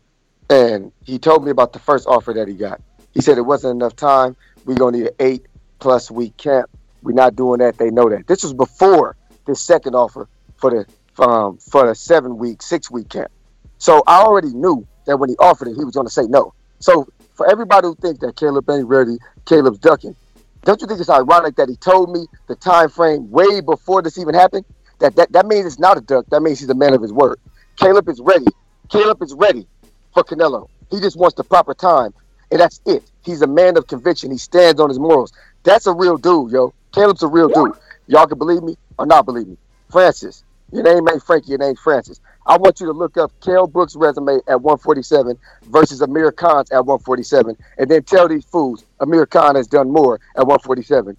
and 0.50 0.92
he 1.06 1.20
told 1.20 1.44
me 1.46 1.52
about 1.52 1.74
the 1.74 1.80
first 1.80 2.08
offer 2.08 2.34
that 2.34 2.48
he 2.48 2.56
got. 2.56 2.82
He 3.14 3.22
said 3.22 3.38
it 3.38 3.42
wasn't 3.42 3.76
enough 3.82 3.96
time. 3.96 4.36
We're 4.66 4.76
gonna 4.76 4.98
need 4.98 5.08
an 5.08 5.16
eight 5.20 5.46
plus 5.80 6.10
week 6.10 6.36
camp. 6.38 6.70
We're 7.04 7.14
not 7.14 7.36
doing 7.36 7.60
that. 7.60 7.78
They 7.78 7.92
know 7.92 8.10
that. 8.10 8.28
This 8.28 8.44
was 8.44 8.54
before 8.54 9.16
the 9.46 9.56
second 9.56 9.96
offer 9.96 10.28
for 10.58 10.72
the 10.72 11.24
um, 11.24 11.58
for 11.58 11.88
the 11.88 11.96
seven 11.96 12.38
week, 12.38 12.62
six 12.62 12.90
week 12.90 13.10
camp. 13.10 13.32
So 13.78 14.02
I 14.08 14.22
already 14.22 14.54
knew 14.54 14.88
that 15.06 15.18
when 15.18 15.30
he 15.30 15.36
offered 15.38 15.68
it, 15.68 15.76
he 15.76 15.84
was 15.84 15.94
gonna 15.94 16.10
say 16.10 16.24
no. 16.24 16.54
So 16.80 17.08
for 17.36 17.50
everybody 17.52 17.88
who 17.88 17.96
thinks 17.96 18.20
that 18.20 18.38
Caleb 18.38 18.70
ain't 18.70 18.88
ready, 18.88 19.18
Caleb's 19.46 19.80
ducking. 19.80 20.16
Don't 20.64 20.82
you 20.82 20.88
think 20.88 21.00
it's 21.00 21.10
ironic 21.10 21.56
that 21.58 21.70
he 21.70 21.76
told 21.76 22.12
me 22.12 22.28
the 22.48 22.56
time 22.56 22.90
frame 22.90 23.30
way 23.30 23.62
before 23.62 24.02
this 24.02 24.18
even 24.18 24.34
happened? 24.34 24.66
That 25.00 25.16
that, 25.18 25.32
that 25.34 25.46
means 25.46 25.66
it's 25.66 25.80
not 25.80 25.98
a 25.98 26.02
duck. 26.02 26.26
That 26.30 26.42
means 26.42 26.60
he's 26.60 26.70
a 26.70 26.76
man 26.76 26.94
of 26.94 27.02
his 27.02 27.12
word. 27.12 27.40
Caleb 27.78 28.08
is 28.08 28.22
ready. 28.22 28.46
Caleb 28.90 29.22
is 29.22 29.34
ready 29.34 29.68
for 30.14 30.24
Canelo. 30.24 30.68
He 30.90 31.00
just 31.00 31.18
wants 31.18 31.36
the 31.36 31.44
proper 31.44 31.74
time, 31.74 32.14
and 32.52 32.60
that's 32.60 32.80
it. 32.86 33.04
He's 33.24 33.42
a 33.42 33.48
man 33.48 33.78
of 33.78 33.88
conviction. 33.88 34.32
He 34.32 34.38
stands 34.38 34.80
on 34.80 34.90
his 34.90 35.00
morals. 35.00 35.34
That's 35.64 35.88
a 35.88 35.94
real 35.94 36.18
dude, 36.18 36.52
yo. 36.52 36.74
Caleb's 36.94 37.24
a 37.24 37.28
real 37.28 37.50
dude. 37.50 37.74
Y'all 38.08 38.28
can 38.28 38.38
believe 38.38 38.64
me 38.64 38.78
or 39.00 39.06
not 39.06 39.26
believe 39.26 39.48
me. 39.48 39.58
Francis, 39.92 40.44
your 40.72 40.84
name 40.84 41.08
ain't 41.10 41.24
Frankie. 41.24 41.50
Your 41.50 41.58
name's 41.58 41.80
Francis. 41.80 42.20
I 42.46 42.58
want 42.58 42.80
you 42.80 42.86
to 42.88 42.92
look 42.92 43.18
up 43.18 43.32
Kell 43.42 43.68
Brooks' 43.68 43.96
resume 43.96 44.40
at 44.48 44.62
147 44.62 45.38
versus 45.64 46.02
Amir 46.02 46.32
Khan's 46.32 46.70
at 46.72 46.86
147, 46.86 47.56
and 47.78 47.90
then 47.90 48.04
tell 48.04 48.28
these 48.28 48.46
fools 48.46 48.84
Amir 49.00 49.26
Khan 49.26 49.56
has 49.56 49.68
done 49.68 49.90
more 49.90 50.20
at 50.36 50.46
147 50.46 51.16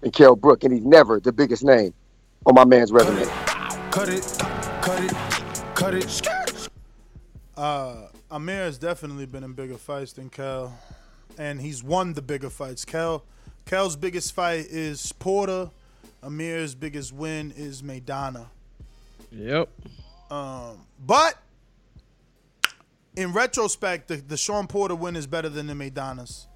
than 0.00 0.10
Kell 0.10 0.34
Brook, 0.34 0.64
and 0.64 0.72
he's 0.72 0.84
never 0.84 1.20
the 1.20 1.32
biggest 1.32 1.64
name 1.64 1.94
on 2.46 2.54
my 2.54 2.64
man's 2.64 2.90
resume. 2.90 3.24
Cut 3.90 4.08
it, 4.08 4.36
cut 4.82 5.04
it, 5.04 5.74
cut 5.74 5.94
it. 5.94 6.68
Uh, 7.56 8.08
Amir 8.30 8.64
has 8.64 8.78
definitely 8.78 9.26
been 9.26 9.44
in 9.44 9.52
bigger 9.52 9.78
fights 9.78 10.12
than 10.14 10.28
Kell, 10.28 10.76
and 11.38 11.60
he's 11.60 11.84
won 11.84 12.14
the 12.14 12.22
bigger 12.22 12.50
fights. 12.50 12.84
Kell, 12.84 13.22
Kell's 13.64 13.94
biggest 13.94 14.32
fight 14.32 14.66
is 14.68 15.12
Porter. 15.12 15.70
Amir's 16.24 16.74
biggest 16.74 17.12
win 17.12 17.52
is 17.56 17.82
Maidana. 17.82 18.46
Yep. 19.30 19.68
Um, 20.30 20.78
but 21.04 21.34
in 23.16 23.32
retrospect, 23.32 24.08
the, 24.08 24.16
the 24.16 24.36
Shawn 24.36 24.66
Porter 24.66 24.94
win 24.94 25.16
is 25.16 25.26
better 25.26 25.48
than 25.48 25.66
the 25.66 25.74
Madonna's. 25.74 26.46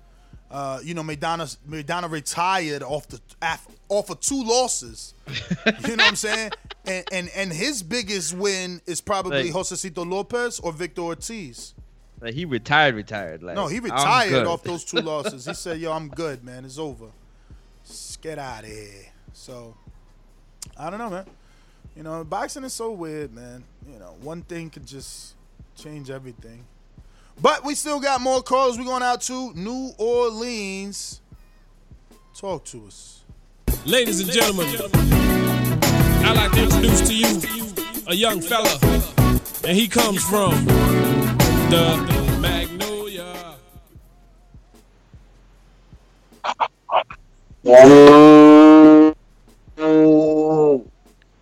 Uh, 0.51 0.81
you 0.83 0.95
know, 0.95 1.03
Maidana 1.03 1.55
Madonna 1.67 2.09
retired 2.09 2.83
off 2.83 3.07
the 3.09 3.21
af- 3.43 3.69
off 3.91 4.09
of 4.09 4.19
two 4.21 4.43
losses. 4.45 5.13
you 5.29 5.35
know 5.67 5.97
what 5.97 6.01
I'm 6.01 6.17
saying? 6.17 6.51
And 6.87 7.05
and 7.13 7.31
and 7.37 7.53
his 7.53 7.83
biggest 7.83 8.33
win 8.35 8.81
is 8.87 9.03
probably 9.03 9.45
Like- 9.45 9.53
Josesito 9.53 10.09
Lopez 10.09 10.59
or 10.61 10.73
Victor 10.73 11.03
Ortiz. 11.03 11.75
Like 12.21 12.33
he 12.35 12.47
retired, 12.47 12.95
retired. 12.95 13.43
Like 13.43 13.57
No, 13.57 13.67
he 13.67 13.79
retired 13.79 14.47
off 14.47 14.63
those 14.63 14.85
two 14.85 14.97
losses. 15.03 15.45
He 15.45 15.53
said, 15.55 15.81
"Yo, 15.81 15.93
I'm 15.93 16.09
good, 16.09 16.43
man. 16.43 16.65
It's 16.65 16.79
over. 16.79 17.09
Get 18.23 18.39
out 18.39 18.65
of 18.65 18.71
here." 18.71 19.05
So, 19.35 19.77
I 20.79 20.89
don't 20.91 20.99
know, 20.99 21.11
man. 21.11 21.27
You 21.99 22.05
know, 22.05 22.23
boxing 22.23 22.63
is 22.63 22.73
so 22.73 22.93
weird, 22.93 23.35
man. 23.35 23.65
You 23.93 23.99
know, 23.99 24.15
one 24.21 24.43
thing 24.43 24.71
could 24.71 24.87
just 24.87 25.35
change 25.77 26.11
everything. 26.11 26.65
But 27.43 27.65
we 27.65 27.75
still 27.75 27.99
got 27.99 28.21
more 28.21 28.41
calls. 28.41 28.79
We're 28.79 28.85
going 28.85 29.03
out 29.03 29.21
to 29.23 29.53
New 29.55 29.91
Orleans. 29.99 31.21
Talk 32.37 32.65
to 32.67 32.87
us. 32.87 33.25
Ladies 33.85 34.21
and 34.21 34.31
gentlemen, 34.31 34.69
I'd 36.25 36.37
like 36.37 36.53
to 36.53 36.63
introduce 36.63 37.09
to 37.09 37.13
you 37.13 37.67
a 38.07 38.15
young 38.15 38.43
fella, 38.43 38.79
and 39.67 39.77
he 39.77 39.89
comes 39.89 40.23
from 40.23 40.67
the 41.69 42.39
Magnolia. 42.41 43.57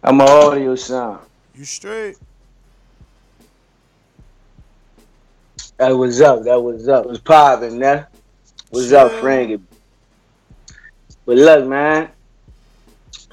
I'm 0.07 0.20
an 0.20 0.28
audio 0.28 0.77
sound. 0.77 1.19
You 1.57 1.65
straight? 1.65 2.16
That 5.78 5.91
was 5.91 6.20
up. 6.20 6.45
That 6.45 6.62
was 6.62 6.89
up. 6.89 7.07
It 7.07 7.09
was 7.09 7.19
popping, 7.19 7.81
that. 7.81 8.12
What's 8.70 8.93
up, 8.93 9.11
Frankie? 9.20 9.61
But 11.24 11.39
look, 11.39 11.66
man. 11.66 12.09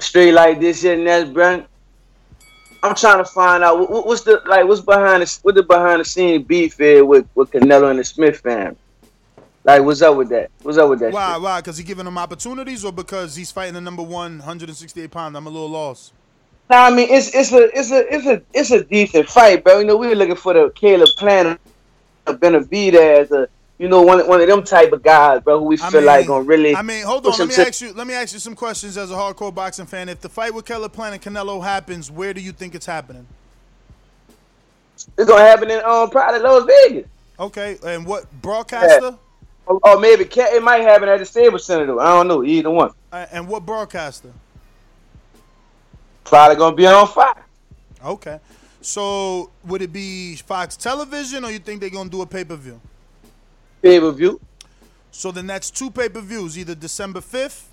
Straight 0.00 0.32
like 0.32 0.58
this 0.58 0.82
here, 0.82 0.96
Ness, 0.96 1.28
Brent. 1.28 1.64
I'm 2.82 2.96
trying 2.96 3.24
to 3.24 3.30
find 3.30 3.62
out 3.62 3.88
what, 3.88 4.04
what's 4.04 4.22
the 4.22 4.42
like 4.44 4.66
what's 4.66 4.80
behind 4.80 5.22
the 5.22 5.38
what 5.42 5.54
the 5.54 5.62
behind 5.62 6.00
the 6.00 6.04
scene 6.04 6.42
beef 6.42 6.76
here 6.76 7.04
with 7.04 7.26
with 7.36 7.52
Canelo 7.52 7.88
and 7.88 8.00
the 8.00 8.04
Smith 8.04 8.40
family. 8.40 8.76
Like, 9.62 9.82
what's 9.82 10.02
up 10.02 10.16
with 10.16 10.28
that? 10.30 10.50
What's 10.62 10.76
up 10.76 10.90
with 10.90 10.98
that? 10.98 11.12
Why? 11.12 11.34
shit? 11.34 11.42
Why? 11.42 11.60
Because 11.60 11.78
he 11.78 11.84
giving 11.84 12.06
him 12.06 12.18
opportunities, 12.18 12.84
or 12.84 12.92
because 12.92 13.36
he's 13.36 13.52
fighting 13.52 13.74
the 13.74 13.80
number 13.80 14.02
one 14.02 14.38
168 14.38 15.10
pound? 15.10 15.36
I'm 15.36 15.46
a 15.46 15.50
little 15.50 15.70
lost. 15.70 16.12
Nah, 16.70 16.84
I 16.86 16.90
mean 16.90 17.08
it's 17.10 17.34
it's 17.34 17.52
a 17.52 17.78
it's 17.78 17.90
a 17.90 18.14
it's 18.14 18.26
a 18.26 18.42
it's 18.54 18.70
a 18.70 18.84
decent 18.84 19.28
fight, 19.28 19.62
bro. 19.64 19.78
You 19.80 19.84
know 19.84 19.96
we 19.96 20.08
were 20.08 20.14
looking 20.14 20.34
for 20.36 20.54
the 20.54 20.70
Caleb 20.74 21.10
Plant, 21.16 21.60
Benavidez, 22.26 23.30
a 23.32 23.48
you 23.78 23.88
know 23.88 24.00
one 24.02 24.26
one 24.26 24.40
of 24.40 24.48
them 24.48 24.62
type 24.62 24.92
of 24.92 25.02
guys, 25.02 25.42
bro. 25.42 25.58
Who 25.58 25.66
we 25.66 25.74
I 25.78 25.90
feel 25.90 26.00
mean- 26.00 26.06
like 26.06 26.26
gonna 26.26 26.44
really. 26.44 26.74
I 26.74 26.82
mean, 26.82 27.04
hold 27.04 27.26
on. 27.26 27.32
Let 27.38 27.48
me 27.48 27.54
to- 27.54 27.66
ask 27.66 27.80
you. 27.82 27.92
Let 27.92 28.06
me 28.06 28.14
ask 28.14 28.32
you 28.32 28.38
some 28.38 28.54
questions 28.54 28.96
as 28.96 29.10
a 29.10 29.14
hardcore 29.14 29.54
boxing 29.54 29.84
fan. 29.86 30.08
If 30.08 30.20
the 30.22 30.28
fight 30.30 30.54
with 30.54 30.64
Caleb 30.64 30.92
Plant 30.92 31.14
and 31.26 31.36
Canelo 31.36 31.62
happens, 31.62 32.10
where 32.10 32.32
do 32.32 32.40
you 32.40 32.52
think 32.52 32.74
it's 32.74 32.86
happening? 32.86 33.26
It's 35.18 35.28
gonna 35.28 35.44
happen 35.44 35.70
in 35.70 35.84
um 35.84 36.08
probably 36.10 36.40
Las 36.40 36.64
Vegas. 36.64 37.08
Okay, 37.38 37.76
and 37.84 38.06
what 38.06 38.24
broadcaster? 38.40 39.16
Or, 39.66 39.80
or 39.82 39.98
maybe 39.98 40.24
Ca- 40.24 40.54
it 40.54 40.62
might 40.62 40.82
happen 40.82 41.08
at 41.08 41.18
the 41.18 41.26
Staples 41.26 41.64
Center 41.66 41.86
though. 41.86 41.98
I 42.00 42.06
don't 42.16 42.28
know 42.28 42.44
either 42.44 42.70
one. 42.70 42.90
Uh, 43.12 43.26
and 43.32 43.48
what 43.48 43.66
broadcaster? 43.66 44.30
Probably 46.24 46.56
gonna 46.56 46.76
be 46.76 46.86
on 46.86 47.06
fire. 47.06 47.44
Okay. 48.04 48.40
So 48.80 49.50
would 49.64 49.82
it 49.82 49.92
be 49.92 50.36
Fox 50.36 50.76
Television, 50.76 51.44
or 51.44 51.50
you 51.50 51.58
think 51.58 51.80
they're 51.80 51.90
gonna 51.90 52.10
do 52.10 52.22
a 52.22 52.26
pay 52.26 52.44
per 52.44 52.56
view? 52.56 52.80
Pay 53.82 54.00
per 54.00 54.10
view. 54.10 54.40
So 55.10 55.30
then 55.30 55.46
that's 55.46 55.70
two 55.70 55.90
pay 55.90 56.08
per 56.08 56.20
views, 56.20 56.58
either 56.58 56.74
December 56.74 57.20
fifth 57.20 57.70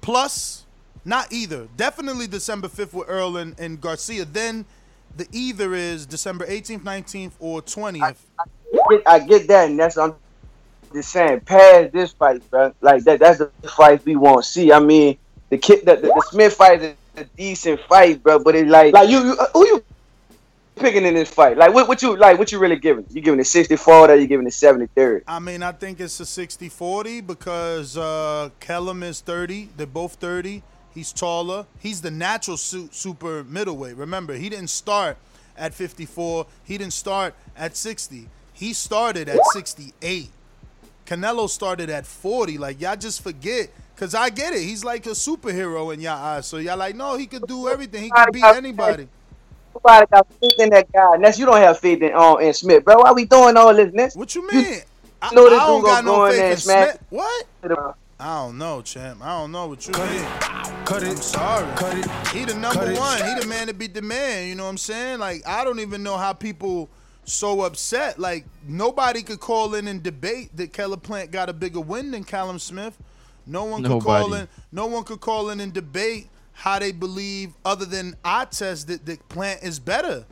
plus, 0.00 0.64
not 1.04 1.32
either. 1.32 1.66
Definitely 1.76 2.26
December 2.26 2.68
fifth 2.68 2.94
with 2.94 3.08
Errol 3.08 3.36
and, 3.36 3.58
and 3.58 3.80
Garcia. 3.80 4.24
Then 4.24 4.64
the 5.16 5.26
either 5.32 5.74
is 5.74 6.06
December 6.06 6.44
eighteenth, 6.48 6.84
nineteenth, 6.84 7.36
or 7.40 7.62
twentieth. 7.62 8.24
get, 8.90 9.02
I 9.06 9.18
get 9.18 9.48
that, 9.48 9.70
and 9.70 9.78
that's 9.78 9.96
I'm 9.96 10.14
just 10.92 11.10
saying. 11.10 11.40
Past 11.40 11.92
this 11.92 12.12
fight, 12.12 12.48
bro, 12.50 12.72
like 12.80 13.04
that. 13.04 13.20
That's 13.20 13.38
the 13.38 13.50
fight 13.68 14.04
we 14.04 14.16
want 14.16 14.44
to 14.44 14.50
see. 14.50 14.72
I 14.72 14.78
mean, 14.78 15.18
the 15.50 15.58
kid, 15.58 15.84
the, 15.84 15.96
the, 15.96 16.08
the 16.08 16.26
Smith 16.30 16.54
fight 16.54 16.82
is 16.82 16.96
a 17.16 17.24
decent 17.24 17.80
fight, 17.88 18.22
bro. 18.22 18.38
But 18.38 18.54
it 18.56 18.66
like, 18.68 18.92
like 18.92 19.08
you, 19.08 19.18
you 19.24 19.36
uh, 19.38 19.46
who 19.52 19.66
you 19.66 19.84
picking 20.76 21.04
in 21.04 21.14
this 21.14 21.30
fight? 21.30 21.56
Like, 21.56 21.72
what, 21.72 21.88
what 21.88 22.02
you 22.02 22.16
like? 22.16 22.38
What 22.38 22.52
you 22.52 22.58
really 22.58 22.76
giving? 22.76 23.06
You 23.10 23.20
giving 23.20 23.40
it 23.40 23.46
64 23.46 24.10
or 24.10 24.14
you 24.14 24.26
giving 24.26 24.46
it 24.46 24.52
73? 24.52 25.20
I 25.26 25.38
mean, 25.38 25.62
I 25.62 25.72
think 25.72 26.00
it's 26.00 26.20
a 26.20 26.24
60-40 26.24 27.26
because 27.26 27.96
uh, 27.96 28.50
Callum 28.60 29.02
is 29.02 29.20
30. 29.20 29.70
They're 29.76 29.86
both 29.86 30.14
30. 30.14 30.62
He's 30.94 31.12
taller. 31.12 31.66
He's 31.80 32.00
the 32.02 32.10
natural 32.10 32.56
su- 32.56 32.88
super 32.92 33.42
middleweight. 33.44 33.96
Remember, 33.96 34.34
he 34.34 34.48
didn't 34.48 34.70
start 34.70 35.16
at 35.56 35.74
54. 35.74 36.46
He 36.64 36.78
didn't 36.78 36.92
start 36.92 37.34
at 37.56 37.76
60. 37.76 38.28
He 38.52 38.72
started 38.72 39.28
at 39.28 39.40
68. 39.52 40.30
Canelo 41.06 41.48
started 41.50 41.90
at 41.90 42.06
40. 42.06 42.58
Like, 42.58 42.80
y'all 42.80 42.96
just 42.96 43.22
forget. 43.22 43.70
Because 43.94 44.14
I 44.14 44.30
get 44.30 44.52
it. 44.52 44.60
He's 44.60 44.84
like 44.84 45.06
a 45.06 45.10
superhero 45.10 45.94
in 45.94 46.00
y'all 46.00 46.12
eyes. 46.18 46.46
So 46.46 46.56
y'all 46.56 46.76
like, 46.76 46.96
no, 46.96 47.16
he 47.16 47.26
could 47.26 47.46
do 47.46 47.68
everything. 47.68 48.04
He 48.04 48.10
could 48.10 48.32
beat 48.32 48.44
anybody. 48.44 49.08
Nobody 49.74 50.06
got 50.10 50.26
faith 50.40 50.58
in 50.58 50.70
that 50.70 50.90
guy. 50.92 51.16
Ness, 51.16 51.38
you 51.38 51.46
don't 51.46 51.56
have 51.56 51.78
faith 51.78 52.02
in 52.02 52.12
um 52.14 52.40
in 52.40 52.54
Smith, 52.54 52.84
bro. 52.84 52.98
Why 52.98 53.12
we 53.12 53.24
doing 53.24 53.56
all 53.56 53.74
this, 53.74 53.92
Ness? 53.92 54.16
What 54.16 54.34
you 54.34 54.46
mean? 54.46 54.80
I, 55.20 55.34
know 55.34 55.48
this 55.48 55.60
I 55.60 55.66
don't 55.66 55.80
dude 55.80 55.86
got 55.86 56.04
no 56.04 56.28
faith 56.28 56.40
in. 56.40 56.56
Smith. 56.56 56.98
What? 57.10 57.46
I 58.20 58.38
don't 58.38 58.58
know, 58.58 58.82
champ. 58.82 59.20
I 59.22 59.38
don't 59.40 59.52
know 59.52 59.66
what 59.66 59.86
you 59.86 59.92
mean. 59.94 60.24
Cut 60.84 61.02
it. 61.02 61.10
I'm 61.10 61.16
sorry. 61.16 61.76
Cut 61.76 61.96
it. 61.98 62.28
He 62.28 62.44
the 62.44 62.54
number 62.54 62.80
Cut 62.80 62.88
it. 62.88 62.98
one. 62.98 63.24
He 63.24 63.40
the 63.40 63.46
man 63.46 63.66
to 63.66 63.74
beat 63.74 63.94
the 63.94 64.02
man. 64.02 64.48
You 64.48 64.54
know 64.54 64.64
what 64.64 64.70
I'm 64.70 64.78
saying? 64.78 65.18
Like 65.18 65.46
I 65.46 65.64
don't 65.64 65.80
even 65.80 66.02
know 66.02 66.16
how 66.16 66.32
people 66.32 66.88
so 67.24 67.62
upset. 67.62 68.18
Like 68.18 68.44
nobody 68.66 69.22
could 69.22 69.40
call 69.40 69.74
in 69.74 69.88
and 69.88 70.02
debate 70.02 70.56
that 70.56 70.72
Caleb 70.72 71.02
Plant 71.02 71.32
got 71.32 71.48
a 71.48 71.52
bigger 71.52 71.80
win 71.80 72.12
than 72.12 72.22
Callum 72.24 72.58
Smith. 72.58 72.96
No 73.46 73.64
one 73.64 73.82
could 73.82 74.02
call 74.02 74.34
in. 74.34 74.48
No 74.72 74.86
one 74.86 75.04
could 75.04 75.20
call 75.20 75.50
in 75.50 75.60
and 75.60 75.72
debate 75.72 76.28
how 76.52 76.78
they 76.78 76.92
believe, 76.92 77.52
other 77.64 77.84
than 77.84 78.16
I 78.24 78.44
test 78.44 78.86
that 78.88 79.04
the 79.04 79.18
Plant 79.28 79.62
is 79.62 79.78
better 79.78 80.24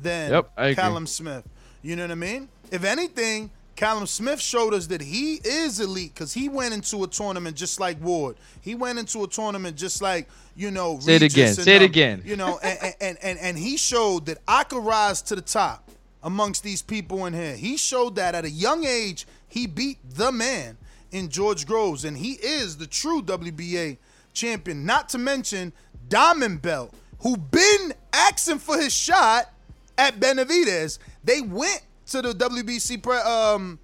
than 0.00 0.30
Yep, 0.30 0.76
Callum 0.76 1.06
Smith. 1.06 1.48
You 1.82 1.96
know 1.96 2.04
what 2.04 2.10
I 2.12 2.16
mean? 2.16 2.48
If 2.70 2.84
anything, 2.84 3.50
Callum 3.74 4.06
Smith 4.06 4.40
showed 4.40 4.74
us 4.74 4.86
that 4.88 5.00
he 5.00 5.36
is 5.36 5.80
elite 5.80 6.14
because 6.14 6.32
he 6.32 6.48
went 6.48 6.74
into 6.74 7.02
a 7.04 7.06
tournament 7.06 7.56
just 7.56 7.80
like 7.80 8.00
Ward. 8.00 8.36
He 8.60 8.74
went 8.74 8.98
into 8.98 9.24
a 9.24 9.26
tournament 9.26 9.76
just 9.76 10.02
like 10.02 10.28
you 10.54 10.70
know. 10.70 11.00
Say 11.00 11.16
it 11.16 11.22
again, 11.22 11.48
and 11.48 11.56
say 11.56 11.76
it 11.76 11.78
them. 11.78 11.86
again. 11.86 12.22
You 12.24 12.36
know, 12.36 12.60
and, 12.62 12.94
and 13.00 13.18
and 13.22 13.38
and 13.38 13.58
he 13.58 13.76
showed 13.76 14.26
that 14.26 14.38
I 14.46 14.64
could 14.64 14.84
rise 14.84 15.22
to 15.22 15.34
the 15.34 15.42
top 15.42 15.90
amongst 16.22 16.62
these 16.62 16.82
people 16.82 17.26
in 17.26 17.32
here. 17.32 17.56
He 17.56 17.76
showed 17.76 18.16
that 18.16 18.34
at 18.34 18.44
a 18.44 18.50
young 18.50 18.84
age 18.84 19.26
he 19.48 19.66
beat 19.66 19.98
the 20.08 20.30
man 20.30 20.76
in 21.12 21.28
George 21.28 21.66
Groves, 21.66 22.04
and 22.04 22.16
he 22.16 22.32
is 22.32 22.76
the 22.76 22.86
true 22.86 23.22
WBA 23.22 23.98
champion. 24.32 24.84
Not 24.84 25.08
to 25.10 25.18
mention 25.18 25.72
Diamond 26.08 26.62
Belt, 26.62 26.92
who 27.20 27.36
been 27.36 27.94
asking 28.12 28.58
for 28.58 28.76
his 28.78 28.92
shot 28.92 29.52
at 29.96 30.18
Benavidez. 30.18 30.98
They 31.22 31.40
went 31.40 31.82
to 32.06 32.22
the 32.22 32.32
WBC 32.32 33.02
pre, 33.02 33.16
um 33.18 33.78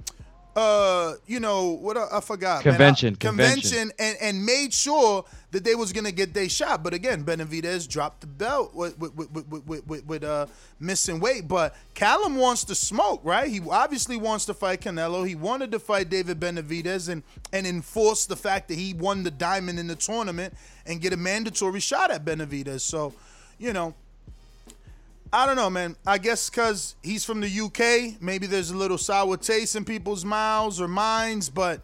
uh 0.59 1.15
you 1.27 1.39
know 1.41 1.71
what 1.71 1.97
I, 1.97 2.07
I 2.15 2.21
forgot 2.21 2.65
man. 2.65 2.75
I- 2.75 2.77
Convention, 2.77 3.15
convention. 3.17 3.93
and 3.99 4.17
and 4.21 4.45
made 4.45 4.75
sure 4.75 5.25
that 5.53 5.63
they 5.65 5.75
was 5.75 5.93
gonna 5.93 6.11
get 6.13 6.35
their 6.35 6.49
shot. 6.49 6.83
But 6.83 6.95
again 6.95 7.25
Benavidez 7.25 7.89
dropped 7.89 8.21
the 8.23 8.27
belt 8.27 8.75
with 8.75 8.99
with 8.99 9.15
with 9.15 9.31
with, 9.33 9.47
with, 9.67 9.87
with, 9.87 10.07
with 10.07 10.25
uh 10.25 10.47
missing 10.81 11.21
weight. 11.21 11.47
But 11.47 11.77
Callum 11.95 12.37
wants 12.37 12.65
to 12.65 12.75
smoke 12.75 13.21
right? 13.25 13.49
He 13.49 13.61
obviously 13.71 14.17
wants 14.17 14.45
to 14.47 14.55
fight 14.55 14.81
Canelo. 14.81 15.27
He 15.27 15.35
wanted 15.37 15.71
to 15.73 15.79
fight 15.79 16.11
David 16.11 16.41
Benavidez 16.41 17.09
and 17.09 17.23
and 17.53 17.67
enforce 17.67 18.27
the 18.27 18.37
fact 18.37 18.69
that 18.69 18.75
he 18.79 18.95
won 18.95 19.23
the 19.23 19.31
diamond 19.31 19.79
in 19.79 19.87
the 19.87 19.97
tournament 19.97 20.55
and 20.87 21.01
get 21.01 21.13
a 21.13 21.17
mandatory 21.17 21.81
shot 21.81 22.11
at 22.11 22.25
Benavidez. 22.25 22.81
So 22.81 23.13
you 23.59 23.73
know 23.73 23.95
I 25.31 25.45
don't 25.45 25.57
know, 25.57 25.69
man. 25.69 25.95
I 26.07 26.17
guess 26.17 26.49
because 26.49 26.97
he's 27.03 27.25
from 27.25 27.41
the 27.41 27.61
UK, 27.61 28.21
maybe 28.23 28.47
there's 28.47 28.71
a 28.71 28.77
little 28.77 28.97
sour 28.97 29.37
taste 29.37 29.77
in 29.77 29.85
people's 29.85 30.25
mouths 30.25 30.81
or 30.81 30.89
minds, 30.89 31.51
but 31.51 31.83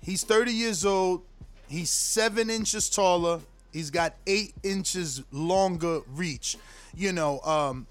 he's 0.00 0.22
30 0.22 0.52
years 0.52 0.84
old. 0.84 1.22
He's 1.68 1.90
seven 1.90 2.50
inches 2.50 2.88
taller. 2.88 3.40
He's 3.72 3.90
got 3.90 4.14
eight 4.28 4.54
inches 4.62 5.22
longer 5.32 6.02
reach. 6.14 6.56
You 6.94 7.12
know, 7.12 7.40
um, 7.40 7.88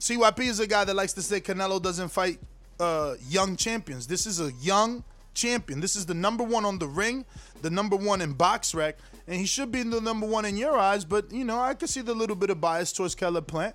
CYP 0.00 0.40
is 0.40 0.60
a 0.60 0.66
guy 0.66 0.84
that 0.84 0.94
likes 0.94 1.12
to 1.14 1.22
say 1.22 1.40
Canelo 1.40 1.82
doesn't 1.82 2.08
fight 2.08 2.38
uh, 2.80 3.16
young 3.28 3.54
champions. 3.54 4.06
This 4.06 4.24
is 4.24 4.40
a 4.40 4.52
young 4.62 5.04
champion. 5.34 5.80
This 5.80 5.94
is 5.94 6.06
the 6.06 6.14
number 6.14 6.42
one 6.42 6.64
on 6.64 6.78
the 6.78 6.86
ring, 6.86 7.26
the 7.60 7.68
number 7.68 7.96
one 7.96 8.22
in 8.22 8.32
box 8.32 8.74
rec, 8.74 8.96
and 9.26 9.36
he 9.36 9.44
should 9.44 9.70
be 9.70 9.82
the 9.82 10.00
number 10.00 10.26
one 10.26 10.46
in 10.46 10.56
your 10.56 10.78
eyes. 10.78 11.04
But 11.04 11.30
you 11.32 11.44
know, 11.44 11.60
I 11.60 11.74
could 11.74 11.90
see 11.90 12.00
the 12.00 12.14
little 12.14 12.36
bit 12.36 12.48
of 12.48 12.62
bias 12.62 12.94
towards 12.94 13.14
Caleb 13.14 13.46
Plant. 13.46 13.74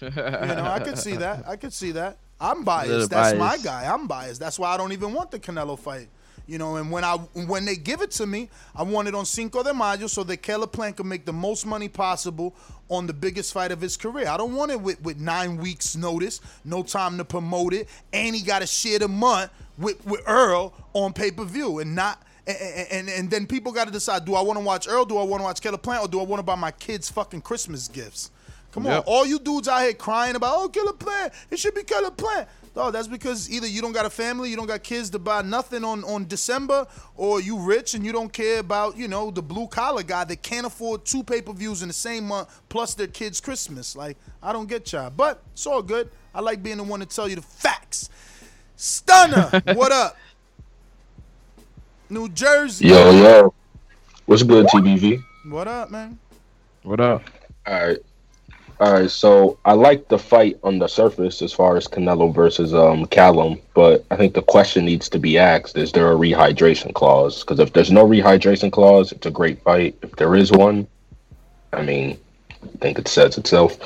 You 0.00 0.10
know, 0.10 0.64
I 0.64 0.80
could 0.80 0.98
see 0.98 1.16
that. 1.16 1.48
I 1.48 1.56
could 1.56 1.72
see 1.72 1.92
that. 1.92 2.18
I'm 2.40 2.64
biased. 2.64 3.10
That's 3.10 3.36
my 3.38 3.58
guy. 3.58 3.92
I'm 3.92 4.06
biased. 4.06 4.40
That's 4.40 4.58
why 4.58 4.72
I 4.72 4.76
don't 4.76 4.92
even 4.92 5.12
want 5.12 5.30
the 5.30 5.38
Canelo 5.38 5.78
fight. 5.78 6.08
You 6.46 6.56
know, 6.56 6.76
and 6.76 6.90
when 6.90 7.04
I 7.04 7.16
when 7.16 7.66
they 7.66 7.76
give 7.76 8.00
it 8.00 8.10
to 8.12 8.26
me, 8.26 8.48
I 8.74 8.82
want 8.82 9.06
it 9.06 9.14
on 9.14 9.26
Cinco 9.26 9.62
de 9.62 9.74
Mayo 9.74 10.06
so 10.06 10.24
that 10.24 10.38
Caleb 10.38 10.72
Plant 10.72 10.96
can 10.96 11.06
make 11.06 11.26
the 11.26 11.32
most 11.32 11.66
money 11.66 11.88
possible 11.88 12.54
on 12.88 13.06
the 13.06 13.12
biggest 13.12 13.52
fight 13.52 13.70
of 13.70 13.82
his 13.82 13.98
career. 13.98 14.26
I 14.28 14.38
don't 14.38 14.54
want 14.54 14.70
it 14.70 14.80
with, 14.80 15.02
with 15.02 15.18
nine 15.18 15.58
weeks 15.58 15.94
notice, 15.94 16.40
no 16.64 16.82
time 16.82 17.18
to 17.18 17.24
promote 17.24 17.74
it, 17.74 17.86
and 18.14 18.34
he 18.34 18.40
got 18.40 18.60
to 18.60 18.66
share 18.66 18.98
the 18.98 19.08
month 19.08 19.50
with, 19.76 20.02
with 20.06 20.26
Errol 20.26 20.72
on 20.94 21.12
pay 21.12 21.30
per 21.30 21.44
view 21.44 21.80
and 21.80 21.94
not. 21.94 22.22
And, 22.46 22.88
and, 22.90 23.08
and 23.10 23.30
then 23.30 23.46
people 23.46 23.72
got 23.72 23.86
to 23.86 23.92
decide: 23.92 24.24
Do 24.24 24.34
I 24.34 24.40
want 24.40 24.58
to 24.58 24.64
watch 24.64 24.88
Errol? 24.88 25.04
Do 25.04 25.18
I 25.18 25.24
want 25.24 25.40
to 25.40 25.44
watch 25.44 25.60
Caleb 25.60 25.82
Plant? 25.82 26.04
Or 26.04 26.08
do 26.08 26.18
I 26.18 26.22
want 26.22 26.38
to 26.38 26.44
buy 26.44 26.54
my 26.54 26.70
kids 26.70 27.10
fucking 27.10 27.42
Christmas 27.42 27.88
gifts? 27.88 28.30
Come 28.84 28.92
on, 28.92 29.02
all 29.06 29.26
you 29.26 29.38
dudes 29.38 29.68
out 29.68 29.82
here 29.82 29.92
crying 29.92 30.36
about, 30.36 30.54
oh, 30.56 30.68
Caleb 30.68 30.98
Plant, 30.98 31.32
it 31.50 31.58
should 31.58 31.74
be 31.74 31.82
Caleb 31.82 32.16
Plant. 32.16 32.48
No, 32.78 32.92
that's 32.92 33.08
because 33.08 33.50
either 33.50 33.66
you 33.66 33.82
don't 33.82 33.90
got 33.90 34.06
a 34.06 34.10
family, 34.10 34.50
you 34.50 34.56
don't 34.56 34.68
got 34.68 34.84
kids 34.84 35.10
to 35.10 35.18
buy 35.18 35.42
nothing 35.42 35.82
on, 35.82 36.04
on 36.04 36.28
December, 36.28 36.86
or 37.16 37.40
you 37.40 37.58
rich 37.58 37.94
and 37.94 38.06
you 38.06 38.12
don't 38.12 38.32
care 38.32 38.60
about, 38.60 38.96
you 38.96 39.08
know, 39.08 39.32
the 39.32 39.42
blue 39.42 39.66
collar 39.66 40.04
guy 40.04 40.22
that 40.22 40.42
can't 40.42 40.64
afford 40.64 41.04
two 41.04 41.24
pay 41.24 41.42
per 41.42 41.52
views 41.52 41.82
in 41.82 41.88
the 41.88 41.94
same 41.94 42.28
month 42.28 42.60
plus 42.68 42.94
their 42.94 43.08
kids' 43.08 43.40
Christmas. 43.40 43.96
Like, 43.96 44.16
I 44.40 44.52
don't 44.52 44.68
get 44.68 44.92
y'all. 44.92 45.10
But 45.10 45.42
it's 45.54 45.66
all 45.66 45.82
good. 45.82 46.08
I 46.32 46.40
like 46.40 46.62
being 46.62 46.76
the 46.76 46.84
one 46.84 47.00
to 47.00 47.06
tell 47.06 47.28
you 47.28 47.34
the 47.34 47.42
facts. 47.42 48.10
Stunner, 48.76 49.50
what 49.74 49.90
up? 49.90 50.16
New 52.08 52.28
Jersey. 52.28 52.86
Yo, 52.86 53.10
yo. 53.10 53.54
What's 54.26 54.44
good, 54.44 54.66
TBV? 54.66 55.20
What 55.48 55.66
up, 55.66 55.90
man? 55.90 56.18
What 56.84 57.00
up? 57.00 57.24
All 57.66 57.86
right. 57.88 57.98
All 58.80 58.92
right, 58.92 59.10
so 59.10 59.58
I 59.64 59.72
like 59.72 60.06
the 60.06 60.18
fight 60.18 60.56
on 60.62 60.78
the 60.78 60.86
surface 60.86 61.42
as 61.42 61.52
far 61.52 61.76
as 61.76 61.88
Canelo 61.88 62.32
versus 62.32 62.72
um 62.72 63.06
Callum, 63.06 63.58
but 63.74 64.04
I 64.12 64.16
think 64.16 64.34
the 64.34 64.42
question 64.42 64.84
needs 64.84 65.08
to 65.08 65.18
be 65.18 65.36
asked: 65.36 65.76
Is 65.76 65.90
there 65.90 66.12
a 66.12 66.14
rehydration 66.14 66.94
clause? 66.94 67.40
Because 67.40 67.58
if 67.58 67.72
there's 67.72 67.90
no 67.90 68.06
rehydration 68.06 68.70
clause, 68.70 69.10
it's 69.10 69.26
a 69.26 69.32
great 69.32 69.60
fight. 69.62 69.96
If 70.02 70.14
there 70.14 70.36
is 70.36 70.52
one, 70.52 70.86
I 71.72 71.82
mean, 71.82 72.18
I 72.62 72.76
think 72.78 73.00
it 73.00 73.08
says 73.08 73.36
itself. 73.36 73.76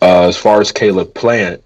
Uh, 0.00 0.28
as 0.28 0.38
far 0.38 0.62
as 0.62 0.72
Caleb 0.72 1.12
Plant, 1.12 1.62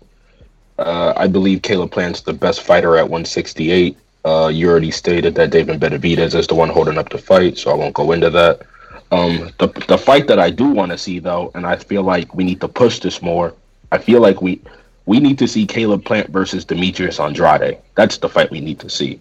uh, 0.79 1.13
I 1.17 1.29
believe 1.29 1.63
Caleb 1.63 1.93
Plant's 1.93 2.23
the 2.23 2.33
best 2.33 2.61
fighter 2.63 2.97
at 2.97 3.05
168. 3.05 3.97
Uh, 4.25 4.51
you 4.53 4.69
already 4.69 4.91
stated 4.91 5.37
that 5.37 5.51
David 5.51 5.79
Benavidez 5.79 6.35
is 6.35 6.49
the 6.49 6.55
one 6.57 6.71
holding 6.71 6.99
up 6.99 7.11
the 7.11 7.19
fight, 7.19 7.57
so 7.57 7.71
I 7.71 7.75
won't 7.75 7.95
go 7.95 8.11
into 8.11 8.31
that. 8.31 8.63
Um, 9.11 9.51
the 9.59 9.69
the 9.89 9.99
fight 9.99 10.27
that 10.29 10.39
I 10.39 10.51
do 10.51 10.69
want 10.69 10.93
to 10.93 10.99
see 10.99 11.19
though, 11.19 11.51
and 11.55 11.67
I 11.67 11.77
feel 11.77 12.03
like 12.03 12.35
we 12.35 12.45
need 12.45 12.61
to 12.61 12.69
push 12.69 12.99
this 12.99 13.23
more. 13.23 13.55
I 13.93 13.99
feel 13.99 14.21
like 14.21 14.43
we 14.43 14.61
we 15.07 15.21
need 15.21 15.39
to 15.39 15.47
see 15.47 15.67
Caleb 15.67 16.05
Plant 16.05 16.31
versus 16.31 16.65
Demetrius 16.65 17.21
Andrade. 17.21 17.79
That's 17.95 18.19
the 18.19 18.29
fight 18.29 18.51
we 18.51 18.61
need 18.61 18.81
to 18.81 18.91
see. 18.91 19.21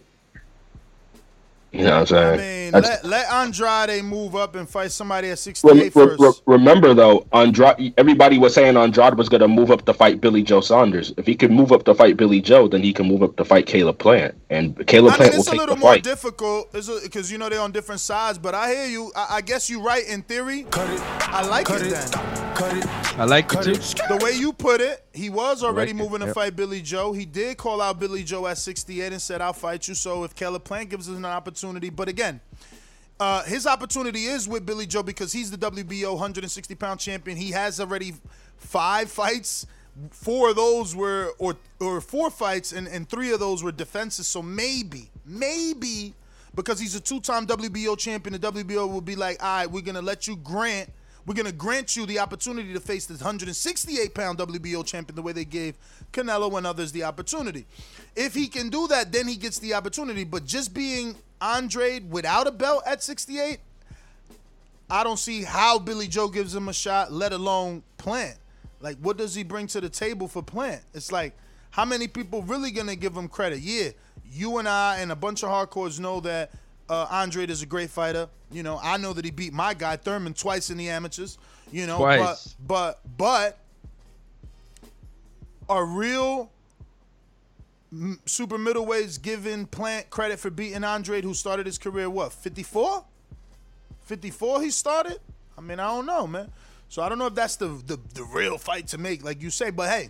You 1.73 1.85
know 1.85 1.91
what 1.91 1.99
I'm 2.01 2.05
saying? 2.05 2.33
I 2.33 2.37
mean, 2.37 2.71
That's- 2.71 3.03
let, 3.03 3.27
let 3.29 3.31
Andrade 3.33 4.03
move 4.03 4.35
up 4.35 4.55
and 4.55 4.69
fight 4.69 4.91
somebody 4.91 5.29
at 5.29 5.39
68 5.39 5.69
Rem- 5.71 5.79
re- 5.79 5.89
first. 5.89 6.21
re- 6.45 6.53
remember 6.57 6.93
though, 6.93 7.25
Andrade. 7.33 7.93
Everybody 7.97 8.37
was 8.37 8.53
saying 8.53 8.77
Andrade 8.77 9.15
was 9.15 9.27
going 9.27 9.41
to 9.41 9.47
move 9.47 9.71
up 9.71 9.83
to 9.85 9.93
fight 9.93 10.21
Billy 10.21 10.43
Joe 10.43 10.61
Saunders. 10.61 11.13
If 11.17 11.25
he 11.25 11.33
could 11.33 11.51
move 11.51 11.71
up 11.71 11.83
to 11.85 11.95
fight 11.95 12.15
Billy 12.15 12.41
Joe, 12.41 12.67
then 12.67 12.83
he 12.83 12.93
can 12.93 13.07
move 13.07 13.23
up 13.23 13.35
to 13.37 13.45
fight 13.45 13.65
Caleb 13.65 13.97
Plant, 13.97 14.35
and 14.51 14.85
Caleb 14.85 15.13
I 15.13 15.17
Plant 15.17 15.31
mean, 15.31 15.37
will 15.37 15.41
it's 15.41 15.51
a 15.51 15.55
little 15.55 15.75
the 15.75 15.81
more 15.81 15.93
fight. 15.93 16.03
difficult 16.03 16.71
because 16.71 17.31
you 17.31 17.39
know 17.39 17.49
they're 17.49 17.59
on 17.59 17.71
different 17.71 18.01
sides. 18.01 18.37
But 18.37 18.53
I 18.53 18.71
hear 18.71 18.85
you. 18.85 19.11
I, 19.15 19.37
I 19.37 19.41
guess 19.41 19.67
you're 19.69 19.81
right 19.81 20.05
in 20.07 20.21
theory. 20.21 20.67
I 20.73 21.45
like 21.47 21.65
Cut 21.65 21.81
it, 21.81 21.89
then. 21.89 23.19
I 23.19 23.25
like 23.25 23.49
Cut 23.49 23.65
it 23.67 23.81
too. 23.81 24.03
The 24.07 24.23
way 24.23 24.33
you 24.33 24.53
put 24.53 24.79
it, 24.79 25.03
he 25.13 25.29
was 25.31 25.63
already 25.63 25.91
like 25.93 25.99
it, 25.99 26.03
moving 26.03 26.19
to 26.19 26.27
yep. 26.27 26.35
fight 26.35 26.55
Billy 26.55 26.81
Joe. 26.81 27.13
He 27.13 27.25
did 27.25 27.57
call 27.57 27.81
out 27.81 27.99
Billy 27.99 28.23
Joe 28.23 28.45
at 28.47 28.57
68 28.59 29.11
and 29.11 29.21
said, 29.21 29.41
"I'll 29.41 29.53
fight 29.53 29.87
you." 29.87 29.95
So 29.95 30.23
if 30.23 30.35
Caleb 30.35 30.63
Plant 30.63 30.89
gives 30.89 31.09
us 31.09 31.17
an 31.17 31.25
opportunity, 31.25 31.62
but 31.89 32.09
again. 32.09 32.41
Uh, 33.19 33.43
his 33.43 33.67
opportunity 33.67 34.25
is 34.25 34.49
with 34.49 34.65
Billy 34.65 34.85
Joe 34.85 35.03
because 35.03 35.31
he's 35.31 35.51
the 35.51 35.57
WBO 35.57 36.11
160 36.13 36.75
pound 36.75 36.99
champion. 36.99 37.37
He 37.37 37.51
has 37.51 37.79
already 37.79 38.13
five 38.57 39.09
fights. 39.09 39.65
Four 40.09 40.49
of 40.49 40.55
those 40.55 40.95
were, 40.95 41.33
or 41.37 41.55
or 41.79 42.01
four 42.01 42.31
fights, 42.31 42.73
and, 42.73 42.87
and 42.87 43.07
three 43.07 43.31
of 43.31 43.39
those 43.39 43.63
were 43.63 43.71
defenses. 43.71 44.27
So 44.27 44.41
maybe, 44.41 45.09
maybe 45.25 46.15
because 46.55 46.79
he's 46.79 46.95
a 46.95 46.99
two 46.99 47.19
time 47.19 47.45
WBO 47.45 47.97
champion, 47.97 48.39
the 48.39 48.51
WBO 48.51 48.91
will 48.91 49.01
be 49.01 49.15
like, 49.15 49.41
all 49.41 49.57
right, 49.59 49.71
we're 49.71 49.81
gonna 49.81 50.01
let 50.01 50.27
you 50.27 50.35
grant, 50.35 50.89
we're 51.25 51.35
gonna 51.35 51.51
grant 51.51 51.95
you 51.95 52.05
the 52.07 52.19
opportunity 52.19 52.73
to 52.73 52.79
face 52.79 53.05
the 53.05 53.13
168 53.13 54.13
pound 54.13 54.39
WBO 54.39 54.85
champion 54.85 55.15
the 55.15 55.21
way 55.21 55.31
they 55.31 55.45
gave 55.45 55.77
Canelo 56.11 56.57
and 56.57 56.65
others 56.65 56.91
the 56.91 57.03
opportunity. 57.03 57.65
If 58.15 58.33
he 58.33 58.47
can 58.47 58.69
do 58.69 58.87
that, 58.87 59.11
then 59.11 59.27
he 59.27 59.35
gets 59.35 59.59
the 59.59 59.75
opportunity. 59.75 60.23
But 60.23 60.45
just 60.45 60.73
being 60.73 61.15
Andrade 61.43 62.09
without 62.09 62.47
a 62.47 62.51
belt 62.51 62.83
at 62.85 63.03
68, 63.03 63.59
I 64.89 65.03
don't 65.03 65.19
see 65.19 65.43
how 65.43 65.77
Billy 65.79 66.07
Joe 66.07 66.29
gives 66.29 66.55
him 66.55 66.69
a 66.69 66.73
shot, 66.73 67.11
let 67.11 67.33
alone 67.33 67.83
Plant. 67.97 68.37
Like, 68.79 68.97
what 68.97 69.17
does 69.17 69.33
he 69.33 69.43
bring 69.43 69.67
to 69.67 69.81
the 69.81 69.89
table 69.89 70.27
for 70.27 70.41
Plant? 70.43 70.81
It's 70.93 71.11
like, 71.11 71.33
how 71.71 71.85
many 71.85 72.07
people 72.07 72.41
really 72.43 72.71
gonna 72.71 72.95
give 72.95 73.15
him 73.15 73.27
credit? 73.27 73.59
Yeah, 73.59 73.89
you 74.31 74.57
and 74.57 74.67
I 74.67 74.97
and 74.99 75.11
a 75.11 75.15
bunch 75.15 75.43
of 75.43 75.49
hardcores 75.49 75.99
know 75.99 76.19
that 76.21 76.51
uh, 76.89 77.07
Andrade 77.11 77.49
is 77.49 77.61
a 77.61 77.65
great 77.65 77.89
fighter. 77.89 78.27
You 78.51 78.61
know, 78.63 78.79
I 78.83 78.97
know 78.97 79.13
that 79.13 79.25
he 79.25 79.31
beat 79.31 79.53
my 79.53 79.73
guy 79.73 79.95
Thurman 79.95 80.33
twice 80.33 80.69
in 80.69 80.77
the 80.77 80.89
amateurs. 80.89 81.37
You 81.71 81.87
know, 81.87 81.97
Twice. 81.97 82.55
but 82.59 82.99
but 83.17 83.17
but 83.17 83.57
a 85.69 85.83
real 85.83 86.51
super 88.25 88.57
middleweights 88.57 89.21
giving 89.21 89.65
Plant 89.65 90.09
credit 90.09 90.39
for 90.39 90.49
beating 90.49 90.83
Andrade, 90.83 91.23
who 91.23 91.33
started 91.33 91.65
his 91.65 91.77
career 91.77 92.09
what 92.09 92.33
54? 92.33 93.03
54 94.01 94.61
he 94.61 94.71
started. 94.71 95.19
I 95.57 95.61
mean, 95.61 95.79
I 95.79 95.87
don't 95.87 96.05
know, 96.05 96.27
man. 96.27 96.51
So 96.89 97.01
I 97.01 97.09
don't 97.09 97.17
know 97.17 97.27
if 97.27 97.35
that's 97.35 97.55
the, 97.55 97.67
the 97.67 97.99
the 98.13 98.23
real 98.23 98.57
fight 98.57 98.87
to 98.89 98.97
make, 98.97 99.23
like 99.23 99.41
you 99.41 99.49
say. 99.49 99.71
But 99.71 99.89
hey, 99.89 100.09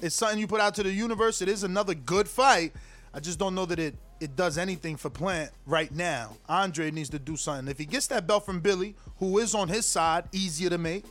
it's 0.00 0.14
something 0.14 0.38
you 0.38 0.46
put 0.46 0.60
out 0.60 0.74
to 0.76 0.82
the 0.82 0.92
universe. 0.92 1.42
It 1.42 1.48
is 1.48 1.64
another 1.64 1.94
good 1.94 2.28
fight. 2.28 2.72
I 3.12 3.20
just 3.20 3.38
don't 3.38 3.54
know 3.54 3.66
that 3.66 3.78
it 3.78 3.94
it 4.20 4.36
does 4.36 4.58
anything 4.58 4.96
for 4.96 5.10
Plant 5.10 5.50
right 5.66 5.92
now. 5.92 6.36
Andrade 6.48 6.94
needs 6.94 7.08
to 7.10 7.18
do 7.18 7.36
something. 7.36 7.68
If 7.68 7.78
he 7.78 7.86
gets 7.86 8.06
that 8.08 8.26
belt 8.26 8.44
from 8.46 8.60
Billy, 8.60 8.94
who 9.18 9.38
is 9.38 9.54
on 9.54 9.68
his 9.68 9.86
side, 9.86 10.24
easier 10.32 10.70
to 10.70 10.78
make, 10.78 11.04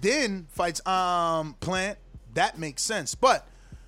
then 0.00 0.46
fights 0.50 0.84
um 0.86 1.54
Plant. 1.60 1.98
That 2.34 2.58
makes 2.58 2.82
sense. 2.82 3.14
But 3.14 3.46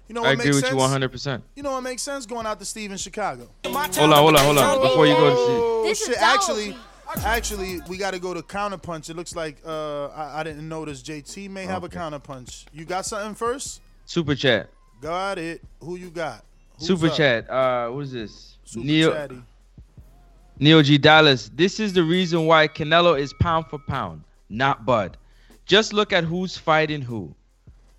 you 0.08 0.14
know 0.14 0.22
what 0.22 0.28
I 0.30 0.32
agree 0.32 0.44
makes 0.46 0.56
with 0.56 0.64
sense? 0.64 0.72
you 0.72 0.78
100. 0.78 1.08
percent 1.12 1.44
You 1.54 1.62
know 1.62 1.72
what 1.72 1.80
makes 1.82 2.02
sense? 2.02 2.26
Going 2.26 2.46
out 2.46 2.58
to 2.60 2.64
Steve 2.64 2.90
in 2.92 2.96
Chicago. 2.96 3.48
Hold 3.64 3.76
on, 3.76 3.92
hold 3.94 4.36
on, 4.36 4.44
hold 4.44 4.58
on. 4.58 4.82
Before 4.82 5.06
you 5.06 5.14
go 5.14 5.30
to 5.30 5.36
see. 5.36 5.52
Oh 5.52 5.82
This 5.84 6.04
shit! 6.06 6.14
dope. 6.14 6.22
Actually, 6.22 6.76
actually, 7.24 7.80
we 7.88 7.96
got 7.96 8.12
to 8.12 8.18
go 8.18 8.34
to 8.34 8.42
counterpunch. 8.42 9.10
It 9.10 9.16
looks 9.16 9.34
like 9.34 9.58
uh, 9.66 10.06
I, 10.08 10.40
I 10.40 10.42
didn't 10.44 10.68
notice. 10.68 11.02
JT 11.02 11.50
may 11.50 11.64
have 11.64 11.84
a 11.84 11.88
counterpunch. 11.88 12.66
You 12.72 12.84
got 12.84 13.06
something 13.06 13.34
first? 13.34 13.80
Super 14.04 14.34
chat. 14.34 14.68
Got 15.00 15.38
it. 15.38 15.62
Who 15.80 15.96
you 15.96 16.10
got? 16.10 16.44
Who's 16.78 16.86
Super 16.88 17.08
up? 17.08 17.14
chat. 17.16 17.50
Uh, 17.50 17.88
what 17.90 18.00
is 18.04 18.12
this? 18.12 18.56
Super 18.64 18.86
Neo 18.86 19.12
chatty. 19.12 19.42
Neo 20.58 20.82
G 20.82 20.96
Dallas. 20.98 21.50
This 21.54 21.80
is 21.80 21.92
the 21.92 22.02
reason 22.02 22.46
why 22.46 22.66
Canelo 22.68 23.18
is 23.18 23.32
pound 23.34 23.66
for 23.68 23.78
pound, 23.78 24.22
not 24.48 24.86
Bud. 24.86 25.16
Just 25.66 25.92
look 25.92 26.12
at 26.12 26.24
who's 26.24 26.56
fighting 26.56 27.02
who. 27.02 27.34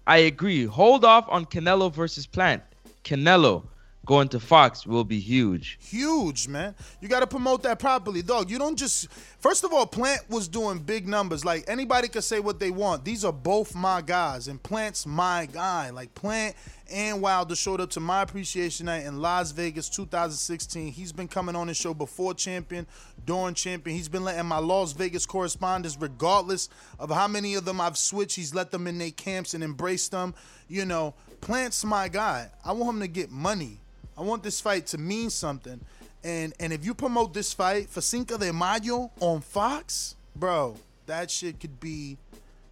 I 0.08 0.20
agree. 0.20 0.64
Hold 0.64 1.04
off 1.04 1.26
on 1.28 1.46
Canelo 1.46 1.92
versus 1.92 2.26
Plant. 2.26 2.64
Canelo 3.04 3.64
going 4.08 4.30
to 4.30 4.40
Fox 4.40 4.88
will 4.88 5.04
be 5.04 5.20
huge. 5.20 5.78
Huge, 5.82 6.48
man. 6.48 6.74
You 7.02 7.10
got 7.10 7.20
to 7.20 7.28
promote 7.28 7.62
that 7.64 7.78
properly, 7.78 8.22
dog. 8.22 8.50
You 8.50 8.58
don't 8.58 8.78
just. 8.78 9.12
First 9.40 9.64
of 9.64 9.74
all, 9.74 9.86
Plant 9.86 10.22
was 10.30 10.48
doing 10.48 10.80
big 10.80 11.08
numbers. 11.08 11.46
Like 11.46 11.66
anybody 11.68 12.08
could 12.08 12.24
say 12.24 12.40
what 12.40 12.60
they 12.60 12.72
want. 12.72 13.06
These 13.06 13.24
are 13.26 13.34
both 13.34 13.76
my 13.76 14.02
guys, 14.02 14.48
and 14.48 14.64
Plant's 14.64 15.06
my 15.06 15.46
guy. 15.46 15.90
Like 15.92 16.16
Plant 16.16 16.56
and 16.90 17.22
Wilder 17.22 17.56
showed 17.56 17.82
up 17.82 17.90
to 17.92 18.00
my 18.00 18.22
appreciation 18.22 18.86
night 18.86 19.06
in 19.06 19.20
Las 19.20 19.52
Vegas 19.52 19.90
2016. 19.90 20.94
He's 20.94 21.12
been 21.12 21.28
coming 21.28 21.56
on 21.56 21.68
the 21.68 21.74
show 21.74 21.94
before 21.94 22.34
champion, 22.34 22.88
during 23.26 23.56
champion. 23.56 23.98
He's 23.98 24.08
been 24.08 24.24
letting 24.24 24.46
my 24.46 24.60
Las 24.60 24.94
Vegas 24.94 25.26
correspondents, 25.26 25.98
regardless 26.00 26.70
of 26.98 27.12
how 27.12 27.28
many 27.28 27.56
of 27.56 27.66
them 27.66 27.82
I've 27.82 27.98
switched, 27.98 28.38
he's 28.38 28.56
let 28.56 28.72
them 28.72 28.88
in 28.88 28.98
their 28.98 29.12
camps 29.12 29.54
and 29.54 29.64
embraced 29.64 30.12
them. 30.12 30.34
You 30.70 30.86
know, 30.86 31.14
Plant's 31.42 31.84
my 31.84 32.08
guy. 32.08 32.50
I 32.64 32.72
want 32.72 32.96
him 32.96 33.02
to 33.02 33.08
get 33.08 33.30
money. 33.30 33.82
I 34.18 34.22
want 34.22 34.44
this 34.44 34.60
fight 34.60 34.88
to 34.88 34.98
mean 34.98 35.30
something. 35.30 35.80
And 36.24 36.54
and 36.60 36.74
if 36.74 36.84
you 36.86 36.94
promote 36.94 37.34
this 37.34 37.54
fight 37.54 37.90
for 37.90 38.02
Cinco 38.02 38.38
de 38.38 38.52
Mayo 38.52 39.12
on 39.20 39.42
Fox, 39.42 40.16
bro, 40.36 40.76
that 41.06 41.30
shit 41.30 41.60
could 41.60 41.80
be 41.80 42.18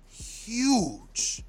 huge. 0.09 1.43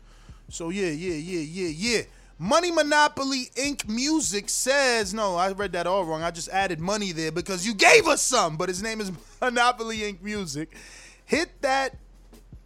So 0.49 0.71
yeah, 0.71 0.91
yeah, 0.91 1.15
yeah, 1.15 1.41
yeah, 1.41 1.69
yeah. 1.69 2.03
Money 2.39 2.71
Monopoly 2.71 3.47
Inc. 3.57 3.89
Music 3.89 4.51
says 4.51 5.15
no. 5.15 5.37
I 5.37 5.53
read 5.53 5.73
that 5.73 5.87
all 5.87 6.05
wrong. 6.05 6.23
I 6.23 6.31
just 6.31 6.51
added 6.51 6.81
money 6.81 7.13
there 7.13 7.33
because 7.33 7.67
you 7.67 7.75
gave 7.75 8.07
us 8.07 8.21
some. 8.21 8.57
But 8.57 8.69
his 8.69 8.83
name 8.83 9.01
is 9.01 9.11
Monopoly 9.41 9.99
Inc. 10.01 10.21
Music. 10.21 10.77
Hit 11.25 11.63
that 11.63 11.97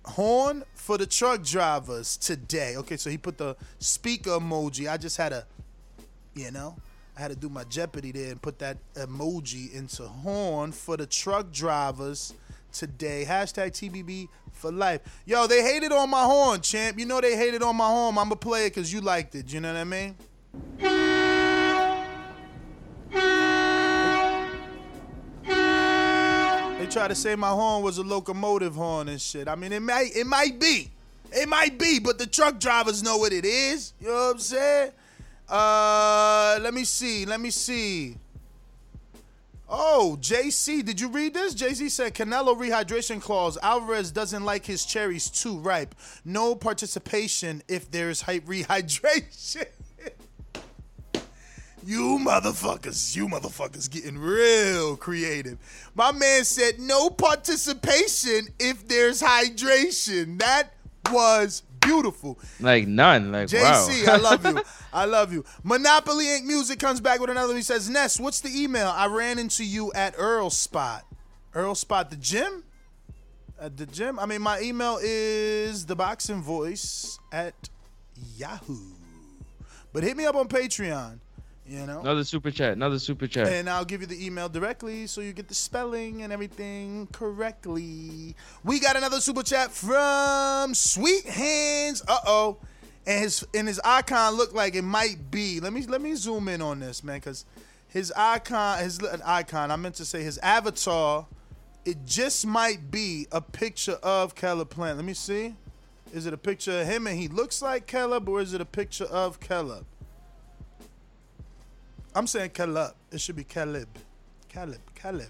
horn 0.04 0.64
for 0.74 0.98
the 0.98 1.06
truck 1.06 1.44
drivers 1.44 2.16
today. 2.16 2.76
Okay, 2.78 2.96
so 2.96 3.10
he 3.10 3.16
put 3.16 3.38
the 3.38 3.56
speaker 3.78 4.30
emoji. 4.30 4.90
I 4.90 4.96
just 4.96 5.16
had 5.16 5.32
a, 5.32 5.46
you 6.34 6.50
know, 6.50 6.76
I 7.20 7.24
had 7.24 7.32
to 7.32 7.36
do 7.36 7.50
my 7.50 7.64
Jeopardy 7.64 8.12
there 8.12 8.30
and 8.30 8.40
put 8.40 8.58
that 8.60 8.78
emoji 8.94 9.74
into 9.74 10.04
horn 10.04 10.72
for 10.72 10.96
the 10.96 11.04
truck 11.04 11.52
drivers 11.52 12.32
today. 12.72 13.26
Hashtag 13.28 13.72
TBV 13.72 14.26
for 14.52 14.72
life. 14.72 15.02
Yo, 15.26 15.46
they 15.46 15.62
hated 15.62 15.92
on 15.92 16.08
my 16.08 16.22
horn, 16.22 16.62
champ. 16.62 16.98
You 16.98 17.04
know 17.04 17.20
they 17.20 17.36
hated 17.36 17.62
on 17.62 17.76
my 17.76 17.88
horn. 17.88 18.16
I'ma 18.16 18.36
play 18.36 18.64
it 18.64 18.70
because 18.70 18.90
you 18.90 19.02
liked 19.02 19.34
it. 19.34 19.52
You 19.52 19.60
know 19.60 19.70
what 19.70 19.80
I 19.80 19.84
mean? 19.84 20.16
They 26.78 26.86
try 26.86 27.06
to 27.06 27.14
say 27.14 27.36
my 27.36 27.50
horn 27.50 27.82
was 27.84 27.98
a 27.98 28.02
locomotive 28.02 28.74
horn 28.74 29.10
and 29.10 29.20
shit. 29.20 29.46
I 29.46 29.56
mean, 29.56 29.72
it 29.74 29.82
might, 29.82 30.16
it 30.16 30.26
might 30.26 30.58
be, 30.58 30.90
it 31.32 31.46
might 31.50 31.78
be, 31.78 31.98
but 31.98 32.18
the 32.18 32.26
truck 32.26 32.58
drivers 32.58 33.02
know 33.02 33.18
what 33.18 33.34
it 33.34 33.44
is. 33.44 33.92
You 34.00 34.08
know 34.08 34.14
what 34.14 34.30
I'm 34.36 34.38
saying? 34.38 34.92
Uh, 35.50 36.58
let 36.62 36.72
me 36.72 36.84
see, 36.84 37.26
let 37.26 37.40
me 37.40 37.50
see. 37.50 38.16
Oh, 39.68 40.16
JC, 40.20 40.84
did 40.84 41.00
you 41.00 41.08
read 41.08 41.34
this? 41.34 41.54
JC 41.54 41.90
said 41.90 42.14
Canelo 42.14 42.56
rehydration 42.56 43.20
clause. 43.20 43.58
Alvarez 43.62 44.10
doesn't 44.10 44.44
like 44.44 44.64
his 44.66 44.84
cherries 44.84 45.28
too 45.28 45.58
ripe. 45.58 45.94
No 46.24 46.54
participation 46.54 47.62
if 47.68 47.90
there's 47.90 48.22
rehydration. 48.22 49.66
You 51.82 52.18
motherfuckers, 52.22 53.16
you 53.16 53.26
motherfuckers 53.26 53.90
getting 53.90 54.18
real 54.18 54.96
creative. 54.98 55.56
My 55.94 56.12
man 56.12 56.44
said 56.44 56.78
no 56.78 57.08
participation 57.08 58.48
if 58.58 58.86
there's 58.86 59.22
hydration. 59.22 60.38
That 60.40 60.74
was 61.10 61.62
beautiful. 61.90 62.38
Like 62.60 62.86
none. 62.86 63.32
Like 63.32 63.48
JC, 63.48 64.06
wow. 64.06 64.14
I 64.14 64.16
love 64.16 64.44
you. 64.44 64.62
I 64.92 65.04
love 65.04 65.32
you. 65.32 65.44
Monopoly 65.62 66.26
Inc. 66.26 66.44
Music 66.44 66.78
comes 66.78 67.00
back 67.00 67.20
with 67.20 67.30
another. 67.30 67.54
He 67.54 67.62
says, 67.62 67.88
Ness, 67.88 68.18
what's 68.18 68.40
the 68.40 68.50
email? 68.50 68.88
I 68.88 69.06
ran 69.06 69.38
into 69.38 69.64
you 69.64 69.92
at 69.92 70.14
Earl 70.16 70.50
Spot. 70.50 71.04
Earl 71.54 71.74
Spot, 71.74 72.10
the 72.10 72.16
gym? 72.16 72.64
At 73.60 73.76
the 73.76 73.86
gym? 73.86 74.18
I 74.18 74.26
mean, 74.26 74.42
my 74.42 74.60
email 74.60 74.98
is 75.02 75.86
the 75.86 75.96
boxing 75.96 76.42
voice 76.42 77.18
at 77.32 77.68
Yahoo. 78.36 78.78
But 79.92 80.02
hit 80.02 80.16
me 80.16 80.24
up 80.24 80.36
on 80.36 80.48
Patreon. 80.48 81.18
You 81.70 81.86
know. 81.86 82.00
Another 82.00 82.24
super 82.24 82.50
chat. 82.50 82.72
Another 82.72 82.98
super 82.98 83.28
chat. 83.28 83.46
And 83.46 83.70
I'll 83.70 83.84
give 83.84 84.00
you 84.00 84.08
the 84.08 84.26
email 84.26 84.48
directly 84.48 85.06
so 85.06 85.20
you 85.20 85.32
get 85.32 85.46
the 85.46 85.54
spelling 85.54 86.22
and 86.22 86.32
everything 86.32 87.06
correctly. 87.12 88.34
We 88.64 88.80
got 88.80 88.96
another 88.96 89.20
super 89.20 89.44
chat 89.44 89.70
from 89.70 90.74
Sweet 90.74 91.24
Hands. 91.26 92.02
Uh 92.08 92.18
oh. 92.26 92.58
And 93.06 93.22
his 93.22 93.46
and 93.54 93.68
his 93.68 93.80
icon 93.84 94.34
looked 94.34 94.52
like 94.52 94.74
it 94.74 94.82
might 94.82 95.30
be. 95.30 95.60
Let 95.60 95.72
me 95.72 95.86
let 95.86 96.00
me 96.00 96.16
zoom 96.16 96.48
in 96.48 96.60
on 96.60 96.80
this, 96.80 97.04
man, 97.04 97.18
because 97.18 97.44
his 97.86 98.12
icon, 98.16 98.80
his 98.80 98.98
icon, 99.24 99.70
I 99.70 99.76
meant 99.76 99.94
to 99.96 100.04
say 100.04 100.24
his 100.24 100.38
avatar, 100.38 101.28
it 101.84 102.04
just 102.04 102.44
might 102.48 102.90
be 102.90 103.28
a 103.30 103.40
picture 103.40 103.98
of 104.02 104.34
Caleb 104.34 104.70
Plant. 104.70 104.96
Let 104.96 105.04
me 105.04 105.14
see. 105.14 105.54
Is 106.12 106.26
it 106.26 106.34
a 106.34 106.38
picture 106.38 106.80
of 106.80 106.88
him 106.88 107.06
and 107.06 107.16
he 107.16 107.28
looks 107.28 107.62
like 107.62 107.86
Caleb, 107.86 108.28
or 108.28 108.40
is 108.40 108.54
it 108.54 108.60
a 108.60 108.64
picture 108.64 109.04
of 109.04 109.38
Caleb? 109.38 109.86
I'm 112.14 112.26
saying 112.26 112.50
Caleb. 112.50 112.94
It 113.12 113.20
should 113.20 113.36
be 113.36 113.44
Caleb. 113.44 113.88
Caleb. 114.48 114.80
Caleb. 114.94 115.28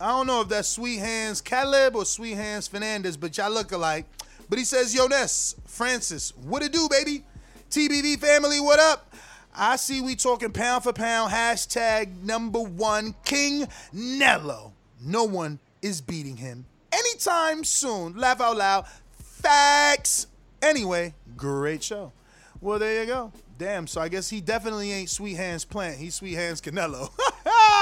I 0.00 0.08
don't 0.08 0.26
know 0.26 0.40
if 0.40 0.48
that's 0.48 0.68
Sweet 0.68 0.98
Hands 0.98 1.40
Caleb 1.40 1.96
or 1.96 2.04
Sweet 2.04 2.34
Hands 2.34 2.66
Fernandez, 2.66 3.16
but 3.16 3.36
y'all 3.36 3.50
look 3.50 3.72
alike. 3.72 4.06
But 4.48 4.58
he 4.58 4.64
says, 4.64 4.94
Yo, 4.94 5.06
Ness, 5.06 5.56
Francis, 5.66 6.32
what 6.44 6.62
it 6.62 6.72
do, 6.72 6.88
baby? 6.90 7.24
TBV 7.70 8.18
family, 8.18 8.60
what 8.60 8.78
up? 8.78 9.14
I 9.54 9.76
see 9.76 10.00
we 10.00 10.14
talking 10.16 10.52
pound 10.52 10.84
for 10.84 10.92
pound. 10.92 11.32
Hashtag 11.32 12.22
number 12.22 12.60
one, 12.60 13.14
King 13.24 13.66
Nello. 13.92 14.72
No 15.04 15.24
one 15.24 15.58
is 15.82 16.00
beating 16.00 16.36
him 16.36 16.64
anytime 16.92 17.64
soon. 17.64 18.16
Laugh 18.16 18.40
out 18.40 18.56
loud. 18.56 18.86
Facts. 19.10 20.26
Anyway, 20.60 21.14
great 21.36 21.82
show. 21.82 22.12
Well, 22.60 22.78
there 22.78 23.00
you 23.00 23.06
go. 23.06 23.32
Damn, 23.62 23.86
so 23.86 24.00
I 24.00 24.08
guess 24.08 24.28
he 24.28 24.40
definitely 24.40 24.90
ain't 24.90 25.08
Sweet 25.08 25.36
Hands 25.36 25.64
Plant. 25.64 25.96
He's 25.96 26.16
Sweet 26.16 26.34
Hands 26.34 26.60
Canelo. 26.60 27.10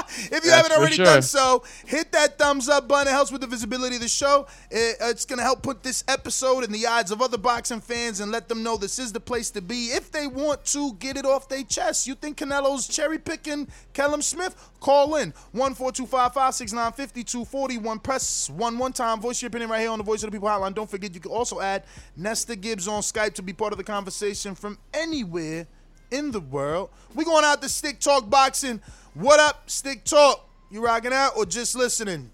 if 0.09 0.31
you 0.31 0.41
That's 0.41 0.51
haven't 0.51 0.73
already 0.73 0.97
sure. 0.97 1.07
done 1.07 1.23
so, 1.23 1.63
hit 1.87 2.13
that 2.13 2.39
thumbs 2.39 2.69
up 2.69 2.87
button. 2.87 3.09
It 3.09 3.13
helps 3.13 3.33
with 3.33 3.41
the 3.41 3.47
visibility 3.47 3.95
of 3.97 4.03
the 4.03 4.09
show. 4.09 4.47
It- 4.71 5.01
uh, 5.01 5.07
it's 5.09 5.25
going 5.25 5.39
to 5.39 5.43
help 5.43 5.63
put 5.63 5.83
this 5.83 6.05
episode 6.07 6.65
in 6.65 6.73
the 6.73 6.87
eyes 6.87 7.11
of 7.11 7.23
other 7.23 7.39
boxing 7.39 7.81
fans 7.81 8.21
and 8.21 8.31
let 8.31 8.51
them 8.51 8.63
know 8.63 8.77
this 8.77 8.99
is 8.99 9.11
the 9.13 9.21
place 9.21 9.51
to 9.53 9.63
be 9.63 9.87
if 9.87 10.13
they 10.13 10.27
want 10.27 10.63
to 10.67 10.93
get 10.99 11.17
it 11.17 11.25
off 11.25 11.49
their 11.49 11.63
chest. 11.63 12.07
You 12.07 12.15
think 12.15 12.37
Canelo's 12.37 12.87
cherry 12.87 13.19
picking 13.19 13.67
Callum 13.95 14.21
Smith? 14.21 14.55
Call 14.81 15.17
in 15.17 15.33
14255-6950-241. 15.55 18.03
Press 18.03 18.51
1 18.51 18.77
one 18.79 18.93
time. 18.93 19.19
Voice 19.21 19.41
your 19.41 19.49
opinion 19.49 19.71
right 19.71 19.81
here 19.81 19.91
on 19.91 19.97
the 19.99 20.05
Voice 20.05 20.23
of 20.23 20.31
the 20.31 20.37
People 20.37 20.49
hotline. 20.51 20.75
Don't 20.75 20.91
forget 20.91 21.15
you 21.15 21.21
can 21.21 21.33
also 21.33 21.61
add 21.61 21.85
Nesta 22.17 22.55
Gibbs 22.57 22.87
on 22.87 23.01
Skype 23.01 23.33
to 23.35 23.43
be 23.43 23.55
part 23.55 23.73
of 23.73 23.79
the 23.79 23.85
conversation 23.85 24.55
from 24.55 24.77
anywhere 24.93 25.67
in 26.11 26.31
the 26.31 26.41
world. 26.41 26.91
We 27.15 27.25
going 27.25 27.45
out 27.45 27.63
to 27.63 27.69
Stick 27.69 28.01
Talk 28.01 28.29
Boxing. 28.29 28.81
What 29.15 29.41
up, 29.41 29.69
Stick 29.71 30.05
Talk? 30.05 30.49
You 30.71 30.85
rocking 30.85 31.13
out 31.13 31.37
or 31.37 31.47
just 31.47 31.75
listening? 31.75 32.31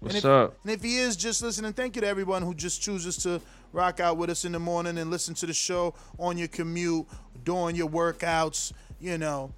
What's 0.00 0.14
and 0.14 0.24
if, 0.24 0.30
up? 0.30 0.56
And 0.62 0.72
if 0.72 0.82
he 0.82 0.98
is 0.98 1.16
just 1.16 1.42
listening, 1.42 1.72
thank 1.72 1.96
you 1.96 2.02
to 2.02 2.08
everyone 2.08 2.42
who 2.42 2.54
just 2.54 2.80
chooses 2.80 3.16
to 3.18 3.40
rock 3.72 4.00
out 4.00 4.16
with 4.16 4.30
us 4.30 4.44
in 4.44 4.52
the 4.52 4.58
morning 4.58 4.98
and 4.98 5.10
listen 5.10 5.34
to 5.34 5.46
the 5.46 5.52
show 5.52 5.94
on 6.18 6.38
your 6.38 6.48
commute, 6.48 7.06
during 7.44 7.76
your 7.76 7.88
workouts. 7.88 8.72
You 9.00 9.18
know, 9.18 9.52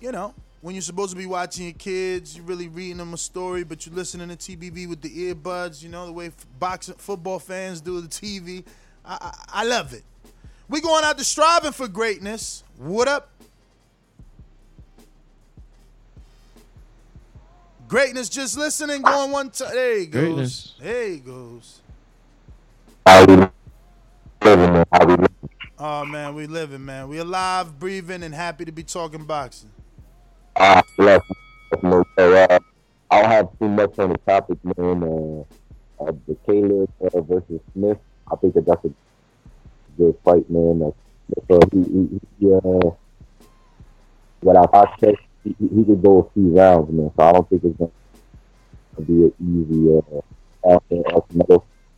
you 0.00 0.12
know, 0.12 0.34
when 0.60 0.74
you're 0.74 0.82
supposed 0.82 1.12
to 1.12 1.16
be 1.16 1.26
watching 1.26 1.64
your 1.64 1.74
kids, 1.74 2.36
you're 2.36 2.44
really 2.44 2.68
reading 2.68 2.98
them 2.98 3.14
a 3.14 3.16
story, 3.16 3.64
but 3.64 3.86
you're 3.86 3.94
listening 3.94 4.28
to 4.28 4.36
TBV 4.36 4.88
with 4.88 5.00
the 5.00 5.32
earbuds. 5.32 5.82
You 5.82 5.88
know 5.88 6.06
the 6.06 6.12
way 6.12 6.26
f- 6.26 6.46
boxing 6.58 6.94
football 6.96 7.38
fans 7.38 7.80
do 7.80 8.00
the 8.00 8.08
TV. 8.08 8.64
I, 9.04 9.18
I, 9.20 9.60
I 9.60 9.64
love 9.64 9.92
it. 9.94 10.04
We 10.70 10.80
going 10.80 11.04
out 11.04 11.18
to 11.18 11.24
striving 11.24 11.72
for 11.72 11.88
greatness. 11.88 12.62
What 12.78 13.08
up? 13.08 13.28
Greatness 17.88 18.28
just 18.28 18.56
listening, 18.56 19.02
going 19.02 19.32
one 19.32 19.50
time. 19.50 19.74
There 19.74 19.98
he 19.98 20.06
goes. 20.06 20.22
Greatness. 20.22 20.74
There 20.80 21.08
he 21.08 21.16
goes. 21.18 21.80
How 23.04 23.24
we 23.24 23.34
living, 24.44 24.72
man? 24.72 24.84
How 24.92 25.06
we 25.06 25.12
living? 25.14 25.50
Oh 25.76 26.04
man, 26.04 26.34
we 26.36 26.46
living, 26.46 26.84
man. 26.84 27.08
We 27.08 27.18
alive, 27.18 27.80
breathing, 27.80 28.22
and 28.22 28.32
happy 28.32 28.64
to 28.64 28.70
be 28.70 28.84
talking 28.84 29.24
boxing. 29.24 29.70
Ah, 30.54 30.82
bless 30.96 31.20
you. 31.82 32.04
So, 32.16 32.32
uh, 32.32 32.58
I 33.10 33.22
don't 33.22 33.30
have 33.32 33.48
too 33.58 33.68
much 33.68 33.98
on 33.98 34.10
the 34.10 34.18
topic, 34.18 34.58
man. 34.76 35.02
Uh, 35.02 36.04
uh, 36.04 36.12
the 36.28 36.36
Caleb 36.46 36.92
uh, 37.00 37.20
versus 37.22 37.60
Smith. 37.72 37.98
I 38.30 38.36
think 38.36 38.54
that 38.54 38.66
that's 38.66 38.84
a 38.84 38.90
good 40.00 40.18
fight, 40.24 40.48
man. 40.48 40.82
Uh, 40.82 41.40
so 41.48 41.60
he, 41.72 41.82
he, 41.82 42.20
he 42.38 42.54
uh, 42.54 42.90
without 44.42 44.72
our 44.72 44.96
check, 44.98 45.14
he, 45.44 45.54
he 45.58 45.84
could 45.84 46.02
go 46.02 46.20
a 46.20 46.32
few 46.32 46.56
rounds, 46.56 46.90
man. 46.92 47.10
So 47.16 47.22
I 47.22 47.32
don't 47.32 47.48
think 47.48 47.64
it's 47.64 47.78
going 47.78 47.92
to 48.96 49.02
be 49.02 49.12
an 49.24 49.32
easy 49.40 49.98
uh. 49.98 50.20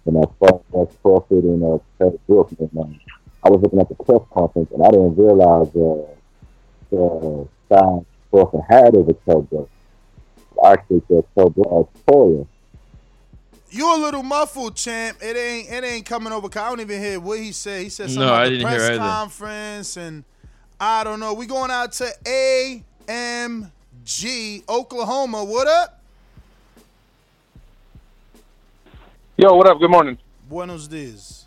And 0.05 0.17
as 0.17 0.29
far 0.39 0.61
as 0.81 0.89
Crawford 1.03 1.45
and 1.45 1.63
uh, 1.63 1.79
Terry 1.99 2.19
Brooks, 2.27 2.55
man, 2.73 3.01
I 3.45 3.51
was 3.51 3.61
looking 3.63 3.81
at 3.81 3.89
the 3.89 3.95
press 3.95 4.23
conference 4.33 4.71
and 4.73 4.83
I 4.83 4.91
didn't 4.91 5.17
realize 5.17 5.69
uh, 5.69 6.07
the 6.91 7.49
sign 7.69 8.07
Crawford 8.31 8.63
had 8.69 8.95
over 8.95 9.13
Terry 9.13 9.43
Brooks. 9.43 9.71
I 10.65 10.73
actually 10.73 11.03
said 11.09 11.25
Terry 11.35 11.51
Brooks 11.51 11.71
uh, 11.71 12.11
Toya. 12.11 12.47
You 13.75 13.95
a 13.95 13.97
little 13.97 14.23
muffled, 14.23 14.77
champ. 14.77 15.17
It 15.23 15.35
ain't 15.35 15.71
it 15.71 15.83
ain't 15.83 16.05
coming 16.05 16.31
over. 16.31 16.47
I 16.49 16.69
don't 16.69 16.81
even 16.81 17.01
hear 17.01 17.19
what 17.19 17.39
he 17.39 17.53
said. 17.53 17.83
He 17.83 17.89
said 17.89 18.11
something 18.11 18.21
No, 18.21 18.29
about 18.29 18.43
I 18.43 18.45
the 18.45 18.51
didn't 18.51 18.69
hear 18.69 18.79
press 18.79 18.91
either. 18.91 18.99
conference 18.99 19.97
and 19.97 20.25
I 20.79 21.05
don't 21.05 21.19
know. 21.21 21.33
We 21.33 21.47
going 21.47 21.71
out 21.71 21.93
to 21.93 22.13
AMG 23.97 24.69
Oklahoma. 24.69 25.43
What 25.43 25.69
up? 25.69 26.01
Yo, 29.39 29.55
what 29.57 29.67
up? 29.67 29.79
Good 29.79 29.91
morning. 29.91 30.19
Buenos 30.51 30.87
dias. 30.87 31.47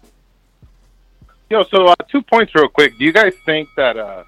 Yo, 1.50 1.64
so 1.66 1.86
uh, 1.88 1.96
two 2.10 2.24
points 2.24 2.56
real 2.56 2.68
quick. 2.68 2.98
Do 2.98 3.06
you 3.06 3.14
guys 3.14 3.34
think 3.46 3.70
that 3.78 3.98
uh, 3.98 4.24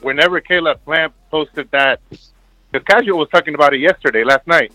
whenever 0.00 0.40
Caleb 0.40 0.82
Plant 0.86 1.12
posted 1.30 1.70
that, 1.72 2.00
because 2.08 2.86
Casual 2.86 3.18
was 3.18 3.28
talking 3.28 3.54
about 3.54 3.74
it 3.74 3.80
yesterday, 3.80 4.24
last 4.24 4.46
night, 4.46 4.72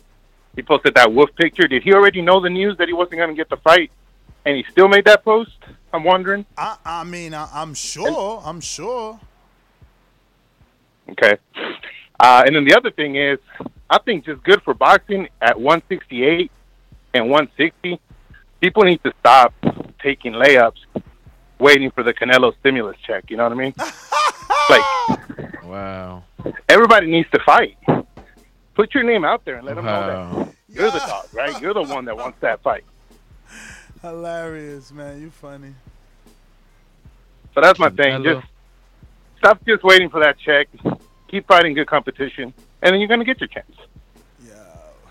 he 0.55 0.61
posted 0.63 0.95
that 0.95 1.11
wolf 1.13 1.29
picture. 1.35 1.67
Did 1.67 1.83
he 1.83 1.93
already 1.93 2.21
know 2.21 2.39
the 2.39 2.49
news 2.49 2.77
that 2.77 2.87
he 2.87 2.93
wasn't 2.93 3.17
going 3.17 3.29
to 3.29 3.35
get 3.35 3.49
the 3.49 3.57
fight, 3.57 3.91
and 4.45 4.55
he 4.57 4.65
still 4.71 4.87
made 4.87 5.05
that 5.05 5.23
post? 5.23 5.51
I'm 5.93 6.03
wondering. 6.03 6.45
I 6.57 6.77
I 6.85 7.03
mean 7.03 7.33
I, 7.33 7.47
I'm 7.53 7.73
sure. 7.73 8.41
I'm 8.45 8.61
sure. 8.61 9.19
Okay. 11.09 11.37
Uh, 12.19 12.43
and 12.45 12.55
then 12.55 12.65
the 12.65 12.75
other 12.75 12.91
thing 12.91 13.15
is, 13.15 13.39
I 13.89 13.97
think 13.99 14.25
just 14.25 14.43
good 14.43 14.61
for 14.61 14.73
boxing 14.73 15.29
at 15.41 15.59
168 15.59 16.51
and 17.13 17.29
160. 17.29 17.99
People 18.61 18.83
need 18.83 19.01
to 19.03 19.13
stop 19.19 19.53
taking 20.01 20.33
layups, 20.33 20.77
waiting 21.59 21.89
for 21.91 22.03
the 22.03 22.13
Canelo 22.13 22.53
stimulus 22.59 22.97
check. 23.07 23.31
You 23.31 23.37
know 23.37 23.43
what 23.43 23.53
I 23.53 23.55
mean? 23.55 23.73
like 24.69 25.63
Wow. 25.63 26.23
everybody 26.67 27.07
needs 27.07 27.29
to 27.31 27.39
fight. 27.45 27.77
Put 28.79 28.93
your 28.93 29.03
name 29.03 29.25
out 29.25 29.43
there 29.43 29.57
and 29.57 29.65
let 29.65 29.75
them 29.75 29.83
know 29.83 30.07
that 30.07 30.53
you're 30.73 30.89
the 30.89 30.99
dog, 30.99 31.27
right? 31.33 31.61
You're 31.61 31.73
the 31.73 31.83
one 31.83 32.05
that 32.05 32.15
wants 32.15 32.37
that 32.39 32.61
fight. 32.61 32.85
Hilarious, 34.01 34.93
man. 34.93 35.21
You 35.21 35.31
funny. 35.31 35.73
So 37.53 37.59
that's 37.59 37.77
my 37.77 37.89
thing. 37.89 38.13
Canelo. 38.13 38.35
Just 38.39 38.47
stop 39.37 39.65
just 39.67 39.83
waiting 39.83 40.09
for 40.09 40.21
that 40.21 40.37
check. 40.39 40.69
Keep 41.27 41.45
fighting 41.45 41.73
good 41.73 41.87
competition, 41.87 42.53
and 42.81 42.93
then 42.93 43.01
you're 43.01 43.09
gonna 43.09 43.25
get 43.25 43.41
your 43.41 43.49
chance. 43.49 43.75
Yeah, 44.47 44.53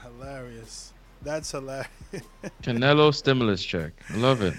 hilarious. 0.02 0.94
That's 1.20 1.50
hilarious. 1.50 1.90
Canelo 2.62 3.14
stimulus 3.14 3.62
check. 3.62 3.92
I 4.08 4.16
love 4.16 4.40
it. 4.40 4.54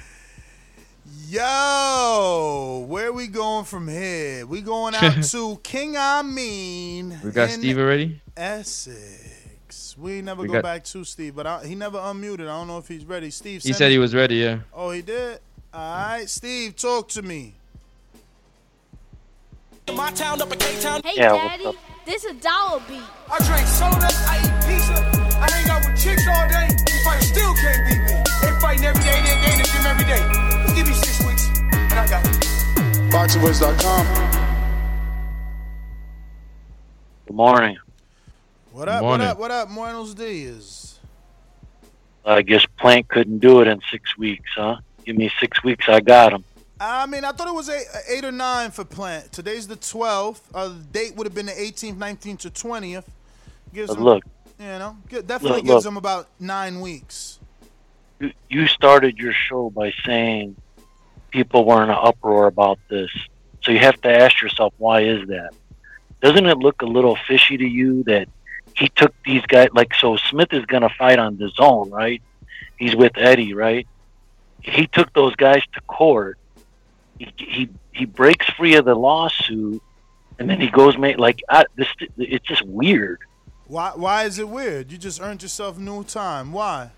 Yo, 1.28 2.86
where 2.88 3.12
we 3.12 3.26
going 3.26 3.66
from 3.66 3.88
here? 3.88 4.46
We 4.46 4.62
going 4.62 4.94
out 4.94 5.24
to 5.32 5.60
King 5.64 5.98
Amin. 5.98 7.20
We 7.24 7.32
got 7.32 7.50
in 7.50 7.60
Steve 7.60 7.80
already. 7.80 8.22
Essex. 8.40 9.96
We 9.98 10.22
never 10.22 10.42
We 10.44 10.48
go 10.48 10.54
got- 10.56 10.64
back 10.64 10.84
to 10.86 11.04
Steve, 11.04 11.36
but 11.36 11.46
I, 11.46 11.66
he 11.66 11.76
never 11.76 11.98
unmuted. 12.00 12.42
I 12.48 12.58
don't 12.58 12.68
know 12.68 12.78
if 12.78 12.88
he's 12.88 13.04
ready. 13.06 13.30
Steve, 13.32 13.62
He 13.64 13.74
said 13.74 13.88
us- 13.88 13.92
he 13.92 13.98
was 14.00 14.16
ready. 14.16 14.36
Yeah. 14.38 14.60
Oh, 14.74 14.92
he 14.92 15.02
did. 15.02 15.40
All 15.74 16.08
right, 16.08 16.28
Steve, 16.30 16.76
talk 16.76 17.10
to 17.10 17.22
me. 17.22 17.54
My 19.94 20.12
town 20.12 20.42
up 20.42 20.52
in 20.52 20.58
K-Town. 20.60 21.02
Hey, 21.04 21.14
Yeah, 21.16 21.32
Daddy, 21.34 21.66
this 22.06 22.24
a 22.24 22.34
dollar 22.36 22.80
beat. 22.88 23.02
I 23.30 23.38
drink 23.46 23.68
soda, 23.68 24.08
I 24.30 24.38
eat 24.38 24.54
pizza, 24.66 24.94
I 25.42 25.50
hang 25.52 25.70
out 25.70 25.84
with 25.86 26.00
chicks 26.02 26.26
all 26.28 26.48
day. 26.48 26.68
These 26.86 27.04
fighters 27.04 27.28
still 27.28 27.54
can't 27.56 27.88
beat 27.88 27.98
me. 27.98 28.24
They 28.42 28.60
fighting 28.62 28.86
every 28.86 29.04
day, 29.04 29.20
they 29.22 29.36
they 29.42 29.52
in 29.54 29.58
the 29.60 29.68
gym 29.68 29.86
every 29.86 30.06
day. 30.06 30.22
Just 30.64 30.76
give 30.76 30.88
me 30.88 30.94
six 30.94 31.20
weeks, 31.28 31.50
and 31.74 31.94
I 31.94 32.08
got 32.08 32.24
it. 32.26 32.32
BoxingWiz.com. 33.12 34.06
Good 37.28 37.36
morning. 37.36 37.78
What 38.72 38.88
up? 38.88 39.02
Morning. 39.02 39.28
What 39.28 39.32
up? 39.32 39.40
What 39.40 39.52
up? 39.52 39.70
Buenos 39.70 40.14
dias. 40.14 41.00
I 42.26 42.42
guess 42.42 42.66
Plant 42.78 43.08
couldn't 43.08 43.40
do 43.40 43.62
it 43.62 43.68
in 43.68 43.80
six 43.90 44.18
weeks, 44.18 44.50
huh? 44.56 44.78
Give 45.06 45.18
me 45.18 45.32
six 45.40 45.64
weeks, 45.64 45.86
I 45.90 46.00
got 46.02 46.34
him. 46.34 46.44
I 46.80 47.06
mean, 47.08 47.26
I 47.26 47.32
thought 47.32 47.48
it 47.48 47.54
was 47.54 47.70
eight, 47.70 47.88
eight 48.08 48.24
or 48.24 48.32
nine 48.32 48.72
for 48.72 48.86
Plant. 48.86 49.32
Today's 49.32 49.68
the 49.68 49.76
12th. 49.76 50.42
Uh, 50.54 50.68
the 50.70 50.74
date 50.92 51.16
would 51.16 51.26
have 51.26 51.34
been 51.34 51.48
the 51.48 51.52
18th, 51.54 51.96
19th, 51.96 52.46
or 52.46 52.50
20th. 52.50 53.04
Gives 53.74 53.90
But 53.90 53.98
him, 53.98 54.04
look. 54.04 54.24
you 54.60 54.66
know, 54.66 54.98
definitely 55.10 55.50
Look, 55.58 55.66
gives 55.66 55.86
look. 55.86 55.86
him 55.86 55.98
about 55.98 56.28
nine 56.40 56.80
weeks. 56.80 57.40
You, 58.20 58.32
you 58.50 58.68
started 58.68 59.18
your 59.18 59.34
show 59.34 59.70
by 59.72 59.94
saying 60.06 60.56
people 61.32 61.66
were 61.66 61.84
in 61.84 61.90
an 61.90 61.98
uproar 62.02 62.48
about 62.48 62.80
this. 62.90 63.10
So 63.64 63.72
you 63.72 63.80
have 63.80 64.00
to 64.02 64.10
ask 64.10 64.42
yourself, 64.42 64.74
why 64.78 65.02
is 65.02 65.28
that? 65.28 65.52
Doesn't 66.22 66.46
it 66.46 66.58
look 66.58 66.82
a 66.82 66.86
little 66.86 67.18
fishy 67.28 67.58
to 67.58 67.66
you 67.66 68.04
that 68.04 68.28
he 68.80 68.90
took 68.90 69.14
these 69.26 69.46
guys? 69.46 69.70
Like, 69.74 69.94
so 69.94 70.16
Smith 70.16 70.54
is 70.54 70.66
to 70.82 70.90
fight 70.98 71.20
on 71.20 71.38
the 71.38 71.50
zone, 71.50 71.90
right? 71.90 72.22
He's 72.78 72.96
with 72.96 73.18
Eddie, 73.18 73.54
right? 73.54 73.86
He 74.62 74.88
took 74.88 75.12
those 75.14 75.36
guys 75.36 75.62
to 75.74 75.82
court. 75.82 76.38
He 77.18 77.34
he, 77.38 77.70
he 77.92 78.06
breaks 78.06 78.50
free 78.52 78.76
of 78.76 78.86
the 78.86 78.96
lawsuit, 78.96 79.82
and 80.40 80.50
then 80.50 80.62
he 80.62 80.70
goes, 80.70 80.98
mate, 80.98 81.20
like 81.20 81.42
I, 81.50 81.66
this. 81.76 81.88
It's 82.18 82.46
just 82.48 82.62
weird. 82.64 83.20
Why? 83.68 83.92
Why 83.96 84.24
is 84.24 84.40
it 84.40 84.48
weird? 84.48 84.92
You 84.92 84.98
just 84.98 85.22
earned 85.22 85.44
yourself 85.44 85.78
new 85.78 86.04
time. 86.04 86.54
Why? 86.54 86.92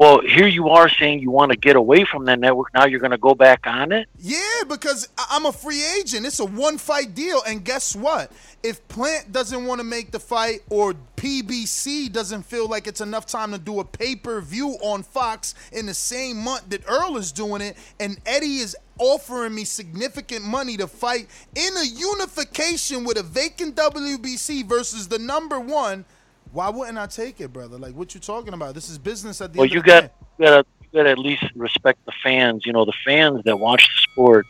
Well, 0.00 0.22
here 0.22 0.46
you 0.46 0.70
are 0.70 0.88
saying 0.88 1.20
you 1.20 1.30
want 1.30 1.52
to 1.52 1.58
get 1.58 1.76
away 1.76 2.04
from 2.04 2.24
that 2.24 2.40
network. 2.40 2.72
Now 2.72 2.86
you're 2.86 3.00
going 3.00 3.10
to 3.10 3.18
go 3.18 3.34
back 3.34 3.66
on 3.66 3.92
it. 3.92 4.08
Yeah, 4.18 4.62
because 4.66 5.06
I'm 5.30 5.44
a 5.44 5.52
free 5.52 5.84
agent. 5.98 6.24
It's 6.24 6.40
a 6.40 6.46
one 6.46 6.78
fight 6.78 7.14
deal. 7.14 7.42
And 7.46 7.62
guess 7.62 7.94
what? 7.94 8.32
If 8.62 8.88
Plant 8.88 9.30
doesn't 9.30 9.66
want 9.66 9.78
to 9.78 9.84
make 9.84 10.10
the 10.10 10.18
fight 10.18 10.60
or 10.70 10.94
PBC 11.16 12.10
doesn't 12.10 12.44
feel 12.44 12.66
like 12.66 12.86
it's 12.86 13.02
enough 13.02 13.26
time 13.26 13.52
to 13.52 13.58
do 13.58 13.78
a 13.80 13.84
pay 13.84 14.16
per 14.16 14.40
view 14.40 14.78
on 14.80 15.02
Fox 15.02 15.54
in 15.70 15.84
the 15.84 15.92
same 15.92 16.38
month 16.38 16.70
that 16.70 16.88
Errol 16.88 17.18
is 17.18 17.30
doing 17.30 17.60
it, 17.60 17.76
and 17.98 18.18
Eddie 18.24 18.60
is 18.60 18.74
offering 18.96 19.54
me 19.54 19.64
significant 19.64 20.42
money 20.42 20.78
to 20.78 20.86
fight 20.86 21.26
in 21.54 21.76
a 21.76 21.84
unification 21.84 23.04
with 23.04 23.18
a 23.18 23.22
vacant 23.22 23.76
WBC 23.76 24.66
versus 24.66 25.08
the 25.08 25.18
number 25.18 25.60
one, 25.60 26.06
why 26.52 26.68
wouldn't 26.68 26.98
I 26.98 27.06
take 27.06 27.40
it, 27.40 27.52
brother? 27.52 27.78
Like, 27.78 27.94
what 27.94 28.14
you 28.14 28.20
talking 28.20 28.54
about? 28.54 28.74
This 28.74 28.88
is 28.88 28.98
business 28.98 29.40
at 29.40 29.52
the 29.52 29.58
Well, 29.58 29.66
end 29.66 29.72
you 29.72 29.78
of 29.78 29.84
the 29.84 29.88
got 29.88 30.04
day. 30.04 30.10
you 30.38 30.46
got 30.46 30.62
to 30.62 30.66
you 30.92 30.98
got 30.98 31.02
to 31.04 31.10
at 31.10 31.18
least 31.18 31.44
respect 31.54 32.04
the 32.06 32.12
fans. 32.22 32.64
You 32.66 32.72
know, 32.72 32.84
the 32.84 32.92
fans 33.04 33.42
that 33.44 33.56
watch 33.58 33.86
the 33.88 34.00
sport, 34.02 34.46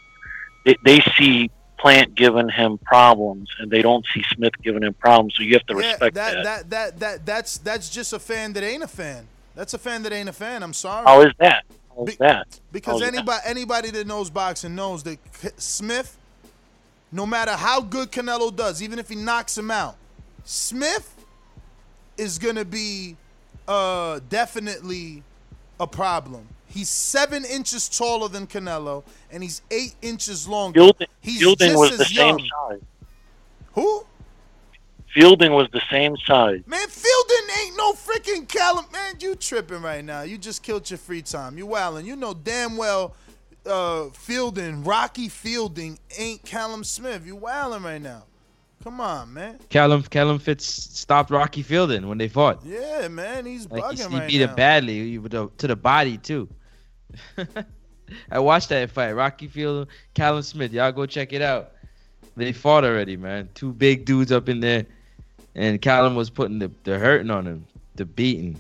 they, 0.65 0.77
they 0.83 1.01
see 1.19 1.51
Plant 1.79 2.15
giving 2.15 2.51
him 2.51 2.79
problems, 2.85 3.49
and 3.59 3.71
they 3.71 3.81
don't 3.81 4.05
see 4.13 4.23
Smith 4.35 4.53
giving 4.63 4.83
him 4.83 4.95
problems. 4.95 5.35
So 5.37 5.43
you 5.43 5.55
have 5.55 5.65
to 5.67 5.75
Yeah, 5.75 5.93
respect 5.93 6.15
that, 6.15 6.43
that. 6.43 6.45
that 6.45 6.71
that 6.71 7.01
that 7.01 7.27
that's 7.27 7.59
that's 7.59 7.89
just 7.89 8.13
a 8.13 8.19
fan 8.19 8.53
that 8.53 8.63
ain't 8.63 8.83
a 8.83 8.89
fan. 8.89 9.27
That's 9.55 9.73
a 9.73 9.79
fan 9.79 10.03
that 10.03 10.13
ain't 10.13 10.29
a 10.29 10.33
fan. 10.33 10.63
I'm 10.63 10.75
sorry. 10.75 11.07
How 11.07 11.23
is 11.23 11.33
that? 11.39 11.65
How 11.97 12.05
is 12.05 12.17
that? 12.19 12.61
Because 12.71 12.97
is 12.97 13.01
that? 13.01 13.15
anybody 13.15 13.41
anybody 13.47 13.91
that 13.93 14.07
knows 14.07 14.29
boxing 14.29 14.75
knows 14.75 15.03
that 15.05 15.19
Smith, 15.57 16.19
no 17.11 17.25
matter 17.25 17.53
how 17.53 17.81
good 17.81 18.13
Canelo 18.13 18.55
does, 18.55 18.83
even 18.83 18.99
if 18.99 19.09
he 19.09 19.15
knocks 19.15 19.57
him 19.57 19.71
out, 19.71 19.97
Smith 20.45 21.15
is 22.21 22.39
gonna 22.39 22.67
be 22.67 23.17
uh, 23.67 24.21
definitely 24.29 25.23
a 25.81 25.87
problem. 25.87 26.47
He's 26.67 26.91
seven 26.91 27.45
inches 27.45 27.89
taller 27.89 28.29
than 28.29 28.47
Canelo, 28.47 29.03
and 29.33 29.43
he's 29.43 29.63
eight 29.71 29.95
inches 30.03 30.47
longer. 30.47 30.81
Fielding, 30.81 31.09
he's 31.21 31.41
Fielding 31.41 31.75
was 31.77 31.93
as 31.93 31.99
the 31.99 32.05
same 32.05 32.39
size. 32.39 32.81
Who? 33.73 34.05
Fielding 35.15 35.53
was 35.53 35.69
the 35.73 35.81
same 35.91 36.15
size. 36.25 36.61
Man, 36.67 36.87
Fielding 36.89 37.57
ain't 37.65 37.77
no 37.77 37.95
freaking 37.95 38.47
Callum. 38.47 38.85
Man, 38.93 39.15
you 39.19 39.35
tripping 39.35 39.83
right 39.83 40.05
now. 40.05 40.23
You 40.23 40.39
just 40.39 40.63
killed 40.63 40.89
your 40.91 40.99
free 40.99 41.23
time. 41.23 41.59
You 41.59 41.67
wildin'. 41.67 42.05
You 42.05 42.15
know 42.15 42.35
damn 42.35 42.77
well 42.77 43.17
uh, 43.67 44.11
Fielding, 44.11 44.85
Rocky 44.85 45.29
Fielding 45.29 45.99
ain't 46.17 46.45
Callum 46.45 46.85
Smith. 46.85 47.27
You 47.27 47.37
wildin' 47.37 47.83
right 47.83 48.01
now. 48.03 48.25
Come 48.83 49.01
on, 49.01 49.35
man. 49.35 49.59
Callum 49.69 50.03
Callum 50.05 50.39
Fitz 50.39 50.65
stopped 50.65 51.31
Rocky 51.31 51.63
Fielding 51.63 52.09
when 52.09 52.17
they 52.19 52.29
fought. 52.29 52.65
Yeah, 52.65 53.09
man, 53.09 53.45
he's 53.45 53.69
Like 53.71 53.83
he, 53.93 54.03
bugging 54.05 54.11
he 54.11 54.19
right 54.19 54.29
beat 54.29 54.39
now. 54.41 54.49
him 54.49 54.57
badly 54.57 55.11
he- 55.11 55.19
with 55.19 55.35
uh, 55.35 55.49
to 55.59 55.67
the 55.67 55.77
body 55.77 56.17
too. 56.17 56.49
I 58.31 58.39
watched 58.39 58.71
that 58.71 58.91
fight, 58.91 59.13
Rocky 59.13 59.49
Fielding, 59.49 59.87
Callum 60.15 60.43
Smith. 60.43 60.73
Y'all 60.73 60.93
go 60.93 61.05
check 61.07 61.33
it 61.33 61.43
out. 61.43 61.73
They 62.37 62.53
fought 62.53 62.85
already, 62.85 63.17
man. 63.17 63.49
Two 63.55 63.73
big 63.73 64.05
dudes 64.07 64.33
up 64.33 64.49
in 64.49 64.61
there, 64.61 64.87
and 65.55 65.81
Callum 65.83 66.15
was 66.15 66.31
putting 66.31 66.59
the, 66.59 66.71
the 66.85 66.99
hurting 66.99 67.31
on 67.31 67.47
him, 67.47 67.67
the 67.97 68.05
beating. 68.07 68.59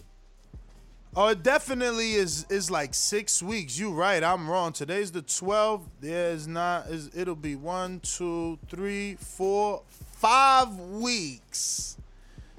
Oh, 1.17 1.29
it 1.29 1.43
definitely 1.43 2.13
is 2.13 2.47
is 2.51 2.71
like 2.71 2.95
six 2.95 3.43
weeks. 3.43 3.77
You 3.79 3.91
right. 3.91 4.23
I'm 4.23 4.49
wrong. 4.49 4.73
Today's 4.73 5.11
the 5.11 5.23
12th. 5.23 5.83
There's 6.01 6.47
not. 6.47 6.87
Is 6.89 7.11
it'll 7.17 7.35
be 7.35 7.57
one, 7.57 7.99
two, 8.01 8.59
three, 8.69 9.17
four, 9.17 9.83
five 10.21 10.77
weeks. 10.77 11.97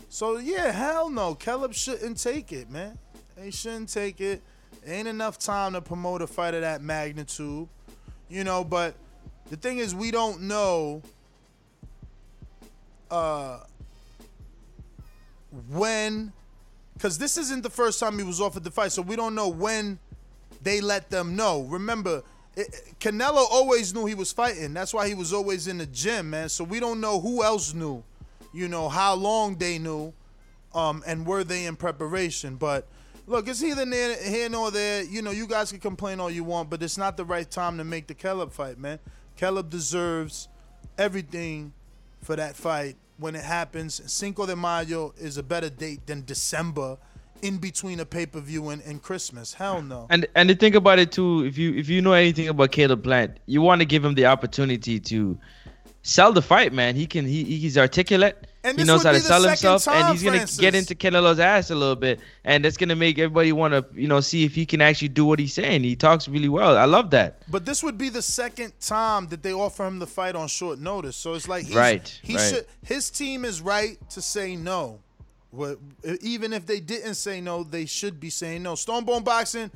So 0.10 0.38
yeah, 0.38 0.72
hell 0.72 1.10
no. 1.10 1.36
Caleb 1.36 1.74
shouldn't 1.74 2.20
take 2.20 2.52
it, 2.52 2.70
man. 2.70 2.98
He 3.42 3.52
shouldn't 3.52 3.90
take 3.90 4.20
it. 4.20 4.42
Ain't 4.86 5.08
enough 5.08 5.38
time 5.38 5.74
to 5.74 5.82
promote 5.82 6.24
a 6.24 6.28
fight 6.28 6.56
of 6.56 6.62
that 6.62 6.82
magnitude, 6.82 7.70
you 8.30 8.44
know. 8.44 8.64
But 8.64 8.96
the 9.52 9.58
thing 9.58 9.78
is, 9.78 9.94
we 9.94 10.10
don't 10.10 10.42
know. 10.42 11.04
Uh, 13.12 13.60
when 15.70 16.32
because 16.94 17.18
this 17.18 17.38
isn't 17.38 17.62
the 17.62 17.70
first 17.70 18.00
time 18.00 18.18
he 18.18 18.24
was 18.24 18.42
offered 18.42 18.64
the 18.64 18.72
fight, 18.72 18.92
so 18.92 19.02
we 19.02 19.16
don't 19.16 19.36
know 19.36 19.50
when 19.50 20.00
they 20.64 20.82
let 20.82 21.10
them 21.10 21.36
know. 21.36 21.62
Remember, 21.64 22.24
it, 22.56 22.76
Canelo 23.00 23.46
always 23.50 23.94
knew 23.94 24.06
he 24.06 24.16
was 24.16 24.32
fighting. 24.32 24.74
That's 24.74 24.94
why 24.94 25.08
he 25.08 25.14
was 25.14 25.34
always 25.34 25.68
in 25.68 25.78
the 25.78 25.86
gym, 25.86 26.32
man. 26.32 26.50
So 26.50 26.64
we 26.64 26.80
don't 26.80 27.00
know 27.00 27.20
who 27.20 27.44
else 27.44 27.74
knew, 27.74 28.04
you 28.54 28.68
know, 28.68 28.90
how 28.90 29.16
long 29.16 29.56
they 29.56 29.78
knew, 29.78 30.14
um, 30.74 31.04
and 31.06 31.26
were 31.26 31.44
they 31.44 31.66
in 31.66 31.76
preparation. 31.76 32.56
But 32.56 32.88
look, 33.26 33.48
it's 33.48 33.64
either 33.64 33.86
near, 33.86 34.16
here 34.22 34.50
nor 34.50 34.70
there. 34.72 35.04
You 35.04 35.22
know, 35.22 35.32
you 35.32 35.48
guys 35.48 35.72
can 35.72 35.80
complain 35.80 36.20
all 36.20 36.30
you 36.30 36.44
want, 36.44 36.70
but 36.70 36.84
it's 36.84 36.98
not 36.98 37.16
the 37.16 37.26
right 37.26 37.50
time 37.50 37.78
to 37.78 37.84
make 37.84 38.08
the 38.08 38.14
Caleb 38.14 38.52
fight, 38.52 38.78
man. 38.78 39.00
Caleb 39.38 39.70
deserves 39.70 40.50
everything 40.98 41.74
for 42.22 42.36
that 42.36 42.56
fight 42.56 42.98
when 43.18 43.36
it 43.36 43.44
happens. 43.44 44.02
Cinco 44.12 44.46
de 44.46 44.56
Mayo 44.56 45.14
is 45.18 45.38
a 45.38 45.44
better 45.44 45.70
date 45.70 46.06
than 46.06 46.26
December 46.26 46.98
in 47.42 47.58
between 47.58 48.00
a 48.00 48.06
pay 48.06 48.26
per 48.26 48.40
view 48.40 48.70
and, 48.70 48.82
and 48.84 49.02
Christmas. 49.02 49.54
Hell 49.54 49.82
no. 49.82 50.08
And 50.10 50.28
and 50.36 50.50
the 50.50 50.56
think 50.56 50.76
about 50.76 51.00
it 51.00 51.12
too, 51.12 51.46
if 51.46 51.58
you 51.58 51.74
if 51.76 51.90
you 51.90 52.02
know 52.02 52.14
anything 52.14 52.48
about 52.50 52.72
Caleb 52.72 53.04
Plant, 53.04 53.38
you 53.46 53.62
want 53.62 53.82
to 53.82 53.86
give 53.86 54.04
him 54.04 54.16
the 54.16 54.26
opportunity 54.28 55.00
to 55.00 55.38
sell 56.04 56.32
the 56.34 56.42
fight, 56.42 56.74
man. 56.74 56.96
He 56.96 57.06
can 57.06 57.26
he 57.26 57.44
he's 57.44 57.78
articulate. 57.78 58.48
And 58.64 58.78
he 58.78 58.86
knows 58.86 59.02
how 59.02 59.12
to 59.12 59.20
sell 59.20 59.42
himself, 59.42 59.88
and 59.88 60.10
he's 60.12 60.22
gonna 60.22 60.38
Francis. 60.38 60.60
get 60.60 60.76
into 60.76 60.94
Canelo's 60.94 61.40
ass 61.40 61.72
a 61.72 61.76
little 61.76 61.96
bit, 61.96 62.20
and 62.44 62.64
that's 62.64 62.78
gonna 62.78 62.96
make 62.96 63.18
everybody 63.18 63.52
want 63.52 63.74
to 63.74 63.84
you 64.00 64.08
know 64.08 64.22
see 64.22 64.44
if 64.46 64.54
he 64.54 64.68
can 64.68 64.82
actually 64.82 65.08
do 65.08 65.26
what 65.26 65.40
he's 65.40 65.52
saying. 65.56 65.84
He 65.84 65.96
talks 65.96 66.28
really 66.28 66.48
well. 66.50 66.78
I 66.78 66.86
love 66.86 67.10
that. 67.10 67.42
But 67.50 67.66
this 67.66 67.82
would 67.82 67.98
be 67.98 68.10
the 68.10 68.22
second 68.22 68.74
time 68.80 69.30
that 69.30 69.42
they 69.42 69.52
offer 69.52 69.84
him 69.88 69.98
the 69.98 70.06
fight 70.06 70.36
on 70.36 70.48
short 70.48 70.78
notice. 70.78 71.16
So 71.16 71.34
it's 71.34 71.48
like 71.48 71.66
he's, 71.66 71.76
Right, 71.76 72.20
He 72.22 72.36
right. 72.36 72.50
should. 72.54 72.68
His 72.86 73.10
team 73.10 73.46
is 73.46 73.62
right 73.62 73.98
to 74.12 74.22
say 74.22 74.56
no. 74.56 75.00
What, 75.52 75.80
even 76.22 76.54
if 76.54 76.66
they 76.66 76.80
didn't 76.80 77.16
say 77.16 77.42
no, 77.42 77.64
they 77.64 77.86
should 77.86 78.20
be 78.20 78.30
saying 78.30 78.64
no. 78.64 78.74
Stonebone 78.74 79.24
Boxing. 79.24 79.70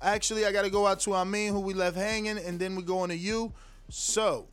Actually, 0.00 0.44
I 0.44 0.52
got 0.52 0.62
to 0.62 0.70
go 0.70 0.86
out 0.86 1.00
to 1.00 1.14
Amin, 1.14 1.52
who 1.52 1.60
we 1.60 1.72
left 1.74 1.96
hanging, 1.96 2.36
and 2.38 2.58
then 2.58 2.76
we 2.76 2.82
go 2.82 2.98
on 3.00 3.08
to 3.08 3.16
you. 3.16 3.52
So, 3.88 4.46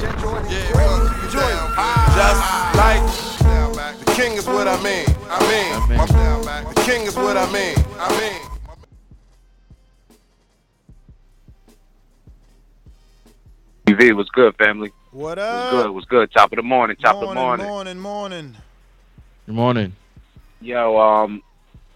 Just 0.00 0.24
like 2.76 3.02
the 4.04 4.12
king 4.16 4.32
is 4.34 4.46
what 4.46 4.66
I 4.68 4.82
mean. 4.82 5.06
I 5.30 5.40
mean, 5.48 5.96
my- 5.98 6.06
the 6.74 6.82
king 6.82 7.02
is 7.06 7.14
what 7.16 7.36
I 7.36 7.50
mean. 7.52 7.76
I 7.98 8.20
mean. 8.20 8.40
TV 13.86 14.12
was 14.14 14.28
good, 14.30 14.54
family. 14.56 14.92
what 15.12 15.38
Was 15.38 15.44
up? 15.44 15.70
good. 15.70 15.90
Was 15.92 16.04
good. 16.04 16.30
Top 16.32 16.52
of 16.52 16.56
the 16.56 16.62
morning. 16.62 16.96
Top 16.96 17.16
of 17.16 17.28
the 17.28 17.34
morning, 17.34 17.66
morning. 17.66 17.98
morning, 17.98 17.98
morning. 17.98 18.56
Good 19.46 19.54
morning. 19.54 19.96
Yo, 20.60 20.98
um, 20.98 21.42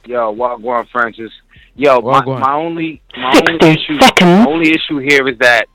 yo, 0.04 0.34
Wagwan 0.34 0.88
Francis. 0.88 1.32
Yo, 1.74 2.00
my, 2.00 2.20
Wagwan. 2.20 2.40
my 2.40 2.54
only 2.54 3.02
my 3.16 3.42
only 3.48 3.68
issue 3.70 3.98
my 4.20 4.46
only 4.46 4.70
issue 4.70 4.98
here 4.98 5.26
is 5.28 5.38
that 5.38 5.66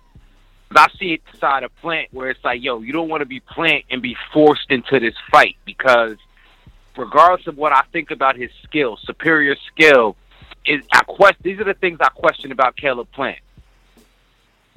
I 0.75 0.87
see 0.99 1.13
it 1.13 1.21
side 1.39 1.63
of 1.63 1.75
Plant 1.77 2.09
where 2.11 2.29
it's 2.29 2.43
like, 2.43 2.61
yo, 2.61 2.81
you 2.81 2.93
don't 2.93 3.09
want 3.09 3.21
to 3.21 3.25
be 3.25 3.39
Plant 3.39 3.85
and 3.89 4.01
be 4.01 4.15
forced 4.33 4.69
into 4.69 4.99
this 4.99 5.15
fight 5.31 5.55
because 5.65 6.17
regardless 6.97 7.47
of 7.47 7.57
what 7.57 7.71
I 7.71 7.83
think 7.91 8.11
about 8.11 8.35
his 8.35 8.49
skill, 8.63 8.97
superior 9.03 9.55
skill, 9.71 10.15
is 10.65 10.83
I 10.91 11.03
question. 11.03 11.41
These 11.43 11.59
are 11.59 11.63
the 11.63 11.73
things 11.73 11.99
I 12.01 12.09
question 12.09 12.51
about 12.51 12.75
Caleb 12.75 13.07
Plant. 13.11 13.39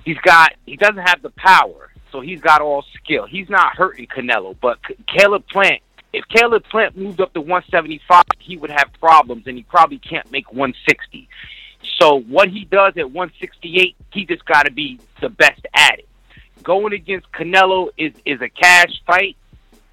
He's 0.05 0.19
got 0.19 0.53
he 0.66 0.77
doesn't 0.77 1.05
have 1.05 1.20
the 1.23 1.31
power, 1.31 1.91
so 2.12 2.20
he's 2.20 2.41
got 2.41 2.61
all 2.61 2.85
skill. 3.03 3.27
He's 3.27 3.51
not 3.51 3.77
hurting 3.77 4.07
Canelo, 4.07 4.57
but 4.61 4.78
C- 4.87 4.97
Caleb 5.07 5.47
Plant. 5.49 5.82
If 6.12 6.27
Caleb 6.28 6.65
Plant 6.65 6.97
moved 6.97 7.20
up 7.20 7.32
to 7.35 7.41
175, 7.41 8.24
he 8.41 8.57
would 8.57 8.70
have 8.70 8.91
problems, 8.99 9.47
and 9.47 9.57
he 9.57 9.62
probably 9.62 9.99
can't 9.99 10.31
make 10.32 10.53
160. 10.53 11.28
So 12.01 12.20
what 12.20 12.49
he 12.49 12.65
does 12.65 12.97
at 12.97 13.11
168, 13.11 13.97
he 14.12 14.24
just 14.27 14.45
got 14.45 14.65
to 14.65 14.73
be 14.73 14.99
the 15.20 15.28
best 15.28 15.65
at 15.74 16.01
it. 16.01 16.09
Going 16.62 16.93
against 16.93 17.31
Canelo 17.32 17.91
is 17.97 18.12
is 18.27 18.41
a 18.43 18.49
cash 18.49 18.93
fight. 19.07 19.37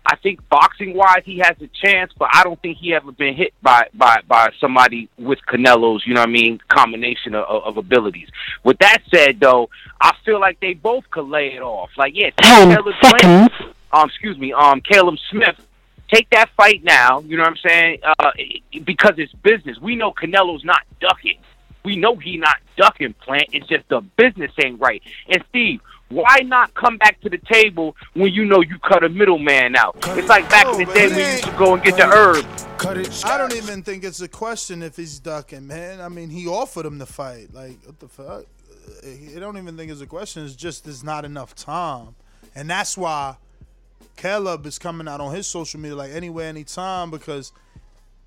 I 0.06 0.16
think 0.18 0.48
boxing 0.50 0.94
wise 0.94 1.24
he 1.26 1.38
has 1.40 1.56
a 1.62 1.68
chance, 1.68 2.14
but 2.18 2.30
I 2.34 2.44
don't 2.44 2.62
think 2.62 2.78
he 2.78 2.94
ever 2.94 3.12
been 3.12 3.36
hit 3.36 3.54
by 3.62 3.88
by 3.94 4.22
by 4.28 4.52
somebody 4.60 5.10
with 5.18 5.40
Canelo's, 5.48 6.06
you 6.06 6.14
know 6.14 6.22
what 6.22 6.30
I 6.30 6.32
mean, 6.32 6.60
combination 6.70 7.36
of, 7.36 7.46
of 7.46 7.78
abilities. 7.78 8.30
With 8.64 8.78
that 8.80 9.00
said 9.14 9.40
though, 9.40 9.70
I 10.02 10.14
feel 10.26 10.40
like 10.40 10.60
they 10.60 10.74
both 10.74 11.10
could 11.10 11.28
lay 11.28 11.54
it 11.54 11.62
off. 11.62 11.90
Like 11.98 12.14
yeah, 12.16 12.32
Ten 12.42 12.70
Caleb 12.70 12.96
seconds. 13.02 13.52
Smith, 13.58 13.76
um 13.92 14.10
excuse 14.10 14.38
me, 14.38 14.54
um 14.54 14.82
Caleb 14.82 15.16
Smith 15.30 15.58
take 16.10 16.30
that 16.32 16.50
fight 16.56 16.84
now, 16.84 17.22
you 17.22 17.38
know 17.38 17.44
what 17.44 17.52
I'm 17.52 17.58
saying? 17.58 18.00
Uh 18.04 18.32
because 18.84 19.14
it's 19.18 19.34
business. 19.34 19.78
We 19.80 19.96
know 19.96 20.12
Canelo's 20.12 20.64
not 20.64 20.82
ducking. 21.00 21.38
We 21.84 21.96
know 21.96 22.16
he 22.16 22.38
not 22.38 22.58
ducking 22.76 23.14
plant. 23.14 23.50
It's 23.54 23.68
just 23.68 23.88
the 23.90 24.02
business 24.18 24.52
ain't 24.64 24.80
right. 24.80 25.02
And 25.30 25.44
Steve, 25.50 25.80
why 26.10 26.40
not 26.46 26.74
come 26.74 26.98
back 26.98 27.20
to 27.22 27.30
the 27.30 27.38
table 27.38 27.96
when 28.14 28.34
you 28.34 28.46
know 28.46 28.62
you 28.62 28.80
cut 28.80 29.04
a 29.04 29.10
middleman 29.10 29.76
out? 29.76 29.96
It's 30.10 30.28
like 30.28 30.50
back 30.50 30.66
in 30.68 30.80
the 30.80 30.86
day 30.94 31.08
when 31.08 31.18
you 31.18 31.26
used 31.26 31.44
to 31.44 31.52
go 31.52 31.74
and 31.74 31.84
get 31.84 31.98
the 31.98 32.06
herb. 32.06 32.46
I 33.26 33.38
don't 33.38 33.56
even 33.56 33.84
think 33.84 34.04
it's 34.04 34.22
a 34.22 34.28
question 34.28 34.84
if 34.84 34.96
he's 34.96 35.20
ducking, 35.20 35.68
man. 35.68 36.00
I 36.00 36.10
mean, 36.10 36.30
he 36.30 36.48
offered 36.48 36.86
him 36.86 36.98
the 36.98 37.06
fight. 37.06 37.54
Like, 37.54 37.78
what 37.86 38.00
the 38.00 38.08
fuck? 38.08 38.46
I 39.36 39.40
don't 39.40 39.58
even 39.58 39.76
think 39.76 39.92
it's 39.92 40.02
a 40.02 40.08
question. 40.08 40.46
It's 40.46 40.56
just 40.56 40.86
there's 40.86 41.04
not 41.04 41.26
enough 41.26 41.56
time, 41.56 42.16
and 42.56 42.70
that's 42.70 42.98
why 42.98 43.36
Caleb 44.18 44.66
is 44.66 44.78
coming 44.78 45.08
out 45.08 45.22
on 45.22 45.34
his 45.34 45.48
social 45.48 45.80
media 45.80 45.96
like 45.96 46.12
anywhere, 46.12 46.50
anytime 46.50 47.10
because 47.10 47.54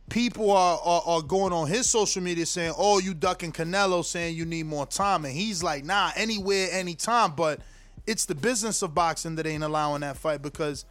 people 0.09 0.51
are, 0.51 0.81
are 0.85 1.03
are 1.05 1.23
going 1.23 1.53
on 1.53 1.69
his 1.69 1.89
social 1.89 2.23
media 2.23 2.47
saying, 2.47 2.73
"Oh, 2.79 2.99
you 2.99 3.13
ducking 3.13 3.53
Canelo," 3.53 4.05
saying 4.05 4.37
you 4.37 4.45
need 4.45 4.67
more 4.67 4.87
time, 4.87 5.25
and 5.25 5.35
he's 5.35 5.63
like, 5.63 5.85
"Nah, 5.85 6.13
anywhere, 6.17 6.69
anytime." 6.73 7.33
But 7.33 7.61
it's 8.07 8.25
the 8.25 8.35
business 8.35 8.83
of 8.83 8.95
boxing 8.95 9.35
that 9.37 9.47
ain't 9.47 9.65
allowing 9.65 10.01
that 10.01 10.17
fight 10.17 10.43
because 10.43 10.85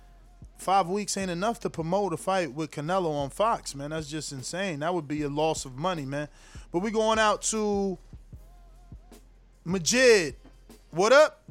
five 0.57 0.87
weeks 0.87 1.15
ain't 1.17 1.31
enough 1.31 1.59
to 1.61 1.69
promote 1.69 2.13
a 2.13 2.17
fight 2.17 2.53
with 2.53 2.71
Canelo 2.71 3.11
on 3.11 3.29
Fox, 3.29 3.73
man. 3.73 3.91
That's 3.91 4.07
just 4.07 4.31
insane. 4.31 4.79
That 4.79 4.93
would 4.93 5.07
be 5.07 5.23
a 5.23 5.29
loss 5.29 5.65
of 5.65 5.77
money, 5.77 6.05
man. 6.05 6.27
But 6.71 6.79
we 6.79 6.91
going 6.91 7.19
out 7.19 7.41
to 7.43 7.97
Majid. 9.65 10.35
What 10.91 11.13
up? 11.13 11.43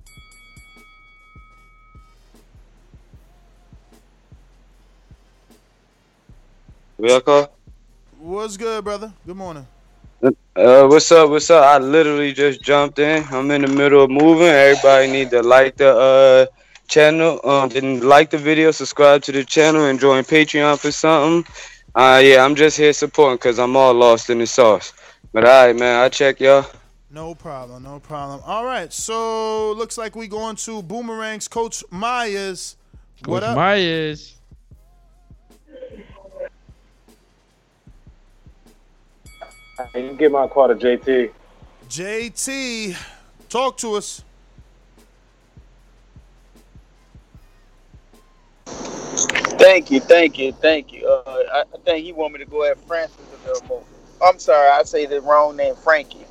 Welcome. 6.98 7.46
What's 8.18 8.56
good, 8.56 8.82
brother? 8.82 9.12
Good 9.24 9.36
morning. 9.36 9.64
Uh, 10.20 10.32
what's 10.88 11.12
up? 11.12 11.30
What's 11.30 11.48
up? 11.48 11.64
I 11.64 11.78
literally 11.78 12.32
just 12.32 12.60
jumped 12.60 12.98
in. 12.98 13.24
I'm 13.30 13.48
in 13.52 13.62
the 13.62 13.68
middle 13.68 14.02
of 14.02 14.10
moving. 14.10 14.48
Everybody 14.48 15.06
need 15.06 15.30
to 15.30 15.40
like 15.40 15.76
the 15.76 15.96
uh 15.96 16.46
channel. 16.88 17.40
Um, 17.44 17.68
didn't 17.68 18.00
like 18.00 18.30
the 18.30 18.38
video, 18.38 18.72
subscribe 18.72 19.22
to 19.22 19.32
the 19.32 19.44
channel, 19.44 19.84
and 19.84 20.00
join 20.00 20.24
Patreon 20.24 20.76
for 20.80 20.90
something. 20.90 21.48
Uh, 21.94 22.20
yeah, 22.20 22.44
I'm 22.44 22.56
just 22.56 22.76
here 22.76 22.92
supporting 22.92 23.36
because 23.36 23.60
I'm 23.60 23.76
all 23.76 23.94
lost 23.94 24.28
in 24.28 24.38
the 24.38 24.46
sauce. 24.48 24.92
But 25.32 25.44
all 25.44 25.66
right, 25.66 25.76
man, 25.76 26.02
I 26.02 26.08
check 26.08 26.40
y'all. 26.40 26.66
No 27.12 27.36
problem, 27.36 27.84
no 27.84 28.00
problem. 28.00 28.40
All 28.44 28.64
right, 28.64 28.92
so 28.92 29.70
looks 29.74 29.98
like 29.98 30.16
we 30.16 30.26
going 30.26 30.56
to 30.56 30.82
Boomerang's 30.82 31.46
Coach 31.46 31.84
Myers. 31.92 32.76
what 33.24 33.42
Coach 33.42 33.50
up? 33.50 33.56
Myers. 33.56 34.37
I 39.78 39.86
can 39.86 40.16
get 40.16 40.32
my 40.32 40.48
call 40.48 40.68
to 40.68 40.74
JT. 40.74 41.30
JT, 41.88 42.96
talk 43.48 43.76
to 43.78 43.94
us. 43.94 44.24
Thank 48.66 49.90
you, 49.90 50.00
thank 50.00 50.38
you, 50.38 50.52
thank 50.52 50.92
you. 50.92 51.06
Uh, 51.08 51.42
I, 51.52 51.60
I 51.60 51.78
think 51.84 52.04
he 52.04 52.12
want 52.12 52.32
me 52.32 52.40
to 52.40 52.46
go 52.46 52.64
at 52.64 52.78
Francis 52.86 53.18
a 53.44 53.46
little 53.46 53.66
more. 53.68 53.84
I'm 54.22 54.38
sorry, 54.38 54.68
I 54.68 54.82
say 54.82 55.06
the 55.06 55.20
wrong 55.20 55.56
name, 55.56 55.76
Frankie. 55.76 56.26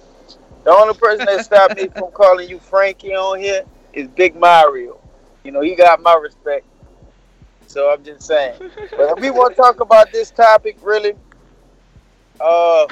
The 0.63 0.71
only 0.71 0.93
person 0.95 1.25
that 1.25 1.45
stopped 1.45 1.77
me 1.77 1.87
from 1.87 2.11
calling 2.11 2.49
you 2.49 2.59
Frankie 2.59 3.13
on 3.13 3.39
here 3.39 3.63
is 3.93 4.07
Big 4.09 4.35
Mario. 4.35 4.99
You 5.43 5.51
know, 5.51 5.61
he 5.61 5.75
got 5.75 6.01
my 6.01 6.15
respect. 6.15 6.65
So 7.67 7.91
I'm 7.91 8.03
just 8.03 8.23
saying. 8.23 8.55
But 8.59 9.17
if 9.17 9.19
we 9.19 9.31
want 9.31 9.55
to 9.55 9.61
talk 9.61 9.79
about 9.79 10.11
this 10.11 10.31
topic, 10.31 10.77
really, 10.81 11.13
uh, 12.39 12.87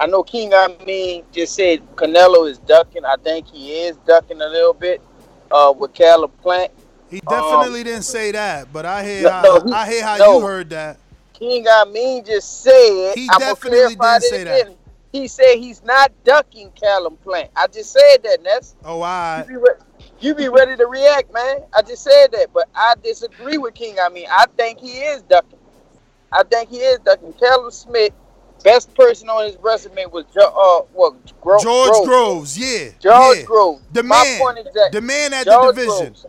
I 0.00 0.06
know 0.06 0.22
King 0.22 0.54
I 0.54 0.74
mean 0.86 1.24
just 1.30 1.54
said 1.54 1.80
Canelo 1.94 2.48
is 2.48 2.58
ducking. 2.58 3.04
I 3.04 3.16
think 3.22 3.46
he 3.46 3.82
is 3.82 3.96
ducking 4.06 4.40
a 4.40 4.48
little 4.48 4.72
bit 4.72 5.02
uh, 5.50 5.74
with 5.76 5.92
Caleb 5.92 6.32
Plant. 6.40 6.72
He 7.10 7.20
definitely 7.20 7.84
didn't 7.84 8.04
say 8.04 8.32
that, 8.32 8.72
but 8.72 8.86
I 8.86 9.04
hear 9.04 9.24
No, 9.24 9.30
how, 9.30 9.42
no, 9.42 9.60
he- 9.66 9.72
I 9.72 9.90
hear 9.90 10.02
how 10.04 10.16
no. 10.16 10.38
you 10.38 10.46
heard 10.46 10.70
that. 10.70 10.96
King 11.34 11.66
I 11.68 11.84
mean 11.84 12.24
just 12.24 12.62
said 12.62 13.12
He 13.14 13.28
I'm 13.30 13.38
definitely 13.38 13.94
clarify 13.96 14.18
did 14.20 14.24
it 14.24 14.28
say 14.30 14.44
that. 14.44 14.76
He 15.12 15.28
said 15.28 15.56
he's 15.56 15.82
not 15.84 16.12
ducking 16.24 16.70
Callum 16.70 17.16
Plant. 17.18 17.50
I 17.54 17.66
just 17.66 17.92
said 17.92 18.18
that, 18.22 18.42
Ness. 18.42 18.76
Oh, 18.84 19.02
I. 19.02 19.40
You 19.40 19.48
be, 19.48 19.56
re- 19.56 20.06
you 20.20 20.34
be 20.34 20.48
ready 20.48 20.76
to 20.76 20.86
react, 20.86 21.32
man. 21.34 21.56
I 21.76 21.82
just 21.82 22.04
said 22.04 22.28
that, 22.32 22.48
but 22.54 22.68
I 22.74 22.94
disagree 23.02 23.58
with 23.58 23.74
King. 23.74 23.96
I 24.00 24.08
mean, 24.08 24.26
I 24.30 24.46
think 24.56 24.78
he 24.78 24.98
is 25.00 25.22
ducking. 25.22 25.58
I 26.32 26.44
think 26.44 26.70
he 26.70 26.76
is 26.78 27.00
ducking. 27.00 27.32
Callum 27.34 27.70
Smith, 27.72 28.12
best 28.64 28.94
person 28.94 29.28
on 29.28 29.46
his 29.46 29.56
resume 29.58 30.06
was 30.06 30.24
jo- 30.34 30.40
uh, 30.42 30.86
well, 30.94 31.16
Gro- 31.40 31.58
George 31.60 31.90
Groves. 31.90 32.06
Groves, 32.06 32.58
yeah. 32.58 32.90
George 33.00 33.38
yeah. 33.38 33.44
Groves. 33.44 33.82
The 33.92 34.02
My 34.02 34.22
man. 34.24 34.40
point 34.40 34.58
exact- 34.58 34.92
The 34.92 35.00
man 35.00 35.32
at 35.32 35.44
George 35.46 35.74
the 35.76 35.82
division. 35.82 36.06
Groves. 36.12 36.26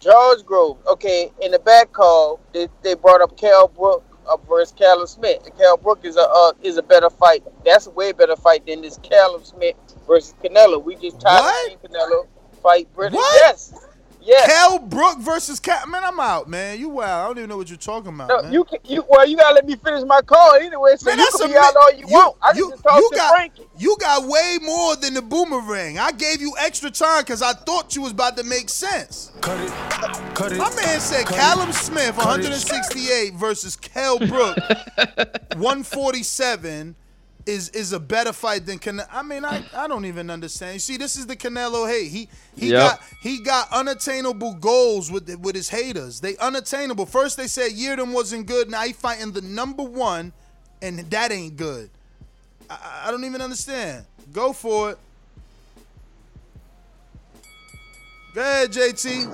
George 0.00 0.44
Groves. 0.44 0.84
Okay, 0.86 1.30
in 1.40 1.52
the 1.52 1.58
back 1.60 1.92
call, 1.92 2.40
they, 2.52 2.68
they 2.82 2.94
brought 2.94 3.20
up 3.20 3.36
Kell 3.36 3.68
Brook 3.68 4.04
uh, 4.26 4.36
versus 4.48 4.74
Callum 4.76 5.06
Smith. 5.06 5.44
And 5.46 5.56
Kell 5.56 5.76
Brook 5.76 6.00
is 6.04 6.16
a 6.16 6.22
uh, 6.28 6.52
is 6.62 6.76
a 6.76 6.82
better 6.82 7.10
fight. 7.10 7.44
That's 7.64 7.86
a 7.86 7.90
way 7.90 8.12
better 8.12 8.36
fight 8.36 8.66
than 8.66 8.82
this 8.82 8.98
Callum 9.02 9.44
Smith 9.44 9.76
versus 10.06 10.34
Canelo. 10.42 10.82
We 10.82 10.96
just 10.96 11.20
tired 11.20 11.40
of 11.44 11.54
seeing 11.66 11.78
Canelo 11.78 12.26
fight 12.62 12.92
British. 12.94 13.16
What? 13.16 13.40
Yes. 13.42 13.74
Yes. 14.24 14.46
Kell 14.46 14.78
Brook 14.78 15.18
versus 15.20 15.58
Cat. 15.58 15.88
Man, 15.88 16.02
I'm 16.04 16.20
out, 16.20 16.48
man. 16.48 16.78
You 16.78 16.88
wild. 16.88 17.24
I 17.24 17.26
don't 17.26 17.38
even 17.38 17.50
know 17.50 17.56
what 17.56 17.68
you're 17.68 17.76
talking 17.76 18.14
about, 18.14 18.28
No, 18.28 18.42
man. 18.42 18.52
you 18.52 18.64
can, 18.64 18.78
you 18.84 19.04
well, 19.08 19.26
you 19.28 19.36
gotta 19.36 19.54
let 19.54 19.66
me 19.66 19.74
finish 19.76 20.04
my 20.04 20.20
call 20.22 20.54
anyway. 20.54 20.94
So 20.96 21.06
Man, 21.10 21.18
you 21.18 21.24
that's 21.24 21.36
can 21.40 21.50
a 21.50 21.52
be 21.52 21.58
out 21.58 21.76
all 21.76 21.92
you, 21.92 22.06
want. 22.06 22.36
I 22.40 22.52
you, 22.56 22.70
just 22.70 22.82
talk 22.82 23.00
you 23.00 23.10
to 23.10 23.16
got, 23.16 23.34
Frankie. 23.34 23.66
You 23.78 23.96
got 24.00 24.28
way 24.28 24.58
more 24.62 24.96
than 24.96 25.14
the 25.14 25.22
boomerang. 25.22 25.98
I 25.98 26.12
gave 26.12 26.40
you 26.40 26.54
extra 26.60 26.90
time 26.90 27.22
because 27.22 27.42
I 27.42 27.52
thought 27.52 27.96
you 27.96 28.02
was 28.02 28.12
about 28.12 28.36
to 28.36 28.44
make 28.44 28.68
sense. 28.68 29.32
Cut 29.40 29.58
it. 29.60 29.70
Cut 30.34 30.52
it. 30.52 30.58
My 30.58 30.74
man 30.76 31.00
said 31.00 31.26
Cut 31.26 31.34
it. 31.34 31.38
Callum 31.38 31.72
Smith, 31.72 32.14
Cut 32.14 32.40
it. 32.40 32.48
168 32.48 33.34
versus 33.34 33.76
Kell 33.76 34.18
Brook, 34.18 34.56
147 35.56 36.94
is 37.46 37.68
is 37.70 37.92
a 37.92 38.00
better 38.00 38.32
fight 38.32 38.66
than 38.66 38.78
Canelo. 38.78 39.06
I 39.12 39.22
mean, 39.22 39.44
I, 39.44 39.62
I 39.76 39.88
don't 39.88 40.04
even 40.06 40.30
understand. 40.30 40.74
You 40.74 40.80
see, 40.80 40.96
this 40.96 41.16
is 41.16 41.26
the 41.26 41.36
Canelo 41.36 41.88
hate. 41.88 42.10
He 42.10 42.28
he 42.56 42.70
Yep. 42.70 42.78
got 42.78 43.00
he 43.20 43.40
got 43.40 43.68
unattainable 43.72 44.54
goals 44.54 45.10
with 45.10 45.34
with 45.40 45.54
his 45.56 45.68
haters. 45.70 46.20
They 46.20 46.36
unattainable. 46.38 47.06
First 47.06 47.36
they 47.36 47.46
said 47.48 47.72
Yildirim 47.72 48.12
wasn't 48.12 48.46
good. 48.46 48.70
Now 48.70 48.82
he 48.82 48.92
fighting 48.92 49.32
the 49.32 49.42
number 49.42 49.82
one, 49.82 50.32
and 50.82 51.00
that 51.10 51.32
ain't 51.32 51.56
good. 51.56 51.90
I, 52.70 52.74
I- 52.74 53.08
I 53.08 53.10
don't 53.10 53.24
even 53.24 53.40
understand. 53.42 54.06
Go 54.32 54.52
for 54.52 54.92
it. 54.92 54.98
Go 58.34 58.40
ahead, 58.40 58.72
JT. 58.72 59.28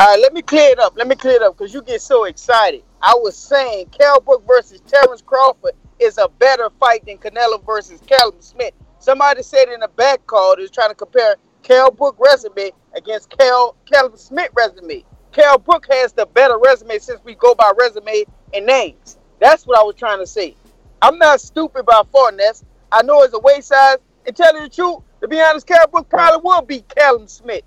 All 0.00 0.08
right, 0.08 0.20
let 0.20 0.32
me 0.34 0.42
clear 0.42 0.70
it 0.72 0.78
up. 0.80 0.94
Let 0.96 1.08
me 1.08 1.14
clear 1.16 1.34
it 1.36 1.42
up 1.42 1.56
because 1.56 1.72
you 1.74 1.82
get 1.82 2.02
so 2.02 2.24
excited. 2.24 2.82
I 3.02 3.14
was 3.16 3.36
saying 3.36 3.88
Kell 3.98 4.20
Brook 4.20 4.44
versus 4.46 4.80
Terence 4.86 5.22
Crawford 5.22 5.72
is 5.98 6.18
a 6.18 6.28
better 6.28 6.70
fight 6.80 7.04
than 7.06 7.18
Canelo 7.18 7.64
versus 7.64 8.00
Callum 8.06 8.36
Smith. 8.40 8.74
Somebody 8.98 9.42
said 9.42 9.68
in 9.68 9.80
the 9.80 9.88
back 9.88 10.26
call 10.26 10.56
they 10.56 10.62
was 10.62 10.70
trying 10.70 10.88
to 10.90 10.94
compare 10.94 11.36
Kell 11.62 11.90
Brook 11.90 12.16
resume 12.18 12.70
against 12.94 13.30
Cal 13.30 13.76
Callum 13.90 14.16
Smith 14.16 14.50
resume. 14.54 15.04
Kell 15.32 15.58
Brook 15.58 15.86
has 15.90 16.12
the 16.12 16.26
better 16.26 16.58
resume 16.58 16.98
since 16.98 17.20
we 17.24 17.34
go 17.34 17.54
by 17.54 17.72
resume 17.78 18.24
and 18.52 18.66
names. 18.66 19.18
That's 19.40 19.66
what 19.66 19.78
I 19.78 19.82
was 19.82 19.96
trying 19.96 20.20
to 20.20 20.26
say. 20.26 20.56
I'm 21.02 21.18
not 21.18 21.40
stupid 21.40 21.84
by 21.84 22.02
far, 22.12 22.32
Ness. 22.32 22.64
I 22.92 23.02
know 23.02 23.22
it's 23.22 23.34
a 23.34 23.40
weight 23.40 23.64
size. 23.64 23.96
And 24.26 24.34
tell 24.34 24.54
you 24.56 24.62
the 24.62 24.74
truth, 24.74 24.98
to 25.20 25.28
be 25.28 25.40
honest, 25.40 25.66
Kell 25.66 25.86
Brook 25.90 26.08
probably 26.08 26.40
will 26.42 26.62
beat 26.62 26.88
Callum 26.88 27.26
Smith. 27.26 27.64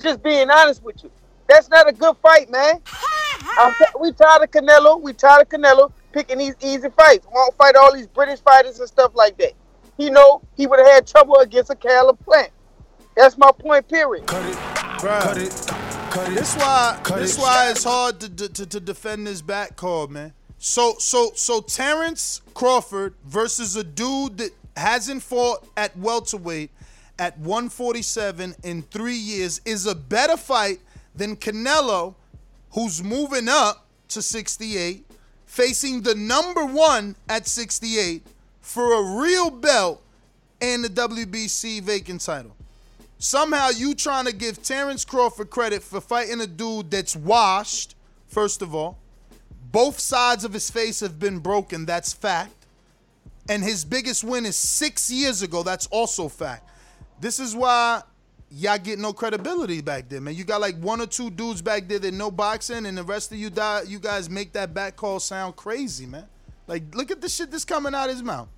Just 0.00 0.22
being 0.22 0.50
honest 0.50 0.82
with 0.82 1.02
you. 1.02 1.10
That's 1.48 1.68
not 1.68 1.88
a 1.88 1.92
good 1.92 2.16
fight, 2.22 2.50
man. 2.50 2.80
I'm 3.58 3.74
we 4.00 4.12
tired 4.12 4.42
of 4.42 4.50
Canelo. 4.50 5.00
We 5.00 5.12
tired 5.12 5.42
of 5.42 5.48
Canelo 5.48 5.92
picking 6.16 6.38
these 6.38 6.54
easy 6.62 6.88
fights. 6.96 7.26
Won't 7.30 7.54
fight 7.56 7.76
all 7.76 7.94
these 7.94 8.06
British 8.06 8.40
fighters 8.40 8.80
and 8.80 8.88
stuff 8.88 9.12
like 9.14 9.36
that. 9.36 9.52
He 9.98 10.08
know 10.08 10.40
he 10.56 10.66
would 10.66 10.78
have 10.78 10.88
had 10.88 11.06
trouble 11.06 11.36
against 11.36 11.70
a 11.70 11.74
Caleb 11.74 12.18
Plant. 12.24 12.50
That's 13.14 13.36
my 13.36 13.50
point. 13.52 13.86
Period. 13.86 14.26
Cut 14.26 14.46
it, 14.46 14.56
Bruh. 14.56 15.34
This 16.34 16.56
why 16.56 16.98
this 17.16 17.38
why 17.38 17.70
it's 17.70 17.84
hard 17.84 18.20
to, 18.20 18.48
to, 18.48 18.66
to 18.66 18.80
defend 18.80 19.26
this 19.26 19.42
back 19.42 19.76
call, 19.76 20.06
man. 20.06 20.32
So 20.56 20.94
so 20.98 21.32
so 21.34 21.60
Terence 21.60 22.40
Crawford 22.54 23.14
versus 23.26 23.76
a 23.76 23.84
dude 23.84 24.38
that 24.38 24.52
hasn't 24.74 25.22
fought 25.22 25.66
at 25.76 25.96
welterweight 25.98 26.70
at 27.18 27.38
147 27.38 28.54
in 28.64 28.82
three 28.82 29.16
years 29.16 29.60
is 29.66 29.86
a 29.86 29.94
better 29.94 30.38
fight 30.38 30.80
than 31.14 31.36
Canelo, 31.36 32.14
who's 32.70 33.02
moving 33.02 33.48
up 33.48 33.86
to 34.08 34.22
68, 34.22 35.05
facing 35.56 36.02
the 36.02 36.14
number 36.14 36.66
one 36.66 37.16
at 37.30 37.46
68 37.46 38.22
for 38.60 38.92
a 38.92 39.18
real 39.22 39.48
belt 39.48 40.02
and 40.60 40.84
the 40.84 40.88
WBC 40.90 41.80
vacant 41.80 42.20
title. 42.20 42.54
Somehow 43.18 43.70
you 43.70 43.94
trying 43.94 44.26
to 44.26 44.34
give 44.34 44.62
Terence 44.62 45.02
Crawford 45.02 45.48
credit 45.48 45.82
for 45.82 46.02
fighting 46.02 46.42
a 46.42 46.46
dude 46.46 46.90
that's 46.90 47.16
washed, 47.16 47.94
first 48.28 48.60
of 48.60 48.74
all. 48.74 48.98
Both 49.72 49.98
sides 49.98 50.44
of 50.44 50.52
his 50.52 50.70
face 50.70 51.00
have 51.00 51.18
been 51.18 51.38
broken, 51.38 51.86
that's 51.86 52.12
fact. 52.12 52.66
And 53.48 53.62
his 53.62 53.82
biggest 53.82 54.24
win 54.24 54.44
is 54.44 54.56
six 54.56 55.10
years 55.10 55.40
ago, 55.40 55.62
that's 55.62 55.86
also 55.86 56.28
fact. 56.28 56.68
This 57.18 57.40
is 57.40 57.56
why 57.56 58.02
y'all 58.50 58.78
get 58.78 58.98
no 58.98 59.12
credibility 59.12 59.80
back 59.80 60.08
there, 60.08 60.20
man. 60.20 60.34
You 60.34 60.44
got 60.44 60.60
like 60.60 60.76
one 60.78 61.00
or 61.00 61.06
two 61.06 61.30
dudes 61.30 61.62
back 61.62 61.88
there 61.88 61.98
that 61.98 62.14
know 62.14 62.30
boxing, 62.30 62.86
and 62.86 62.96
the 62.96 63.02
rest 63.02 63.32
of 63.32 63.38
you 63.38 63.50
die, 63.50 63.82
you 63.86 63.98
guys 63.98 64.30
make 64.30 64.52
that 64.52 64.74
back 64.74 64.96
call 64.96 65.20
sound 65.20 65.56
crazy, 65.56 66.06
man. 66.06 66.26
Like, 66.66 66.94
look 66.94 67.10
at 67.10 67.20
the 67.20 67.28
shit 67.28 67.50
that's 67.50 67.64
coming 67.64 67.94
out 67.94 68.08
his 68.08 68.22
mouth. 68.22 68.48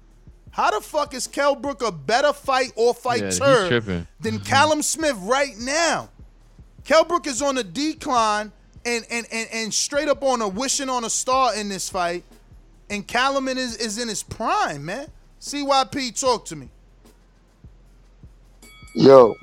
How 0.51 0.71
the 0.71 0.81
fuck 0.81 1.13
is 1.15 1.27
Kell 1.27 1.55
Brook 1.55 1.83
a 1.83 1.93
better 1.93 2.33
fight 2.33 2.73
or 2.75 2.95
Yeah, 3.05 3.25
he's 3.27 3.39
fighter 3.39 3.69
tripping. 3.69 4.07
than 4.21 4.41
Callum 4.41 4.83
Smith 4.83 5.17
right 5.21 5.57
now? 5.59 6.09
Kell 6.85 7.05
Brook 7.05 7.27
is 7.27 7.43
on 7.43 7.59
a 7.59 7.63
decline 7.63 8.51
and, 8.87 9.05
and, 9.11 9.27
and, 9.31 9.49
and 9.53 9.75
straight 9.75 10.09
up 10.09 10.23
on 10.23 10.41
a 10.41 10.49
wishing 10.49 10.89
on 10.89 11.05
a 11.05 11.11
star 11.11 11.55
in 11.55 11.69
this 11.69 11.91
fight. 11.91 12.25
And 12.89 13.07
Callum 13.07 13.47
is, 13.49 13.77
is 13.77 13.99
in 13.99 14.09
his 14.09 14.23
prime, 14.23 14.87
man. 14.87 15.09
CYP, 15.41 16.19
talk 16.19 16.47
to 16.47 16.57
me. 16.57 16.71
Yo, 18.95 19.35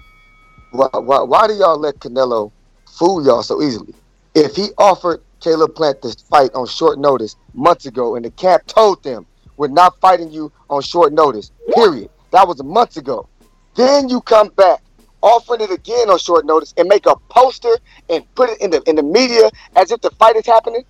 why, 0.78 0.90
why, 0.94 1.22
why 1.22 1.48
do 1.48 1.54
y'all 1.54 1.78
let 1.78 2.00
Canelo 2.00 2.52
fool 2.86 3.26
y'all 3.26 3.44
so 3.44 3.62
easily? 3.62 3.94
If 4.34 4.56
he 4.56 4.70
offered 4.78 5.22
Caleb 5.40 5.76
Plant 5.76 6.02
this 6.02 6.16
fight 6.16 6.54
on 6.54 6.68
short 6.68 7.00
notice 7.00 7.36
months 7.54 7.86
ago, 7.86 8.16
and 8.16 8.26
the 8.26 8.32
camp 8.32 8.66
told 8.68 9.04
them 9.04 9.26
we're 9.58 9.68
not 9.68 10.00
fighting 10.00 10.32
you 10.32 10.52
on 10.70 10.82
short 10.82 11.14
notice, 11.14 11.52
period. 11.74 12.10
That 12.32 12.48
was 12.48 12.62
months 12.64 12.98
ago. 12.98 13.28
Then 13.76 14.10
you 14.10 14.22
come 14.22 14.50
back, 14.50 14.82
offering 15.22 15.62
it 15.62 15.72
again 15.72 16.10
on 16.10 16.18
short 16.18 16.46
notice, 16.46 16.74
and 16.78 16.88
make 16.88 17.06
a 17.06 17.16
poster 17.30 17.74
and 18.10 18.24
put 18.36 18.50
it 18.50 18.62
in 18.62 18.72
the 18.72 18.82
in 18.90 18.96
the 18.96 19.04
media 19.04 19.50
as 19.76 19.92
if 19.92 20.02
the 20.02 20.10
fight 20.12 20.36
is 20.36 20.46
happening 20.46 20.84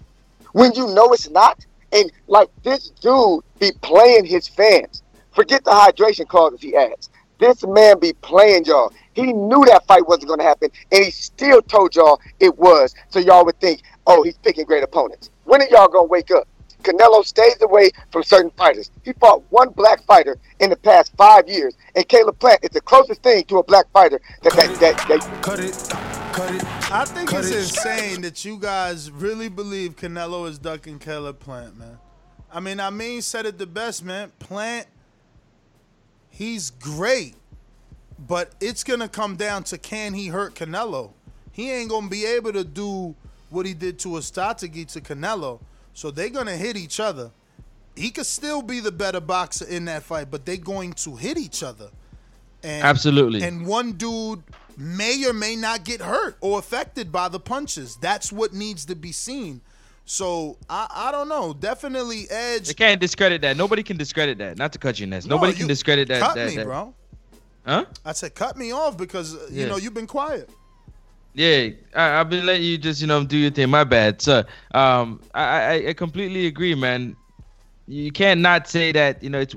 when 0.53 0.74
you 0.74 0.88
know 0.88 1.12
it's 1.14 1.30
not. 1.30 1.66
And 1.91 2.12
like 2.28 2.49
this 2.64 2.90
dude 2.90 3.44
be 3.60 3.72
playing 3.82 4.26
his 4.26 4.48
fans. 4.48 5.03
Forget 5.34 5.64
the 5.64 5.72
hydration 5.72 6.28
clause 6.28 6.53
if 6.53 6.62
he 6.62 6.76
adds. 6.76 7.10
This 7.40 7.64
man 7.68 7.99
be 7.99 8.14
playing 8.14 8.66
y'all. 8.66 8.91
He 9.15 9.33
knew 9.33 9.65
that 9.65 9.87
fight 9.87 10.07
wasn't 10.07 10.27
going 10.27 10.39
to 10.39 10.45
happen, 10.45 10.69
and 10.91 11.03
he 11.03 11.09
still 11.09 11.61
told 11.61 11.95
y'all 11.95 12.19
it 12.39 12.57
was. 12.57 12.93
So 13.09 13.19
y'all 13.19 13.45
would 13.45 13.59
think, 13.59 13.81
oh, 14.05 14.23
he's 14.23 14.37
picking 14.37 14.65
great 14.65 14.83
opponents. 14.83 15.31
When 15.45 15.61
are 15.61 15.67
y'all 15.69 15.87
going 15.87 16.05
to 16.07 16.11
wake 16.11 16.31
up? 16.31 16.47
Canelo 16.83 17.25
stays 17.25 17.59
away 17.61 17.89
from 18.11 18.21
certain 18.21 18.51
fighters. 18.51 18.91
He 19.03 19.13
fought 19.13 19.41
one 19.49 19.69
black 19.69 20.03
fighter 20.05 20.37
in 20.59 20.69
the 20.69 20.75
past 20.75 21.11
five 21.17 21.47
years, 21.49 21.75
and 21.95 22.07
Caleb 22.07 22.37
Plant 22.39 22.59
is 22.63 22.69
the 22.69 22.81
closest 22.81 23.23
thing 23.23 23.43
to 23.45 23.57
a 23.57 23.63
black 23.63 23.85
fighter 23.91 24.21
that 24.43 24.53
that 24.53 24.79
that. 24.79 25.07
that 25.07 25.41
Cut 25.41 25.59
it. 25.59 25.73
Cut 26.33 26.53
it. 26.53 26.63
I 26.91 27.05
think 27.05 27.29
Cut 27.29 27.39
it's 27.45 27.51
it. 27.51 27.57
insane 27.57 28.21
that 28.21 28.45
you 28.45 28.59
guys 28.59 29.09
really 29.09 29.49
believe 29.49 29.95
Canelo 29.95 30.47
is 30.47 30.59
ducking 30.59 30.99
Caleb 30.99 31.39
Plant, 31.39 31.77
man. 31.79 31.97
I 32.51 32.59
mean, 32.59 32.79
I 32.79 32.89
mean, 32.89 33.21
said 33.21 33.45
it 33.45 33.57
the 33.57 33.65
best, 33.65 34.03
man. 34.03 34.31
Plant, 34.37 34.87
he's 36.29 36.69
great, 36.69 37.35
but 38.19 38.53
it's 38.59 38.83
gonna 38.83 39.09
come 39.09 39.35
down 39.35 39.63
to 39.65 39.77
can 39.77 40.13
he 40.13 40.27
hurt 40.27 40.55
Canelo? 40.55 41.11
He 41.51 41.71
ain't 41.71 41.89
gonna 41.89 42.09
be 42.09 42.25
able 42.25 42.53
to 42.53 42.63
do 42.63 43.15
what 43.49 43.65
he 43.65 43.73
did 43.73 43.99
to 43.99 44.09
Uzcategui 44.09 44.91
to 44.93 45.01
Canelo, 45.01 45.59
so 45.93 46.11
they're 46.11 46.29
gonna 46.29 46.57
hit 46.57 46.75
each 46.77 46.99
other. 46.99 47.31
He 47.95 48.11
could 48.11 48.25
still 48.25 48.61
be 48.61 48.81
the 48.81 48.91
better 48.91 49.21
boxer 49.21 49.65
in 49.65 49.85
that 49.85 50.03
fight, 50.03 50.29
but 50.29 50.45
they're 50.45 50.57
going 50.57 50.93
to 50.93 51.15
hit 51.15 51.37
each 51.37 51.63
other. 51.63 51.89
And, 52.61 52.83
Absolutely. 52.83 53.41
And 53.43 53.65
one 53.65 53.93
dude 53.93 54.43
may 54.77 55.23
or 55.25 55.33
may 55.33 55.55
not 55.55 55.85
get 55.85 56.01
hurt 56.01 56.35
or 56.41 56.59
affected 56.59 57.11
by 57.11 57.29
the 57.29 57.39
punches. 57.39 57.95
That's 57.95 58.31
what 58.33 58.53
needs 58.53 58.85
to 58.85 58.95
be 58.95 59.11
seen. 59.11 59.61
So 60.05 60.57
I, 60.69 60.87
I 60.93 61.11
don't 61.11 61.29
know. 61.29 61.53
Definitely 61.53 62.29
Edge. 62.29 62.67
They 62.67 62.73
can't 62.73 62.99
discredit 62.99 63.41
that. 63.41 63.55
Nobody 63.55 63.81
can 63.81 63.97
discredit 63.97 64.37
that. 64.39 64.57
Not 64.57 64.73
to 64.73 64.79
cut 64.79 64.99
you, 64.99 65.07
Ness. 65.07 65.25
No, 65.25 65.35
Nobody 65.35 65.53
you 65.53 65.59
can 65.59 65.67
discredit 65.67 66.07
that. 66.09 66.21
Cut 66.21 66.35
that- 66.35 66.49
me, 66.49 66.55
that- 66.57 66.65
bro. 66.65 66.93
Huh? 67.65 67.85
I 68.05 68.13
said 68.13 68.35
cut 68.35 68.57
me 68.57 68.71
off 68.71 68.97
because 68.97 69.35
uh, 69.35 69.47
you 69.51 69.67
know 69.67 69.77
you've 69.77 69.93
been 69.93 70.07
quiet. 70.07 70.49
Yeah, 71.33 71.69
I, 71.93 72.19
I've 72.19 72.29
been 72.29 72.45
letting 72.45 72.63
you 72.63 72.77
just 72.77 73.01
you 73.01 73.07
know 73.07 73.23
do 73.23 73.37
your 73.37 73.51
thing. 73.51 73.69
My 73.69 73.83
bad. 73.83 74.21
So, 74.21 74.43
um, 74.73 75.19
I, 75.33 75.43
I 75.43 75.87
I 75.89 75.93
completely 75.93 76.45
agree, 76.45 76.75
man. 76.75 77.15
You 77.87 78.11
can't 78.11 78.39
not 78.39 78.67
say 78.67 78.91
that. 78.91 79.23
You 79.23 79.29
know, 79.29 79.39
it's 79.39 79.55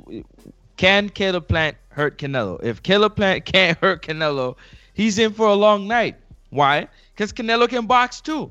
can 0.76 1.10
Caleb 1.10 1.48
Plant 1.48 1.76
hurt 1.90 2.18
Canelo? 2.18 2.62
If 2.62 2.82
Caleb 2.82 3.14
Plant 3.14 3.44
can't 3.52 3.78
hurt 3.78 4.02
Canelo, 4.02 4.56
he's 4.94 5.18
in 5.18 5.32
for 5.32 5.46
a 5.46 5.54
long 5.54 5.86
night. 5.86 6.16
Why? 6.50 6.88
Because 7.14 7.32
Canelo 7.32 7.68
can 7.68 7.86
box 7.86 8.22
too, 8.22 8.50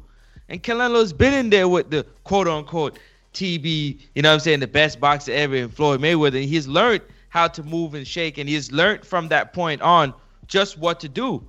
and 0.49 0.61
Canelo's 0.61 1.13
been 1.13 1.34
in 1.34 1.49
there 1.49 1.67
with 1.67 1.89
the 1.89 2.05
quote 2.23 2.47
unquote 2.47 2.99
TBE. 3.34 3.99
You 4.13 4.21
know 4.21 4.29
what 4.29 4.34
I'm 4.35 4.39
saying? 4.39 4.59
The 4.59 4.67
best 4.67 4.99
boxer 4.99 5.31
ever 5.31 5.55
in 5.55 5.69
Floyd 5.69 5.99
Mayweather. 5.99 6.41
And 6.41 6.45
he's 6.45 6.67
learned 6.67 7.01
how 7.38 7.47
to 7.47 7.64
move 7.64 7.93
and 7.93 8.07
shake, 8.07 8.38
and 8.38 8.49
he's 8.49 8.72
learned 8.72 9.05
from 9.05 9.27
that 9.30 9.53
point 9.53 9.81
on 9.81 10.14
just 10.47 10.77
what 10.77 10.99
to 11.01 11.09
do 11.09 11.47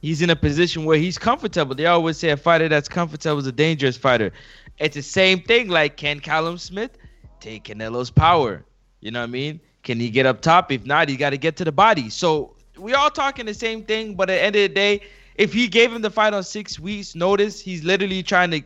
he's 0.00 0.22
in 0.22 0.30
a 0.30 0.36
position 0.36 0.84
where 0.84 0.98
he's 0.98 1.18
comfortable. 1.18 1.74
They 1.74 1.86
always 1.86 2.16
say 2.16 2.30
a 2.30 2.36
fighter 2.36 2.68
that's 2.68 2.88
comfortable 2.88 3.38
is 3.38 3.46
a 3.46 3.52
dangerous 3.52 3.96
fighter. 3.96 4.32
It's 4.78 4.96
the 4.96 5.02
same 5.02 5.42
thing 5.42 5.68
like 5.68 5.96
can 5.96 6.20
Callum 6.20 6.58
Smith 6.58 6.96
take 7.38 7.64
Canelo's 7.64 8.10
power? 8.10 8.64
You 9.00 9.10
know 9.10 9.20
what 9.20 9.28
I 9.28 9.32
mean? 9.32 9.60
Can 9.82 9.98
he 9.98 10.10
get 10.10 10.26
up 10.26 10.40
top? 10.40 10.72
If 10.72 10.84
not, 10.84 11.08
he 11.08 11.16
got 11.16 11.30
to 11.30 11.38
get 11.38 11.56
to 11.56 11.64
the 11.64 11.72
body. 11.72 12.10
So 12.10 12.54
we 12.78 12.94
all 12.94 13.10
talking 13.10 13.46
the 13.46 13.54
same 13.54 13.84
thing, 13.84 14.14
but 14.14 14.28
at 14.30 14.34
the 14.34 14.42
end 14.42 14.56
of 14.56 14.62
the 14.62 14.68
day, 14.68 15.00
if 15.36 15.52
he 15.52 15.68
gave 15.68 15.92
him 15.92 16.02
the 16.02 16.10
fight 16.10 16.34
on 16.34 16.42
six 16.42 16.78
weeks 16.78 17.14
notice, 17.14 17.60
he's 17.60 17.82
literally 17.82 18.22
trying 18.22 18.50
to 18.50 18.62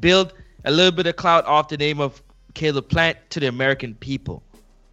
build 0.00 0.34
a 0.64 0.70
little 0.70 0.92
bit 0.92 1.06
of 1.06 1.16
clout 1.16 1.44
off 1.46 1.68
the 1.68 1.76
name 1.76 2.00
of 2.00 2.22
Caleb 2.54 2.88
Plant 2.88 3.18
to 3.30 3.40
the 3.40 3.46
American 3.46 3.94
people. 3.94 4.42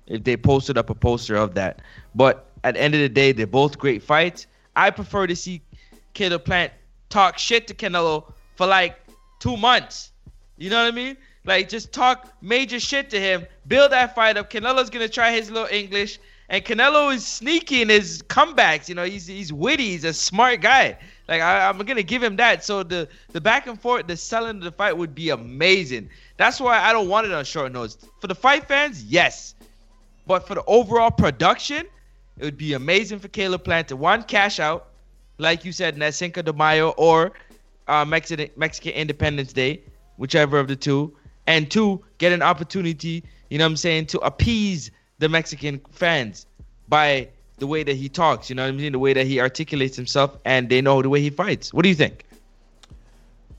If 0.10 0.24
they 0.24 0.36
posted 0.36 0.78
up 0.78 0.90
a 0.90 0.96
poster 0.96 1.36
of 1.36 1.56
that. 1.56 1.82
But 2.16 2.50
at 2.64 2.74
the 2.74 2.82
end 2.82 2.96
of 2.96 3.00
the 3.00 3.10
day, 3.10 3.32
they're 3.32 3.48
both 3.48 3.78
great 3.78 4.04
fights. 4.04 4.48
I 4.76 4.90
prefer 4.90 5.28
to 5.28 5.36
see 5.36 5.62
Caleb 6.14 6.46
Plant 6.46 6.74
talk 7.10 7.38
shit 7.38 7.68
to 7.68 7.74
Canelo 7.74 8.32
for 8.56 8.68
like 8.68 9.00
two 9.40 9.58
months. 9.58 10.12
You 10.58 10.70
know 10.70 10.84
what 10.84 10.94
I 10.94 10.96
mean? 10.96 11.18
Like 11.46 11.70
just 11.70 11.94
talk 11.94 12.32
major 12.42 12.80
shit 12.80 13.10
to 13.12 13.20
him, 13.20 13.46
build 13.68 13.92
that 13.92 14.14
fight 14.14 14.38
up. 14.38 14.50
Canelo's 14.50 14.90
gonna 14.90 15.08
try 15.08 15.32
his 15.32 15.50
little 15.50 15.70
English, 15.72 16.20
and 16.50 16.64
Canelo 16.64 17.14
is 17.14 17.26
sneaky 17.26 17.82
in 17.82 17.90
his 17.90 18.22
comebacks. 18.24 18.90
You 18.90 18.96
know, 18.96 19.06
he's 19.06 19.26
he's 19.26 19.54
witty, 19.54 19.92
he's 19.92 20.04
a 20.04 20.14
smart 20.14 20.62
guy. 20.62 20.98
Like 21.28 21.42
I, 21.42 21.70
I'm 21.70 21.78
gonna 21.78 22.04
give 22.04 22.22
him 22.22 22.36
that. 22.36 22.64
So 22.64 22.84
the 22.84 23.08
the 23.32 23.40
back 23.42 23.68
and 23.68 23.80
forth, 23.80 24.08
the 24.08 24.18
selling 24.18 24.58
of 24.58 24.64
the 24.64 24.72
fight 24.72 24.98
would 24.98 25.16
be 25.16 25.30
amazing. 25.30 26.10
That's 26.38 26.60
why 26.60 26.80
I 26.80 26.92
don't 26.92 27.08
want 27.08 27.26
it 27.26 27.34
on 27.34 27.46
short 27.46 27.72
notice. 27.72 27.98
For 28.20 28.28
the 28.28 28.36
fight 28.36 28.68
fans, 28.68 29.04
yes, 29.04 29.56
but 30.30 30.46
for 30.48 30.54
the 30.54 30.64
overall 30.68 31.10
production, 31.10 31.88
it 32.38 32.46
would 32.46 32.56
be 32.56 32.74
amazing 32.74 33.18
for 33.18 33.28
Caleb 33.30 33.64
Plant 33.64 33.88
to 33.88 33.96
one 33.96 34.22
cash 34.22 34.60
out, 34.60 34.90
like 35.40 35.66
you 35.66 35.72
said, 35.72 35.98
Cinco 36.14 36.44
de 36.44 36.54
Mayo 36.54 36.90
or 36.98 37.32
uh, 37.88 38.06
Mexican 38.06 38.48
Mexican 38.56 38.92
Independence 38.92 39.52
Day, 39.52 39.82
whichever 40.18 40.60
of 40.60 40.68
the 40.68 40.76
two, 40.76 41.12
and 41.48 41.70
two 41.72 42.06
get 42.20 42.32
an 42.32 42.44
opportunity. 42.44 43.24
You 43.50 43.58
know 43.58 43.66
what 43.66 43.72
I'm 43.72 43.78
saying 43.78 44.06
to 44.08 44.20
appease 44.20 44.92
the 45.18 45.28
Mexican 45.28 45.82
fans 45.92 46.46
by 46.90 47.28
the 47.58 47.66
way 47.66 47.82
that 47.82 47.96
he 47.96 48.08
talks. 48.08 48.52
You 48.52 48.56
know 48.56 48.66
what 48.66 48.70
I 48.76 48.78
mean, 48.78 48.92
the 48.92 49.00
way 49.00 49.14
that 49.14 49.26
he 49.26 49.40
articulates 49.42 49.96
himself, 49.96 50.38
and 50.46 50.70
they 50.70 50.80
know 50.80 51.02
the 51.02 51.10
way 51.10 51.22
he 51.22 51.32
fights. 51.32 51.74
What 51.74 51.82
do 51.82 51.90
you 51.90 51.96
think? 51.96 52.24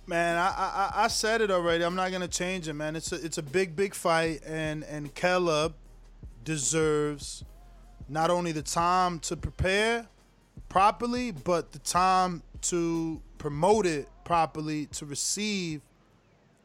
Man, 0.06 0.36
I, 0.38 0.46
I 0.46 0.66
I- 1.00 1.04
I 1.04 1.08
said 1.08 1.40
it 1.40 1.50
already. 1.50 1.82
I'm 1.82 1.96
not 1.96 2.12
gonna 2.12 2.28
change 2.28 2.68
it, 2.68 2.74
man. 2.74 2.94
It's 2.94 3.10
a 3.10 3.16
it's 3.16 3.38
a 3.38 3.42
big 3.42 3.74
big 3.74 3.92
fight, 3.92 4.42
and 4.46 4.84
and 4.84 5.12
Caleb 5.16 5.74
deserves 6.44 7.44
not 8.08 8.30
only 8.30 8.52
the 8.52 8.62
time 8.62 9.18
to 9.20 9.36
prepare 9.36 10.06
properly, 10.68 11.30
but 11.30 11.72
the 11.72 11.78
time 11.78 12.42
to 12.62 13.20
promote 13.38 13.86
it 13.86 14.08
properly, 14.24 14.86
to 14.86 15.06
receive 15.06 15.80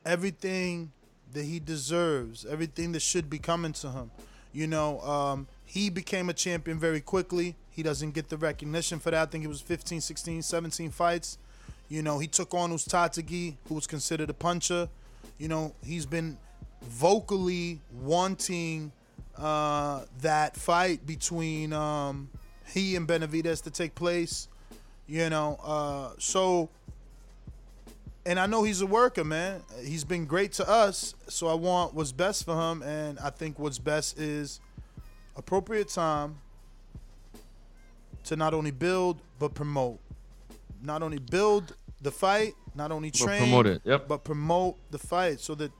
everything 0.05 0.91
that 1.33 1.43
he 1.43 1.59
deserves, 1.59 2.45
everything 2.45 2.91
that 2.93 3.01
should 3.01 3.29
be 3.29 3.39
coming 3.39 3.73
to 3.73 3.89
him. 3.89 4.11
You 4.53 4.67
know, 4.67 5.01
um, 5.01 5.47
he 5.65 5.89
became 5.89 6.29
a 6.29 6.33
champion 6.33 6.79
very 6.79 7.01
quickly. 7.01 7.55
He 7.69 7.83
doesn't 7.83 8.11
get 8.11 8.29
the 8.29 8.37
recognition 8.37 8.99
for 8.99 9.11
that. 9.11 9.21
I 9.21 9.25
think 9.25 9.43
it 9.43 9.47
was 9.47 9.61
15, 9.61 9.99
16, 9.99 10.41
17 10.41 10.91
fights. 10.91 11.37
You 11.89 12.01
know, 12.01 12.19
he 12.19 12.27
took 12.27 12.53
on 12.53 12.71
Uzcategui, 12.71 13.55
who 13.67 13.75
was 13.75 13.85
considered 13.85 14.29
a 14.29 14.33
puncher. 14.33 14.87
You 15.37 15.49
know, 15.49 15.75
he's 15.83 16.05
been 16.05 16.37
vocally 16.83 17.81
wanting 17.91 18.91
uh, 19.37 20.01
that 20.21 20.55
fight 20.55 21.05
between 21.05 21.73
um, 21.73 22.29
he 22.67 22.95
and 22.95 23.07
Benavidez 23.07 23.63
to 23.63 23.71
take 23.71 23.95
place. 23.95 24.47
You 25.07 25.29
know, 25.29 25.59
uh, 25.63 26.13
so 26.17 26.69
and 28.25 28.39
I 28.39 28.47
know 28.47 28.63
he's 28.63 28.81
a 28.81 28.87
worker, 28.87 29.23
man. 29.23 29.61
He's 29.83 30.03
been 30.03 30.25
great 30.25 30.53
to 30.53 30.67
us, 30.67 31.13
so 31.27 31.47
I 31.47 31.53
want 31.53 31.93
what's 31.93 32.11
best 32.11 32.43
for 32.43 32.55
him, 32.55 32.81
and 32.81 33.19
I 33.19 33.29
think 33.29 33.59
what's 33.59 33.77
best 33.77 34.19
is 34.19 34.59
appropriate 35.35 35.89
time 35.89 36.37
to 38.23 38.35
not 38.35 38.53
only 38.53 38.71
build 38.71 39.21
but 39.37 39.53
promote. 39.53 39.99
Not 40.81 41.03
only 41.03 41.19
build 41.19 41.75
the 42.01 42.11
fight, 42.11 42.53
not 42.73 42.91
only 42.91 43.11
But 43.11 43.19
train, 43.19 43.39
promote 43.41 43.67
it, 43.67 43.81
yep. 43.83 44.07
but 44.07 44.23
promote 44.23 44.77
the 44.91 44.99
fight 44.99 45.39
so 45.39 45.55
that 45.55 45.71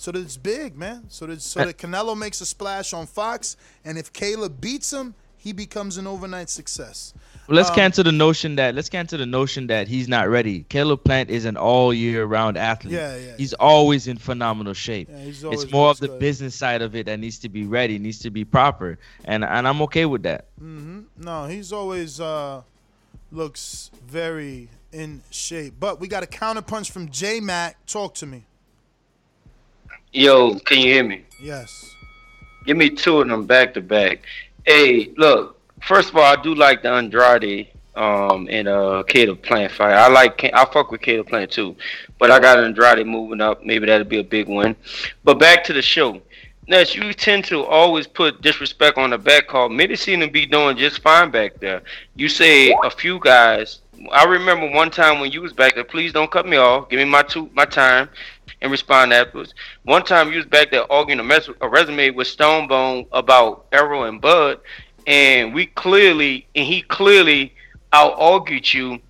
so 0.00 0.12
that 0.12 0.20
it's 0.20 0.36
big, 0.38 0.78
man. 0.78 1.04
So 1.08 1.26
that 1.26 1.42
so 1.42 1.64
that 1.66 1.76
Canelo 1.76 2.16
makes 2.16 2.40
a 2.40 2.46
splash 2.46 2.94
on 2.94 3.06
Fox, 3.06 3.56
and 3.84 3.98
if 3.98 4.12
Caleb 4.12 4.60
beats 4.60 4.92
him, 4.92 5.14
he 5.36 5.52
becomes 5.52 5.98
an 5.98 6.06
overnight 6.06 6.48
success. 6.48 7.12
Well, 7.48 7.56
let's 7.56 7.70
Um, 7.70 7.74
cancel 7.76 8.04
the 8.04 8.12
notion 8.12 8.56
that 8.56 8.74
let's 8.74 8.88
cancel 8.88 9.18
the 9.18 9.26
notion 9.26 9.66
that 9.68 9.88
he's 9.88 10.06
not 10.06 10.28
ready. 10.28 10.64
Caleb 10.68 11.02
Plant 11.04 11.30
is 11.30 11.44
an 11.46 11.56
all 11.56 11.92
year 11.94 12.24
round 12.26 12.56
athlete. 12.56 12.92
Yeah, 12.94 13.16
yeah, 13.16 13.36
He's 13.38 13.54
always 13.54 14.06
in 14.06 14.18
phenomenal 14.18 14.74
shape. 14.74 15.08
he's 15.24 15.44
always 15.44 15.62
it's 15.64 15.72
more 15.72 15.88
of 15.90 15.98
the 15.98 16.08
good. 16.08 16.20
business 16.20 16.54
side 16.54 16.80
of 16.82 16.94
it 16.94 17.06
that 17.06 17.18
needs 17.18 17.38
to 17.40 17.48
be 17.48 17.64
ready, 17.66 17.98
needs 17.98 18.18
to 18.20 18.30
be 18.30 18.44
proper, 18.44 18.98
and 19.24 19.44
and 19.44 19.66
I'm 19.66 19.82
okay 19.82 20.06
with 20.06 20.22
that. 20.24 20.46
hmm 20.58 21.00
No, 21.16 21.46
he's 21.46 21.72
always 21.72 22.20
uh, 22.20 22.62
looks 23.32 23.90
very 24.06 24.68
in 24.92 25.22
shape. 25.30 25.74
But 25.80 26.00
we 26.00 26.06
got 26.08 26.22
a 26.22 26.26
counterpunch 26.26 26.90
from 26.90 27.08
J 27.10 27.40
Mac. 27.40 27.84
Talk 27.86 28.14
to 28.16 28.26
me. 28.26 28.44
Yo, 30.12 30.58
can 30.60 30.78
you 30.78 30.92
hear 30.92 31.04
me? 31.04 31.22
Yes. 31.40 31.94
Give 32.64 32.76
me 32.76 32.90
two 32.90 33.20
of 33.20 33.28
them 33.28 33.46
back 33.46 33.74
to 33.74 33.80
back. 33.80 34.20
Hey, 34.64 35.12
look. 35.16 35.56
First 35.82 36.10
of 36.10 36.16
all, 36.16 36.24
I 36.24 36.40
do 36.42 36.54
like 36.54 36.82
the 36.82 36.90
Andrade 36.90 37.68
um 37.94 38.46
and 38.50 38.68
uh 38.68 39.02
Caleb 39.08 39.42
Plant 39.42 39.72
fight. 39.72 39.92
I 39.92 40.08
like 40.08 40.44
I 40.52 40.64
fuck 40.66 40.90
with 40.90 41.00
Caleb 41.00 41.28
Plant 41.28 41.50
too, 41.50 41.76
but 42.18 42.30
I 42.30 42.38
got 42.38 42.58
Andrade 42.58 43.06
moving 43.06 43.40
up. 43.40 43.64
Maybe 43.64 43.86
that'll 43.86 44.06
be 44.06 44.18
a 44.18 44.24
big 44.24 44.48
one. 44.48 44.76
But 45.24 45.38
back 45.38 45.64
to 45.64 45.72
the 45.72 45.82
show. 45.82 46.20
Ness, 46.68 46.94
you 46.94 47.14
tend 47.14 47.46
to 47.46 47.64
always 47.64 48.06
put 48.06 48.42
disrespect 48.42 48.98
on 48.98 49.10
the 49.10 49.18
back 49.18 49.48
call. 49.48 49.70
Many 49.70 49.96
seem 49.96 50.20
to 50.20 50.28
be 50.28 50.44
doing 50.44 50.76
just 50.76 51.00
fine 51.00 51.30
back 51.30 51.58
there. 51.60 51.82
You 52.14 52.28
say 52.28 52.76
a 52.84 52.90
few 52.90 53.18
guys. 53.18 53.80
I 54.12 54.24
remember 54.24 54.70
one 54.70 54.90
time 54.90 55.20
when 55.20 55.32
you 55.32 55.42
was 55.42 55.52
back 55.52 55.74
there. 55.74 55.84
Please 55.84 56.12
don't 56.12 56.30
cut 56.30 56.46
me 56.46 56.56
off. 56.56 56.88
Give 56.88 56.98
me 56.98 57.04
my 57.04 57.22
two 57.22 57.50
my 57.54 57.64
time 57.64 58.08
and 58.60 58.70
respond 58.70 59.12
afterwards. 59.12 59.54
One 59.84 60.04
time 60.04 60.30
you 60.30 60.36
was 60.36 60.46
back 60.46 60.70
there 60.70 60.90
arguing 60.90 61.20
a, 61.20 61.24
mess, 61.24 61.48
a 61.60 61.68
resume 61.68 62.10
with 62.10 62.26
Stonebone 62.26 63.06
about 63.12 63.66
Errol 63.72 64.04
and 64.04 64.20
Bud, 64.20 64.60
and 65.06 65.54
we 65.54 65.66
clearly 65.66 66.46
and 66.54 66.66
he 66.66 66.82
clearly 66.82 67.54
out 67.92 68.14
argued 68.16 68.72
you 68.72 69.00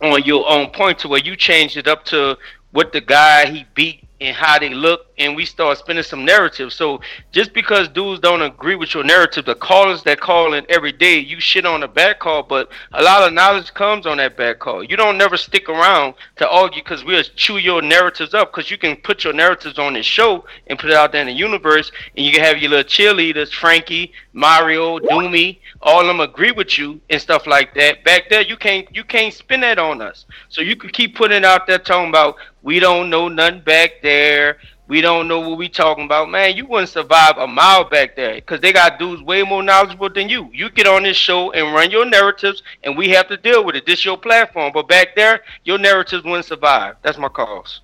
on 0.00 0.22
your 0.24 0.48
own 0.48 0.70
point 0.70 0.98
to 1.00 1.08
where 1.08 1.20
you 1.20 1.36
changed 1.36 1.76
it 1.76 1.88
up 1.88 2.04
to 2.06 2.36
what 2.74 2.92
the 2.92 3.00
guy 3.00 3.46
he 3.46 3.64
beat 3.74 4.04
and 4.20 4.34
how 4.34 4.58
they 4.58 4.70
look, 4.70 5.06
and 5.18 5.36
we 5.36 5.44
start 5.44 5.78
spinning 5.78 6.02
some 6.02 6.24
narrative. 6.24 6.72
So 6.72 7.00
just 7.30 7.52
because 7.52 7.88
dudes 7.88 8.20
don't 8.20 8.42
agree 8.42 8.74
with 8.74 8.94
your 8.94 9.04
narrative, 9.04 9.44
the 9.44 9.54
callers 9.54 10.02
that 10.04 10.20
call 10.20 10.54
in 10.54 10.64
every 10.68 10.90
day, 10.90 11.18
you 11.18 11.38
shit 11.40 11.66
on 11.66 11.82
a 11.84 11.88
bad 11.88 12.18
call, 12.18 12.42
but 12.42 12.68
a 12.92 13.02
lot 13.02 13.22
of 13.22 13.32
knowledge 13.32 13.72
comes 13.74 14.06
on 14.06 14.16
that 14.16 14.36
bad 14.36 14.58
call. 14.58 14.82
You 14.82 14.96
don't 14.96 15.18
never 15.18 15.36
stick 15.36 15.68
around 15.68 16.14
to 16.36 16.48
argue 16.48 16.82
because 16.82 17.04
we'll 17.04 17.22
chew 17.22 17.58
your 17.58 17.80
narratives 17.80 18.34
up 18.34 18.52
because 18.52 18.70
you 18.70 18.78
can 18.78 18.96
put 18.96 19.22
your 19.22 19.32
narratives 19.32 19.78
on 19.78 19.92
this 19.94 20.06
show 20.06 20.44
and 20.66 20.78
put 20.78 20.90
it 20.90 20.96
out 20.96 21.12
there 21.12 21.20
in 21.20 21.28
the 21.28 21.32
universe, 21.32 21.92
and 22.16 22.26
you 22.26 22.32
can 22.32 22.42
have 22.42 22.58
your 22.58 22.70
little 22.70 22.84
cheerleaders, 22.84 23.52
Frankie, 23.52 24.12
Mario, 24.32 24.98
Doomy, 24.98 25.58
all 25.84 26.00
of 26.00 26.06
them 26.06 26.20
agree 26.20 26.50
with 26.50 26.78
you 26.78 27.00
and 27.10 27.20
stuff 27.20 27.46
like 27.46 27.74
that. 27.74 28.02
Back 28.04 28.30
there, 28.30 28.40
you 28.40 28.56
can't 28.56 28.88
you 28.94 29.04
can't 29.04 29.32
spin 29.32 29.60
that 29.60 29.78
on 29.78 30.00
us. 30.00 30.24
So 30.48 30.62
you 30.62 30.76
can 30.76 30.90
keep 30.90 31.14
putting 31.14 31.44
out 31.44 31.66
there 31.66 31.78
talking 31.78 32.08
about 32.08 32.36
we 32.64 32.80
don't 32.80 33.10
know 33.10 33.28
nothing 33.28 33.60
back 33.60 34.00
there. 34.02 34.56
We 34.88 35.02
don't 35.02 35.28
know 35.28 35.40
what 35.40 35.58
we 35.58 35.68
talking 35.68 36.06
about, 36.06 36.30
man. 36.30 36.56
You 36.56 36.66
wouldn't 36.66 36.88
survive 36.88 37.36
a 37.36 37.46
mile 37.46 37.84
back 37.88 38.16
there 38.16 38.34
because 38.34 38.60
they 38.60 38.72
got 38.72 38.98
dudes 38.98 39.22
way 39.22 39.42
more 39.42 39.62
knowledgeable 39.62 40.10
than 40.10 40.30
you. 40.30 40.50
You 40.52 40.70
get 40.70 40.86
on 40.86 41.02
this 41.02 41.16
show 41.16 41.52
and 41.52 41.74
run 41.74 41.90
your 41.90 42.06
narratives, 42.06 42.62
and 42.82 42.96
we 42.96 43.10
have 43.10 43.28
to 43.28 43.36
deal 43.36 43.64
with 43.64 43.76
it. 43.76 43.86
This 43.86 44.04
your 44.04 44.16
platform, 44.16 44.72
but 44.72 44.88
back 44.88 45.14
there, 45.14 45.42
your 45.64 45.78
narratives 45.78 46.24
wouldn't 46.24 46.46
survive. 46.46 46.96
That's 47.02 47.18
my 47.18 47.28
cause. 47.28 47.80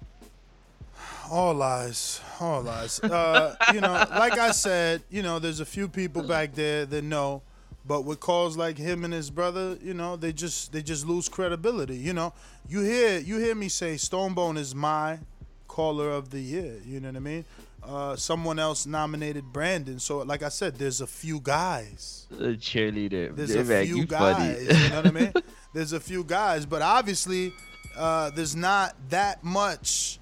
All 1.31 1.55
lies. 1.55 2.21
All 2.41 2.63
lies. 2.63 3.01
Uh, 3.01 3.55
you 3.75 3.81
know, 3.83 3.93
like 4.11 4.39
I 4.39 4.51
said, 4.51 5.03
you 5.11 5.23
know, 5.23 5.39
there's 5.39 5.61
a 5.61 5.67
few 5.67 5.89
people 5.89 6.23
back 6.23 6.55
there 6.55 6.87
that 6.87 7.05
know, 7.05 7.43
but 7.91 8.05
with 8.05 8.21
calls 8.21 8.57
like 8.57 8.79
him 8.79 9.05
and 9.05 9.13
his 9.13 9.31
brother, 9.31 9.77
you 9.83 9.93
know, 9.93 10.15
they 10.15 10.33
just 10.33 10.71
they 10.71 10.81
just 10.81 11.05
lose 11.05 11.29
credibility. 11.29 11.97
You 11.97 12.13
know, 12.13 12.33
you 12.69 12.83
hear 12.83 13.19
you 13.19 13.39
hear 13.39 13.57
me 13.57 13.69
say 13.69 13.97
Stonebone 13.97 14.59
is 14.59 14.77
my 14.77 15.19
caller 15.67 16.09
of 16.09 16.31
the 16.31 16.39
year. 16.39 16.77
You 16.87 17.01
know 17.01 17.09
what 17.09 17.17
I 17.17 17.19
mean? 17.19 17.45
Uh, 17.83 18.15
someone 18.15 18.61
else 18.61 18.87
nominated 18.87 19.53
Brandon. 19.53 19.99
So, 19.99 20.19
like 20.19 20.45
I 20.45 20.51
said, 20.51 20.77
there's 20.77 21.01
a 21.01 21.07
few 21.09 21.41
guys. 21.41 22.29
The 22.31 22.57
cheerleader. 22.57 23.35
There's 23.35 23.57
a 23.57 23.65
few 23.65 23.97
you 23.97 24.07
funny. 24.07 24.55
guys. 24.55 24.83
You 24.83 24.89
know 24.91 24.97
what 24.97 25.07
I 25.07 25.11
mean? 25.11 25.33
There's 25.75 25.93
a 25.93 26.01
few 26.01 26.23
guys, 26.23 26.67
but 26.67 26.83
obviously, 26.83 27.53
uh, 27.97 28.31
there's 28.31 28.57
not 28.57 28.97
that 29.11 29.45
much 29.45 30.19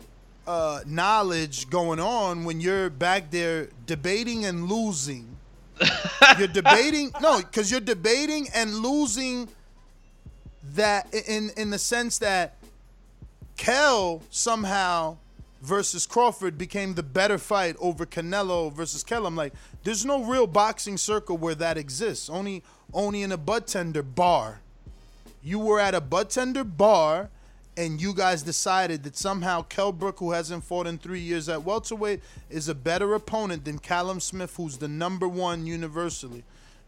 uh, 0.47 0.81
knowledge 0.87 1.71
going 1.71 2.01
on 2.01 2.45
when 2.45 2.61
you're 2.61 2.91
back 2.91 3.31
there 3.31 3.69
debating 3.87 4.45
and 4.45 4.71
losing. 4.71 5.38
You're 6.39 6.49
debating 6.49 7.13
no, 7.21 7.39
because 7.39 7.71
you're 7.71 7.81
debating 7.81 8.49
and 8.55 8.77
losing. 8.77 9.49
That 10.75 11.13
in 11.15 11.51
in 11.57 11.71
the 11.71 11.79
sense 11.79 12.19
that 12.19 12.57
Kell 13.57 14.23
somehow 14.31 15.17
versus 15.63 16.07
Crawford 16.07 16.59
became 16.59 16.95
the 16.95 17.03
better 17.03 17.39
fight 17.39 17.77
over 17.81 18.07
Canelo 18.07 18.73
versus 18.73 19.03
Kel. 19.03 19.27
I'm 19.27 19.37
like, 19.37 19.53
there's 19.85 20.05
no 20.05 20.25
real 20.25 20.47
boxing 20.47 20.97
circle 20.97 21.37
where 21.37 21.55
that 21.55 21.77
exists. 21.79 22.29
Only 22.29 22.63
only 22.93 23.23
in 23.23 23.33
a 23.33 23.37
bud 23.37 23.67
tender 23.67 24.03
bar. 24.03 24.61
You 25.43 25.59
were 25.59 25.81
at 25.81 25.95
a 25.95 26.01
bud 26.01 26.31
tender 26.31 26.65
bar 26.65 27.31
and 27.79 28.03
you 28.03 28.13
guys 28.13 28.43
decided 28.43 29.05
that 29.05 29.17
somehow 29.17 29.63
Kell 29.63 29.93
Brook, 29.93 30.19
who 30.19 30.33
hasn't 30.33 30.65
fought 30.65 30.89
in 30.89 30.99
three 30.99 31.21
years 31.21 31.49
at 31.49 31.63
welterweight, 31.63 32.21
is 32.51 32.69
a 32.69 32.75
better 32.75 33.15
opponent 33.15 33.65
than 33.65 33.79
Callum 33.79 34.19
Smith, 34.19 34.57
who's 34.57 34.79
the 34.79 34.89
number 34.89 35.29
one 35.29 35.65
universally. 35.65 36.43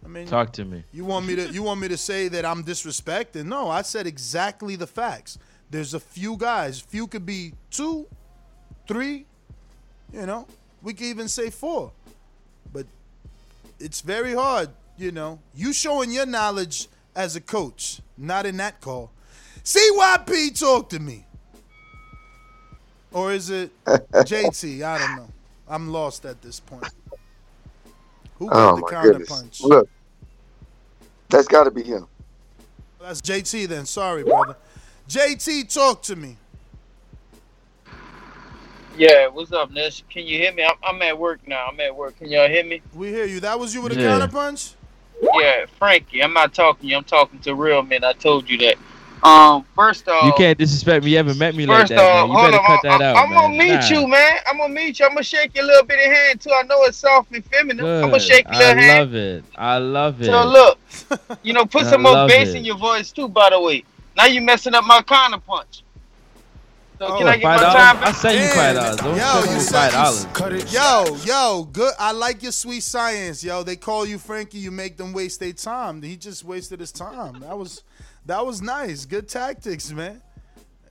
I 0.04 0.08
mean, 0.08 0.26
Talk 0.26 0.52
to 0.54 0.64
me. 0.64 0.82
you 0.92 1.04
want 1.04 1.26
me 1.26 1.36
to 1.36 1.48
you 1.50 1.62
want 1.62 1.80
me 1.80 1.86
to 1.88 1.96
say 1.96 2.26
that 2.28 2.44
I'm 2.44 2.64
disrespecting? 2.64 3.44
No, 3.44 3.70
I 3.70 3.82
said 3.82 4.06
exactly 4.08 4.74
the 4.74 4.86
facts. 4.86 5.38
There's 5.70 5.94
a 5.94 6.00
few 6.00 6.36
guys. 6.36 6.80
Few 6.80 7.06
could 7.06 7.24
be 7.24 7.52
two, 7.70 8.08
three, 8.88 9.26
you 10.12 10.26
know. 10.26 10.46
We 10.82 10.94
could 10.94 11.06
even 11.06 11.28
say 11.28 11.50
four. 11.50 11.92
But 12.72 12.86
it's 13.78 14.00
very 14.00 14.34
hard, 14.34 14.70
you 14.98 15.12
know. 15.12 15.38
You 15.54 15.72
showing 15.72 16.10
your 16.10 16.26
knowledge 16.26 16.88
as 17.14 17.36
a 17.36 17.40
coach, 17.40 18.00
not 18.18 18.44
in 18.44 18.56
that 18.56 18.80
call. 18.80 19.12
CYP 19.64 20.58
talk 20.58 20.90
to 20.90 21.00
me. 21.00 21.26
Or 23.12 23.32
is 23.32 23.50
it 23.50 23.72
JT? 24.24 24.82
I 24.82 24.98
don't 24.98 25.14
know. 25.16 25.32
I'm 25.68 25.88
lost 25.90 26.26
at 26.26 26.42
this 26.42 26.60
point. 26.60 26.90
Who 28.36 28.50
got 28.52 28.74
Oh 28.74 28.76
the 28.76 28.82
my 28.82 28.90
counter 28.90 29.20
goodness! 29.20 29.20
punch? 29.20 29.60
Look, 29.60 29.88
that's 31.30 31.48
got 31.48 31.64
to 31.64 31.72
be 31.72 31.82
him. 31.84 32.08
That's 33.00 33.20
JT 33.22 33.68
then. 33.68 33.86
Sorry, 33.86 34.24
brother. 34.24 34.56
JT, 35.08 35.72
talk 35.72 36.02
to 36.04 36.16
me. 36.16 36.36
Yeah, 38.96 39.28
what's 39.28 39.52
up, 39.52 39.70
Ness? 39.72 40.02
Can 40.10 40.26
you 40.26 40.38
hear 40.38 40.52
me? 40.52 40.64
I'm, 40.64 40.76
I'm 40.84 41.02
at 41.02 41.18
work 41.18 41.40
now. 41.48 41.68
I'm 41.70 41.80
at 41.80 41.94
work. 41.96 42.16
Can 42.18 42.30
y'all 42.30 42.48
hear 42.48 42.64
me? 42.64 42.82
We 42.92 43.08
hear 43.10 43.26
you. 43.26 43.40
That 43.40 43.58
was 43.60 43.74
you 43.74 43.82
with 43.82 43.92
a 43.92 43.96
Yeah. 43.96 43.98
counter 43.98 44.28
punch? 44.28 44.74
Yeah, 45.34 45.66
Frankie. 45.78 46.22
I'm 46.22 46.32
not 46.34 46.54
talking 46.54 46.82
to 46.82 46.88
you. 46.88 46.96
I'm 46.96 47.04
talking 47.04 47.40
to 47.40 47.54
real 47.54 47.82
men. 47.82 48.04
I 48.04 48.12
told 48.14 48.50
you 48.50 48.58
that. 48.58 48.76
Um, 49.22 49.64
first 49.74 50.08
off, 50.08 50.24
You 50.24 50.32
can't 50.32 50.56
disrespect 50.58 51.04
me. 51.04 51.10
You 51.10 51.18
haven't 51.18 51.36
met 51.38 51.54
me 51.54 51.66
like 51.66 51.80
First 51.80 51.88
that, 51.90 51.96
man. 51.96 52.26
You 52.28 52.32
hold 52.32 52.46
better 52.50 52.60
on. 52.60 52.66
cut 52.66 52.80
that 52.84 52.92
I'm, 52.92 53.02
out, 53.02 53.16
I'm 53.16 53.30
man. 53.30 53.38
gonna 53.38 53.58
meet 53.58 53.74
Nah. 53.74 54.00
you, 54.00 54.08
man. 54.08 54.38
I'm 54.46 54.56
gonna 54.58 54.72
meet 54.74 54.98
you. 54.98 55.04
I'm 55.06 55.12
gonna 55.12 55.22
shake 55.22 55.54
your 55.54 55.64
little 55.64 55.84
bitty 55.84 56.04
hand 56.04 56.40
too. 56.40 56.50
I 56.52 56.62
know 56.62 56.82
it's 56.84 56.96
soft 56.98 57.30
and 57.32 57.44
feminine. 57.44 57.84
I'm 57.84 58.00
gonna 58.10 58.18
shake 58.20 58.46
your 58.46 58.54
I 58.54 58.58
little 58.58 58.82
hand. 58.82 58.92
I 58.92 58.98
love 58.98 59.14
it. 59.14 59.44
I 59.56 59.76
love 59.78 60.22
it. 60.22 60.26
So 60.26 60.46
look, 60.46 60.78
you 61.42 61.52
know, 61.52 61.66
put 61.66 61.86
some 61.86 62.02
more 62.02 62.26
bass 62.26 62.48
it. 62.50 62.56
in 62.56 62.64
your 62.64 62.78
voice 62.78 63.12
too. 63.12 63.28
By 63.28 63.50
the 63.50 63.60
way, 63.60 63.84
now 64.16 64.24
you 64.26 64.40
messing 64.40 64.74
up 64.74 64.84
my 64.84 65.02
counter 65.02 65.38
punch. 65.38 65.82
So 66.98 67.16
can 67.16 67.28
I 67.28 67.36
get 67.38 67.44
my 67.44 67.56
$5? 67.56 67.60
time 67.72 67.96
I 67.96 68.00
back? 68.00 68.14
sent 68.14 68.38
you 68.38 68.48
five 68.48 68.74
dollars. 68.76 68.96
Don't 68.96 69.16
Yo, 69.16 69.40
send 69.40 69.46
you 69.46 69.54
me 69.54 69.60
said 69.60 69.90
five 69.90 70.26
you- 70.26 70.38
dollars. 70.50 70.72
Yo, 70.74 71.16
yo, 71.24 71.64
good. 71.72 71.94
I 71.98 72.12
like 72.12 72.42
your 72.42 72.52
sweet 72.52 72.82
science, 72.82 73.42
yo. 73.42 73.62
They 73.62 73.76
call 73.76 74.04
you 74.04 74.18
Frankie. 74.18 74.58
You 74.58 74.70
make 74.70 74.98
them 74.98 75.12
waste 75.14 75.40
their 75.40 75.52
time. 75.54 76.02
He 76.02 76.16
just 76.16 76.44
wasted 76.44 76.80
his 76.80 76.92
time. 76.92 77.40
That 77.40 77.56
was, 77.56 77.82
that 78.30 78.46
was 78.46 78.62
nice. 78.62 79.04
Good 79.06 79.28
tactics, 79.28 79.90
man. 79.92 80.22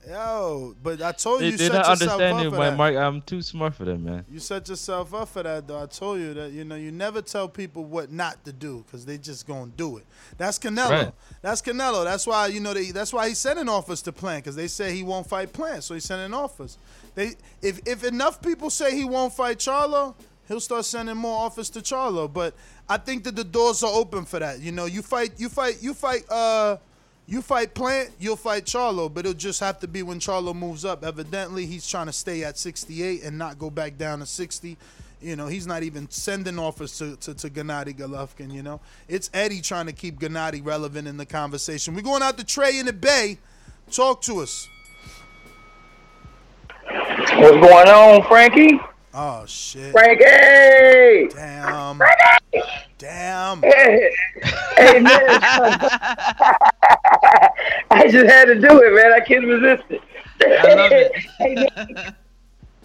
Yo, 0.08 0.74
but 0.82 1.00
I 1.02 1.12
told 1.12 1.40
They, 1.40 1.46
you, 1.46 1.52
you 1.52 1.58
set 1.58 1.72
not 1.72 1.84
up 1.84 1.90
understanding 1.92 2.50
for 2.50 2.56
that. 2.56 2.76
mark. 2.76 2.96
I'm 2.96 3.20
too 3.20 3.42
smart 3.42 3.74
for 3.74 3.84
them, 3.84 4.04
man. 4.04 4.24
You 4.30 4.38
set 4.38 4.68
yourself 4.68 5.12
up 5.14 5.28
for 5.28 5.42
that, 5.42 5.66
though. 5.68 5.82
I 5.82 5.86
told 5.86 6.20
you 6.20 6.32
that 6.34 6.52
you 6.52 6.64
know 6.64 6.74
you 6.74 6.90
never 6.90 7.20
tell 7.22 7.48
people 7.48 7.84
what 7.84 8.10
not 8.10 8.42
to 8.44 8.52
do 8.52 8.82
because 8.86 9.04
they 9.06 9.18
just 9.18 9.46
gonna 9.46 9.70
do 9.76 9.98
it. 9.98 10.06
That's 10.38 10.58
Canelo. 10.58 10.90
Right. 10.90 11.12
That's 11.42 11.60
Canelo. 11.62 12.04
That's 12.04 12.26
why 12.26 12.46
you 12.48 12.60
know 12.60 12.72
they. 12.74 12.90
That's 12.92 13.12
why 13.12 13.28
he's 13.28 13.38
sending 13.38 13.68
offers 13.68 14.00
to 14.02 14.12
Plant 14.12 14.44
because 14.44 14.56
they 14.56 14.68
say 14.68 14.94
he 14.94 15.02
won't 15.02 15.26
fight 15.26 15.52
Plant, 15.52 15.84
so 15.84 15.94
he's 15.94 16.04
sending 16.04 16.32
offers. 16.32 16.78
They 17.14 17.34
if 17.62 17.80
if 17.86 18.02
enough 18.04 18.40
people 18.42 18.70
say 18.70 18.96
he 18.96 19.04
won't 19.04 19.34
fight 19.34 19.58
Charlo, 19.58 20.14
he'll 20.48 20.60
start 20.60 20.86
sending 20.86 21.16
more 21.16 21.44
offers 21.44 21.68
to 21.70 21.80
Charlo. 21.80 22.30
But 22.32 22.54
I 22.88 22.96
think 22.96 23.24
that 23.24 23.36
the 23.36 23.44
doors 23.44 23.82
are 23.82 23.92
open 23.92 24.24
for 24.24 24.38
that. 24.38 24.60
You 24.60 24.72
know, 24.72 24.86
you 24.86 25.02
fight, 25.02 25.32
you 25.38 25.48
fight, 25.50 25.82
you 25.82 25.92
fight. 25.94 26.24
uh 26.30 26.78
you 27.30 27.42
fight 27.42 27.74
Plant, 27.74 28.10
you'll 28.18 28.34
fight 28.34 28.64
Charlo, 28.64 29.12
but 29.12 29.20
it'll 29.20 29.38
just 29.38 29.60
have 29.60 29.78
to 29.78 29.88
be 29.88 30.02
when 30.02 30.18
Charlo 30.18 30.52
moves 30.52 30.84
up. 30.84 31.04
Evidently, 31.04 31.64
he's 31.64 31.88
trying 31.88 32.06
to 32.06 32.12
stay 32.12 32.42
at 32.42 32.58
68 32.58 33.22
and 33.22 33.38
not 33.38 33.56
go 33.56 33.70
back 33.70 33.96
down 33.96 34.18
to 34.18 34.26
60. 34.26 34.76
You 35.22 35.36
know, 35.36 35.46
he's 35.46 35.64
not 35.64 35.84
even 35.84 36.10
sending 36.10 36.58
offers 36.58 36.98
to, 36.98 37.14
to, 37.18 37.34
to 37.34 37.48
Gennady 37.48 37.96
Golovkin, 37.96 38.52
you 38.52 38.64
know. 38.64 38.80
It's 39.06 39.30
Eddie 39.32 39.60
trying 39.60 39.86
to 39.86 39.92
keep 39.92 40.18
Gennady 40.18 40.66
relevant 40.66 41.06
in 41.06 41.18
the 41.18 41.26
conversation. 41.26 41.94
We're 41.94 42.02
going 42.02 42.22
out 42.22 42.36
to 42.38 42.44
Trey 42.44 42.80
in 42.80 42.86
the 42.86 42.92
Bay. 42.92 43.38
Talk 43.92 44.22
to 44.22 44.40
us. 44.40 44.68
What's 46.90 47.30
going 47.30 47.88
on, 47.88 48.22
Frankie? 48.24 48.80
Oh, 49.12 49.44
shit. 49.46 49.90
Frankie! 49.90 51.28
Damn. 51.34 52.00
Damn. 52.98 53.62
Hey, 53.70 54.14
hey 54.76 55.00
man. 55.00 55.10
I 57.90 58.08
just 58.08 58.30
had 58.30 58.44
to 58.46 58.54
do 58.54 58.80
it, 58.82 58.94
man. 58.94 59.12
I 59.12 59.20
couldn't 59.20 59.48
resist 59.48 59.84
it. 59.90 60.00
I 60.40 60.74
love 60.74 60.92
it. 60.92 61.12
hey, 61.38 61.54
Ness. 61.54 62.12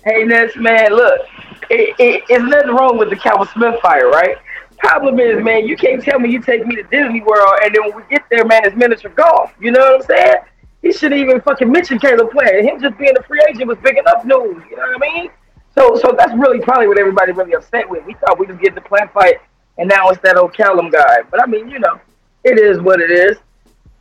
hey, 0.04 0.24
Ness, 0.24 0.56
man, 0.56 0.92
look. 0.94 1.22
It, 1.70 1.96
it, 2.00 2.24
it's 2.30 2.44
nothing 2.44 2.72
wrong 2.72 2.98
with 2.98 3.10
the 3.10 3.16
Callum 3.16 3.48
Smith 3.54 3.80
fire, 3.82 4.10
right? 4.10 4.38
Problem 4.78 5.20
is, 5.20 5.44
man, 5.44 5.68
you 5.68 5.78
can't 5.78 6.02
tell 6.02 6.20
me 6.20 6.30
you 6.30 6.42
take 6.42 6.66
me 6.66 6.76
to 6.76 6.84
Disney 6.84 7.22
World 7.22 7.60
and 7.64 7.74
then 7.74 7.84
when 7.86 7.96
we 7.98 8.04
get 8.10 8.24
there, 8.30 8.46
man, 8.46 8.66
it's 8.66 8.76
miniature 8.76 9.12
golf. 9.12 9.52
You 9.60 9.72
know 9.72 9.80
what 9.80 10.02
I'm 10.02 10.08
saying? 10.08 10.36
He 10.82 10.92
shouldn't 10.92 11.22
even 11.22 11.42
fucking 11.42 11.72
mention 11.72 12.00
Caleb 12.00 12.32
Plant. 12.32 12.66
Him 12.66 12.82
just 12.82 12.98
being 12.98 13.18
a 13.18 13.24
free 13.24 13.42
agent 13.50 13.68
was 13.68 13.78
big 13.84 13.98
enough 13.98 14.26
news. 14.26 14.64
You 14.70 14.78
know 14.78 14.84
what 14.84 14.96
I 14.96 15.14
mean? 15.14 15.30
So, 15.78 15.96
so 15.96 16.16
that's 16.18 16.34
really 16.38 16.62
probably 16.62 16.88
what 16.88 16.98
everybody 16.98 17.32
really 17.34 17.54
upset 17.54 17.90
with. 17.90 18.06
We 18.06 18.14
thought 18.14 18.40
we 18.40 18.46
was 18.46 18.58
getting 18.58 18.76
the 18.76 18.82
Plant 18.82 19.12
fight, 19.12 19.36
and 19.78 19.90
now 19.90 20.10
it's 20.10 20.22
that 20.22 20.38
old 20.38 20.54
Callum 20.54 20.90
guy. 20.90 21.22
But 21.30 21.42
I 21.42 21.46
mean, 21.46 21.70
you 21.70 21.80
know, 21.80 22.00
it 22.44 22.58
is 22.60 22.80
what 22.82 23.02
it 23.02 23.12
is. 23.12 23.38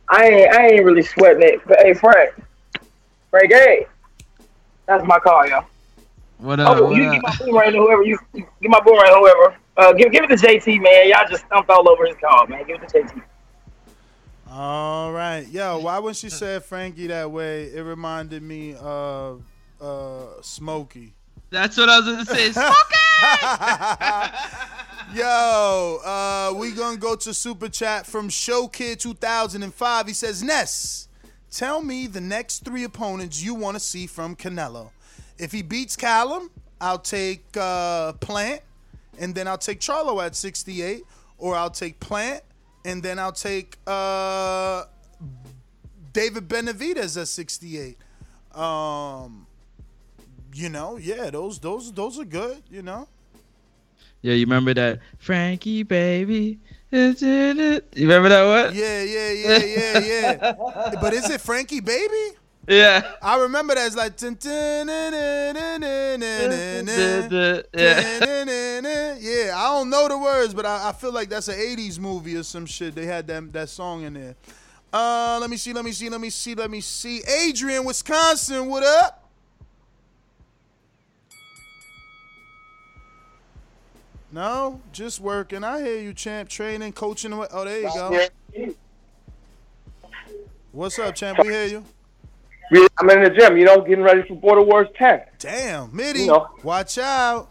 I 0.09 0.25
ain't, 0.25 0.53
I 0.53 0.67
ain't 0.67 0.85
really 0.85 1.01
sweating 1.01 1.43
it. 1.43 1.59
But 1.67 1.79
hey, 1.79 1.93
Frank, 1.93 2.35
Frank, 3.29 3.51
hey, 3.51 3.87
that's 4.85 5.05
my 5.05 5.19
call, 5.19 5.47
yo. 5.47 5.65
What 6.37 6.59
up? 6.59 6.77
Oh, 6.77 6.83
what 6.83 6.95
you 6.95 7.03
up? 7.05 7.13
give 7.13 7.23
my 7.23 7.35
boomerang 7.39 7.71
to 7.73 7.79
whoever 7.79 8.03
you 8.03 8.17
give 8.33 8.45
my 8.63 8.79
boomerang 8.85 9.11
to 9.11 9.19
whoever. 9.19 9.57
Uh, 9.77 9.93
give 9.93 10.11
give 10.11 10.23
it 10.23 10.27
to 10.27 10.35
JT, 10.35 10.81
man. 10.81 11.09
Y'all 11.09 11.27
just 11.29 11.45
stumped 11.45 11.69
all 11.69 11.89
over 11.89 12.05
his 12.05 12.15
call, 12.17 12.47
man. 12.47 12.65
Give 12.67 12.81
it 12.81 12.87
to 12.87 12.99
JT. 13.01 13.21
All 14.49 15.11
right. 15.11 15.45
Yo, 15.49 15.79
why 15.79 15.99
when 15.99 16.13
she 16.13 16.29
said 16.29 16.63
Frankie 16.63 17.07
that 17.07 17.31
way, 17.31 17.65
it 17.65 17.81
reminded 17.81 18.41
me 18.41 18.75
of 18.75 19.43
uh, 19.81 20.41
Smokey. 20.41 21.14
That's 21.49 21.77
what 21.77 21.89
I 21.89 21.99
was 21.99 22.05
gonna 22.05 22.25
say. 22.25 22.51
Yo, 25.15 25.99
uh, 26.03 26.53
we 26.57 26.71
gonna 26.71 26.97
go 26.97 27.15
to 27.15 27.33
super 27.33 27.69
chat 27.69 28.05
from 28.05 28.27
Show 28.29 28.67
Kid 28.67 28.99
2005. 28.99 30.07
He 30.07 30.13
says, 30.13 30.43
Ness, 30.43 31.07
tell 31.51 31.81
me 31.81 32.07
the 32.07 32.19
next 32.19 32.65
three 32.65 32.83
opponents 32.83 33.41
you 33.41 33.53
want 33.53 33.75
to 33.75 33.79
see 33.79 34.07
from 34.07 34.35
Canelo. 34.35 34.89
If 35.37 35.51
he 35.51 35.61
beats 35.61 35.95
Callum, 35.95 36.49
I'll 36.81 36.99
take 36.99 37.45
uh, 37.55 38.13
Plant, 38.13 38.61
and 39.19 39.33
then 39.33 39.47
I'll 39.47 39.57
take 39.57 39.79
Charlo 39.79 40.25
at 40.25 40.35
68, 40.35 41.03
or 41.37 41.55
I'll 41.55 41.69
take 41.69 41.99
Plant, 41.99 42.43
and 42.83 43.01
then 43.01 43.19
I'll 43.19 43.31
take 43.31 43.77
uh, 43.87 44.83
David 46.11 46.47
Benavidez 46.47 47.19
at 47.21 47.27
68. 47.27 47.97
Um, 48.53 49.47
you 50.55 50.69
know, 50.69 50.97
yeah, 50.97 51.29
those 51.29 51.59
those 51.59 51.91
those 51.91 52.17
are 52.19 52.25
good, 52.25 52.63
you 52.71 52.81
know. 52.81 53.07
Yeah, 54.21 54.33
you 54.33 54.45
remember 54.45 54.73
that 54.73 54.99
Frankie 55.19 55.83
baby? 55.83 56.59
You 56.91 57.13
remember 57.97 58.29
that 58.29 58.65
one? 58.67 58.75
Yeah, 58.75 59.03
yeah, 59.03 59.31
yeah, 59.31 59.57
yeah, 59.57 59.99
yeah. 59.99 60.95
but 61.01 61.13
is 61.13 61.29
it 61.29 61.41
Frankie 61.41 61.81
baby? 61.81 62.37
Yeah. 62.67 63.15
I 63.21 63.39
remember 63.41 63.75
that 63.75 63.85
it's 63.87 63.95
like 63.95 64.19
yeah. 69.21 69.53
I 69.55 69.67
don't 69.73 69.89
know 69.89 70.07
the 70.07 70.17
words, 70.17 70.53
but 70.53 70.65
I, 70.65 70.89
I 70.89 70.93
feel 70.93 71.11
like 71.11 71.29
that's 71.29 71.47
an 71.47 71.55
80s 71.55 71.99
movie 71.99 72.37
or 72.37 72.43
some 72.43 72.65
shit. 72.65 72.95
They 72.95 73.05
had 73.05 73.27
that 73.27 73.53
that 73.53 73.69
song 73.69 74.03
in 74.03 74.13
there. 74.13 74.35
Uh 74.91 75.37
let 75.41 75.49
me 75.49 75.57
see, 75.57 75.73
let 75.73 75.83
me 75.85 75.91
see, 75.91 76.09
let 76.09 76.21
me 76.21 76.29
see, 76.29 76.55
let 76.55 76.71
me 76.71 76.81
see. 76.81 77.21
Adrian, 77.27 77.83
Wisconsin, 77.83 78.67
what 78.67 78.83
up? 78.83 79.24
No, 84.39 84.81
just 84.91 85.21
working. 85.21 85.63
I 85.63 85.81
hear 85.81 85.97
you, 85.97 86.13
champ. 86.13 86.49
Training, 86.49 86.91
coaching. 86.91 87.31
Oh, 87.31 87.63
there 87.63 87.79
you 87.79 87.89
go. 87.93 88.73
What's 90.73 90.99
up, 90.99 91.15
champ? 91.15 91.39
We 91.41 91.47
hear 91.47 91.63
you. 91.67 91.85
I'm 92.99 93.09
in 93.11 93.23
the 93.23 93.29
gym, 93.29 93.55
you 93.55 93.63
know, 93.63 93.79
getting 93.79 94.03
ready 94.03 94.27
for 94.27 94.35
Border 94.35 94.61
Wars 94.61 94.89
10. 94.97 95.21
Damn, 95.39 95.95
Mitty, 95.95 96.23
You 96.23 96.27
know. 96.27 96.49
watch 96.63 96.97
out. 96.97 97.47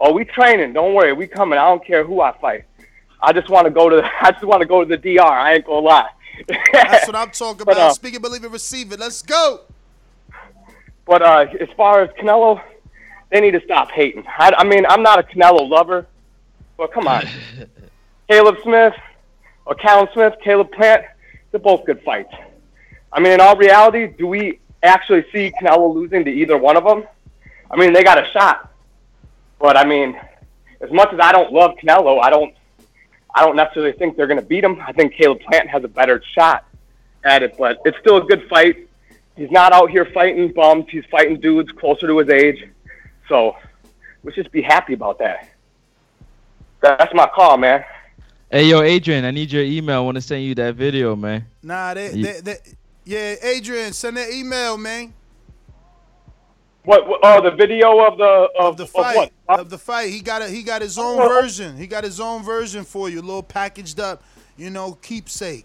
Oh, 0.00 0.12
we 0.12 0.24
training. 0.24 0.72
Don't 0.72 0.94
worry, 0.94 1.12
we 1.14 1.26
coming. 1.26 1.58
I 1.58 1.64
don't 1.64 1.84
care 1.84 2.04
who 2.04 2.20
I 2.20 2.38
fight. 2.38 2.64
I 3.20 3.32
just 3.32 3.50
want 3.50 3.64
to 3.64 3.70
go 3.72 3.88
to. 3.88 4.08
I 4.20 4.30
just 4.30 4.44
want 4.44 4.60
to 4.60 4.66
go 4.68 4.84
to 4.84 4.96
the 4.96 4.96
DR. 5.16 5.20
I 5.20 5.54
ain't 5.54 5.64
gonna 5.66 5.80
lie. 5.80 6.10
That's 6.72 7.08
what 7.08 7.16
I'm 7.16 7.30
talking 7.32 7.64
But, 7.64 7.72
about. 7.76 7.90
uh, 7.90 7.94
Speak 7.94 8.14
it, 8.14 8.22
believe 8.22 8.44
it, 8.44 8.52
receive 8.52 8.92
it. 8.92 9.00
Let's 9.00 9.20
go. 9.22 9.62
But 11.06 11.22
uh, 11.22 11.46
as 11.60 11.68
far 11.76 12.02
as 12.02 12.10
Canelo, 12.10 12.62
they 13.32 13.40
need 13.40 13.52
to 13.52 13.62
stop 13.64 13.90
hating. 13.90 14.24
I, 14.38 14.52
I 14.58 14.64
mean, 14.64 14.84
I'm 14.86 15.02
not 15.02 15.18
a 15.18 15.22
Canelo 15.22 15.68
lover, 15.68 16.06
but 16.76 16.92
come 16.92 17.08
on, 17.08 17.24
Caleb 18.28 18.56
Smith 18.62 18.94
or 19.64 19.74
Callum 19.74 20.08
Smith, 20.12 20.34
Caleb 20.44 20.70
Plant, 20.72 21.04
they're 21.50 21.60
both 21.60 21.84
good 21.86 22.02
fights. 22.02 22.32
I 23.12 23.20
mean, 23.20 23.32
in 23.32 23.40
all 23.40 23.56
reality, 23.56 24.06
do 24.06 24.26
we 24.26 24.60
actually 24.82 25.24
see 25.32 25.52
Canelo 25.60 25.92
losing 25.92 26.24
to 26.24 26.30
either 26.30 26.58
one 26.58 26.76
of 26.76 26.84
them? 26.84 27.04
I 27.70 27.76
mean, 27.76 27.92
they 27.92 28.02
got 28.02 28.18
a 28.18 28.30
shot, 28.32 28.70
but 29.58 29.76
I 29.76 29.84
mean, 29.84 30.18
as 30.80 30.90
much 30.90 31.12
as 31.12 31.20
I 31.20 31.32
don't 31.32 31.52
love 31.52 31.72
Canelo, 31.82 32.22
I 32.22 32.28
don't, 32.28 32.54
I 33.34 33.44
don't 33.44 33.56
necessarily 33.56 33.92
think 33.92 34.16
they're 34.16 34.26
going 34.26 34.40
to 34.40 34.44
beat 34.44 34.64
him. 34.64 34.78
I 34.86 34.92
think 34.92 35.14
Caleb 35.14 35.40
Plant 35.40 35.68
has 35.70 35.84
a 35.84 35.88
better 35.88 36.22
shot 36.34 36.66
at 37.24 37.42
it, 37.42 37.56
but 37.58 37.78
it's 37.86 37.96
still 37.98 38.18
a 38.18 38.24
good 38.24 38.46
fight. 38.48 38.88
He's 39.36 39.50
not 39.50 39.72
out 39.72 39.90
here 39.90 40.04
fighting 40.12 40.52
bums. 40.52 40.84
He's 40.90 41.04
fighting 41.10 41.40
dudes 41.40 41.72
closer 41.72 42.06
to 42.06 42.18
his 42.18 42.28
age. 42.28 42.68
So 43.32 43.56
let's 44.22 44.36
just 44.36 44.52
be 44.52 44.60
happy 44.60 44.92
about 44.92 45.18
that. 45.20 45.48
That's 46.82 47.14
my 47.14 47.26
call, 47.34 47.56
man. 47.56 47.82
Hey 48.50 48.66
yo, 48.66 48.82
Adrian, 48.82 49.24
I 49.24 49.30
need 49.30 49.50
your 49.50 49.64
email. 49.64 49.96
I 49.96 50.00
want 50.00 50.16
to 50.16 50.20
send 50.20 50.44
you 50.44 50.54
that 50.56 50.74
video, 50.74 51.16
man. 51.16 51.46
Nah, 51.62 51.94
they, 51.94 52.12
You- 52.12 52.24
they, 52.24 52.40
they, 52.42 52.56
yeah, 53.06 53.36
Adrian, 53.42 53.94
send 53.94 54.18
that 54.18 54.30
email, 54.30 54.76
man. 54.76 55.14
What? 56.84 57.08
what 57.08 57.20
oh, 57.22 57.40
the 57.40 57.52
video 57.52 58.06
of 58.06 58.18
the 58.18 58.48
of, 58.60 58.76
the 58.76 58.82
of 58.82 58.90
fight 58.90 59.16
what? 59.16 59.60
of 59.60 59.70
the 59.70 59.78
fight. 59.78 60.10
He 60.10 60.20
got 60.20 60.42
a, 60.42 60.48
he 60.48 60.62
got 60.62 60.82
his 60.82 60.98
own 60.98 61.18
oh. 61.18 61.26
version. 61.26 61.78
He 61.78 61.86
got 61.86 62.04
his 62.04 62.20
own 62.20 62.42
version 62.42 62.84
for 62.84 63.08
you, 63.08 63.20
a 63.20 63.22
little 63.22 63.42
packaged 63.42 63.98
up, 63.98 64.22
you 64.58 64.68
know, 64.68 64.98
keepsake. 65.00 65.64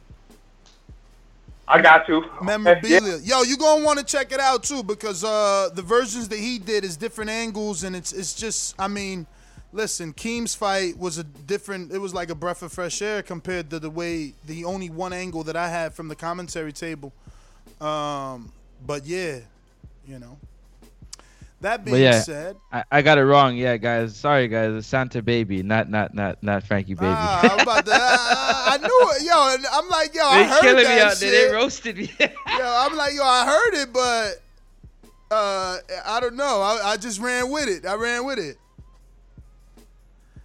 I 1.68 1.82
got 1.82 2.08
you. 2.08 2.24
memorabilia. 2.42 3.18
Yo, 3.24 3.42
you 3.42 3.58
gonna 3.58 3.84
want 3.84 4.00
to 4.00 4.06
check 4.06 4.32
it 4.32 4.40
out 4.40 4.64
too 4.64 4.84
because 4.84 5.24
uh 5.24 5.70
the 5.74 5.82
versions 5.82 6.30
that 6.30 6.40
he 6.40 6.60
did 6.60 6.86
is 6.86 6.96
different 6.96 7.30
angles 7.30 7.84
and 7.84 7.96
it's 7.96 8.14
it's 8.14 8.34
just 8.34 8.76
I 8.80 8.88
mean, 8.88 9.28
listen, 9.74 10.14
Keem's 10.14 10.56
fight 10.56 10.98
was 10.98 11.18
a 11.18 11.24
different. 11.24 11.92
It 11.92 12.00
was 12.00 12.14
like 12.14 12.30
a 12.30 12.36
breath 12.36 12.62
of 12.64 12.72
fresh 12.72 13.02
air 13.02 13.22
compared 13.22 13.70
to 13.72 13.80
the 13.80 13.90
way 13.90 14.34
the 14.46 14.66
only 14.66 14.90
one 14.90 15.14
angle 15.14 15.44
that 15.44 15.56
I 15.56 15.70
had 15.70 15.94
from 15.94 16.08
the 16.08 16.16
commentary 16.16 16.74
table. 16.74 17.14
Um, 17.82 18.52
but 18.86 19.06
yeah, 19.06 19.40
you 20.08 20.20
know. 20.20 20.38
That 21.62 21.84
being 21.84 21.96
But 21.96 22.02
yeah, 22.02 22.22
said, 22.22 22.56
I, 22.72 22.84
I 22.92 23.02
got 23.02 23.18
it 23.18 23.24
wrong. 23.26 23.58
Yeah, 23.58 23.78
guys. 23.78 24.16
Sorry, 24.16 24.48
guys. 24.48 24.74
It's 24.76 24.88
Santa 24.88 25.24
Baby, 25.24 25.64
not 25.64 25.90
not 25.90 26.14
not 26.14 26.44
not 26.44 26.64
Frankie 26.64 26.94
Baby. 26.94 27.08
ah, 27.08 27.42
I'm 27.54 27.60
about 27.62 27.86
to, 27.86 27.92
I, 27.94 28.76
I 28.76 28.78
knew 28.78 29.12
it, 29.16 29.24
yo. 29.24 29.54
And 29.56 29.66
I'm 29.74 29.90
like, 29.90 30.14
yo, 30.14 30.22
I 30.24 30.44
they 30.44 30.50
heard 30.50 30.62
killing 30.62 30.84
that 30.84 30.96
me 30.96 31.02
out 31.02 31.18
shit. 31.18 31.32
there. 31.32 31.50
They 31.50 31.56
roasted 31.56 31.98
me. 31.98 32.12
yo, 32.20 32.28
I'm 32.62 32.96
like, 32.96 33.14
yo, 33.16 33.24
I 33.24 33.46
heard 33.46 33.82
it, 33.82 33.92
but 33.92 34.34
uh, 35.32 35.78
I 36.06 36.20
don't 36.20 36.36
know. 36.36 36.62
I, 36.62 36.92
I 36.92 36.98
just 36.98 37.20
ran 37.20 37.50
with 37.50 37.68
it. 37.70 37.86
I 37.88 37.96
ran 37.96 38.24
with 38.26 38.38
it. 38.40 38.58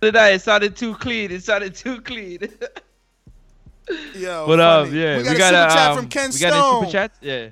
Did 0.01 0.17
I? 0.17 0.31
It 0.31 0.41
sounded 0.43 0.77
too 0.77 0.95
clean. 0.95 1.31
It 1.31 1.43
sounded 1.45 1.75
too 1.75 2.01
clean. 2.01 2.39
Yo, 4.15 4.47
What 4.47 4.61
up? 4.61 4.87
funny. 4.87 4.99
Yeah, 4.99 5.19
we 5.19 5.25
we 5.25 5.35
got, 5.37 5.37
got 5.37 5.55
a 5.55 5.59
a, 5.67 5.71
super 5.71 5.75
chat 5.75 5.91
um, 5.91 5.97
from 5.99 6.09
Ken 6.09 6.31
we 6.33 6.39
got 6.39 6.53
a 6.55 6.57
Stone. 6.57 6.81
super 6.81 6.91
chat? 6.93 7.13
Yeah. 7.21 7.49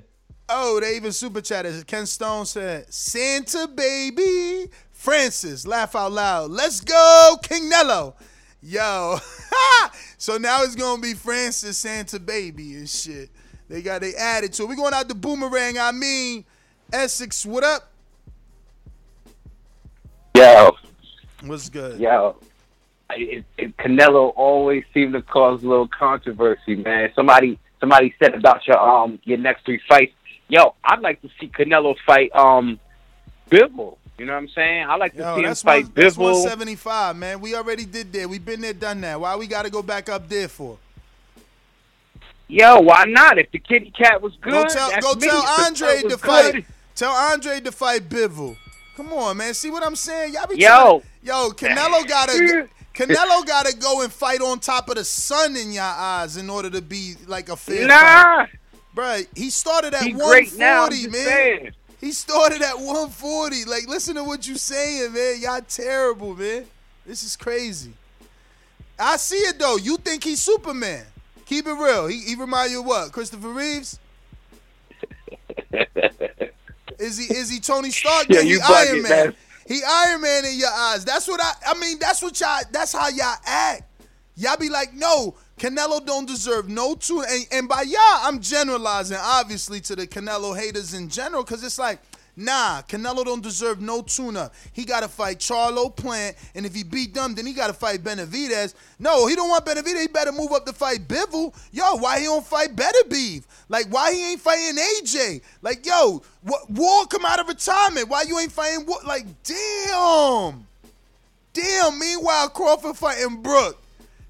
Oh, 0.53 0.81
they 0.81 0.97
even 0.97 1.13
super 1.13 1.39
chatted. 1.39 1.87
Ken 1.87 2.05
Stone 2.05 2.45
said, 2.45 2.93
Santa 2.93 3.67
baby. 3.67 4.69
Francis, 4.91 5.65
laugh 5.65 5.95
out 5.95 6.11
loud. 6.11 6.51
Let's 6.51 6.81
go, 6.81 7.37
King 7.41 7.69
Nello. 7.69 8.15
Yo. 8.61 9.17
so 10.17 10.37
now 10.37 10.61
it's 10.63 10.75
gonna 10.75 11.01
be 11.01 11.13
Francis 11.13 11.77
Santa 11.77 12.19
baby 12.19 12.73
and 12.73 12.89
shit. 12.89 13.29
They 13.69 13.81
got 13.81 14.01
they 14.01 14.13
added 14.13 14.51
to 14.53 14.63
it. 14.63 14.69
We 14.69 14.75
going 14.75 14.93
out 14.93 15.07
the 15.07 15.15
boomerang. 15.15 15.79
I 15.79 15.93
mean, 15.93 16.43
Essex, 16.91 17.45
what 17.45 17.63
up? 17.63 17.89
Yo, 20.35 20.75
What's 21.45 21.69
good? 21.69 21.99
yo. 21.99 22.35
It, 23.11 23.45
it, 23.57 23.75
Canelo 23.77 24.33
always 24.35 24.83
seemed 24.93 25.13
to 25.13 25.21
cause 25.21 25.63
a 25.63 25.67
little 25.67 25.87
controversy, 25.87 26.75
man. 26.75 27.09
Somebody 27.15 27.57
somebody 27.79 28.13
said 28.21 28.35
about 28.35 28.67
your 28.67 28.79
um 28.79 29.17
your 29.23 29.37
next 29.37 29.65
three 29.65 29.81
fights. 29.87 30.13
Yo, 30.51 30.75
I'd 30.83 30.99
like 30.99 31.21
to 31.21 31.29
see 31.39 31.47
Canelo 31.47 31.95
fight 32.05 32.29
um 32.35 32.77
Bivol. 33.49 33.97
You 34.17 34.25
know 34.25 34.33
what 34.33 34.39
I'm 34.39 34.49
saying? 34.49 34.83
I 34.87 34.97
like 34.97 35.13
to 35.13 35.19
Yo, 35.19 35.35
see 35.37 35.43
him 35.43 35.55
fight 35.55 35.85
one, 35.85 35.93
that's 35.95 36.15
Bivol. 36.17 36.33
175, 36.43 37.15
man. 37.15 37.39
We 37.39 37.55
already 37.55 37.85
did 37.85 38.11
that. 38.11 38.29
We've 38.29 38.43
been 38.43 38.59
there, 38.59 38.73
done 38.73 38.99
that. 39.01 39.19
Why 39.21 39.35
we 39.37 39.47
got 39.47 39.63
to 39.63 39.71
go 39.71 39.81
back 39.81 40.09
up 40.09 40.27
there 40.27 40.49
for? 40.49 40.77
Yo, 42.49 42.81
why 42.81 43.05
not? 43.05 43.37
If 43.37 43.49
the 43.51 43.59
kitty 43.59 43.91
cat 43.91 44.21
was 44.21 44.33
good, 44.41 44.51
Go 44.51 44.65
tell, 44.67 44.89
that's 44.89 45.05
go 45.05 45.15
tell 45.17 45.41
Andre 45.65 46.01
to 46.09 46.17
fight. 46.17 46.51
good- 46.53 46.65
Tell 46.95 47.11
Andre 47.13 47.61
to 47.61 47.71
fight 47.71 48.09
Bivol. 48.09 48.57
Come 48.97 49.13
on, 49.13 49.37
man. 49.37 49.53
See 49.53 49.71
what 49.71 49.83
I'm 49.83 49.95
saying? 49.95 50.33
Y'all 50.33 50.47
be 50.47 50.57
Yo. 50.57 50.67
trying- 50.67 51.01
yo, 51.23 51.49
Canelo 51.51 52.05
gotta 52.07 52.67
Canelo 52.93 53.45
gotta 53.47 53.73
go 53.77 54.01
and 54.01 54.11
fight 54.11 54.41
on 54.41 54.59
top 54.59 54.89
of 54.89 54.95
the 54.95 55.05
sun 55.05 55.55
in 55.55 55.71
your 55.71 55.81
eyes 55.83 56.35
in 56.35 56.49
order 56.49 56.69
to 56.69 56.81
be 56.81 57.13
like 57.25 57.47
a 57.47 57.55
fair 57.55 57.87
Nah. 57.87 57.95
fight. 58.45 58.49
Bruh, 58.95 59.25
he 59.35 59.49
started 59.49 59.93
at 59.93 60.03
He 60.03 60.13
140, 60.13 60.49
great 60.49 60.57
now, 60.59 60.87
man. 60.89 61.11
saying. 61.11 61.71
He 61.99 62.11
started 62.11 62.61
at 62.61 62.75
140. 62.77 63.65
Like, 63.65 63.87
listen 63.87 64.15
to 64.15 64.23
what 64.23 64.47
you're 64.47 64.57
saying, 64.57 65.13
man. 65.13 65.39
Y'all 65.39 65.61
terrible, 65.67 66.35
man. 66.35 66.65
This 67.05 67.23
is 67.23 67.35
crazy. 67.35 67.93
I 68.99 69.17
see 69.17 69.37
it 69.37 69.57
though. 69.57 69.77
You 69.77 69.97
think 69.97 70.23
he's 70.23 70.41
Superman? 70.41 71.05
Keep 71.45 71.67
it 71.67 71.73
real. 71.73 72.07
He, 72.07 72.19
he 72.19 72.35
remind 72.35 72.71
you 72.71 72.81
of 72.81 72.85
what? 72.85 73.11
Christopher 73.11 73.49
Reeves? 73.49 73.99
Is 76.99 77.17
he 77.17 77.33
is 77.33 77.49
he 77.49 77.59
Tony 77.59 77.89
Stark? 77.89 78.27
Yeah, 78.29 78.41
you 78.41 78.59
Iron 78.63 79.01
Man. 79.01 79.09
man. 79.09 79.35
He 79.67 79.81
Iron 79.83 80.21
Man 80.21 80.45
in 80.45 80.59
your 80.59 80.69
eyes. 80.69 81.03
That's 81.03 81.27
what 81.27 81.41
I 81.41 81.51
I 81.65 81.79
mean, 81.79 81.97
that's 81.97 82.21
what 82.21 82.39
y'all 82.39 82.59
that's 82.71 82.93
how 82.93 83.09
y'all 83.09 83.37
act. 83.43 83.83
Y'all 84.35 84.55
be 84.57 84.69
like, 84.69 84.93
no, 84.93 85.33
Canelo 85.61 86.03
don't 86.03 86.27
deserve 86.27 86.69
no 86.69 86.95
tuna. 86.95 87.27
And, 87.29 87.45
and 87.51 87.69
by 87.69 87.83
y'all, 87.83 88.01
I'm 88.23 88.39
generalizing, 88.39 89.19
obviously, 89.21 89.79
to 89.81 89.95
the 89.95 90.07
Canelo 90.07 90.57
haters 90.57 90.95
in 90.95 91.07
general, 91.07 91.43
because 91.43 91.63
it's 91.63 91.77
like, 91.77 91.99
nah, 92.35 92.81
Canelo 92.81 93.23
don't 93.23 93.43
deserve 93.43 93.79
no 93.79 94.01
tuna. 94.01 94.49
He 94.73 94.85
got 94.85 95.01
to 95.01 95.07
fight 95.07 95.37
Charlo 95.37 95.95
Plant, 95.95 96.35
and 96.55 96.65
if 96.65 96.73
he 96.73 96.81
beat 96.81 97.13
them, 97.13 97.35
then 97.35 97.45
he 97.45 97.53
got 97.53 97.67
to 97.67 97.73
fight 97.73 98.03
Benavidez. 98.03 98.73
No, 98.97 99.27
he 99.27 99.35
don't 99.35 99.49
want 99.49 99.63
Benavidez. 99.63 100.01
He 100.01 100.07
better 100.07 100.31
move 100.31 100.51
up 100.51 100.65
to 100.65 100.73
fight 100.73 101.07
Bivol. 101.07 101.55
Yo, 101.71 101.97
why 101.97 102.17
he 102.17 102.25
don't 102.25 102.43
fight 102.43 102.75
Beterbiev? 102.75 103.43
Like, 103.69 103.85
why 103.91 104.13
he 104.15 104.31
ain't 104.31 104.41
fighting 104.41 104.77
AJ? 104.77 105.43
Like, 105.61 105.85
yo, 105.85 106.23
what, 106.41 106.71
War 106.71 107.05
come 107.05 107.23
out 107.23 107.39
of 107.39 107.47
retirement. 107.47 108.09
Why 108.09 108.23
you 108.23 108.39
ain't 108.39 108.51
fighting 108.51 108.87
Ward? 108.87 109.03
Like, 109.05 109.27
damn. 109.43 110.65
Damn, 111.53 111.99
meanwhile, 111.99 112.49
Crawford 112.49 112.97
fighting 112.97 113.43
Brook 113.43 113.77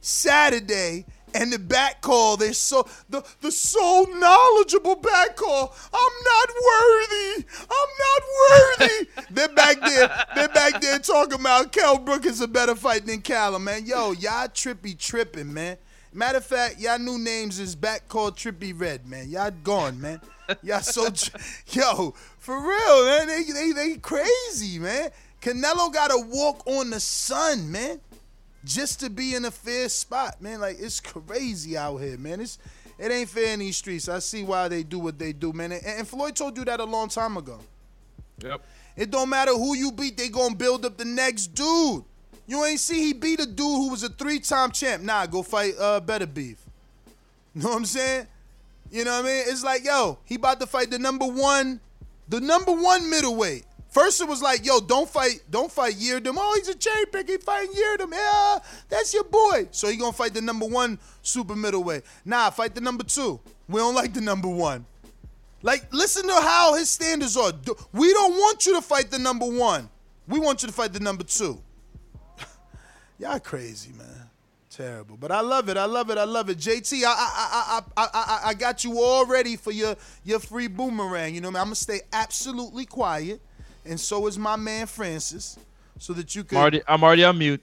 Saturday 0.01 1.05
and 1.33 1.51
the 1.51 1.59
back 1.59 2.01
call, 2.01 2.37
they're 2.37 2.53
so 2.53 2.87
the 3.09 3.23
the 3.41 3.51
so 3.51 4.05
knowledgeable 4.09 4.95
back 4.95 5.35
call. 5.35 5.73
I'm 5.93 6.13
not 6.23 6.49
worthy. 6.65 7.45
I'm 7.61 7.89
not 7.99 8.21
worthy. 8.79 9.07
they're 9.31 9.49
back 9.49 9.79
there. 9.81 10.25
They're 10.35 10.49
back 10.49 10.81
there 10.81 10.99
talking 10.99 11.39
about 11.39 11.71
Kell 11.71 11.97
Brook 11.97 12.25
is 12.25 12.41
a 12.41 12.47
better 12.47 12.75
fight 12.75 13.05
than 13.05 13.21
Callum, 13.21 13.63
man. 13.63 13.85
Yo, 13.85 14.11
y'all 14.11 14.47
trippy 14.47 14.97
tripping, 14.97 15.53
man. 15.53 15.77
Matter 16.13 16.39
of 16.39 16.45
fact, 16.45 16.79
y'all 16.79 16.99
new 16.99 17.17
names 17.17 17.59
is 17.59 17.73
back 17.75 18.09
called 18.09 18.35
Trippy 18.35 18.77
Red, 18.77 19.07
man. 19.07 19.29
Y'all 19.29 19.51
gone, 19.63 20.01
man. 20.01 20.19
Y'all 20.61 20.81
so 20.81 21.09
tri- 21.09 21.39
yo 21.67 22.13
for 22.37 22.59
real, 22.59 23.05
man. 23.05 23.27
They 23.27 23.43
they 23.43 23.71
they 23.71 23.95
crazy, 23.95 24.79
man. 24.79 25.11
Canelo 25.41 25.91
got 25.91 26.09
to 26.09 26.23
walk 26.27 26.67
on 26.67 26.89
the 26.91 26.99
sun, 26.99 27.71
man 27.71 27.99
just 28.63 28.99
to 28.99 29.09
be 29.09 29.35
in 29.35 29.45
a 29.45 29.51
fair 29.51 29.89
spot, 29.89 30.41
man. 30.41 30.61
Like 30.61 30.77
it's 30.79 30.99
crazy 30.99 31.77
out 31.77 31.97
here, 31.97 32.17
man. 32.17 32.41
It's 32.41 32.57
it 32.99 33.11
ain't 33.11 33.29
fair 33.29 33.53
in 33.53 33.59
these 33.59 33.77
streets. 33.77 34.07
I 34.07 34.19
see 34.19 34.43
why 34.43 34.67
they 34.67 34.83
do 34.83 34.99
what 34.99 35.17
they 35.17 35.33
do, 35.33 35.53
man. 35.53 35.71
And, 35.71 35.83
and 35.85 36.07
Floyd 36.07 36.35
told 36.35 36.57
you 36.57 36.65
that 36.65 36.79
a 36.79 36.83
long 36.83 37.09
time 37.09 37.38
ago. 37.38 37.59
Yep. 38.43 38.61
It 38.95 39.09
don't 39.09 39.29
matter 39.29 39.53
who 39.53 39.75
you 39.75 39.91
beat, 39.91 40.17
they 40.17 40.29
gonna 40.29 40.55
build 40.55 40.85
up 40.85 40.97
the 40.97 41.05
next 41.05 41.47
dude. 41.47 42.03
You 42.45 42.65
ain't 42.65 42.79
see 42.79 42.99
he 42.99 43.13
beat 43.13 43.39
a 43.39 43.45
dude 43.45 43.57
who 43.57 43.89
was 43.89 44.03
a 44.03 44.09
three-time 44.09 44.71
champ. 44.71 45.03
Nah, 45.03 45.25
go 45.25 45.41
fight 45.41 45.73
uh 45.79 46.01
Beterbiev. 46.01 46.57
You 47.55 47.55
know 47.55 47.69
what 47.69 47.77
I'm 47.77 47.85
saying? 47.85 48.27
You 48.91 49.05
know 49.05 49.11
what 49.11 49.25
I 49.25 49.27
mean? 49.27 49.43
It's 49.47 49.63
like, 49.63 49.85
yo, 49.85 50.19
he 50.25 50.35
about 50.35 50.59
to 50.59 50.67
fight 50.67 50.91
the 50.91 50.99
number 50.99 51.25
one, 51.25 51.79
the 52.27 52.41
number 52.41 52.73
one 52.73 53.09
middleweight. 53.09 53.63
First 53.91 54.22
it 54.22 54.27
was 54.27 54.41
like, 54.41 54.65
yo, 54.65 54.80
don't 54.80 55.07
fight, 55.07 55.43
don't 55.49 55.69
fight 55.69 55.95
Yildirim. 55.95 56.35
Oh, 56.38 56.55
he's 56.55 56.69
a 56.69 56.76
cherry 56.76 57.05
pick. 57.07 57.27
He 57.27 57.38
fighting 57.38 57.73
Yildirim. 57.73 58.13
Yeah, 58.13 58.59
that's 58.88 59.13
your 59.13 59.26
boy. 59.26 59.68
So 59.72 59.89
he 59.89 59.97
gonna 59.97 60.13
fight 60.13 60.34
the 60.34 60.41
number 60.41 60.65
one 60.65 60.97
super 61.22 61.57
middleweight. 61.57 62.03
Nah, 62.23 62.49
fight 62.51 62.73
the 62.73 62.80
number 62.80 63.03
two. 63.03 63.39
We 63.68 63.80
don't 63.80 63.93
like 63.93 64.13
the 64.13 64.22
number 64.22 64.47
one. 64.47 64.85
Like, 65.61 65.93
listen 65.93 66.26
to 66.26 66.34
how 66.34 66.76
his 66.76 66.89
standards 66.89 67.35
are. 67.35 67.51
We 67.91 68.13
don't 68.13 68.34
want 68.34 68.65
you 68.65 68.76
to 68.76 68.81
fight 68.81 69.11
the 69.11 69.19
number 69.19 69.45
one. 69.45 69.89
We 70.27 70.39
want 70.39 70.63
you 70.63 70.68
to 70.69 70.73
fight 70.73 70.93
the 70.93 71.01
number 71.01 71.26
two. 71.26 71.61
Y'all 73.19 73.39
crazy, 73.39 73.91
man. 73.97 74.30
Terrible. 74.69 75.18
But 75.18 75.34
I 75.34 75.41
love 75.41 75.68
it. 75.68 75.76
I 75.76 75.84
love 75.84 76.09
it. 76.09 76.18
I 76.18 76.23
love 76.23 76.49
it. 76.49 76.57
JT, 76.57 77.03
I 77.03 77.09
I 77.09 77.13
I 77.18 77.81
I 77.97 78.09
I, 78.13 78.39
I, 78.49 78.53
got 78.53 78.85
you 78.85 79.01
all 79.01 79.26
ready 79.26 79.57
for 79.57 79.72
your 79.72 79.97
your 80.23 80.39
free 80.39 80.68
boomerang. 80.68 81.35
You 81.35 81.41
know 81.41 81.51
mean? 81.51 81.57
I'm 81.57 81.65
gonna 81.65 81.76
stay 81.76 81.99
absolutely 82.13 82.85
quiet, 82.85 83.41
and 83.85 83.99
so 83.99 84.27
is 84.27 84.37
my 84.37 84.55
man 84.55 84.87
Francis, 84.87 85.57
so 85.99 86.13
that 86.13 86.35
you 86.35 86.41
I'm 86.41 86.47
can 86.47 86.57
already, 86.57 86.81
I'm 86.87 87.03
already 87.03 87.23
on 87.23 87.37
mute. 87.37 87.61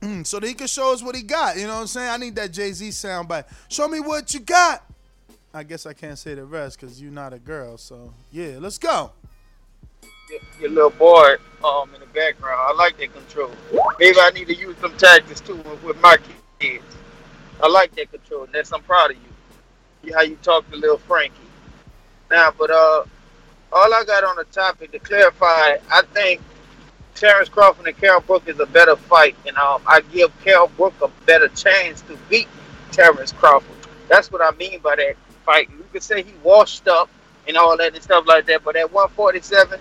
Mm, 0.00 0.26
so 0.26 0.38
that 0.40 0.46
he 0.46 0.54
can 0.54 0.66
show 0.66 0.92
us 0.92 1.02
what 1.02 1.14
he 1.16 1.22
got. 1.22 1.56
You 1.56 1.66
know 1.66 1.74
what 1.74 1.80
I'm 1.82 1.86
saying? 1.86 2.10
I 2.10 2.16
need 2.18 2.34
that 2.36 2.52
Jay 2.52 2.72
Z 2.72 2.90
sound 2.90 3.28
bite. 3.28 3.46
Show 3.68 3.88
me 3.88 4.00
what 4.00 4.34
you 4.34 4.40
got. 4.40 4.84
I 5.54 5.62
guess 5.62 5.86
I 5.86 5.92
can't 5.92 6.18
say 6.18 6.34
the 6.34 6.44
rest 6.44 6.78
because 6.80 7.00
you're 7.00 7.12
not 7.12 7.32
a 7.32 7.38
girl. 7.38 7.78
So 7.78 8.12
yeah, 8.32 8.56
let's 8.58 8.76
go. 8.78 9.12
your, 10.30 10.40
your 10.60 10.70
little 10.70 10.90
boy 10.90 11.36
um 11.64 11.94
in 11.94 12.00
the 12.00 12.06
background. 12.06 12.60
I 12.60 12.72
like 12.74 12.98
that 12.98 13.12
control. 13.14 13.50
Maybe 13.98 14.18
I 14.20 14.30
need 14.30 14.48
to 14.48 14.54
use 14.54 14.76
some 14.80 14.96
tactics 14.96 15.40
too 15.40 15.56
with, 15.56 15.82
with 15.82 16.00
my 16.02 16.16
kids. 16.58 16.84
I 17.62 17.68
like 17.68 17.94
that 17.96 18.10
control. 18.10 18.46
Ness, 18.52 18.72
I'm 18.72 18.82
proud 18.82 19.12
of 19.12 19.16
you. 19.16 19.22
You- 20.02 20.14
How 20.14 20.22
you 20.22 20.36
talk 20.42 20.68
to 20.70 20.76
little 20.76 20.98
Frankie. 20.98 21.34
Now, 22.30 22.52
but 22.58 22.70
uh, 22.70 23.04
all 23.74 23.92
I 23.92 24.04
got 24.04 24.22
on 24.22 24.36
the 24.36 24.44
topic 24.44 24.92
to 24.92 25.00
clarify, 25.00 25.76
I 25.90 26.02
think 26.12 26.40
Terence 27.16 27.48
Crawford 27.48 27.86
and 27.86 27.96
Carol 27.96 28.20
Brook 28.20 28.44
is 28.46 28.60
a 28.60 28.66
better 28.66 28.94
fight, 28.94 29.36
and 29.46 29.56
um, 29.56 29.82
I 29.86 30.00
give 30.12 30.32
Carol 30.44 30.70
Brook 30.76 30.94
a 31.02 31.08
better 31.26 31.48
chance 31.48 32.00
to 32.02 32.16
beat 32.30 32.48
Terence 32.92 33.32
Crawford. 33.32 33.76
That's 34.08 34.30
what 34.30 34.40
I 34.42 34.56
mean 34.56 34.78
by 34.80 34.94
that 34.96 35.16
fight. 35.44 35.68
You 35.70 35.84
could 35.92 36.04
say 36.04 36.22
he 36.22 36.32
washed 36.44 36.86
up 36.86 37.10
and 37.48 37.56
all 37.56 37.76
that 37.76 37.94
and 37.94 38.02
stuff 38.02 38.26
like 38.26 38.46
that, 38.46 38.62
but 38.64 38.76
at 38.76 38.92
147, 38.92 39.80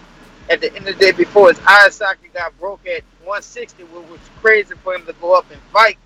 at 0.50 0.60
the 0.60 0.76
end 0.76 0.88
of 0.88 0.98
the 0.98 1.06
day, 1.06 1.12
before 1.12 1.50
his 1.50 1.60
eye 1.66 1.90
socket 1.90 2.34
got 2.34 2.58
broke 2.60 2.86
at 2.88 3.04
160, 3.20 3.84
which 3.84 4.10
was 4.10 4.20
crazy 4.42 4.74
for 4.84 4.96
him 4.96 5.06
to 5.06 5.14
go 5.22 5.36
up 5.38 5.46
and 5.52 5.62
fight, 5.72 5.98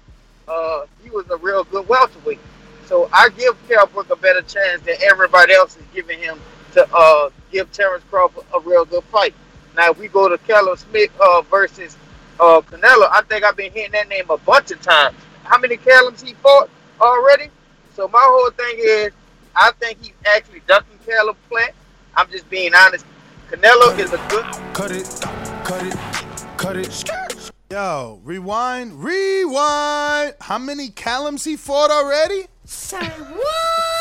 uh, 0.49 0.85
he 1.01 1.09
was 1.09 1.25
a 1.29 1.37
real 1.37 1.63
good 1.63 1.87
welterweight. 1.87 2.39
So 2.85 3.09
I 3.13 3.29
give 3.37 3.55
Carol 3.67 3.87
Brook 3.87 4.09
a 4.09 4.15
better 4.17 4.41
chance 4.41 4.81
than 4.81 4.95
everybody 5.01 5.53
else 5.53 5.77
is 5.77 5.83
giving 5.93 6.19
him 6.19 6.39
to 6.77 6.87
uh, 6.95 7.29
give 7.51 7.71
Terence 7.71 8.03
Crawford 8.09 8.45
a 8.55 8.59
real 8.59 8.85
good 8.85 9.03
fight. 9.05 9.33
Now, 9.75 9.91
if 9.91 9.99
we 9.99 10.07
go 10.07 10.29
to 10.29 10.37
Callum 10.39 10.77
Smith 10.77 11.11
uh, 11.19 11.41
versus 11.41 11.97
uh, 12.39 12.61
Canelo, 12.61 13.09
I 13.11 13.21
think 13.27 13.43
I've 13.43 13.57
been 13.57 13.71
hearing 13.71 13.91
that 13.91 14.07
name 14.07 14.29
a 14.29 14.37
bunch 14.37 14.71
of 14.71 14.81
times. 14.81 15.15
How 15.43 15.57
many 15.57 15.77
Callums 15.77 16.21
he 16.21 16.33
fought 16.35 16.69
already? 17.01 17.49
So 17.95 18.07
my 18.07 18.21
whole 18.21 18.51
thing 18.51 18.75
is, 18.79 19.11
I 19.55 19.71
think 19.79 19.99
he's 20.01 20.13
actually 20.35 20.61
ducking 20.67 20.99
Callum 21.05 21.35
Plant. 21.49 21.73
I'm 22.15 22.29
just 22.29 22.47
being 22.49 22.73
honest. 22.75 23.05
Canelo 23.49 23.97
is 23.97 24.13
a 24.13 24.17
good. 24.29 24.45
Cut 24.73 24.91
it, 24.91 25.07
cut 25.63 25.83
it, 25.83 25.95
cut 26.57 26.77
it. 26.77 27.51
Yo, 27.71 28.19
rewind, 28.23 29.03
rewind. 29.03 30.35
How 30.41 30.59
many 30.59 30.89
Callums 30.89 31.43
he 31.43 31.55
fought 31.55 31.89
already? 31.89 32.45
Say 32.65 32.97
what? 32.97 33.96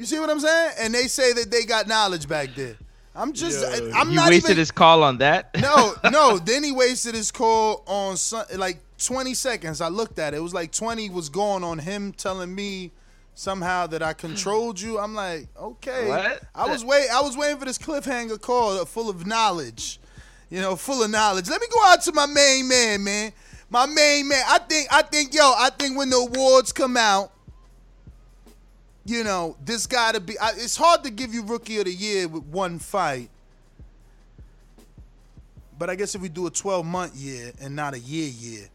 You 0.00 0.06
see 0.06 0.18
what 0.18 0.30
I'm 0.30 0.40
saying? 0.40 0.72
And 0.78 0.94
they 0.94 1.08
say 1.08 1.34
that 1.34 1.50
they 1.50 1.64
got 1.64 1.86
knowledge 1.86 2.26
back 2.26 2.54
there. 2.56 2.74
I'm 3.14 3.34
just, 3.34 3.62
I'm 3.94 4.08
you 4.08 4.16
not 4.16 4.30
wasted 4.30 4.52
even. 4.52 4.56
his 4.56 4.70
call 4.70 5.02
on 5.02 5.18
that. 5.18 5.50
no, 5.60 5.92
no. 6.10 6.38
Then 6.38 6.64
he 6.64 6.72
wasted 6.72 7.14
his 7.14 7.30
call 7.30 7.84
on 7.86 8.16
some, 8.16 8.46
like 8.56 8.78
20 8.96 9.34
seconds. 9.34 9.82
I 9.82 9.88
looked 9.88 10.18
at 10.18 10.32
it. 10.32 10.38
It 10.38 10.40
was 10.40 10.54
like 10.54 10.72
20 10.72 11.10
was 11.10 11.28
going 11.28 11.62
on 11.62 11.78
him 11.78 12.14
telling 12.14 12.54
me 12.54 12.92
somehow 13.34 13.88
that 13.88 14.02
I 14.02 14.14
controlled 14.14 14.80
you. 14.80 14.98
I'm 14.98 15.14
like, 15.14 15.48
okay. 15.54 16.08
What? 16.08 16.44
I 16.54 16.66
was 16.66 16.82
wait. 16.82 17.08
I 17.12 17.20
was 17.20 17.36
waiting 17.36 17.58
for 17.58 17.66
this 17.66 17.76
cliffhanger 17.76 18.40
call 18.40 18.82
full 18.86 19.10
of 19.10 19.26
knowledge. 19.26 20.00
You 20.48 20.62
know, 20.62 20.76
full 20.76 21.02
of 21.02 21.10
knowledge. 21.10 21.50
Let 21.50 21.60
me 21.60 21.66
go 21.70 21.84
out 21.84 22.00
to 22.04 22.12
my 22.12 22.24
main 22.24 22.66
man, 22.66 23.04
man. 23.04 23.32
My 23.68 23.84
main 23.84 24.28
man. 24.28 24.42
I 24.48 24.60
think. 24.60 24.88
I 24.90 25.02
think. 25.02 25.34
Yo. 25.34 25.42
I 25.42 25.68
think 25.78 25.98
when 25.98 26.08
the 26.08 26.16
awards 26.16 26.72
come 26.72 26.96
out, 26.96 27.32
you 29.04 29.24
know, 29.24 29.56
this 29.64 29.86
got 29.86 30.14
to 30.14 30.20
be. 30.20 30.38
I, 30.38 30.50
it's 30.50 30.76
hard 30.76 31.04
to 31.04 31.10
give 31.10 31.32
you 31.34 31.44
rookie 31.44 31.78
of 31.78 31.84
the 31.84 31.92
year 31.92 32.28
with 32.28 32.44
one 32.44 32.78
fight. 32.78 33.30
But 35.78 35.88
I 35.88 35.94
guess 35.94 36.14
if 36.14 36.20
we 36.20 36.28
do 36.28 36.46
a 36.46 36.50
12 36.50 36.84
month 36.84 37.16
year 37.16 37.52
and 37.60 37.74
not 37.74 37.94
a 37.94 37.98
year 37.98 38.28
year. 38.28 38.68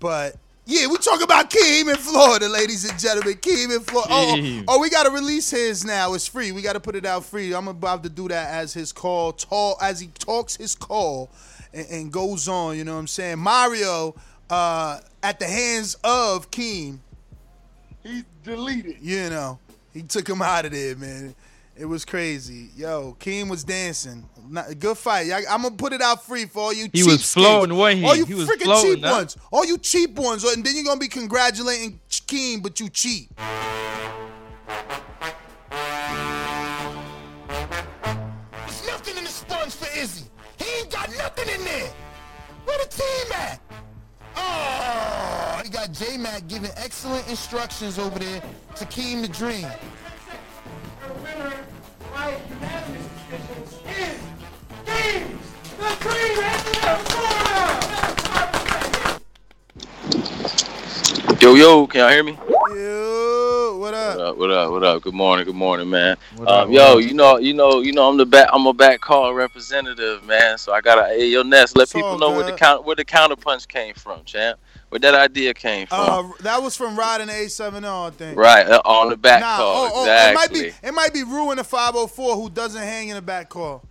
But 0.00 0.36
yeah, 0.64 0.86
we 0.86 0.96
talk 0.98 1.22
about 1.22 1.50
Keem 1.50 1.88
in 1.88 1.96
Florida, 1.96 2.48
ladies 2.48 2.88
and 2.88 2.98
gentlemen. 2.98 3.34
Keem 3.34 3.74
in 3.74 3.80
Florida. 3.80 4.12
Oh, 4.12 4.64
oh, 4.68 4.80
we 4.80 4.90
got 4.90 5.04
to 5.04 5.10
release 5.10 5.50
his 5.50 5.84
now. 5.84 6.14
It's 6.14 6.26
free. 6.26 6.52
We 6.52 6.62
got 6.62 6.74
to 6.74 6.80
put 6.80 6.96
it 6.96 7.04
out 7.04 7.24
free. 7.24 7.54
I'm 7.54 7.68
about 7.68 8.02
to 8.04 8.08
do 8.08 8.28
that 8.28 8.48
as 8.50 8.72
his 8.72 8.92
call, 8.92 9.32
talk, 9.32 9.78
as 9.82 10.00
he 10.00 10.08
talks 10.08 10.56
his 10.56 10.74
call 10.74 11.30
and, 11.72 11.86
and 11.90 12.12
goes 12.12 12.48
on. 12.48 12.76
You 12.76 12.84
know 12.84 12.94
what 12.94 13.00
I'm 13.00 13.06
saying? 13.08 13.38
Mario, 13.38 14.14
uh, 14.50 15.00
at 15.22 15.40
the 15.40 15.46
hands 15.46 15.96
of 16.04 16.50
Keem, 16.50 16.98
He 18.02 18.24
deleted. 18.42 18.96
you 19.00 19.30
know, 19.30 19.58
he 19.92 20.02
took 20.02 20.28
him 20.28 20.42
out 20.42 20.64
of 20.64 20.72
there, 20.72 20.96
man. 20.96 21.34
It 21.74 21.86
was 21.86 22.04
crazy. 22.04 22.68
Yo, 22.76 23.16
Keem 23.18 23.48
was 23.48 23.64
dancing. 23.64 24.28
Not, 24.48 24.78
good 24.78 24.98
fight. 24.98 25.30
I, 25.32 25.54
am 25.54 25.62
gonna 25.62 25.74
put 25.74 25.94
it 25.94 26.02
out 26.02 26.22
free 26.24 26.44
for 26.44 26.64
all 26.64 26.72
you. 26.72 26.88
He 26.92 27.02
was 27.02 27.18
cheapskates. 27.18 27.32
floating, 27.32 27.76
wasn't 27.76 28.00
he? 28.00 28.06
All 28.06 28.16
you 28.16 28.26
He 28.26 28.34
was 28.34 28.46
freaking 28.46 28.82
cheap 28.82 29.02
huh? 29.02 29.10
ones. 29.10 29.36
All 29.50 29.64
you 29.64 29.78
cheap 29.78 30.14
ones. 30.18 30.44
And 30.44 30.62
then 30.62 30.74
you're 30.74 30.84
gonna 30.84 31.00
be 31.00 31.08
congratulating 31.08 31.98
Keem, 32.10 32.62
but 32.62 32.78
you 32.78 32.90
cheap. 32.90 33.30
There's 38.52 38.86
nothing 38.86 39.16
in 39.16 39.24
the 39.24 39.30
sponge 39.30 39.72
for 39.72 39.98
Izzy. 39.98 40.26
He 40.58 40.80
ain't 40.80 40.90
got 40.90 41.08
nothing 41.16 41.48
in 41.54 41.64
there. 41.64 41.90
Where 42.64 42.78
the 42.78 42.88
team 42.90 43.32
at? 43.32 43.60
Oh, 44.36 44.40
he 44.40 44.61
got 45.92 46.06
J 46.06 46.16
Mac 46.16 46.46
giving 46.48 46.70
excellent 46.76 47.28
instructions 47.28 47.98
over 47.98 48.18
there 48.18 48.42
to 48.76 48.84
Keem 48.86 49.22
the 49.22 49.28
Dream. 49.28 49.66
Yo, 61.40 61.54
yo, 61.54 61.86
can 61.88 62.00
y'all 62.00 62.10
hear 62.10 62.22
me? 62.22 62.38
Yo, 62.76 63.76
what 63.80 63.94
up? 63.94 64.16
What 64.16 64.20
up? 64.20 64.36
What 64.38 64.50
up? 64.52 64.70
What 64.70 64.84
up? 64.84 65.02
Good 65.02 65.14
morning. 65.14 65.44
Good 65.44 65.56
morning, 65.56 65.90
man. 65.90 66.16
What 66.36 66.48
up, 66.48 66.66
um, 66.66 66.68
what 66.68 66.74
yo, 66.74 66.98
up? 66.98 67.02
you 67.02 67.14
know, 67.14 67.38
you 67.38 67.52
know, 67.52 67.80
you 67.80 67.92
know, 67.92 68.08
I'm 68.08 68.16
the 68.16 68.26
back. 68.26 68.48
I'm 68.52 68.66
a 68.66 68.72
back 68.72 69.00
call 69.00 69.34
representative, 69.34 70.22
man. 70.24 70.56
So 70.56 70.72
I 70.72 70.80
gotta, 70.80 71.08
hey, 71.08 71.26
yo, 71.26 71.42
Ness, 71.42 71.74
let 71.74 71.84
It's 71.84 71.94
all 71.96 72.02
people 72.02 72.18
know 72.18 72.30
where 72.30 72.44
the 72.44 72.52
good. 72.52 72.60
count, 72.60 72.84
where 72.84 72.94
the 72.94 73.04
counter 73.04 73.34
punch 73.34 73.66
came 73.66 73.94
from, 73.94 74.22
champ. 74.24 74.60
Where 74.92 74.98
that 74.98 75.14
idea 75.14 75.54
came 75.54 75.86
from. 75.86 76.00
Uh, 76.00 76.32
that 76.40 76.62
was 76.62 76.76
from 76.76 76.98
riding 76.98 77.28
the 77.28 77.32
A70, 77.32 77.82
I 77.82 78.10
think. 78.10 78.36
right 78.36 78.66
uh, 78.66 78.82
on 78.84 79.08
the 79.08 79.16
back 79.16 79.40
Nah, 79.40 79.56
call, 79.56 79.74
oh, 79.74 79.90
oh, 79.94 80.02
exactly. 80.02 80.28
it 80.28 80.34
might 80.34 80.52
be 80.82 80.86
it 80.88 80.92
might 80.92 81.14
be 81.14 81.22
Ruin 81.22 81.56
the 81.56 81.64
504 81.64 82.36
who 82.36 82.50
doesn't 82.50 82.82
hang 82.82 83.08
in 83.08 83.14
the 83.16 83.22
back 83.22 83.48
call. 83.48 83.82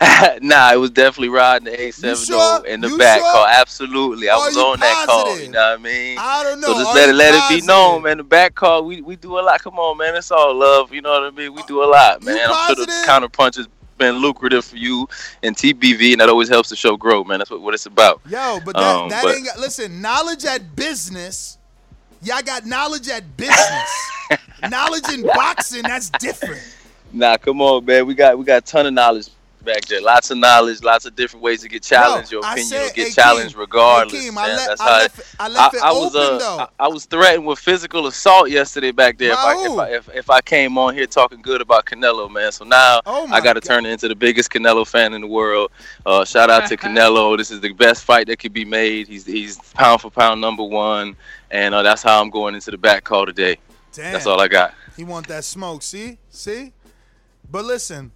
nah, 0.42 0.72
it 0.72 0.76
was 0.80 0.90
definitely 0.90 1.28
riding 1.28 1.66
the 1.66 1.78
A70 1.78 2.26
sure? 2.26 2.66
in 2.66 2.80
the 2.80 2.88
You 2.88 2.98
back 2.98 3.20
sure? 3.20 3.30
call. 3.30 3.46
Absolutely, 3.46 4.28
I 4.28 4.34
Are 4.34 4.46
was 4.48 4.56
on 4.56 4.80
that 4.80 5.06
call. 5.06 5.38
You 5.38 5.50
know 5.50 5.60
what 5.70 5.78
I 5.78 5.82
mean? 5.82 6.18
I 6.18 6.42
don't 6.42 6.60
know. 6.60 6.66
So 6.66 6.74
just 6.74 6.86
Are 6.90 6.94
let 6.96 7.08
it 7.10 7.12
let 7.14 7.34
it 7.52 7.60
be 7.60 7.64
known, 7.64 8.02
man. 8.02 8.16
The 8.16 8.24
back 8.24 8.56
call, 8.56 8.84
we 8.84 9.02
we 9.02 9.14
do 9.14 9.38
a 9.38 9.42
lot. 9.42 9.62
Come 9.62 9.78
on, 9.78 9.98
man. 9.98 10.16
It's 10.16 10.32
all 10.32 10.52
love. 10.52 10.92
You 10.92 11.00
know 11.00 11.12
what 11.12 11.22
I 11.22 11.30
mean? 11.30 11.54
We 11.54 11.62
do 11.68 11.84
a 11.84 11.86
lot, 11.86 12.24
man. 12.24 12.40
I'm 12.50 12.74
sure 12.74 12.84
the 12.86 13.02
counter 13.06 13.28
punch 13.28 13.54
has 13.54 13.68
been 14.00 14.16
lucrative 14.16 14.64
for 14.64 14.76
you 14.76 15.08
and 15.44 15.54
TBV, 15.54 16.12
and 16.12 16.20
that 16.20 16.28
always 16.28 16.48
helps 16.48 16.70
the 16.70 16.76
show 16.76 16.96
grow, 16.96 17.22
man. 17.22 17.38
That's 17.38 17.50
what, 17.50 17.60
what 17.60 17.74
it's 17.74 17.86
about. 17.86 18.20
Yo, 18.28 18.58
but 18.64 18.74
that, 18.74 18.82
Um, 18.82 19.08
that 19.10 19.22
but- 19.22 19.36
ain't 19.36 19.46
got 19.46 19.60
listen, 19.60 20.02
knowledge 20.02 20.44
at 20.44 20.74
business. 20.74 21.58
Y'all 22.22 22.42
got 22.42 22.66
knowledge 22.66 23.08
at 23.08 23.36
business. 23.36 24.10
knowledge 24.70 25.08
in 25.12 25.22
boxing, 25.22 25.82
that's 25.82 26.10
different. 26.10 26.60
Nah, 27.12 27.36
come 27.36 27.60
on, 27.62 27.84
man. 27.84 28.06
We 28.06 28.14
got 28.14 28.36
we 28.38 28.44
got 28.44 28.58
a 28.58 28.66
ton 28.66 28.86
of 28.86 28.92
knowledge 28.92 29.28
back 29.64 29.84
there. 29.86 30.00
Lots 30.00 30.30
of 30.30 30.38
knowledge, 30.38 30.82
lots 30.82 31.04
of 31.04 31.14
different 31.16 31.42
ways 31.42 31.60
to 31.62 31.68
get 31.68 31.82
challenged. 31.82 32.30
Your 32.32 32.40
opinion 32.40 32.66
said- 32.66 32.82
will 32.82 32.92
get 32.92 33.06
hey, 33.08 33.12
challenged 33.12 33.54
Keem, 33.56 33.58
regardless. 33.60 34.22
hey, 34.24 34.28
Keem, 34.30 34.38
I 34.38 34.46
man. 34.46 34.56
let- 34.56 34.68
That's 34.68 34.80
I 34.80 34.84
how 34.84 34.98
left 34.98 35.18
it- 35.18 35.26
I 35.38 35.48
left 35.48 35.74
it 35.74 35.80
was, 35.82 36.14
open, 36.16 36.34
uh, 36.34 36.38
though. 36.38 36.58
I, 36.58 36.68
I 36.84 36.88
was 36.88 37.04
threatened 37.06 37.46
with 37.46 37.58
physical 37.58 38.06
assault 38.06 38.50
yesterday 38.50 38.90
back 38.90 39.18
there 39.18 39.32
if 39.32 39.38
I, 39.38 39.64
if? 39.64 39.78
I 39.78 39.88
if, 39.90 40.08
if 40.16 40.30
I 40.30 40.40
came 40.40 40.76
on 40.78 40.94
here 40.94 41.06
talking 41.06 41.42
good 41.42 41.60
about 41.60 41.84
Canelo, 41.86 42.30
man. 42.30 42.52
So 42.52 42.64
now 42.64 43.00
Oh 43.06 43.26
my 43.26 43.36
I 43.36 43.40
got 43.40 43.54
to 43.54 43.60
turn 43.60 43.86
it 43.86 43.90
into 43.90 44.08
the 44.08 44.14
biggest 44.14 44.50
Canelo 44.50 44.86
fan 44.86 45.12
in 45.14 45.20
the 45.20 45.26
world. 45.26 45.70
Uh, 46.06 46.24
shout 46.24 46.50
out 46.50 46.68
to 46.68 46.76
Canelo. 46.78 47.36
This 47.36 47.50
is 47.50 47.60
the 47.60 47.72
best 47.72 48.04
fight 48.04 48.26
that 48.28 48.38
could 48.38 48.52
be 48.52 48.64
made. 48.64 49.08
He's 49.08 49.24
he's 49.26 49.58
pound 49.74 50.00
for 50.00 50.10
pound 50.10 50.40
number 50.40 50.62
one, 50.64 51.16
and 51.50 51.74
uh, 51.74 51.82
that's 51.82 52.02
how 52.02 52.20
I'm 52.20 52.30
going 52.30 52.54
into 52.54 52.70
the 52.70 52.78
back 52.78 53.04
call 53.04 53.26
today. 53.26 53.56
Damn. 53.92 54.12
That's 54.12 54.26
all 54.26 54.40
I 54.40 54.48
got. 54.48 54.72
He 54.96 55.02
want 55.04 55.26
that 55.28 55.44
smoke. 55.44 55.82
See? 55.82 56.18
See? 56.30 56.72
But 57.50 57.64
listen, 57.64 58.12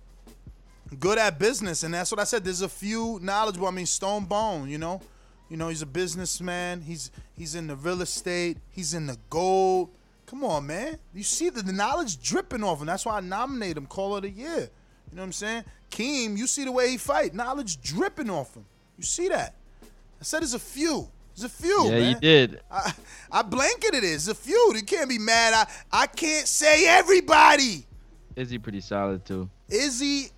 good 0.94 1.18
at 1.18 1.38
business, 1.38 1.82
and 1.82 1.92
that's 1.94 2.10
what 2.10 2.20
I 2.20 2.24
said. 2.24 2.44
There's 2.44 2.62
a 2.62 2.68
few 2.68 3.18
knowledgeable. 3.22 3.66
I 3.66 3.70
mean, 3.70 3.86
Stone 3.86 4.24
Bone, 4.24 4.68
you 4.68 4.78
know, 4.78 5.00
you 5.48 5.56
know, 5.56 5.68
he's 5.68 5.82
a 5.82 5.86
businessman. 5.86 6.80
He's 6.82 7.10
he's 7.36 7.54
in 7.54 7.66
the 7.66 7.76
real 7.76 8.02
estate. 8.02 8.58
He's 8.70 8.94
in 8.94 9.06
the 9.06 9.16
gold. 9.30 9.90
Come 10.26 10.42
on, 10.44 10.66
man. 10.66 10.98
You 11.14 11.22
see 11.22 11.50
the, 11.50 11.62
the 11.62 11.72
knowledge 11.72 12.20
dripping 12.22 12.64
off 12.64 12.80
him. 12.80 12.86
That's 12.86 13.04
why 13.06 13.18
I 13.18 13.20
nominate 13.20 13.76
him 13.76 13.86
Call 13.86 14.16
of 14.16 14.22
the 14.22 14.30
Year. 14.30 14.70
You 15.10 15.16
know 15.16 15.22
what 15.22 15.26
I'm 15.26 15.32
saying? 15.32 15.64
Keem, 15.90 16.36
you 16.36 16.46
see 16.46 16.64
the 16.64 16.72
way 16.72 16.90
he 16.90 16.96
fight. 16.96 17.34
Knowledge 17.34 17.80
dripping 17.82 18.30
off 18.30 18.54
him. 18.56 18.64
You 18.98 19.04
see 19.04 19.28
that? 19.28 19.54
I 19.82 20.24
said 20.24 20.40
there's 20.40 20.54
a 20.54 20.58
few. 20.58 21.08
There's 21.36 21.44
a 21.44 21.48
few, 21.54 21.84
Yeah, 21.84 21.90
man. 21.90 22.14
you 22.14 22.20
did. 22.20 22.60
I, 22.70 22.92
I 23.30 23.42
blanketed 23.42 24.02
it. 24.02 24.06
It's 24.06 24.28
a 24.28 24.34
few. 24.34 24.72
You 24.74 24.82
can't 24.82 25.08
be 25.08 25.18
mad. 25.18 25.52
I, 25.92 26.02
I 26.02 26.06
can't 26.06 26.46
say 26.48 26.86
everybody. 26.86 27.86
Izzy 28.34 28.58
pretty 28.58 28.80
solid 28.80 29.24
too. 29.24 29.48
Izzy, 29.68 30.30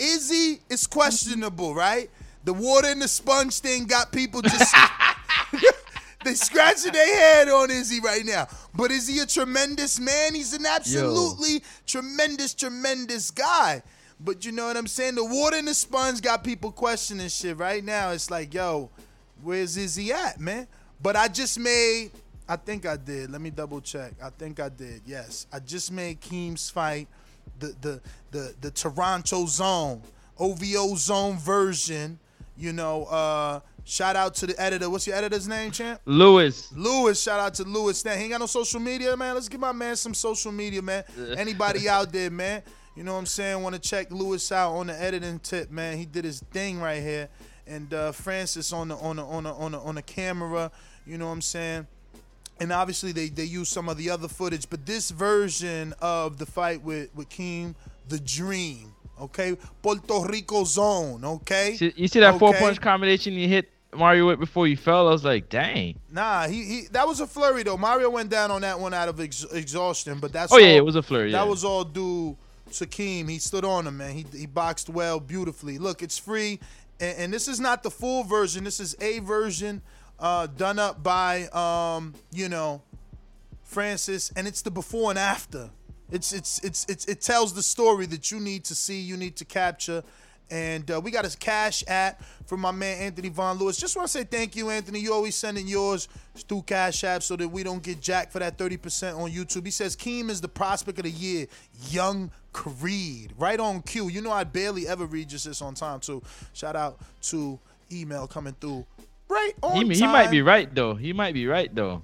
Izzy 0.00 0.60
is 0.70 0.86
questionable, 0.86 1.74
right? 1.74 2.10
The 2.44 2.54
water 2.54 2.88
and 2.88 3.02
the 3.02 3.08
sponge 3.08 3.60
thing 3.60 3.84
got 3.84 4.12
people 4.12 4.40
just 4.40 4.74
they 6.24 6.34
scratching 6.34 6.92
their 6.92 7.14
head 7.14 7.48
on 7.48 7.70
Izzy 7.70 8.00
right 8.00 8.24
now. 8.24 8.48
But 8.74 8.90
is 8.90 9.06
he 9.06 9.18
a 9.18 9.26
tremendous 9.26 10.00
man? 10.00 10.34
He's 10.34 10.54
an 10.54 10.64
absolutely 10.64 11.62
tremendous, 11.86 12.54
tremendous 12.54 13.30
guy. 13.30 13.82
But 14.18 14.44
you 14.44 14.52
know 14.52 14.66
what 14.66 14.76
I'm 14.76 14.86
saying? 14.86 15.14
The 15.14 15.24
water 15.24 15.56
and 15.56 15.68
the 15.68 15.74
sponge 15.74 16.20
got 16.20 16.44
people 16.44 16.72
questioning 16.72 17.28
shit 17.28 17.56
right 17.58 17.84
now. 17.84 18.10
It's 18.10 18.30
like, 18.30 18.52
yo, 18.52 18.90
where's 19.42 19.76
Izzy 19.76 20.12
at, 20.12 20.40
man? 20.40 20.66
But 21.02 21.16
I 21.16 21.28
just 21.28 21.58
made, 21.58 22.10
I 22.48 22.56
think 22.56 22.84
I 22.84 22.96
did. 22.96 23.30
Let 23.30 23.40
me 23.40 23.50
double 23.50 23.80
check. 23.80 24.12
I 24.22 24.30
think 24.30 24.60
I 24.60 24.68
did. 24.68 25.02
Yes, 25.06 25.46
I 25.52 25.58
just 25.58 25.90
made 25.90 26.20
Keem's 26.20 26.68
fight 26.68 27.08
the 27.60 27.74
the 27.80 28.00
the 28.30 28.54
the 28.60 28.70
Toronto 28.70 29.46
zone, 29.46 30.02
OVO 30.38 30.94
zone 30.96 31.38
version. 31.38 32.18
You 32.56 32.72
know, 32.74 33.04
uh, 33.04 33.60
shout 33.84 34.16
out 34.16 34.34
to 34.36 34.46
the 34.46 34.60
editor. 34.60 34.90
What's 34.90 35.06
your 35.06 35.16
editor's 35.16 35.48
name, 35.48 35.70
champ? 35.70 36.00
Lewis. 36.04 36.70
Lewis, 36.72 37.22
shout 37.22 37.40
out 37.40 37.54
to 37.54 37.64
Lewis. 37.64 38.04
Now, 38.04 38.14
he 38.14 38.24
ain't 38.24 38.32
got 38.32 38.40
no 38.40 38.46
social 38.46 38.80
media, 38.80 39.16
man. 39.16 39.34
Let's 39.34 39.48
give 39.48 39.60
my 39.60 39.72
man 39.72 39.96
some 39.96 40.12
social 40.12 40.52
media, 40.52 40.82
man. 40.82 41.04
Anybody 41.36 41.88
out 41.88 42.12
there, 42.12 42.30
man? 42.30 42.62
You 42.96 43.04
know 43.04 43.14
what 43.14 43.20
I'm 43.20 43.26
saying? 43.26 43.62
Want 43.62 43.74
to 43.74 43.80
check 43.80 44.10
Lewis 44.10 44.52
out 44.52 44.74
on 44.74 44.88
the 44.88 45.02
editing 45.02 45.38
tip, 45.38 45.70
man. 45.70 45.96
He 45.96 46.04
did 46.04 46.24
his 46.24 46.40
thing 46.40 46.80
right 46.80 47.00
here. 47.00 47.28
And 47.66 47.94
uh, 47.94 48.12
Francis 48.12 48.72
on 48.72 48.88
the 48.88 48.96
on 48.96 49.16
the 49.16 49.24
on 49.24 49.44
the 49.44 49.52
on 49.52 49.72
the 49.72 49.78
on 49.78 49.94
the 49.94 50.02
camera. 50.02 50.70
You 51.06 51.16
know 51.16 51.26
what 51.26 51.32
I'm 51.32 51.40
saying? 51.40 51.86
And 52.60 52.72
obviously 52.72 53.12
they 53.12 53.28
they 53.28 53.44
use 53.44 53.68
some 53.68 53.88
of 53.88 53.96
the 53.96 54.10
other 54.10 54.28
footage, 54.28 54.68
but 54.68 54.84
this 54.84 55.10
version 55.10 55.94
of 56.00 56.38
the 56.38 56.46
fight 56.46 56.82
with 56.82 57.08
with 57.14 57.28
Keem, 57.30 57.74
the 58.08 58.20
Dream, 58.20 58.92
okay, 59.20 59.56
Puerto 59.82 60.26
Rico 60.28 60.64
zone, 60.64 61.24
okay. 61.24 61.76
You 61.96 62.06
see 62.06 62.20
that 62.20 62.38
four 62.38 62.52
punch 62.54 62.80
combination 62.80 63.32
you 63.32 63.48
hit 63.48 63.70
Mario 63.94 64.26
with 64.26 64.38
before 64.38 64.66
you 64.68 64.76
fell? 64.76 65.08
I 65.08 65.12
was 65.12 65.24
like, 65.24 65.48
dang. 65.48 65.98
Nah, 66.12 66.48
he, 66.48 66.64
he 66.64 66.80
that 66.92 67.08
was 67.08 67.20
a 67.20 67.26
flurry 67.26 67.62
though. 67.62 67.78
Mario 67.78 68.10
went 68.10 68.30
down 68.30 68.50
on 68.50 68.60
that 68.60 68.78
one 68.78 68.92
out 68.92 69.08
of 69.08 69.18
ex- 69.20 69.44
exhaustion, 69.52 70.18
but 70.20 70.32
that's 70.32 70.52
Oh, 70.52 70.58
yeah, 70.58 70.76
it 70.76 70.84
was 70.84 70.96
a 70.96 71.02
flurry, 71.02 71.32
That 71.32 71.44
yeah. 71.44 71.50
was 71.50 71.64
all 71.64 71.84
due 71.84 72.36
to 72.74 72.86
Keem. 72.86 73.28
He 73.28 73.38
stood 73.38 73.64
on 73.64 73.86
him, 73.86 73.96
man. 73.96 74.12
He 74.12 74.26
he 74.36 74.46
boxed 74.46 74.90
well, 74.90 75.18
beautifully. 75.18 75.78
Look, 75.78 76.02
it's 76.02 76.18
free, 76.18 76.60
and, 77.00 77.18
and 77.18 77.32
this 77.32 77.48
is 77.48 77.58
not 77.58 77.82
the 77.82 77.90
full 77.90 78.22
version. 78.22 78.64
This 78.64 78.80
is 78.80 78.94
a 79.00 79.20
version 79.20 79.80
uh, 80.20 80.46
done 80.46 80.78
up 80.78 81.02
by 81.02 81.44
um, 81.46 82.14
you 82.32 82.48
know 82.48 82.82
Francis, 83.64 84.30
and 84.36 84.46
it's 84.46 84.62
the 84.62 84.70
before 84.70 85.10
and 85.10 85.18
after. 85.18 85.70
It's 86.12 86.32
it's 86.32 86.58
it's 86.60 86.86
it's 86.88 87.04
it 87.06 87.20
tells 87.20 87.54
the 87.54 87.62
story 87.62 88.06
that 88.06 88.30
you 88.30 88.40
need 88.40 88.64
to 88.64 88.74
see, 88.74 89.00
you 89.00 89.16
need 89.16 89.36
to 89.36 89.44
capture, 89.44 90.02
And 90.50 90.90
uh, 90.90 91.00
we 91.00 91.12
got 91.12 91.24
his 91.24 91.36
cash 91.36 91.84
app 91.86 92.22
from 92.46 92.60
my 92.60 92.72
man 92.72 92.98
Anthony 92.98 93.28
Von 93.28 93.58
Lewis. 93.58 93.76
Just 93.76 93.96
want 93.96 94.08
to 94.08 94.12
say 94.12 94.24
thank 94.24 94.56
you, 94.56 94.70
Anthony. 94.70 94.98
You 94.98 95.12
always 95.12 95.36
sending 95.36 95.68
yours 95.68 96.08
through 96.34 96.62
Cash 96.62 97.04
App 97.04 97.22
so 97.22 97.36
that 97.36 97.48
we 97.48 97.62
don't 97.62 97.82
get 97.82 98.00
jacked 98.00 98.32
for 98.32 98.40
that 98.40 98.58
30% 98.58 99.16
on 99.16 99.30
YouTube. 99.30 99.64
He 99.64 99.70
says 99.70 99.94
Keem 99.94 100.28
is 100.28 100.40
the 100.40 100.48
prospect 100.48 100.98
of 100.98 101.04
the 101.04 101.10
year. 101.10 101.46
Young 101.88 102.32
Creed. 102.52 103.32
Right 103.38 103.60
on 103.60 103.82
cue. 103.82 104.08
You 104.08 104.20
know 104.20 104.32
I 104.32 104.42
barely 104.42 104.88
ever 104.88 105.06
read 105.06 105.28
just 105.28 105.44
this 105.44 105.62
on 105.62 105.74
time, 105.74 106.00
too. 106.00 106.22
Shout 106.52 106.74
out 106.74 106.98
to 107.22 107.60
email 107.92 108.26
coming 108.26 108.56
through 108.60 108.84
right 109.30 109.52
on 109.62 109.76
He, 109.76 109.82
time. 109.82 109.90
he 109.92 110.06
might 110.06 110.30
be 110.30 110.42
right 110.42 110.74
though. 110.74 110.94
He 110.94 111.12
might 111.12 111.34
be 111.34 111.46
right 111.46 111.74
though. 111.74 112.02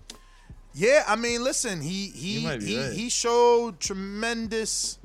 Yeah, 0.73 1.05
I 1.09 1.17
mean, 1.17 1.43
listen, 1.43 1.81
he 1.81 2.09
he 2.09 2.47
be 2.47 2.65
he, 2.65 2.79
right. 2.79 2.93
he 2.93 3.09
showed 3.09 3.81
tremendous 3.81 4.99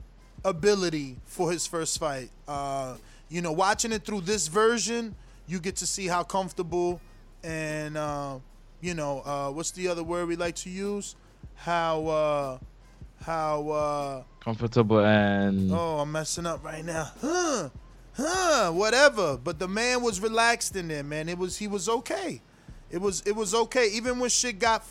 ability 0.43 1.18
for 1.26 1.52
his 1.52 1.65
first 1.68 1.99
fight. 1.99 2.30
Uh, 2.48 2.95
you 3.30 3.41
know, 3.41 3.52
watching 3.53 3.91
it 3.91 4.03
through 4.03 4.22
this 4.22 4.48
version, 4.48 5.15
you 5.48 5.60
get 5.60 5.77
to 5.77 5.88
see 5.88 6.07
how 6.07 6.23
comfortable 6.23 6.99
and 7.43 7.98
uh, 7.98 8.38
you 8.81 8.93
know, 8.93 9.22
uh, 9.26 9.49
what's 9.49 9.72
the 9.72 9.88
other 9.88 10.03
word 10.03 10.27
we 10.27 10.35
like 10.35 10.56
to 10.56 10.69
use? 10.69 11.15
How 11.56 12.06
uh, 12.07 12.57
how 13.23 13.69
uh, 13.69 14.23
Comfortable 14.41 14.99
and 15.06 15.72
Oh, 15.72 15.99
I'm 15.99 16.11
messing 16.11 16.45
up 16.45 16.64
right 16.64 16.84
now. 16.84 17.11
Huh. 17.22 17.69
Huh. 18.16 18.72
Whatever. 18.72 19.38
But 19.38 19.60
the 19.60 19.68
man 19.68 20.02
was 20.02 20.20
relaxed 20.20 20.76
in 20.76 20.88
there, 20.88 21.04
man. 21.04 21.30
It 21.30 21.38
was 21.38 21.58
he 21.58 21.68
was 21.68 21.88
okay. 21.88 22.42
It 22.90 23.00
was 23.00 23.22
it 23.26 23.36
was 23.36 23.54
okay. 23.54 23.90
Even 23.94 24.20
when 24.20 24.30
shit 24.30 24.60
got 24.60 24.84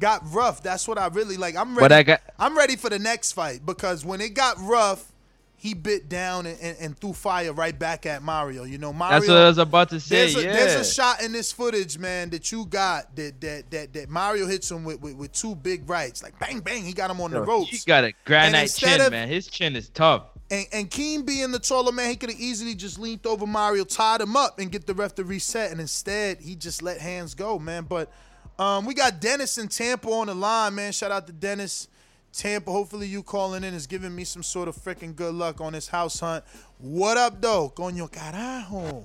got 0.00 0.22
rough, 0.32 0.62
that's 0.62 0.86
what 0.86 0.98
I 0.98 1.08
really 1.08 1.36
like. 1.36 1.56
I'm 1.56 1.70
ready. 1.70 1.80
But 1.80 1.92
I 1.92 2.02
got- 2.02 2.22
I'm 2.38 2.56
ready 2.56 2.76
for 2.76 2.90
the 2.90 2.98
next 2.98 3.32
fight 3.32 3.64
because 3.64 4.04
when 4.04 4.20
it 4.20 4.34
got 4.34 4.56
rough, 4.60 5.12
he 5.60 5.74
bit 5.74 6.08
down 6.08 6.46
and, 6.46 6.56
and, 6.60 6.76
and 6.78 6.96
threw 6.96 7.12
fire 7.12 7.52
right 7.52 7.76
back 7.76 8.06
at 8.06 8.22
Mario. 8.22 8.62
You 8.62 8.78
know, 8.78 8.92
Mario. 8.92 9.18
That's 9.18 9.28
what 9.28 9.36
I 9.38 9.48
was 9.48 9.58
about 9.58 9.88
to 9.90 9.98
say. 9.98 10.16
There's 10.16 10.36
a, 10.36 10.42
yeah. 10.44 10.52
there's 10.52 10.88
a 10.88 10.92
shot 10.92 11.20
in 11.20 11.32
this 11.32 11.50
footage, 11.50 11.98
man, 11.98 12.30
that 12.30 12.52
you 12.52 12.64
got 12.64 13.16
that 13.16 13.40
that 13.40 13.70
that, 13.70 13.92
that 13.94 14.08
Mario 14.08 14.46
hits 14.46 14.70
him 14.70 14.84
with, 14.84 15.00
with 15.00 15.14
with 15.16 15.32
two 15.32 15.56
big 15.56 15.88
rights, 15.90 16.22
like 16.22 16.38
bang 16.38 16.60
bang. 16.60 16.84
He 16.84 16.92
got 16.92 17.10
him 17.10 17.20
on 17.20 17.32
the 17.32 17.38
Yo, 17.38 17.44
ropes. 17.44 17.70
He 17.70 17.78
got 17.86 18.04
a 18.04 18.12
granite 18.24 18.68
chin, 18.68 19.00
of- 19.00 19.10
man. 19.10 19.28
His 19.28 19.48
chin 19.48 19.74
is 19.74 19.88
tough. 19.88 20.24
And 20.50 20.66
and 20.72 20.90
being 21.26 21.50
the 21.50 21.58
taller 21.58 21.92
man, 21.92 22.08
he 22.08 22.16
could 22.16 22.30
have 22.30 22.40
easily 22.40 22.74
just 22.74 22.98
leaned 22.98 23.26
over 23.26 23.46
Mario, 23.46 23.84
tied 23.84 24.20
him 24.20 24.36
up, 24.36 24.58
and 24.58 24.72
get 24.72 24.86
the 24.86 24.94
ref 24.94 25.14
to 25.16 25.24
reset. 25.24 25.70
And 25.70 25.80
instead, 25.80 26.40
he 26.40 26.54
just 26.56 26.82
let 26.82 26.98
hands 27.00 27.34
go, 27.34 27.58
man. 27.58 27.84
But 27.84 28.10
um, 28.58 28.86
we 28.86 28.94
got 28.94 29.20
Dennis 29.20 29.58
in 29.58 29.68
Tampa 29.68 30.08
on 30.08 30.28
the 30.28 30.34
line, 30.34 30.74
man. 30.74 30.92
Shout 30.92 31.12
out 31.12 31.26
to 31.26 31.32
Dennis. 31.32 31.88
Tampa, 32.32 32.70
hopefully 32.70 33.06
you 33.06 33.22
calling 33.22 33.64
in 33.64 33.74
is 33.74 33.86
giving 33.86 34.14
me 34.14 34.22
some 34.24 34.42
sort 34.42 34.68
of 34.68 34.76
freaking 34.76 35.16
good 35.16 35.34
luck 35.34 35.60
on 35.60 35.72
this 35.72 35.88
house 35.88 36.20
hunt. 36.20 36.44
What 36.78 37.16
up, 37.16 37.40
though? 37.40 37.72
Coño 37.74 38.10
carajo. 38.10 39.04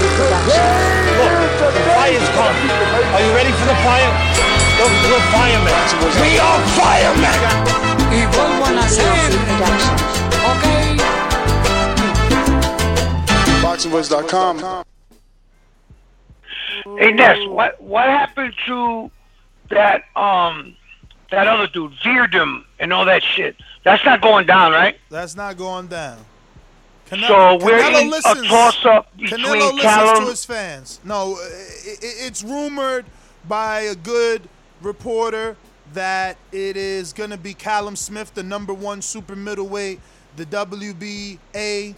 Look, 0.00 1.32
the 1.74 1.82
fire's 1.94 2.28
coming. 2.30 2.70
Are 3.14 3.22
you 3.22 3.32
ready 3.34 3.52
for 3.52 3.66
the 3.66 3.74
fire? 3.82 4.10
Look, 4.78 4.92
we're 5.10 5.24
firemen. 5.30 5.74
We 6.22 6.38
are 6.38 6.60
firemen. 6.78 7.36
Y 8.10 8.26
vuelvo 8.26 8.64
a 8.64 8.70
nacer. 8.70 9.30
Okay. 10.52 10.96
BoxingVoice.com. 13.62 14.84
Hey 16.98 17.12
Ness, 17.12 17.46
what 17.46 17.80
what 17.80 18.06
happened 18.06 18.54
to 18.66 19.10
that 19.68 20.04
um 20.16 20.74
that 21.30 21.46
other 21.46 21.66
dude, 21.66 21.92
Yildirim 22.02 22.64
and 22.78 22.92
all 22.92 23.04
that 23.04 23.22
shit? 23.22 23.56
That's 23.84 24.04
not 24.04 24.20
going 24.20 24.46
down, 24.46 24.72
right? 24.72 24.96
That's 25.10 25.36
not 25.36 25.56
going 25.56 25.88
down. 25.88 26.18
So 27.10 27.58
we're 27.60 27.78
in 27.78 28.12
a 28.12 28.20
toss-up 28.48 29.16
between 29.16 29.40
Canelo 29.44 29.72
listens 29.72 29.82
Callum- 29.82 30.24
to 30.24 30.30
his 30.30 30.44
fans. 30.44 31.00
No, 31.04 31.34
i 31.34 31.38
i 31.38 31.96
it's 32.02 32.44
rumored 32.44 33.04
by 33.48 33.80
a 33.80 33.96
good 33.96 34.48
reporter 34.80 35.56
that 35.92 36.36
it 36.52 36.76
is 36.76 37.12
going 37.12 37.30
to 37.30 37.36
be 37.36 37.52
Callum 37.52 37.96
Smith, 37.96 38.32
the 38.34 38.44
number 38.44 38.72
one 38.72 39.02
super 39.02 39.34
middleweight, 39.34 39.98
the 40.36 40.46
WBA 40.46 41.96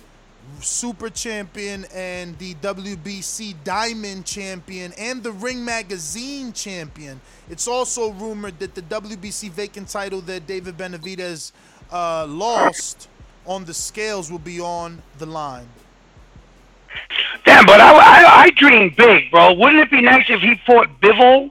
super 0.61 1.11
champion, 1.11 1.85
and 1.95 2.39
the 2.39 2.55
WBC 2.55 3.55
diamond 3.65 4.25
champion, 4.25 4.95
and 4.97 5.23
the 5.23 5.33
Ring 5.33 5.63
Magazine 5.63 6.55
champion. 6.55 7.21
It's 7.51 7.69
also 7.69 8.13
rumored 8.13 8.59
that 8.61 8.75
the 8.75 8.83
WBC 8.83 9.51
vacant 9.51 9.89
title 9.89 10.23
that 10.23 10.47
David 10.47 10.79
Benavidez 10.79 11.53
uh, 11.93 12.27
lost 12.27 13.09
on 13.47 13.65
the 13.65 13.75
scales 13.75 14.31
will 14.31 14.39
be 14.39 14.61
on 14.61 15.03
the 15.19 15.27
line. 15.27 15.67
Damn, 17.45 17.65
but 17.67 17.81
I, 17.81 17.93
I 17.93 18.43
I 18.45 18.51
dream 18.51 18.95
big, 18.97 19.31
bro. 19.31 19.55
Wouldn't 19.55 19.81
it 19.81 19.91
be 19.91 20.03
nice 20.03 20.27
if 20.29 20.41
he 20.41 20.55
fought 20.67 20.89
Bivol 21.01 21.51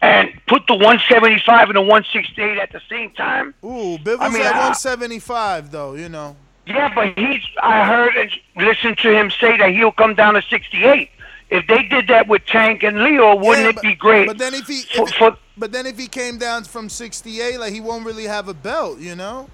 and 0.00 0.30
put 0.46 0.66
the 0.68 0.74
175 0.74 1.68
and 1.70 1.76
the 1.76 1.80
168 1.82 2.58
at 2.58 2.72
the 2.72 2.80
same 2.88 3.10
time? 3.12 3.54
Ooh, 3.64 3.98
Bivol's 3.98 4.20
I 4.20 4.28
mean, 4.28 4.42
at 4.42 4.54
I- 4.54 4.58
175 4.70 5.70
though, 5.70 5.94
you 5.94 6.08
know. 6.08 6.36
Yeah, 6.66 6.92
but 6.94 7.18
he's. 7.18 7.40
I 7.62 7.84
heard 7.86 8.14
and 8.16 8.30
listened 8.56 8.98
to 8.98 9.10
him 9.10 9.30
say 9.30 9.56
that 9.56 9.70
he'll 9.70 9.90
come 9.92 10.14
down 10.14 10.34
to 10.34 10.42
68. 10.42 11.10
If 11.50 11.66
they 11.66 11.82
did 11.84 12.08
that 12.08 12.28
with 12.28 12.44
Tank 12.44 12.82
and 12.82 13.02
Leo, 13.02 13.34
wouldn't 13.36 13.64
Yeah, 13.64 13.70
it 13.70 13.80
be 13.80 13.94
great? 13.94 14.26
But 14.26 14.36
then 14.36 14.52
if 14.52 14.66
he, 14.66 14.82
for, 14.82 15.08
if- 15.08 15.14
for, 15.14 15.36
but 15.56 15.72
then 15.72 15.86
if 15.86 15.96
he 15.98 16.06
came 16.06 16.36
down 16.36 16.64
from 16.64 16.90
68, 16.90 17.58
like 17.58 17.72
he 17.72 17.80
won't 17.80 18.04
really 18.04 18.24
have 18.24 18.48
a 18.48 18.54
belt, 18.54 18.98
you 18.98 19.16
know. 19.16 19.48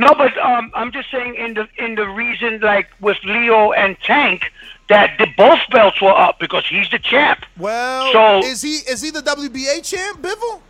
No, 0.00 0.14
but 0.14 0.36
um, 0.38 0.72
I'm 0.74 0.90
just 0.92 1.10
saying 1.10 1.34
in 1.34 1.54
the 1.54 1.68
in 1.78 1.94
the 1.94 2.08
reason 2.08 2.60
like 2.60 2.88
with 3.00 3.18
Leo 3.22 3.72
and 3.72 3.96
Tank 4.00 4.50
that 4.88 5.16
the 5.18 5.26
both 5.36 5.60
belts 5.70 6.00
were 6.00 6.16
up 6.26 6.38
because 6.40 6.66
he's 6.66 6.88
the 6.90 6.98
champ. 6.98 7.44
Well, 7.58 8.10
So- 8.12 8.38
is 8.48 8.62
he 8.62 8.76
is 8.92 9.02
he 9.02 9.10
the 9.10 9.20
WBA 9.22 9.82
champ, 9.84 10.22
Bivol? 10.22 10.60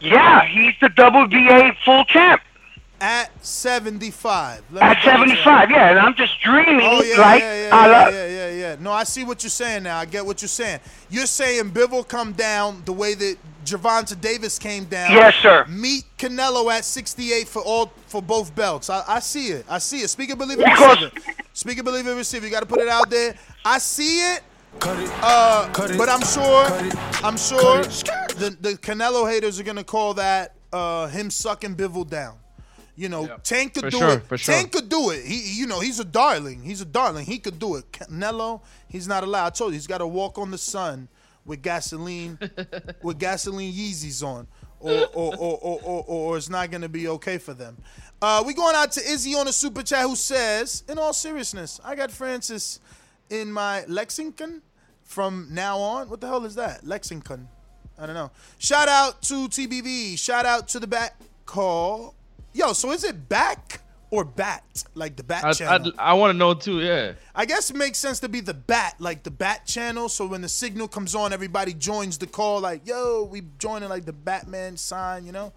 Yeah, 0.00 0.44
he's 0.46 0.74
the 0.80 0.88
WBA 0.90 1.76
full 1.84 2.04
champ 2.06 2.40
At 3.00 3.30
75. 3.44 4.62
At 4.80 5.02
75. 5.04 5.70
Yeah, 5.70 5.90
and 5.90 5.98
I'm 5.98 6.14
just 6.14 6.40
dreaming 6.40 6.80
Oh 6.82 7.02
yeah, 7.02 7.20
like 7.20 7.40
yeah, 7.42 7.68
yeah, 7.68 7.76
I 7.76 7.86
yeah, 7.86 7.92
love. 8.04 8.14
yeah, 8.14 8.26
yeah, 8.28 8.50
yeah. 8.50 8.76
No, 8.80 8.92
I 8.92 9.04
see 9.04 9.24
what 9.24 9.42
you're 9.42 9.50
saying 9.50 9.82
now. 9.84 9.98
I 9.98 10.04
get 10.04 10.24
what 10.24 10.40
you're 10.42 10.48
saying. 10.48 10.80
You're 11.10 11.26
saying 11.26 11.70
Bivol 11.70 12.06
come 12.08 12.32
down 12.32 12.82
the 12.86 12.92
way 12.92 13.14
that 13.14 13.36
Gervonta 13.70 14.20
Davis 14.20 14.58
came 14.58 14.84
down. 14.84 15.12
Yes, 15.12 15.34
sir. 15.36 15.64
Meet 15.68 16.04
Canelo 16.18 16.70
at 16.72 16.84
68 16.84 17.46
for 17.48 17.62
all 17.62 17.92
for 18.06 18.22
both 18.22 18.54
belts. 18.54 18.90
I, 18.90 19.04
I 19.06 19.20
see 19.20 19.48
it. 19.48 19.64
I 19.68 19.78
see 19.78 20.00
it. 20.00 20.08
Speak 20.08 20.30
it, 20.30 20.38
believe 20.38 20.58
it, 20.60 20.64
Because- 20.64 21.02
receive 21.02 21.12
it. 21.28 21.46
Speak 21.52 21.78
it, 21.78 21.84
believe 21.84 22.06
it, 22.06 22.14
receive. 22.14 22.44
You 22.44 22.50
got 22.50 22.60
to 22.60 22.66
put 22.66 22.80
it 22.80 22.88
out 22.88 23.10
there. 23.10 23.34
I 23.64 23.78
see 23.78 24.20
it. 24.32 24.42
Uh, 24.82 25.68
but 25.96 26.08
I'm 26.08 26.20
sure, 26.22 26.64
I'm 27.24 27.36
sure 27.36 27.82
the 28.38 28.56
the 28.60 28.72
Canelo 28.74 29.28
haters 29.28 29.58
are 29.58 29.64
gonna 29.64 29.82
call 29.82 30.14
that 30.14 30.54
uh, 30.72 31.08
him 31.08 31.30
sucking 31.30 31.74
Bivol 31.74 32.08
down. 32.08 32.36
You 32.94 33.08
know, 33.08 33.26
Tank 33.44 33.74
could 33.74 33.84
For 33.84 33.90
do 33.90 33.98
sure, 33.98 34.10
it. 34.14 34.26
for 34.26 34.36
sure. 34.38 34.54
Tank 34.54 34.72
could 34.72 34.88
do 34.88 35.10
it. 35.10 35.24
He, 35.24 35.58
you 35.58 35.66
know, 35.66 35.78
he's 35.80 36.00
a 36.00 36.04
darling. 36.04 36.62
He's 36.62 36.80
a 36.80 36.84
darling. 36.84 37.26
He 37.26 37.38
could 37.38 37.58
do 37.58 37.76
it. 37.76 37.90
Canelo, 37.92 38.60
he's 38.88 39.06
not 39.08 39.22
allowed. 39.24 39.46
I 39.46 39.50
told 39.50 39.70
you, 39.70 39.74
he's 39.74 39.86
got 39.86 39.98
to 39.98 40.06
walk 40.06 40.36
on 40.36 40.50
the 40.50 40.58
sun 40.58 41.08
with 41.48 41.62
gasoline, 41.62 42.38
with 43.02 43.18
gasoline 43.18 43.72
Yeezys 43.72 44.22
on, 44.22 44.46
or 44.78 45.06
or, 45.14 45.34
or, 45.36 45.58
or, 45.60 45.80
or, 45.82 46.04
or 46.06 46.36
it's 46.36 46.48
not 46.48 46.70
gonna 46.70 46.88
be 46.88 47.08
okay 47.08 47.38
for 47.38 47.54
them. 47.54 47.76
Uh, 48.22 48.44
we 48.46 48.54
going 48.54 48.76
out 48.76 48.92
to 48.92 49.00
Izzy 49.00 49.34
on 49.34 49.46
the 49.46 49.52
super 49.52 49.82
chat 49.82 50.02
who 50.02 50.14
says, 50.14 50.84
in 50.88 50.98
all 50.98 51.12
seriousness, 51.12 51.80
I 51.82 51.96
got 51.96 52.12
Francis 52.12 52.78
in 53.30 53.50
my 53.50 53.84
Lexington 53.86 54.62
from 55.02 55.48
now 55.50 55.78
on. 55.78 56.10
What 56.10 56.20
the 56.20 56.28
hell 56.28 56.44
is 56.44 56.54
that? 56.56 56.86
Lexington. 56.86 57.48
I 57.98 58.06
don't 58.06 58.14
know. 58.14 58.30
Shout 58.58 58.88
out 58.88 59.22
to 59.22 59.48
TBV. 59.48 60.18
Shout 60.18 60.46
out 60.46 60.68
to 60.68 60.78
the 60.78 60.86
back 60.86 61.18
call. 61.46 62.14
Yo, 62.52 62.72
so 62.72 62.92
is 62.92 63.04
it 63.04 63.28
back 63.28 63.80
or 64.10 64.24
bat? 64.24 64.84
Like 64.94 65.16
the 65.16 65.22
bat 65.22 65.44
I, 65.44 65.52
channel? 65.52 65.92
I, 65.98 66.10
I 66.10 66.12
want 66.14 66.32
to 66.32 66.38
know 66.38 66.54
too. 66.54 66.80
Yeah. 66.80 67.12
I 67.34 67.44
guess 67.44 67.70
it 67.70 67.76
makes 67.76 67.98
sense 67.98 68.20
to 68.20 68.28
be 68.28 68.40
the 68.40 68.54
bat, 68.54 68.96
like 68.98 69.22
the 69.22 69.30
bat 69.30 69.66
channel. 69.66 70.08
So 70.08 70.26
when 70.26 70.40
the 70.40 70.48
signal 70.48 70.88
comes 70.88 71.14
on, 71.14 71.32
everybody 71.32 71.74
joins 71.74 72.18
the 72.18 72.26
call. 72.26 72.60
Like, 72.60 72.86
yo, 72.86 73.24
we 73.24 73.42
joining 73.58 73.88
like 73.88 74.04
the 74.04 74.12
Batman 74.12 74.76
sign, 74.76 75.24
you 75.24 75.32
know. 75.32 75.52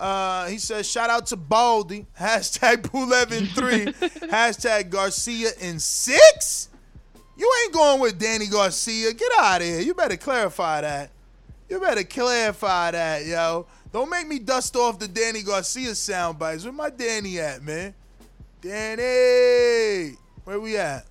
Uh, 0.00 0.46
he 0.48 0.58
says, 0.58 0.90
shout 0.90 1.10
out 1.10 1.26
to 1.26 1.36
Baldy. 1.36 2.06
Hashtag 2.18 2.82
Pulev3. 2.82 3.94
Hashtag 4.30 4.90
Garcia 4.90 5.50
in 5.60 5.78
six. 5.78 6.68
You 7.36 7.50
ain't 7.64 7.72
going 7.72 8.00
with 8.00 8.18
Danny 8.18 8.46
Garcia. 8.46 9.12
Get 9.12 9.30
out 9.38 9.60
of 9.60 9.66
here. 9.66 9.80
You 9.80 9.94
better 9.94 10.16
clarify 10.16 10.80
that. 10.82 11.10
You 11.68 11.80
better 11.80 12.04
clarify 12.04 12.90
that, 12.90 13.24
yo. 13.24 13.66
Don't 13.92 14.08
make 14.08 14.26
me 14.26 14.38
dust 14.38 14.74
off 14.74 14.98
the 14.98 15.06
Danny 15.06 15.42
Garcia 15.42 15.94
sound 15.94 16.38
bites. 16.38 16.64
Where 16.64 16.72
my 16.72 16.88
Danny 16.88 17.38
at, 17.38 17.62
man? 17.62 17.92
Danny, 18.62 20.16
where 20.44 20.58
we 20.58 20.78
at? 20.78 21.04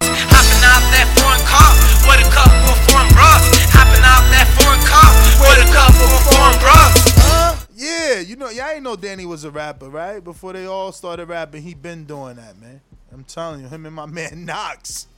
Hopping 0.00 0.62
out 0.62 0.86
that 0.94 1.10
foreign 1.18 1.42
car 1.42 1.74
with 2.06 2.22
a 2.22 2.30
couple 2.30 2.70
of 2.70 2.78
foreign 2.86 3.08
bras. 3.10 3.42
Hopping 3.74 4.06
out 4.06 4.22
that 4.30 4.46
foreign 4.54 4.78
car 4.86 5.10
with 5.42 5.66
a 5.66 5.72
couple 5.74 6.06
of 6.06 6.22
foreign 6.30 6.58
bras. 6.62 6.94
Huh? 7.26 7.66
Yeah, 7.74 8.20
you 8.20 8.36
know, 8.36 8.50
y'all 8.50 8.68
ain't 8.68 8.84
know 8.84 8.94
Danny 8.94 9.26
was 9.26 9.42
a 9.42 9.50
rapper, 9.50 9.88
right? 9.88 10.22
Before 10.22 10.52
they 10.52 10.64
all 10.64 10.92
started 10.92 11.26
rapping, 11.26 11.64
he 11.64 11.74
been 11.74 12.04
doing 12.04 12.36
that, 12.36 12.56
man. 12.60 12.82
I'm 13.12 13.24
telling 13.24 13.62
you, 13.62 13.68
him 13.68 13.84
and 13.84 13.94
my 13.94 14.06
man 14.06 14.44
Knox. 14.44 15.08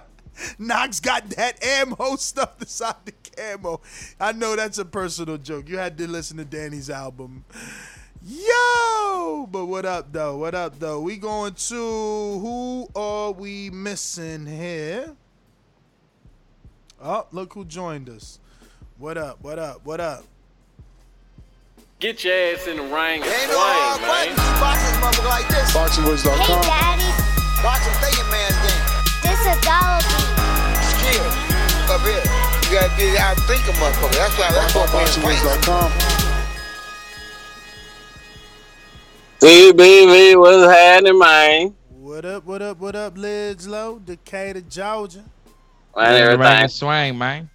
Knox 0.58 1.00
got 1.00 1.30
that 1.30 1.64
ammo 1.64 2.16
stuff 2.16 2.58
the 2.58 2.66
camo. 3.36 3.80
I 4.20 4.32
know 4.32 4.56
that's 4.56 4.78
a 4.78 4.84
personal 4.84 5.38
joke. 5.38 5.68
You 5.68 5.78
had 5.78 5.96
to 5.98 6.08
listen 6.10 6.36
to 6.38 6.44
Danny's 6.44 6.90
album. 6.90 7.44
Yo! 8.26 9.46
But 9.50 9.66
what 9.66 9.84
up, 9.84 10.12
though? 10.12 10.38
What 10.38 10.54
up, 10.54 10.78
though? 10.78 11.00
We 11.00 11.16
going 11.16 11.54
to 11.54 11.74
who 11.74 12.88
are 12.96 13.32
we 13.32 13.70
missing 13.70 14.46
here? 14.46 15.14
Oh, 17.02 17.26
look 17.32 17.52
who 17.52 17.64
joined 17.66 18.08
us. 18.08 18.38
What 18.96 19.18
up? 19.18 19.42
What 19.42 19.58
up? 19.58 19.84
What 19.84 20.00
up? 20.00 20.24
Get 22.00 22.24
your 22.24 22.34
ass 22.34 22.66
in 22.66 22.76
the 22.76 22.82
ring 22.82 23.22
and 23.22 23.24
Ain't 23.24 23.50
no 23.50 23.60
swing, 23.60 24.08
man. 24.08 24.36
buttons. 24.36 24.38
Boxing 24.60 25.00
motherfucker 25.00 25.28
like 25.28 25.48
this. 25.48 25.72
BoxingWiz.com. 25.72 26.38
Hey, 26.38 26.62
Daddy. 26.62 27.62
Boxing 27.62 27.92
thinking 28.00 28.30
man's 28.30 28.56
game. 28.64 28.84
This 29.22 29.40
a 29.46 29.60
dollar 29.64 30.00
Skill. 30.80 31.28
Up 31.92 32.00
here. 32.02 32.43
You 32.64 32.80
gotta 32.80 32.96
be 32.96 33.16
out 33.18 33.36
think 33.40 33.62
a 33.68 33.72
motherfucker. 33.78 34.16
That's 34.16 34.38
why 34.38 34.50
that's 34.52 34.74
what 34.74 34.92
we're 34.92 35.06
fighting. 35.06 35.22
BoxingWiz.com. 35.22 35.90
TBV, 39.40 40.38
what's 40.40 40.72
happening, 40.72 41.18
man? 41.18 41.74
What 41.90 42.24
up? 42.24 42.44
What 42.46 42.62
up? 42.62 42.78
What 42.78 42.96
up, 42.96 43.18
Lids 43.18 43.68
Low, 43.68 43.98
Decatur, 43.98 44.62
Georgia? 44.62 45.24
Man, 45.96 46.12
Ring 46.14 46.40
everything. 46.40 46.68
swing, 46.68 47.18
man. 47.18 47.50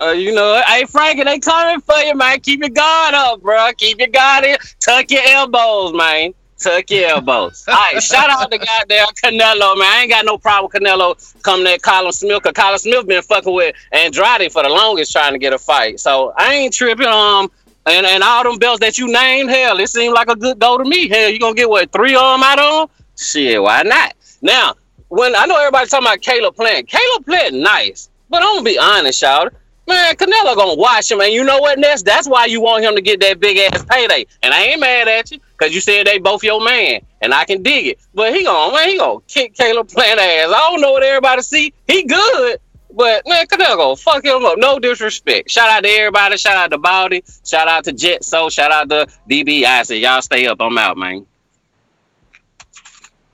Uh, 0.00 0.10
you 0.10 0.32
know, 0.34 0.60
hey 0.66 0.84
Frankie, 0.86 1.22
they 1.22 1.38
coming 1.38 1.80
for 1.80 1.96
you, 1.98 2.14
man. 2.16 2.40
Keep 2.40 2.60
your 2.60 2.70
guard 2.70 3.14
up, 3.14 3.42
bro. 3.42 3.70
Keep 3.76 3.98
your 3.98 4.08
guard 4.08 4.44
in. 4.44 4.56
Tuck 4.80 5.10
your 5.10 5.22
elbows, 5.26 5.92
man. 5.94 6.32
Tuck 6.62 6.90
your 6.90 7.08
elbows. 7.08 7.64
All 7.66 7.74
right, 7.74 8.02
shout 8.02 8.30
out 8.30 8.50
to 8.50 8.58
goddamn 8.58 9.06
Canelo, 9.22 9.76
man. 9.78 9.88
I 9.88 9.98
ain't 10.02 10.10
got 10.10 10.24
no 10.24 10.38
problem 10.38 10.70
with 10.72 10.82
Canelo 10.82 11.42
coming 11.42 11.66
at 11.66 11.82
Callum 11.82 12.12
Smith, 12.12 12.42
cause 12.42 12.52
Callum 12.52 12.78
Smith 12.78 13.06
been 13.06 13.22
fucking 13.22 13.52
with 13.52 13.74
Andrade 13.90 14.52
for 14.52 14.62
the 14.62 14.68
longest 14.68 15.12
trying 15.12 15.32
to 15.32 15.38
get 15.38 15.52
a 15.52 15.58
fight. 15.58 15.98
So 16.00 16.32
I 16.36 16.54
ain't 16.54 16.72
tripping. 16.72 17.06
Um, 17.06 17.50
and 17.86 18.06
and 18.06 18.22
all 18.22 18.44
them 18.44 18.58
belts 18.58 18.80
that 18.80 18.96
you 18.96 19.12
named, 19.12 19.50
hell, 19.50 19.80
it 19.80 19.88
seemed 19.88 20.14
like 20.14 20.28
a 20.28 20.36
good 20.36 20.58
go 20.58 20.78
to 20.78 20.84
me. 20.84 21.08
Hell, 21.08 21.30
you 21.30 21.38
gonna 21.40 21.54
get 21.54 21.68
what 21.68 21.90
three 21.90 22.14
of 22.14 22.22
them 22.22 22.42
out 22.42 22.58
of 22.58 22.82
'em? 22.82 23.06
Shit, 23.18 23.60
why 23.60 23.82
not? 23.82 24.14
Now, 24.40 24.74
when 25.08 25.34
I 25.34 25.46
know 25.46 25.58
everybody 25.58 25.88
talking 25.88 26.06
about 26.06 26.20
Caleb 26.20 26.54
Plant, 26.54 26.88
Caleb 26.88 27.26
Plant 27.26 27.54
nice, 27.54 28.08
but 28.30 28.42
I'm 28.42 28.56
gonna 28.56 28.62
be 28.62 28.78
honest, 28.78 29.20
y'all. 29.20 29.48
Man, 29.88 30.14
Canelo 30.14 30.54
gonna 30.54 30.76
watch 30.76 31.10
him, 31.10 31.20
and 31.20 31.32
you 31.32 31.42
know 31.42 31.58
what, 31.58 31.78
Ness? 31.78 32.02
That's 32.02 32.28
why 32.28 32.46
you 32.46 32.60
want 32.60 32.84
him 32.84 32.94
to 32.94 33.00
get 33.02 33.18
that 33.20 33.40
big 33.40 33.58
ass 33.58 33.84
payday. 33.84 34.26
And 34.42 34.54
I 34.54 34.62
ain't 34.62 34.80
mad 34.80 35.08
at 35.08 35.32
you, 35.32 35.40
cause 35.62 35.74
you 35.74 35.80
said 35.80 36.06
they 36.06 36.18
both 36.18 36.42
your 36.42 36.62
man, 36.62 37.00
and 37.20 37.32
I 37.32 37.44
can 37.44 37.62
dig 37.62 37.86
it. 37.86 38.00
But 38.14 38.34
he 38.34 38.44
gonna, 38.44 38.74
man, 38.74 38.88
he 38.88 38.98
gonna 38.98 39.20
kick 39.28 39.54
Caleb 39.54 39.88
Plant 39.88 40.18
ass. 40.18 40.48
I 40.48 40.70
don't 40.70 40.80
know 40.80 40.92
what 40.92 41.02
everybody 41.02 41.42
see. 41.42 41.72
He 41.86 42.04
good, 42.04 42.58
but 42.92 43.22
man, 43.26 43.46
Canelo 43.46 43.76
gonna 43.76 43.96
fuck 43.96 44.24
him 44.24 44.44
up. 44.44 44.58
No 44.58 44.78
disrespect. 44.78 45.50
Shout 45.50 45.68
out 45.68 45.84
to 45.84 45.88
everybody. 45.88 46.36
Shout 46.36 46.56
out 46.56 46.70
to 46.72 46.78
Baldy. 46.78 47.22
Shout 47.44 47.68
out 47.68 47.84
to 47.84 47.92
Jet 47.92 48.24
So. 48.24 48.48
Shout 48.48 48.72
out 48.72 48.88
to 48.88 49.06
DB. 49.30 49.64
I 49.64 49.82
said 49.84 49.98
y'all 49.98 50.22
stay 50.22 50.46
up. 50.46 50.60
I'm 50.60 50.76
out, 50.78 50.96
man. 50.96 51.26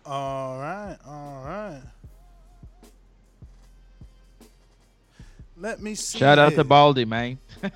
All 0.05 0.59
right, 0.59 0.97
all 1.07 1.43
right. 1.45 1.81
Let 5.57 5.81
me 5.81 5.95
see. 5.95 6.19
Shout 6.19 6.39
out 6.39 6.51
here. 6.51 6.59
to 6.59 6.65
Baldy, 6.65 7.05
man. 7.05 7.39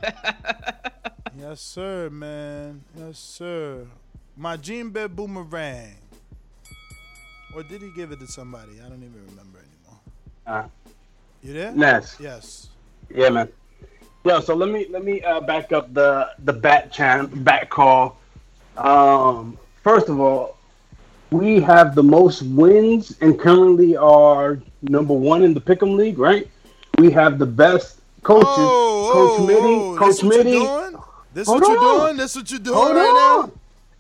Yes, 1.39 1.61
sir, 1.61 2.09
man. 2.09 2.85
Yes, 2.97 3.19
sir. 3.19 3.87
Bed 4.43 5.14
Boomerang. 5.14 5.94
Or 7.55 7.62
did 7.62 7.82
he 7.82 7.90
give 7.94 8.12
it 8.12 8.20
to 8.20 8.27
somebody? 8.27 8.73
I 8.85 8.89
don't 8.89 9.02
even 9.02 9.20
remember 9.31 9.59
anymore. 9.59 10.01
Uh, 10.47 10.64
You 11.43 11.52
there? 11.52 11.73
Ness. 11.73 12.16
Yes. 12.19 12.69
Yeah, 13.14 13.28
man. 13.31 13.48
Yo, 14.24 14.40
so 14.40 14.55
let 14.55 14.70
me 14.70 14.86
let 14.90 15.05
me 15.05 15.20
uh, 15.23 15.40
back 15.40 15.73
up 15.73 15.93
the 15.94 16.31
the 16.44 16.52
bat 16.52 16.93
chan 16.93 17.27
bat 17.44 17.69
call. 17.70 18.16
Um, 18.77 19.59
first 19.82 20.09
of 20.09 20.19
all, 20.20 20.56
we 21.31 21.60
have 21.60 21.94
the 21.94 22.02
most 22.02 22.43
wins 22.43 23.16
and 23.20 23.39
currently 23.39 23.97
are 23.97 24.60
number 24.82 25.12
one 25.14 25.43
in 25.43 25.52
the 25.55 25.60
Pick'em 25.60 25.97
League, 25.97 26.19
right? 26.19 26.48
We 26.98 27.10
have 27.10 27.39
the 27.39 27.47
best 27.47 28.01
coaches, 28.23 28.47
Coach 28.47 29.40
Mitty, 29.47 29.60
oh, 29.60 29.97
Coach 29.98 30.09
this 30.16 30.23
what 30.23 30.32
you 30.36 30.44
Mitty. 30.44 30.59
doing? 30.59 30.97
This 31.35 31.48
Hold 31.48 31.60
what 31.62 31.69
you're 31.69 31.98
doing? 32.06 32.16
This 32.16 32.36
what 32.36 32.51
you're 32.51 32.60
doing 32.60 32.77
Hold 32.77 32.94
right 32.97 33.40
on. 33.43 33.52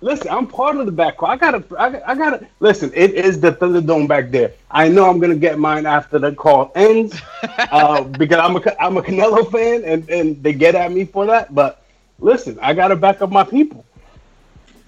Listen, 0.02 0.30
I'm 0.30 0.48
part 0.48 0.76
of 0.76 0.86
the 0.86 0.92
back 0.92 1.16
call. 1.16 1.30
I 1.30 1.36
gotta, 1.36 1.64
I 1.78 2.10
I 2.10 2.14
gotta. 2.16 2.44
Listen, 2.58 2.90
it 2.92 3.14
is 3.14 3.40
the 3.40 3.52
Thunderdome 3.52 4.08
back 4.08 4.32
there. 4.32 4.52
I 4.68 4.88
know 4.88 5.08
I'm 5.08 5.20
gonna 5.20 5.36
get 5.36 5.60
mine 5.60 5.86
after 5.86 6.18
the 6.18 6.32
call 6.32 6.72
ends, 6.74 7.16
uh, 7.42 8.02
because 8.02 8.38
I'm 8.38 8.56
a, 8.56 8.82
I'm 8.82 8.96
a 8.96 9.02
Canelo 9.02 9.48
fan, 9.50 9.84
and 9.84 10.10
and 10.10 10.42
they 10.42 10.54
get 10.54 10.74
at 10.74 10.90
me 10.90 11.04
for 11.04 11.26
that. 11.26 11.54
But 11.54 11.84
listen, 12.18 12.58
I 12.60 12.74
gotta 12.74 12.96
back 12.96 13.22
up 13.22 13.30
my 13.30 13.44
people. 13.44 13.84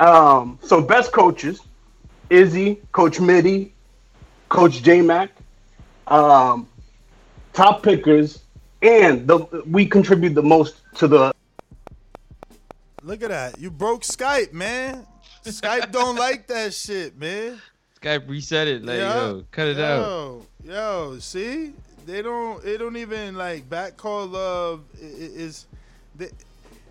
Um, 0.00 0.58
so 0.62 0.82
best 0.82 1.12
coaches: 1.12 1.60
Izzy, 2.28 2.80
Coach 2.90 3.20
Mitty, 3.20 3.72
Coach 4.48 4.82
J 4.82 5.00
Mac. 5.00 5.30
Um, 6.08 6.68
top 7.52 7.84
pickers, 7.84 8.42
and 8.82 9.28
the 9.28 9.62
we 9.64 9.86
contribute 9.86 10.34
the 10.34 10.42
most 10.42 10.80
to 10.96 11.06
the 11.06 11.32
Look 13.04 13.22
at 13.22 13.28
that. 13.28 13.60
You 13.60 13.70
broke 13.70 14.02
Skype, 14.02 14.52
man. 14.52 15.06
Skype 15.44 15.92
don't 15.92 16.16
like 16.16 16.46
that 16.48 16.72
shit, 16.72 17.18
man. 17.18 17.60
Skype 18.00 18.28
reset 18.28 18.66
it. 18.66 18.84
Like, 18.84 18.98
Yeah. 18.98 19.14
yo, 19.26 19.44
cut 19.50 19.68
it 19.68 19.78
out. 19.78 20.00
Yo, 20.06 20.46
yo, 20.64 21.18
see? 21.18 21.72
They 22.06 22.22
don't 22.22 22.62
they 22.62 22.76
don't 22.76 22.96
even 22.96 23.34
like 23.34 23.68
back 23.68 23.96
call 23.96 24.26
love 24.26 24.82
is 25.00 25.66
the 26.16 26.30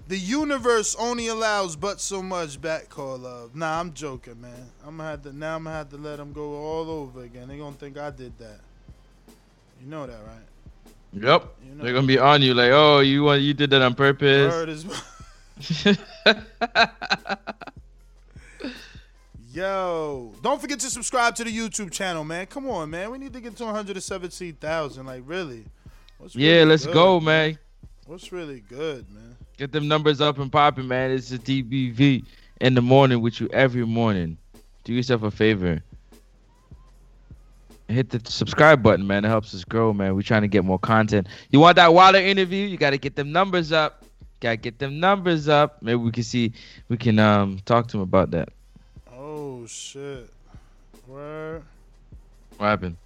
the 0.07 0.17
universe 0.17 0.95
only 0.99 1.27
allows 1.27 1.75
but 1.75 2.01
so 2.01 2.21
much 2.23 2.59
back 2.59 2.89
call 2.89 3.17
love. 3.19 3.55
Nah, 3.55 3.79
I'm 3.79 3.93
joking, 3.93 4.41
man. 4.41 4.51
I'm 4.85 4.97
gonna 4.97 5.09
have 5.09 5.21
to 5.23 5.35
now 5.35 5.55
I'm 5.55 5.63
gonna 5.65 5.75
have 5.75 5.89
to 5.89 5.97
let 5.97 6.17
them 6.17 6.33
go 6.33 6.55
all 6.55 6.89
over 6.89 7.23
again. 7.23 7.47
They 7.47 7.57
gonna 7.57 7.75
think 7.75 7.97
I 7.97 8.09
did 8.09 8.37
that. 8.39 8.59
You 9.81 9.87
know 9.87 10.07
that, 10.07 10.17
right? 10.25 10.47
Yep. 11.13 11.55
They're 11.75 11.93
gonna 11.93 12.07
be 12.07 12.17
on 12.17 12.41
you 12.41 12.55
like, 12.55 12.71
oh, 12.71 12.99
you 13.01 13.23
want 13.23 13.41
you 13.41 13.53
did 13.53 13.69
that 13.69 13.81
on 13.83 13.93
purpose. 13.93 14.83
Yo, 19.53 20.33
don't 20.41 20.59
forget 20.59 20.79
to 20.79 20.89
subscribe 20.89 21.35
to 21.35 21.43
the 21.43 21.55
YouTube 21.55 21.91
channel, 21.91 22.23
man. 22.23 22.47
Come 22.47 22.67
on, 22.69 22.89
man. 22.89 23.11
We 23.11 23.19
need 23.19 23.33
to 23.33 23.39
get 23.39 23.55
to 23.57 23.65
117,000. 23.65 25.05
Like, 25.05 25.21
really? 25.25 25.63
What's 26.17 26.35
yeah, 26.35 26.53
really 26.53 26.65
let's 26.65 26.85
good, 26.85 26.93
go, 26.93 27.19
man. 27.19 27.59
What's 28.07 28.31
really 28.31 28.61
good, 28.61 29.05
man? 29.13 29.37
Get 29.57 29.71
them 29.71 29.87
numbers 29.87 30.21
up 30.21 30.39
and 30.39 30.51
popping, 30.51 30.87
man. 30.87 31.11
It's 31.11 31.31
a 31.31 31.37
TBV 31.37 32.25
in 32.61 32.73
the 32.73 32.81
morning 32.81 33.21
with 33.21 33.39
you 33.39 33.47
every 33.53 33.85
morning. 33.85 34.37
Do 34.83 34.93
yourself 34.93 35.23
a 35.23 35.31
favor. 35.31 35.83
Hit 37.87 38.09
the 38.09 38.19
subscribe 38.29 38.81
button, 38.81 39.05
man. 39.05 39.23
It 39.23 39.27
helps 39.27 39.53
us 39.53 39.63
grow, 39.63 39.93
man. 39.93 40.15
We're 40.15 40.23
trying 40.23 40.41
to 40.41 40.47
get 40.47 40.65
more 40.65 40.79
content. 40.79 41.27
You 41.51 41.59
want 41.59 41.75
that 41.75 41.93
Wilder 41.93 42.17
interview? 42.17 42.65
You 42.65 42.77
got 42.77 42.89
to 42.89 42.97
get 42.97 43.15
them 43.15 43.31
numbers 43.31 43.71
up. 43.71 44.02
Got 44.43 44.49
to 44.49 44.57
get 44.57 44.77
them 44.77 44.99
numbers 44.99 45.47
up. 45.47 45.81
Maybe 45.81 45.95
we 45.95 46.11
can 46.11 46.23
see, 46.23 46.51
we 46.89 46.97
can 46.97 47.17
um 47.17 47.59
talk 47.63 47.87
to 47.87 47.97
him 47.97 48.03
about 48.03 48.31
that. 48.31 48.49
Oh, 49.09 49.65
shit. 49.67 50.29
Where? 51.07 51.61
What 52.57 52.65
happened? 52.67 52.97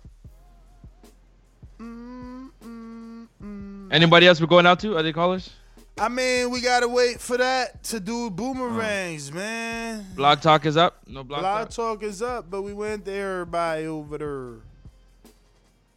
Anybody 3.92 4.26
else 4.26 4.42
we're 4.42 4.48
going 4.48 4.66
out 4.66 4.80
to? 4.80 4.98
Are 4.98 5.04
they 5.04 5.14
callers? 5.14 5.52
I 6.00 6.10
mean, 6.10 6.50
we 6.50 6.60
gotta 6.60 6.88
wait 6.88 7.22
for 7.22 7.38
that 7.38 7.84
to 7.84 8.00
do 8.00 8.32
boomerangs, 8.32 9.32
man. 9.32 10.08
Blog 10.16 10.42
Talk 10.42 10.66
is 10.66 10.76
up. 10.76 10.98
No 11.06 11.24
blog, 11.24 11.42
Blog 11.42 11.70
talk. 11.70 12.00
talk 12.00 12.04
is 12.04 12.24
up, 12.24 12.50
but 12.50 12.64
we 12.64 12.74
went 12.74 13.06
there. 13.06 13.42
Everybody 13.42 13.86
over 13.86 14.18
there. 14.18 14.54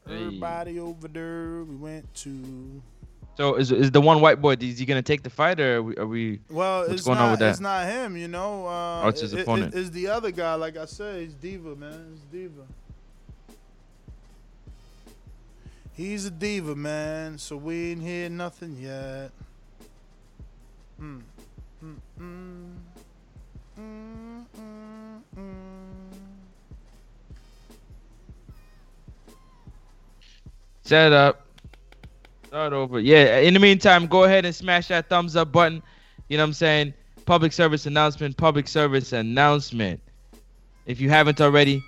Everybody 0.07 0.79
over 0.79 1.09
there. 1.09 1.65
We 1.65 1.77
went 1.77 2.15
to. 2.17 2.83
So 3.41 3.55
is 3.55 3.73
is 3.73 3.91
the 3.91 4.03
one 4.03 4.21
white 4.21 4.39
boy? 4.43 4.57
Is 4.61 4.79
he 4.79 4.85
gonna 4.85 5.01
take 5.01 5.23
the 5.23 5.31
fight 5.31 5.59
or 5.61 5.77
are 5.77 5.83
we? 5.83 5.97
Are 5.97 6.07
we 6.07 6.41
Well, 6.51 6.81
what's 6.83 6.93
it's 6.93 7.03
going 7.05 7.17
not. 7.17 7.25
on 7.25 7.31
with 7.31 7.41
that? 7.41 7.51
It's 7.53 7.61
not 7.61 7.87
him, 7.87 8.15
you 8.15 8.29
know. 8.29 8.67
Uh, 8.67 9.05
Oh, 9.05 9.09
it's 9.09 9.23
his 9.23 9.33
it- 9.33 9.39
it- 9.39 9.43
opponent. 9.45 9.75
it's 9.75 9.89
the 9.89 10.09
other 10.09 10.31
guy. 10.31 10.53
Like 10.57 10.77
I 10.77 10.85
said, 10.85 11.23
he's 11.23 11.33
diva, 11.33 11.75
man. 11.75 12.05
He's 12.13 12.21
diva. 12.43 12.67
He's 15.95 16.27
a 16.27 16.31
diva, 16.31 16.77
man. 16.77 17.39
So 17.39 17.57
we 17.57 17.93
ain't 17.93 18.03
hear 18.03 18.29
nothing 18.29 18.77
yet. 18.79 19.31
Mm. 21.01 21.23
Mm, 21.83 21.97
mm. 22.21 22.75
Mm, 23.79 24.45
mm, 24.59 25.21
mm. 25.39 26.15
Set 30.83 31.13
up. 31.15 31.47
Start 32.51 32.73
over. 32.73 33.01
Yeah. 33.01 33.39
In 33.39 33.55
the 33.55 33.61
meantime, 33.61 34.07
go 34.07 34.25
ahead 34.25 34.45
and 34.45 34.55
smash 34.55 34.89
that 34.89 35.09
thumbs 35.09 35.37
up 35.37 35.53
button. 35.53 35.83
You 36.29 36.37
know 36.37 36.43
what 36.43 36.49
I'm 36.49 36.53
saying? 36.53 36.95
public 37.31 37.53
service 37.53 37.87
announcement, 37.87 38.37
public 38.37 38.67
service 38.67 39.13
announcement. 39.13 40.01
If 40.87 41.01
you 41.01 41.11
haven't 41.11 41.41
already, 41.41 41.81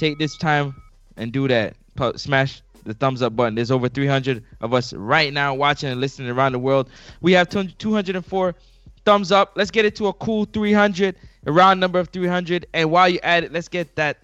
take 0.00 0.18
this 0.18 0.36
time 0.36 0.74
and 1.16 1.30
do 1.30 1.46
that. 1.46 1.76
Smash 2.16 2.62
the 2.82 2.94
thumbs 2.94 3.22
up 3.22 3.36
button. 3.36 3.54
There's 3.54 3.70
over 3.70 3.88
300 3.88 4.42
of 4.60 4.74
us 4.74 4.92
right 4.92 5.32
now 5.32 5.54
watching 5.54 5.90
and 5.90 6.00
listening 6.00 6.30
around 6.30 6.50
the 6.50 6.58
world. 6.58 6.90
We 7.20 7.30
have 7.34 7.48
200 7.48 7.78
204 7.78 8.56
thumbs 9.04 9.30
up. 9.30 9.52
Let's 9.54 9.70
get 9.70 9.84
it 9.84 9.94
to 9.96 10.08
a 10.08 10.12
cool 10.14 10.46
300, 10.46 11.14
a 11.46 11.52
round 11.52 11.78
number 11.78 12.00
of 12.00 12.08
300. 12.08 12.66
And 12.74 12.90
while 12.90 13.08
you're 13.08 13.24
at 13.24 13.44
it, 13.44 13.52
let's 13.52 13.68
get 13.68 13.94
that 13.94 14.18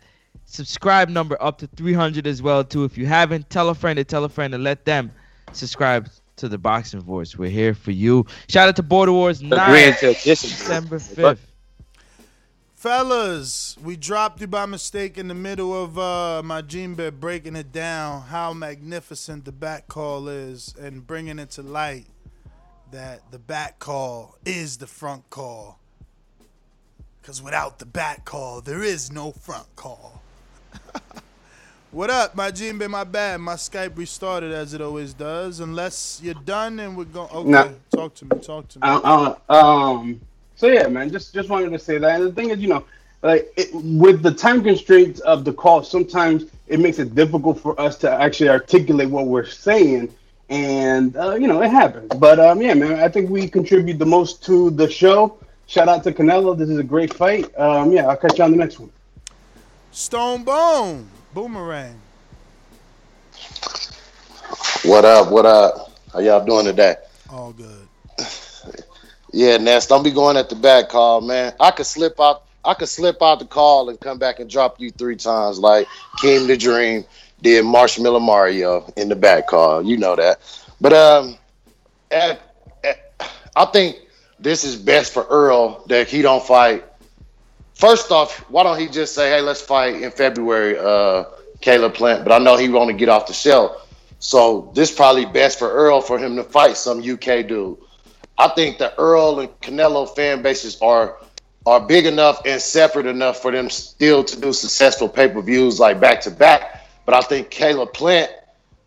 subscribe 0.45 1.09
number 1.09 1.41
up 1.41 1.59
to 1.59 1.69
300 1.69 2.27
as 2.27 2.43
well 2.43 2.65
too. 2.65 2.83
If 2.83 2.99
you 2.99 3.07
haven't, 3.07 3.49
tell 3.49 3.69
a 3.69 3.77
friend 3.77 3.97
to 3.99 4.03
tell 4.03 4.25
a 4.25 4.29
friend 4.29 4.53
and 4.55 4.65
let 4.65 4.85
them 4.85 5.13
subscribe 5.55 6.09
to 6.37 6.49
the 6.49 6.59
Boxing 6.59 7.01
Voice. 7.01 7.37
We're 7.37 7.51
here 7.51 7.75
for 7.75 7.91
you. 7.91 8.27
Shout 8.49 8.69
out 8.69 8.77
to 8.77 8.83
Border 8.83 9.13
Wars 9.13 9.43
9, 9.43 9.53
Agreeing. 9.53 10.15
December 10.23 10.99
5th. 10.99 11.39
Fellas, 12.75 13.79
we 13.83 13.97
dropped 13.97 14.43
you 14.43 14.47
by 14.47 14.67
mistake 14.67 15.17
in 15.17 15.29
the 15.29 15.35
middle 15.35 15.83
of 15.83 15.99
uh, 15.99 16.43
my 16.45 16.61
Gene 16.61 16.95
bed 16.95 17.19
breaking 17.19 17.57
it 17.57 17.73
down 17.73 18.21
how 18.23 18.53
magnificent 18.53 19.47
the 19.47 19.53
back 19.53 19.89
call 19.89 20.29
is 20.29 20.75
and 20.79 21.07
bringing 21.07 21.39
it 21.39 21.51
to 21.53 21.63
light 21.63 22.05
that 22.91 23.23
the 23.31 23.39
back 23.39 23.79
call 23.79 24.37
is 24.45 24.77
the 24.77 24.87
front 24.87 25.31
call. 25.31 25.79
Because 27.23 27.41
without 27.41 27.79
the 27.79 27.87
back 27.87 28.27
call, 28.27 28.61
there 28.61 28.83
is 28.83 29.11
no 29.11 29.33
front 29.33 29.75
call. 29.77 30.23
what 31.95 32.11
up, 32.11 32.35
my 32.35 32.51
bed? 32.51 32.91
My 32.91 33.05
bad. 33.05 33.41
My 33.41 33.55
Skype 33.55 33.97
restarted 33.97 34.53
as 34.53 34.75
it 34.75 34.81
always 34.81 35.15
does. 35.15 35.61
Unless 35.61 36.21
you're 36.23 36.35
done 36.35 36.81
and 36.81 36.97
we're 36.97 37.05
going. 37.05 37.55
Okay, 37.55 37.75
talk 37.95 38.15
to 38.17 38.25
me. 38.25 38.41
Talk 38.41 38.69
to 38.69 38.79
me. 38.81 38.83
Uh, 38.83 39.37
uh, 39.49 39.53
um. 39.53 40.21
So 40.57 40.67
yeah, 40.67 40.89
man. 40.89 41.11
Just 41.11 41.33
just 41.33 41.49
wanted 41.49 41.71
to 41.71 41.79
say 41.79 41.99
that. 41.99 42.21
And 42.21 42.29
the 42.29 42.33
thing 42.33 42.51
is, 42.51 42.59
you 42.59 42.69
know, 42.69 42.85
like 43.23 43.53
it, 43.57 43.71
with 43.73 44.23
the 44.23 44.33
time 44.33 44.65
constraints 44.65 45.21
of 45.21 45.45
the 45.45 45.53
call, 45.53 45.85
sometimes 45.85 46.47
it 46.67 46.81
makes 46.81 46.99
it 46.99 47.15
difficult 47.15 47.61
for 47.61 47.81
us 47.81 47.97
to 47.99 48.11
actually 48.11 48.49
articulate 48.49 49.09
what 49.09 49.27
we're 49.27 49.47
saying, 49.47 50.13
and 50.49 51.17
uh, 51.17 51.37
you 51.37 51.47
know, 51.47 51.63
it 51.63 51.71
happens. 51.71 52.09
But 52.19 52.41
um, 52.41 52.61
yeah, 52.61 52.75
man. 52.75 52.99
I 52.99 53.09
think 53.09 53.31
we 53.31 53.49
contribute 53.49 53.99
the 54.01 54.07
most 54.07 54.43
to 54.47 54.71
the 54.71 54.91
show. 54.91 55.39
Shout 55.67 55.89
out 55.89 56.03
to 56.05 56.13
Canelo. 56.13 56.59
This 56.59 56.69
is 56.69 56.79
a 56.79 56.83
great 56.83 57.15
fight. 57.15 57.57
Um, 57.57 57.93
yeah, 57.93 58.09
I'll 58.09 58.17
catch 58.17 58.39
you 58.39 58.45
on 58.45 58.51
the 58.51 58.57
next 58.57 58.81
one. 58.81 58.91
Stone 59.93 60.43
Bone, 60.43 61.09
Boomerang. 61.35 61.99
What 64.85 65.05
up? 65.05 65.33
What 65.33 65.45
up? 65.45 65.91
How 66.13 66.21
y'all 66.21 66.45
doing 66.45 66.65
today? 66.65 66.95
All 67.29 67.53
good. 67.53 67.89
Yeah, 69.33 69.57
Ness, 69.57 69.89
don't 69.89 70.05
be 70.05 70.13
going 70.13 70.37
at 70.37 70.49
the 70.49 70.55
back 70.55 70.91
call, 70.91 71.21
man. 71.21 71.53
I 71.59 71.73
could 71.73 71.87
slip 71.87 72.21
out. 72.21 72.45
I 72.65 72.75
could 72.75 72.89
slip 72.89 73.21
out 73.21 73.41
the 73.41 73.47
call 73.47 73.89
and 73.89 73.99
come 73.99 74.17
back 74.17 74.39
and 74.39 74.49
drop 74.49 74.81
you 74.81 74.93
three 74.93 75.17
times, 75.17 75.59
like 75.59 75.89
Keem 76.19 76.47
the 76.47 76.57
Dream 76.57 77.05
did 77.43 77.65
Marshmallow 77.65 78.21
Mario 78.21 78.91
in 78.97 79.09
the 79.09 79.17
back 79.17 79.49
call. 79.49 79.83
You 79.83 79.97
know 79.97 80.15
that. 80.15 80.39
But 80.81 80.93
um, 80.93 81.37
at, 82.13 82.41
at- 82.85 83.01
I 83.57 83.65
think 83.67 83.97
this 84.39 84.63
is 84.63 84.77
best 84.77 85.13
for 85.13 85.25
Errol 85.31 85.85
that 85.89 86.09
he 86.09 86.23
don't 86.23 86.45
fight. 86.45 86.85
First 87.85 88.11
off, 88.11 88.39
why 88.49 88.63
don't 88.63 88.81
he 88.81 88.89
just 88.89 89.15
say, 89.15 89.29
"Hey, 89.29 89.43
let's 89.43 89.61
fight 89.61 90.01
in 90.01 90.11
February, 90.11 90.79
uh, 90.79 91.25
Caleb 91.61 91.93
Plant"? 91.93 92.25
But 92.25 92.33
I 92.33 92.39
know 92.39 92.57
he 92.57 92.71
want 92.71 92.89
to 92.89 92.97
get 92.97 93.11
off 93.11 93.27
the 93.27 93.35
shelf, 93.35 93.87
so 94.21 94.73
this 94.75 94.91
probably 94.91 95.27
best 95.27 95.59
for 95.59 95.69
Errol 95.79 96.01
for 96.01 96.19
him 96.19 96.35
to 96.37 96.45
fight 96.45 96.79
some 96.79 97.03
UK 97.03 97.47
dude. 97.47 97.77
I 98.39 98.49
think 98.49 98.79
the 98.79 98.99
Errol 98.99 99.41
and 99.41 99.61
Canelo 99.61 100.09
fan 100.17 100.41
bases 100.41 100.79
are 100.81 101.19
are 101.67 101.79
big 101.79 102.07
enough 102.07 102.41
and 102.47 102.59
separate 102.59 103.05
enough 103.05 103.43
for 103.43 103.53
them 103.53 103.69
still 103.69 104.25
to 104.25 104.41
do 104.41 104.55
successful 104.55 105.07
pay 105.07 105.29
per 105.29 105.43
views 105.43 105.79
like 105.79 106.01
back 106.01 106.23
to 106.23 106.31
back. 106.31 106.87
But 107.05 107.17
I 107.17 107.21
think 107.21 107.51
Caleb 107.51 107.93
Plant 107.93 108.33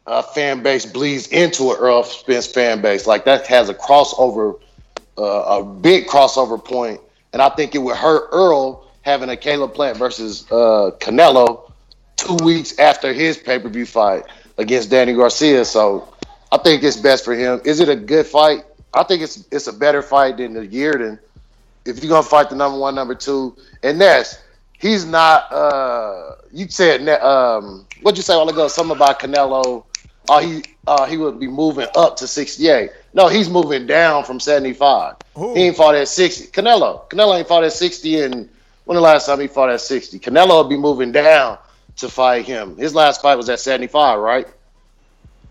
uh, 0.08 0.24
fan 0.24 0.64
base 0.64 0.88
bleeds 0.88 1.28
into 1.28 1.70
an 1.70 1.78
Errol 1.78 2.02
Spence 2.04 2.48
fan 2.48 2.82
base. 2.82 3.06
Like 3.06 3.26
that 3.26 3.46
has 3.46 3.70
a 3.70 3.76
crossover, 3.76 4.60
uh, 5.20 5.60
a 5.60 5.64
big 5.64 6.08
crossover 6.08 6.58
point, 6.58 7.00
and 7.32 7.44
I 7.44 7.50
think 7.50 7.76
it 7.76 7.78
would 7.78 7.96
hurt 7.96 8.30
Errol 8.34 8.86
having 9.08 9.30
a 9.30 9.38
Caleb 9.38 9.74
Plant 9.74 9.98
versus 9.98 10.46
uh, 10.52 10.92
Canelo 11.00 11.72
two 12.18 12.36
weeks 12.44 12.78
after 12.78 13.14
his 13.14 13.38
pay 13.38 13.58
per 13.58 13.70
view 13.70 13.86
fight 13.86 14.26
against 14.58 14.90
Danny 14.90 15.14
Garcia. 15.14 15.64
So 15.64 16.14
I 16.52 16.58
think 16.58 16.84
it's 16.84 16.98
best 16.98 17.24
for 17.24 17.34
him. 17.34 17.62
Is 17.64 17.80
it 17.80 17.88
a 17.88 17.96
good 17.96 18.26
fight? 18.26 18.66
I 18.94 19.04
think 19.04 19.22
it's 19.22 19.46
it's 19.50 19.68
a 19.68 19.74
better 19.74 20.02
fight 20.02 20.38
than 20.38 20.54
the 20.54 20.66
year 20.66 20.92
than 20.92 21.20
if 21.86 22.04
you're 22.04 22.10
gonna 22.10 22.22
fight 22.22 22.50
the 22.50 22.58
number 22.58 22.78
one, 22.78 22.96
number 22.96 23.16
two, 23.16 23.56
and 23.82 23.98
Ness, 23.98 24.44
he's 24.78 25.06
not. 25.06 25.52
uh 25.54 26.36
You 26.52 26.68
said 26.68 27.08
um, 27.22 27.86
what'd 28.02 28.18
you 28.18 28.24
say 28.24 28.34
a 28.34 28.38
while 28.38 28.50
ago? 28.50 28.68
Something 28.68 28.98
about 28.98 29.22
Canelo. 29.22 29.86
Oh, 30.30 30.40
he 30.40 30.64
uh, 30.86 31.06
he 31.06 31.16
would 31.16 31.40
be 31.40 31.48
moving 31.48 31.88
up 31.96 32.18
to 32.18 32.28
68. 32.28 32.92
No, 33.14 33.30
he's 33.30 33.50
moving 33.50 33.88
down 33.88 34.26
from 34.26 34.42
75. 34.42 35.16
He 35.56 35.62
ain't 35.64 35.78
fought 35.78 35.96
at 35.96 36.10
60. 36.10 36.48
Canelo, 36.48 37.10
Canelo 37.10 37.38
ain't 37.38 37.48
fought 37.48 37.64
at 37.64 37.72
60. 37.72 38.22
And 38.22 38.50
when 38.88 38.96
the 38.96 39.02
last 39.02 39.26
time 39.26 39.42
he 39.42 39.48
fought 39.48 39.70
at 39.70 39.82
60? 39.82 40.18
Canelo 40.20 40.48
will 40.48 40.64
be 40.64 40.78
moving 40.78 41.12
down 41.12 41.58
to 41.98 42.08
fight 42.08 42.46
him. 42.46 42.78
His 42.78 42.96
last 42.96 43.22
fight 43.22 43.36
was 43.36 43.50
at 43.50 43.60
75, 43.60 44.18
right? 44.20 44.48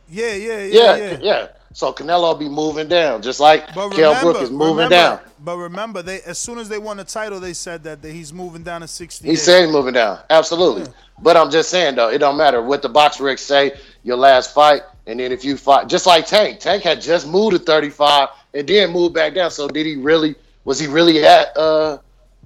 Yeah, 0.09 0.33
yeah, 0.33 0.59
yeah, 0.59 0.65
Yeah, 0.65 0.97
yeah. 0.97 1.19
yeah. 1.21 1.49
So 1.75 1.93
Canelo 1.93 2.33
will 2.33 2.35
be 2.37 2.49
moving 2.49 2.89
down, 2.89 3.21
just 3.21 3.39
like 3.39 3.75
But 3.75 3.91
Kell 3.91 4.19
Brook 4.23 4.41
is 4.41 4.51
moving 4.51 4.85
remember, 4.85 4.89
down. 4.89 5.21
But 5.39 5.59
remember, 5.59 6.01
they 6.01 6.23
as 6.23 6.39
soon 6.39 6.57
as 6.59 6.71
they 6.71 6.79
won 6.79 6.97
the 6.97 7.05
title, 7.05 7.39
they 7.39 7.53
said 7.53 7.85
that, 7.85 8.01
that 8.01 8.11
he's 8.11 8.33
moving 8.33 8.63
down 8.63 8.81
to 8.81 8.89
60. 8.89 9.29
He 9.29 9.37
said 9.37 9.65
he's 9.65 9.73
moving 9.73 9.93
down. 9.93 10.21
Absolutely. 10.31 10.91
But 11.21 11.37
I'm 11.37 11.51
just 11.51 11.69
saying 11.69 11.97
though, 11.97 12.09
it 12.09 12.17
don't 12.17 12.39
matter 12.39 12.63
what 12.63 12.81
the 12.81 12.89
box 12.89 13.19
regs 13.19 13.41
say, 13.41 13.73
your 14.03 14.17
last 14.17 14.55
fight, 14.55 14.81
and 15.07 15.21
then 15.21 15.31
if 15.31 15.45
you 15.45 15.59
fight 15.59 15.89
just 15.89 16.07
like 16.07 16.27
Tank. 16.27 16.61
Tank 16.61 16.83
had 16.83 17.03
just 17.03 17.29
moved 17.29 17.59
to 17.59 17.59
35 17.59 18.31
and 18.55 18.67
then 18.67 18.91
moved 18.91 19.15
back 19.15 19.35
down. 19.35 19.51
So 19.51 19.69
did 19.69 19.85
he 19.85 19.97
really 19.97 20.37
was 20.65 20.79
he 20.81 20.87
really 20.87 21.23
at 21.23 21.55
uh, 21.59 21.99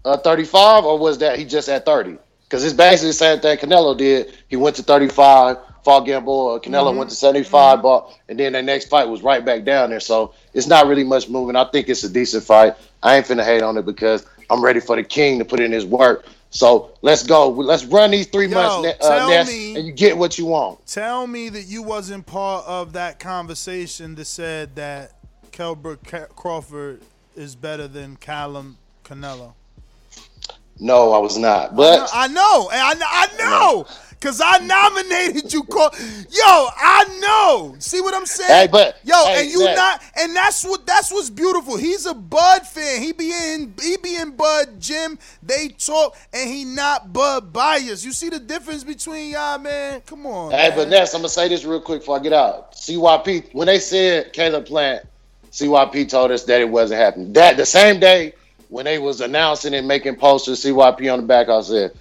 uh 0.05 0.17
35 0.17 0.85
or 0.85 0.99
was 0.99 1.19
that 1.19 1.39
he 1.39 1.45
just 1.45 1.69
at 1.69 1.85
30? 1.85 2.17
Because 2.45 2.65
it's 2.65 2.75
basically 2.75 3.11
the 3.11 3.15
same 3.15 3.41
thing 3.41 3.59
Canelo 3.59 3.97
did. 3.97 4.33
He 4.49 4.57
went 4.57 4.77
to 4.77 4.83
35, 4.83 5.57
fought 5.85 6.01
Gamboa. 6.01 6.61
Canelo 6.61 6.93
Mhm. 6.93 6.97
went 6.97 7.11
to 7.11 7.17
75, 7.17 7.83
bought, 7.83 8.13
and 8.29 8.39
then 8.39 8.53
the 8.55 8.63
next 8.63 8.89
fight 8.89 9.09
was 9.09 9.23
right 9.23 9.45
back 9.45 9.65
down 9.65 9.91
there. 9.91 10.01
So 10.01 10.33
it's 10.53 10.67
not 10.67 10.87
really 10.87 11.05
much 11.05 11.29
moving. 11.29 11.55
I 11.57 11.65
think 11.65 11.89
it's 11.89 12.03
a 12.03 12.09
decent 12.09 12.45
fight. 12.45 12.75
I 13.03 13.17
ain't 13.17 13.27
finna 13.27 13.45
hate 13.45 13.63
on 13.63 13.77
it 13.77 13.87
because 13.87 14.27
I'm 14.51 14.63
ready 14.65 14.81
for 14.81 14.97
the 14.97 15.05
king 15.05 15.39
to 15.39 15.45
put 15.45 15.61
in 15.61 15.71
his 15.71 15.85
work. 15.87 16.25
So 16.51 16.91
let's 17.03 17.23
go. 17.23 17.49
Let's 17.51 17.85
run 17.85 18.11
these 18.11 18.27
three 18.27 18.49
Yo, 18.49 18.55
months, 18.83 19.01
uh, 19.05 19.29
Ness, 19.29 19.47
me- 19.49 19.77
and 19.77 19.87
you 19.87 19.93
get 19.93 20.17
what 20.19 20.37
you 20.37 20.47
want. 20.47 20.85
Tell 20.87 21.29
me 21.29 21.49
that 21.51 21.63
you 21.69 21.83
wasn't 21.83 22.27
part 22.27 22.67
of 22.67 22.95
that 22.95 23.21
conversation 23.21 24.17
that 24.17 24.25
said 24.27 24.75
that 24.75 25.13
Kell 25.53 25.77
Brook 25.77 26.01
Crawford 26.35 27.03
is 27.37 27.55
better 27.55 27.87
than 27.87 28.17
Callum 28.17 28.79
Canelo. 29.05 29.53
No, 30.81 31.13
I 31.13 31.19
was 31.19 31.37
not. 31.37 31.77
But 31.77 32.11
I 32.13 32.27
know, 32.29 32.69
I 32.73 32.95
know, 32.95 33.07
I 33.07 33.29
know, 33.39 33.87
cause 34.21 34.41
I 34.43 34.59
nominated 34.59 35.53
you. 35.53 35.63
Call, 35.65 35.91
yo, 36.31 36.69
I 36.77 37.19
know. 37.21 37.77
See 37.79 38.01
what 38.01 38.15
I'm 38.15 38.25
saying? 38.27 38.49
Hey, 38.49 38.69
but- 38.71 38.97
yo, 39.05 39.15
hey, 39.27 39.43
and 39.43 39.51
you 39.51 39.59
Zach. 39.59 39.77
not, 39.77 40.03
and 40.17 40.35
that's 40.35 40.65
what 40.65 40.87
that's 40.87 41.13
what's 41.13 41.29
beautiful. 41.31 41.77
He's 41.77 42.07
a 42.07 42.15
Bud 42.15 42.67
fan. 42.67 43.03
He 43.03 43.13
be 43.13 43.31
in, 43.31 43.75
he 43.83 43.99
be 43.99 44.17
in 44.17 44.31
Bud 44.37 44.81
gym. 44.81 45.19
They 45.43 45.69
talk, 45.69 46.17
and 46.33 46.49
he 46.49 46.65
not 46.65 47.13
Bud 47.13 47.53
biased. 47.53 48.05
You 48.05 48.13
see 48.13 48.31
the 48.31 48.41
difference 48.41 48.83
between 48.85 49.31
y'all, 49.33 49.59
man? 49.59 50.01
Come 50.07 50.25
on. 50.27 50.51
Hey, 50.53 50.69
man. 50.71 50.79
but 50.79 50.89
Ness, 50.89 51.13
I'm 51.15 51.21
gonna 51.21 51.29
say 51.29 51.49
this 51.49 51.65
real 51.65 51.81
quick 51.83 52.01
before 52.01 52.17
I 52.17 52.21
get 52.21 52.33
out. 52.33 52.73
CYP, 52.73 53.53
when 53.53 53.67
they 53.67 53.79
said 53.79 54.33
Caleb 54.33 54.65
Plant, 54.65 55.05
CYP 55.53 56.09
told 56.09 56.31
us 56.31 56.45
that 56.45 56.61
it 56.61 56.69
wasn't 56.69 57.01
happening. 57.01 57.33
That 57.35 57.57
the 57.59 57.67
same 57.67 58.01
day 58.01 58.33
when 58.71 58.85
they 58.85 58.99
was 58.99 59.21
announcing 59.21 59.75
and 59.75 59.87
making 59.87 60.17
posters, 60.17 60.65
CYP 60.65 61.13
on 61.13 61.21
the 61.21 61.27
back, 61.27 61.49
I 61.49 61.61
said, 61.61 61.93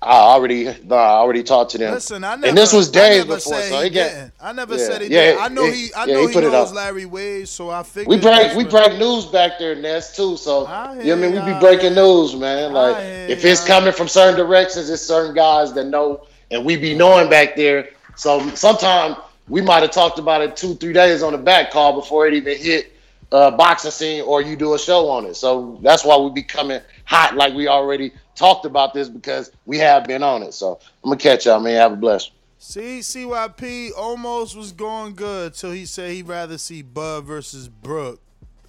I 0.00 0.12
already, 0.12 0.64
nah, 0.84 0.94
I 0.94 1.16
already 1.16 1.42
talked 1.42 1.72
to 1.72 1.78
them. 1.78 1.94
Listen, 1.94 2.22
I 2.22 2.36
never, 2.36 2.46
and 2.48 2.56
this 2.56 2.72
was 2.72 2.88
days 2.88 3.24
before, 3.24 3.60
so 3.60 3.82
he 3.82 3.90
got. 3.90 4.30
I 4.40 4.52
never 4.52 4.78
Yeah, 4.78 4.86
said 4.86 5.02
he 5.02 5.08
yeah, 5.08 5.20
did. 5.22 5.38
I 5.38 5.48
know 5.48 5.70
he. 5.70 5.90
I 5.96 6.06
yeah, 6.06 6.14
know 6.14 6.26
he 6.28 6.36
knows. 6.36 6.72
Larry 6.72 7.06
Wade, 7.06 7.48
so 7.48 7.70
I 7.70 7.82
figured. 7.82 8.08
We 8.08 8.20
break 8.20 8.54
we 8.54 8.64
break 8.64 8.98
news 8.98 9.26
back 9.26 9.58
there, 9.58 9.74
Ness 9.74 10.14
too. 10.14 10.36
So 10.36 10.62
you 11.02 11.16
know 11.16 11.16
what 11.16 11.26
I 11.28 11.30
mean, 11.32 11.44
we 11.44 11.52
be 11.54 11.58
breaking 11.58 11.94
news, 11.94 12.36
man. 12.36 12.72
Like 12.74 12.96
hear 12.98 13.28
if 13.28 13.44
it's 13.44 13.64
coming 13.66 13.92
from 13.92 14.06
certain 14.06 14.36
directions, 14.36 14.90
it's 14.90 15.02
certain 15.02 15.34
guys 15.34 15.72
that 15.74 15.86
know, 15.86 16.26
and 16.50 16.64
we 16.64 16.76
be 16.76 16.94
knowing 16.94 17.28
back 17.28 17.56
there. 17.56 17.88
So 18.16 18.48
sometimes 18.54 19.16
we 19.48 19.62
might 19.62 19.82
have 19.82 19.90
talked 19.92 20.18
about 20.18 20.42
it 20.42 20.56
two, 20.56 20.74
three 20.74 20.92
days 20.92 21.22
on 21.22 21.32
the 21.32 21.38
back 21.38 21.70
call 21.70 21.94
before 21.94 22.26
it 22.28 22.34
even 22.34 22.56
hit 22.56 22.92
uh, 23.32 23.50
boxing 23.50 23.90
scene, 23.90 24.22
or 24.22 24.40
you 24.40 24.56
do 24.56 24.74
a 24.74 24.78
show 24.78 25.08
on 25.08 25.26
it. 25.26 25.34
So 25.34 25.78
that's 25.82 26.04
why 26.04 26.16
we 26.16 26.30
be 26.30 26.42
coming 26.42 26.80
hot, 27.04 27.36
like 27.36 27.54
we 27.54 27.68
already 27.68 28.12
talked 28.34 28.64
about 28.64 28.94
this 28.94 29.08
because 29.08 29.52
we 29.66 29.78
have 29.78 30.04
been 30.04 30.22
on 30.22 30.42
it. 30.42 30.54
So 30.54 30.78
I'm 31.04 31.10
gonna 31.10 31.20
catch 31.20 31.46
y'all, 31.46 31.60
man. 31.60 31.76
Have 31.76 31.92
a 31.92 31.96
blessed. 31.96 32.32
See, 32.60 33.00
CYP 33.00 33.90
almost 33.96 34.56
was 34.56 34.72
going 34.72 35.14
good 35.14 35.54
till 35.54 35.70
he 35.70 35.86
said 35.86 36.10
he'd 36.10 36.26
rather 36.26 36.58
see 36.58 36.82
Bud 36.82 37.24
versus 37.24 37.68
Brook 37.68 38.20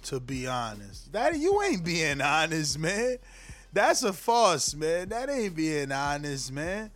To 0.04 0.20
be 0.20 0.46
honest, 0.46 1.12
that 1.12 1.36
you 1.38 1.60
ain't 1.62 1.84
being 1.84 2.20
honest, 2.20 2.78
man. 2.78 3.16
That's 3.72 4.02
a 4.02 4.12
farce, 4.12 4.74
man. 4.74 5.08
That 5.08 5.30
ain't 5.30 5.56
being 5.56 5.90
honest, 5.90 6.52
man. 6.52 6.90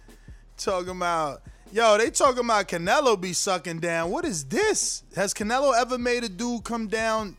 Talking 0.56 0.90
about 0.90 1.42
yo, 1.72 1.98
they 1.98 2.10
talking 2.10 2.44
about 2.44 2.68
Canelo 2.68 3.20
be 3.20 3.32
sucking 3.32 3.80
down. 3.80 4.10
What 4.10 4.24
is 4.24 4.44
this? 4.44 5.02
Has 5.16 5.34
Canelo 5.34 5.74
ever 5.76 5.98
made 5.98 6.22
a 6.22 6.28
dude 6.28 6.62
come 6.62 6.86
down 6.86 7.36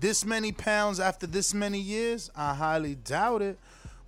this 0.00 0.24
many 0.24 0.52
pounds 0.52 1.00
after 1.00 1.26
this 1.26 1.52
many 1.54 1.78
years? 1.78 2.30
I 2.36 2.54
highly 2.54 2.94
doubt 2.94 3.42
it. 3.42 3.58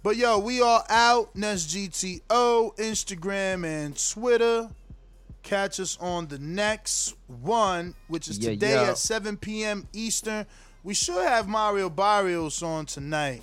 But 0.02 0.16
yo, 0.16 0.38
we 0.38 0.60
are 0.62 0.84
out. 0.88 1.34
Nest 1.34 1.68
GTO, 1.70 2.76
Instagram 2.76 3.64
and 3.64 4.10
Twitter. 4.10 4.70
Catch 5.42 5.80
us 5.80 5.96
on 6.00 6.28
the 6.28 6.38
next 6.38 7.14
one, 7.26 7.94
which 8.08 8.28
is 8.28 8.38
Yeah, 8.38 8.50
today 8.50 8.72
yeah. 8.74 8.90
at 8.90 8.98
7 8.98 9.36
p.m. 9.36 9.86
Eastern. 9.92 10.46
We 10.84 10.94
should 10.94 11.26
have 11.26 11.48
Mario 11.48 11.90
Barrios 11.90 12.62
on 12.62 12.86
tonight. 12.86 13.42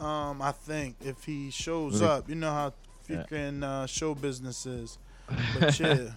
Um, 0.00 0.42
I 0.42 0.52
think 0.52 0.96
if 1.00 1.22
he 1.24 1.50
shows 1.50 2.00
Really? 2.00 2.12
up, 2.12 2.28
you 2.28 2.34
know 2.34 2.50
how 2.50 2.72
freaking 3.08 3.62
uh, 3.62 3.86
show 3.86 4.14
business 4.14 4.66
is. 4.66 4.98
But 5.60 5.78
yeah. 5.78 6.08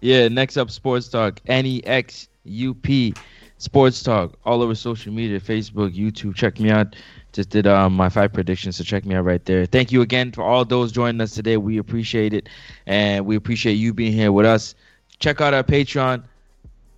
Yeah, 0.00 0.28
next 0.28 0.56
up, 0.56 0.70
Sports 0.70 1.08
Talk. 1.08 1.40
N 1.46 1.66
E 1.66 1.82
X 1.84 2.28
U 2.44 2.72
P 2.72 3.12
Sports 3.58 4.02
Talk. 4.02 4.38
All 4.44 4.62
over 4.62 4.74
social 4.74 5.12
media, 5.12 5.40
Facebook, 5.40 5.96
YouTube. 5.96 6.34
Check 6.34 6.60
me 6.60 6.70
out. 6.70 6.94
Just 7.32 7.50
did 7.50 7.66
um, 7.66 7.94
my 7.94 8.08
five 8.08 8.32
predictions, 8.32 8.76
so 8.76 8.84
check 8.84 9.04
me 9.04 9.14
out 9.14 9.24
right 9.24 9.44
there. 9.44 9.66
Thank 9.66 9.92
you 9.92 10.02
again 10.02 10.32
for 10.32 10.42
all 10.42 10.64
those 10.64 10.92
joining 10.92 11.20
us 11.20 11.32
today. 11.32 11.56
We 11.56 11.78
appreciate 11.78 12.32
it, 12.32 12.48
and 12.86 13.26
we 13.26 13.36
appreciate 13.36 13.74
you 13.74 13.92
being 13.92 14.12
here 14.12 14.32
with 14.32 14.46
us. 14.46 14.74
Check 15.18 15.40
out 15.40 15.52
our 15.52 15.62
Patreon, 15.62 16.24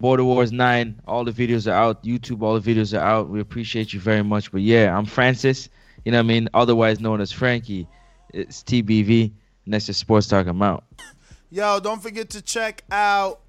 Border 0.01 0.25
Wars 0.25 0.53
9. 0.53 1.01
All 1.07 1.25
the 1.25 1.33
videos 1.33 1.67
are 1.67 1.75
out. 1.75 2.05
YouTube, 2.05 2.43
all 2.43 2.59
the 2.59 2.75
videos 2.75 2.97
are 2.97 3.03
out. 3.03 3.29
We 3.29 3.41
appreciate 3.41 3.93
you 3.93 4.01
very 4.01 4.23
much. 4.23 4.53
But 4.53 4.63
yeah, 4.63 4.97
I'm 4.97 5.07
Francis, 5.07 5.69
you 6.05 6.13
know 6.13 6.19
what 6.19 6.25
I 6.25 6.29
mean? 6.29 6.49
Otherwise 6.55 7.01
known 7.01 7.21
as 7.21 7.33
Frankie. 7.33 7.87
It's 8.33 8.63
TBV. 8.63 9.33
Next 9.67 9.89
is 9.89 9.97
Sports 9.97 10.29
Talk. 10.29 10.47
I'm 10.47 10.63
out. 10.63 10.85
Yo, 11.51 11.81
don't 11.81 12.03
forget 12.03 12.31
to 12.31 12.43
check 12.43 12.85
out 12.91 13.41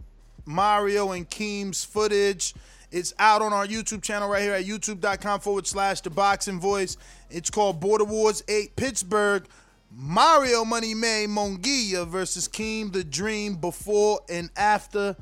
Mario 0.46 1.12
and 1.12 1.30
Keem's 1.30 1.84
footage. 1.84 2.54
It's 2.92 3.14
out 3.20 3.42
on 3.42 3.54
our 3.54 3.68
YouTube 3.68 4.02
channel 4.02 4.28
right 4.28 4.42
here 4.42 4.54
at 4.54 4.66
youtube.com 4.66 5.42
forward 5.42 5.68
slash 5.68 6.02
the 6.02 6.10
boxing 6.10 6.60
voice. 6.60 6.98
It's 7.30 7.50
called 7.50 7.80
Border 7.80 8.06
Wars 8.06 8.44
8 8.48 8.76
Pittsburgh. 8.76 9.46
Mario 9.92 10.64
Money 10.66 10.94
May 10.94 11.26
Monguia 11.28 12.06
versus 12.08 12.48
Keem 12.48 12.92
the 12.92 13.04
Dream 13.04 13.56
before 13.56 14.20
and 14.30 14.50
after. 14.56 15.16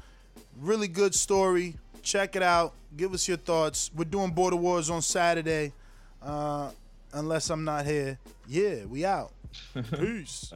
Really 0.59 0.87
good 0.87 1.13
story. 1.13 1.75
Check 2.03 2.35
it 2.35 2.43
out. 2.43 2.73
Give 2.95 3.13
us 3.13 3.27
your 3.27 3.37
thoughts. 3.37 3.91
We're 3.95 4.05
doing 4.05 4.31
Border 4.31 4.55
Wars 4.55 4.89
on 4.89 5.01
Saturday. 5.01 5.73
Uh, 6.21 6.71
unless 7.13 7.49
I'm 7.49 7.63
not 7.63 7.85
here. 7.85 8.17
Yeah, 8.47 8.85
we 8.85 9.05
out. 9.05 9.31
Peace. 9.91 10.53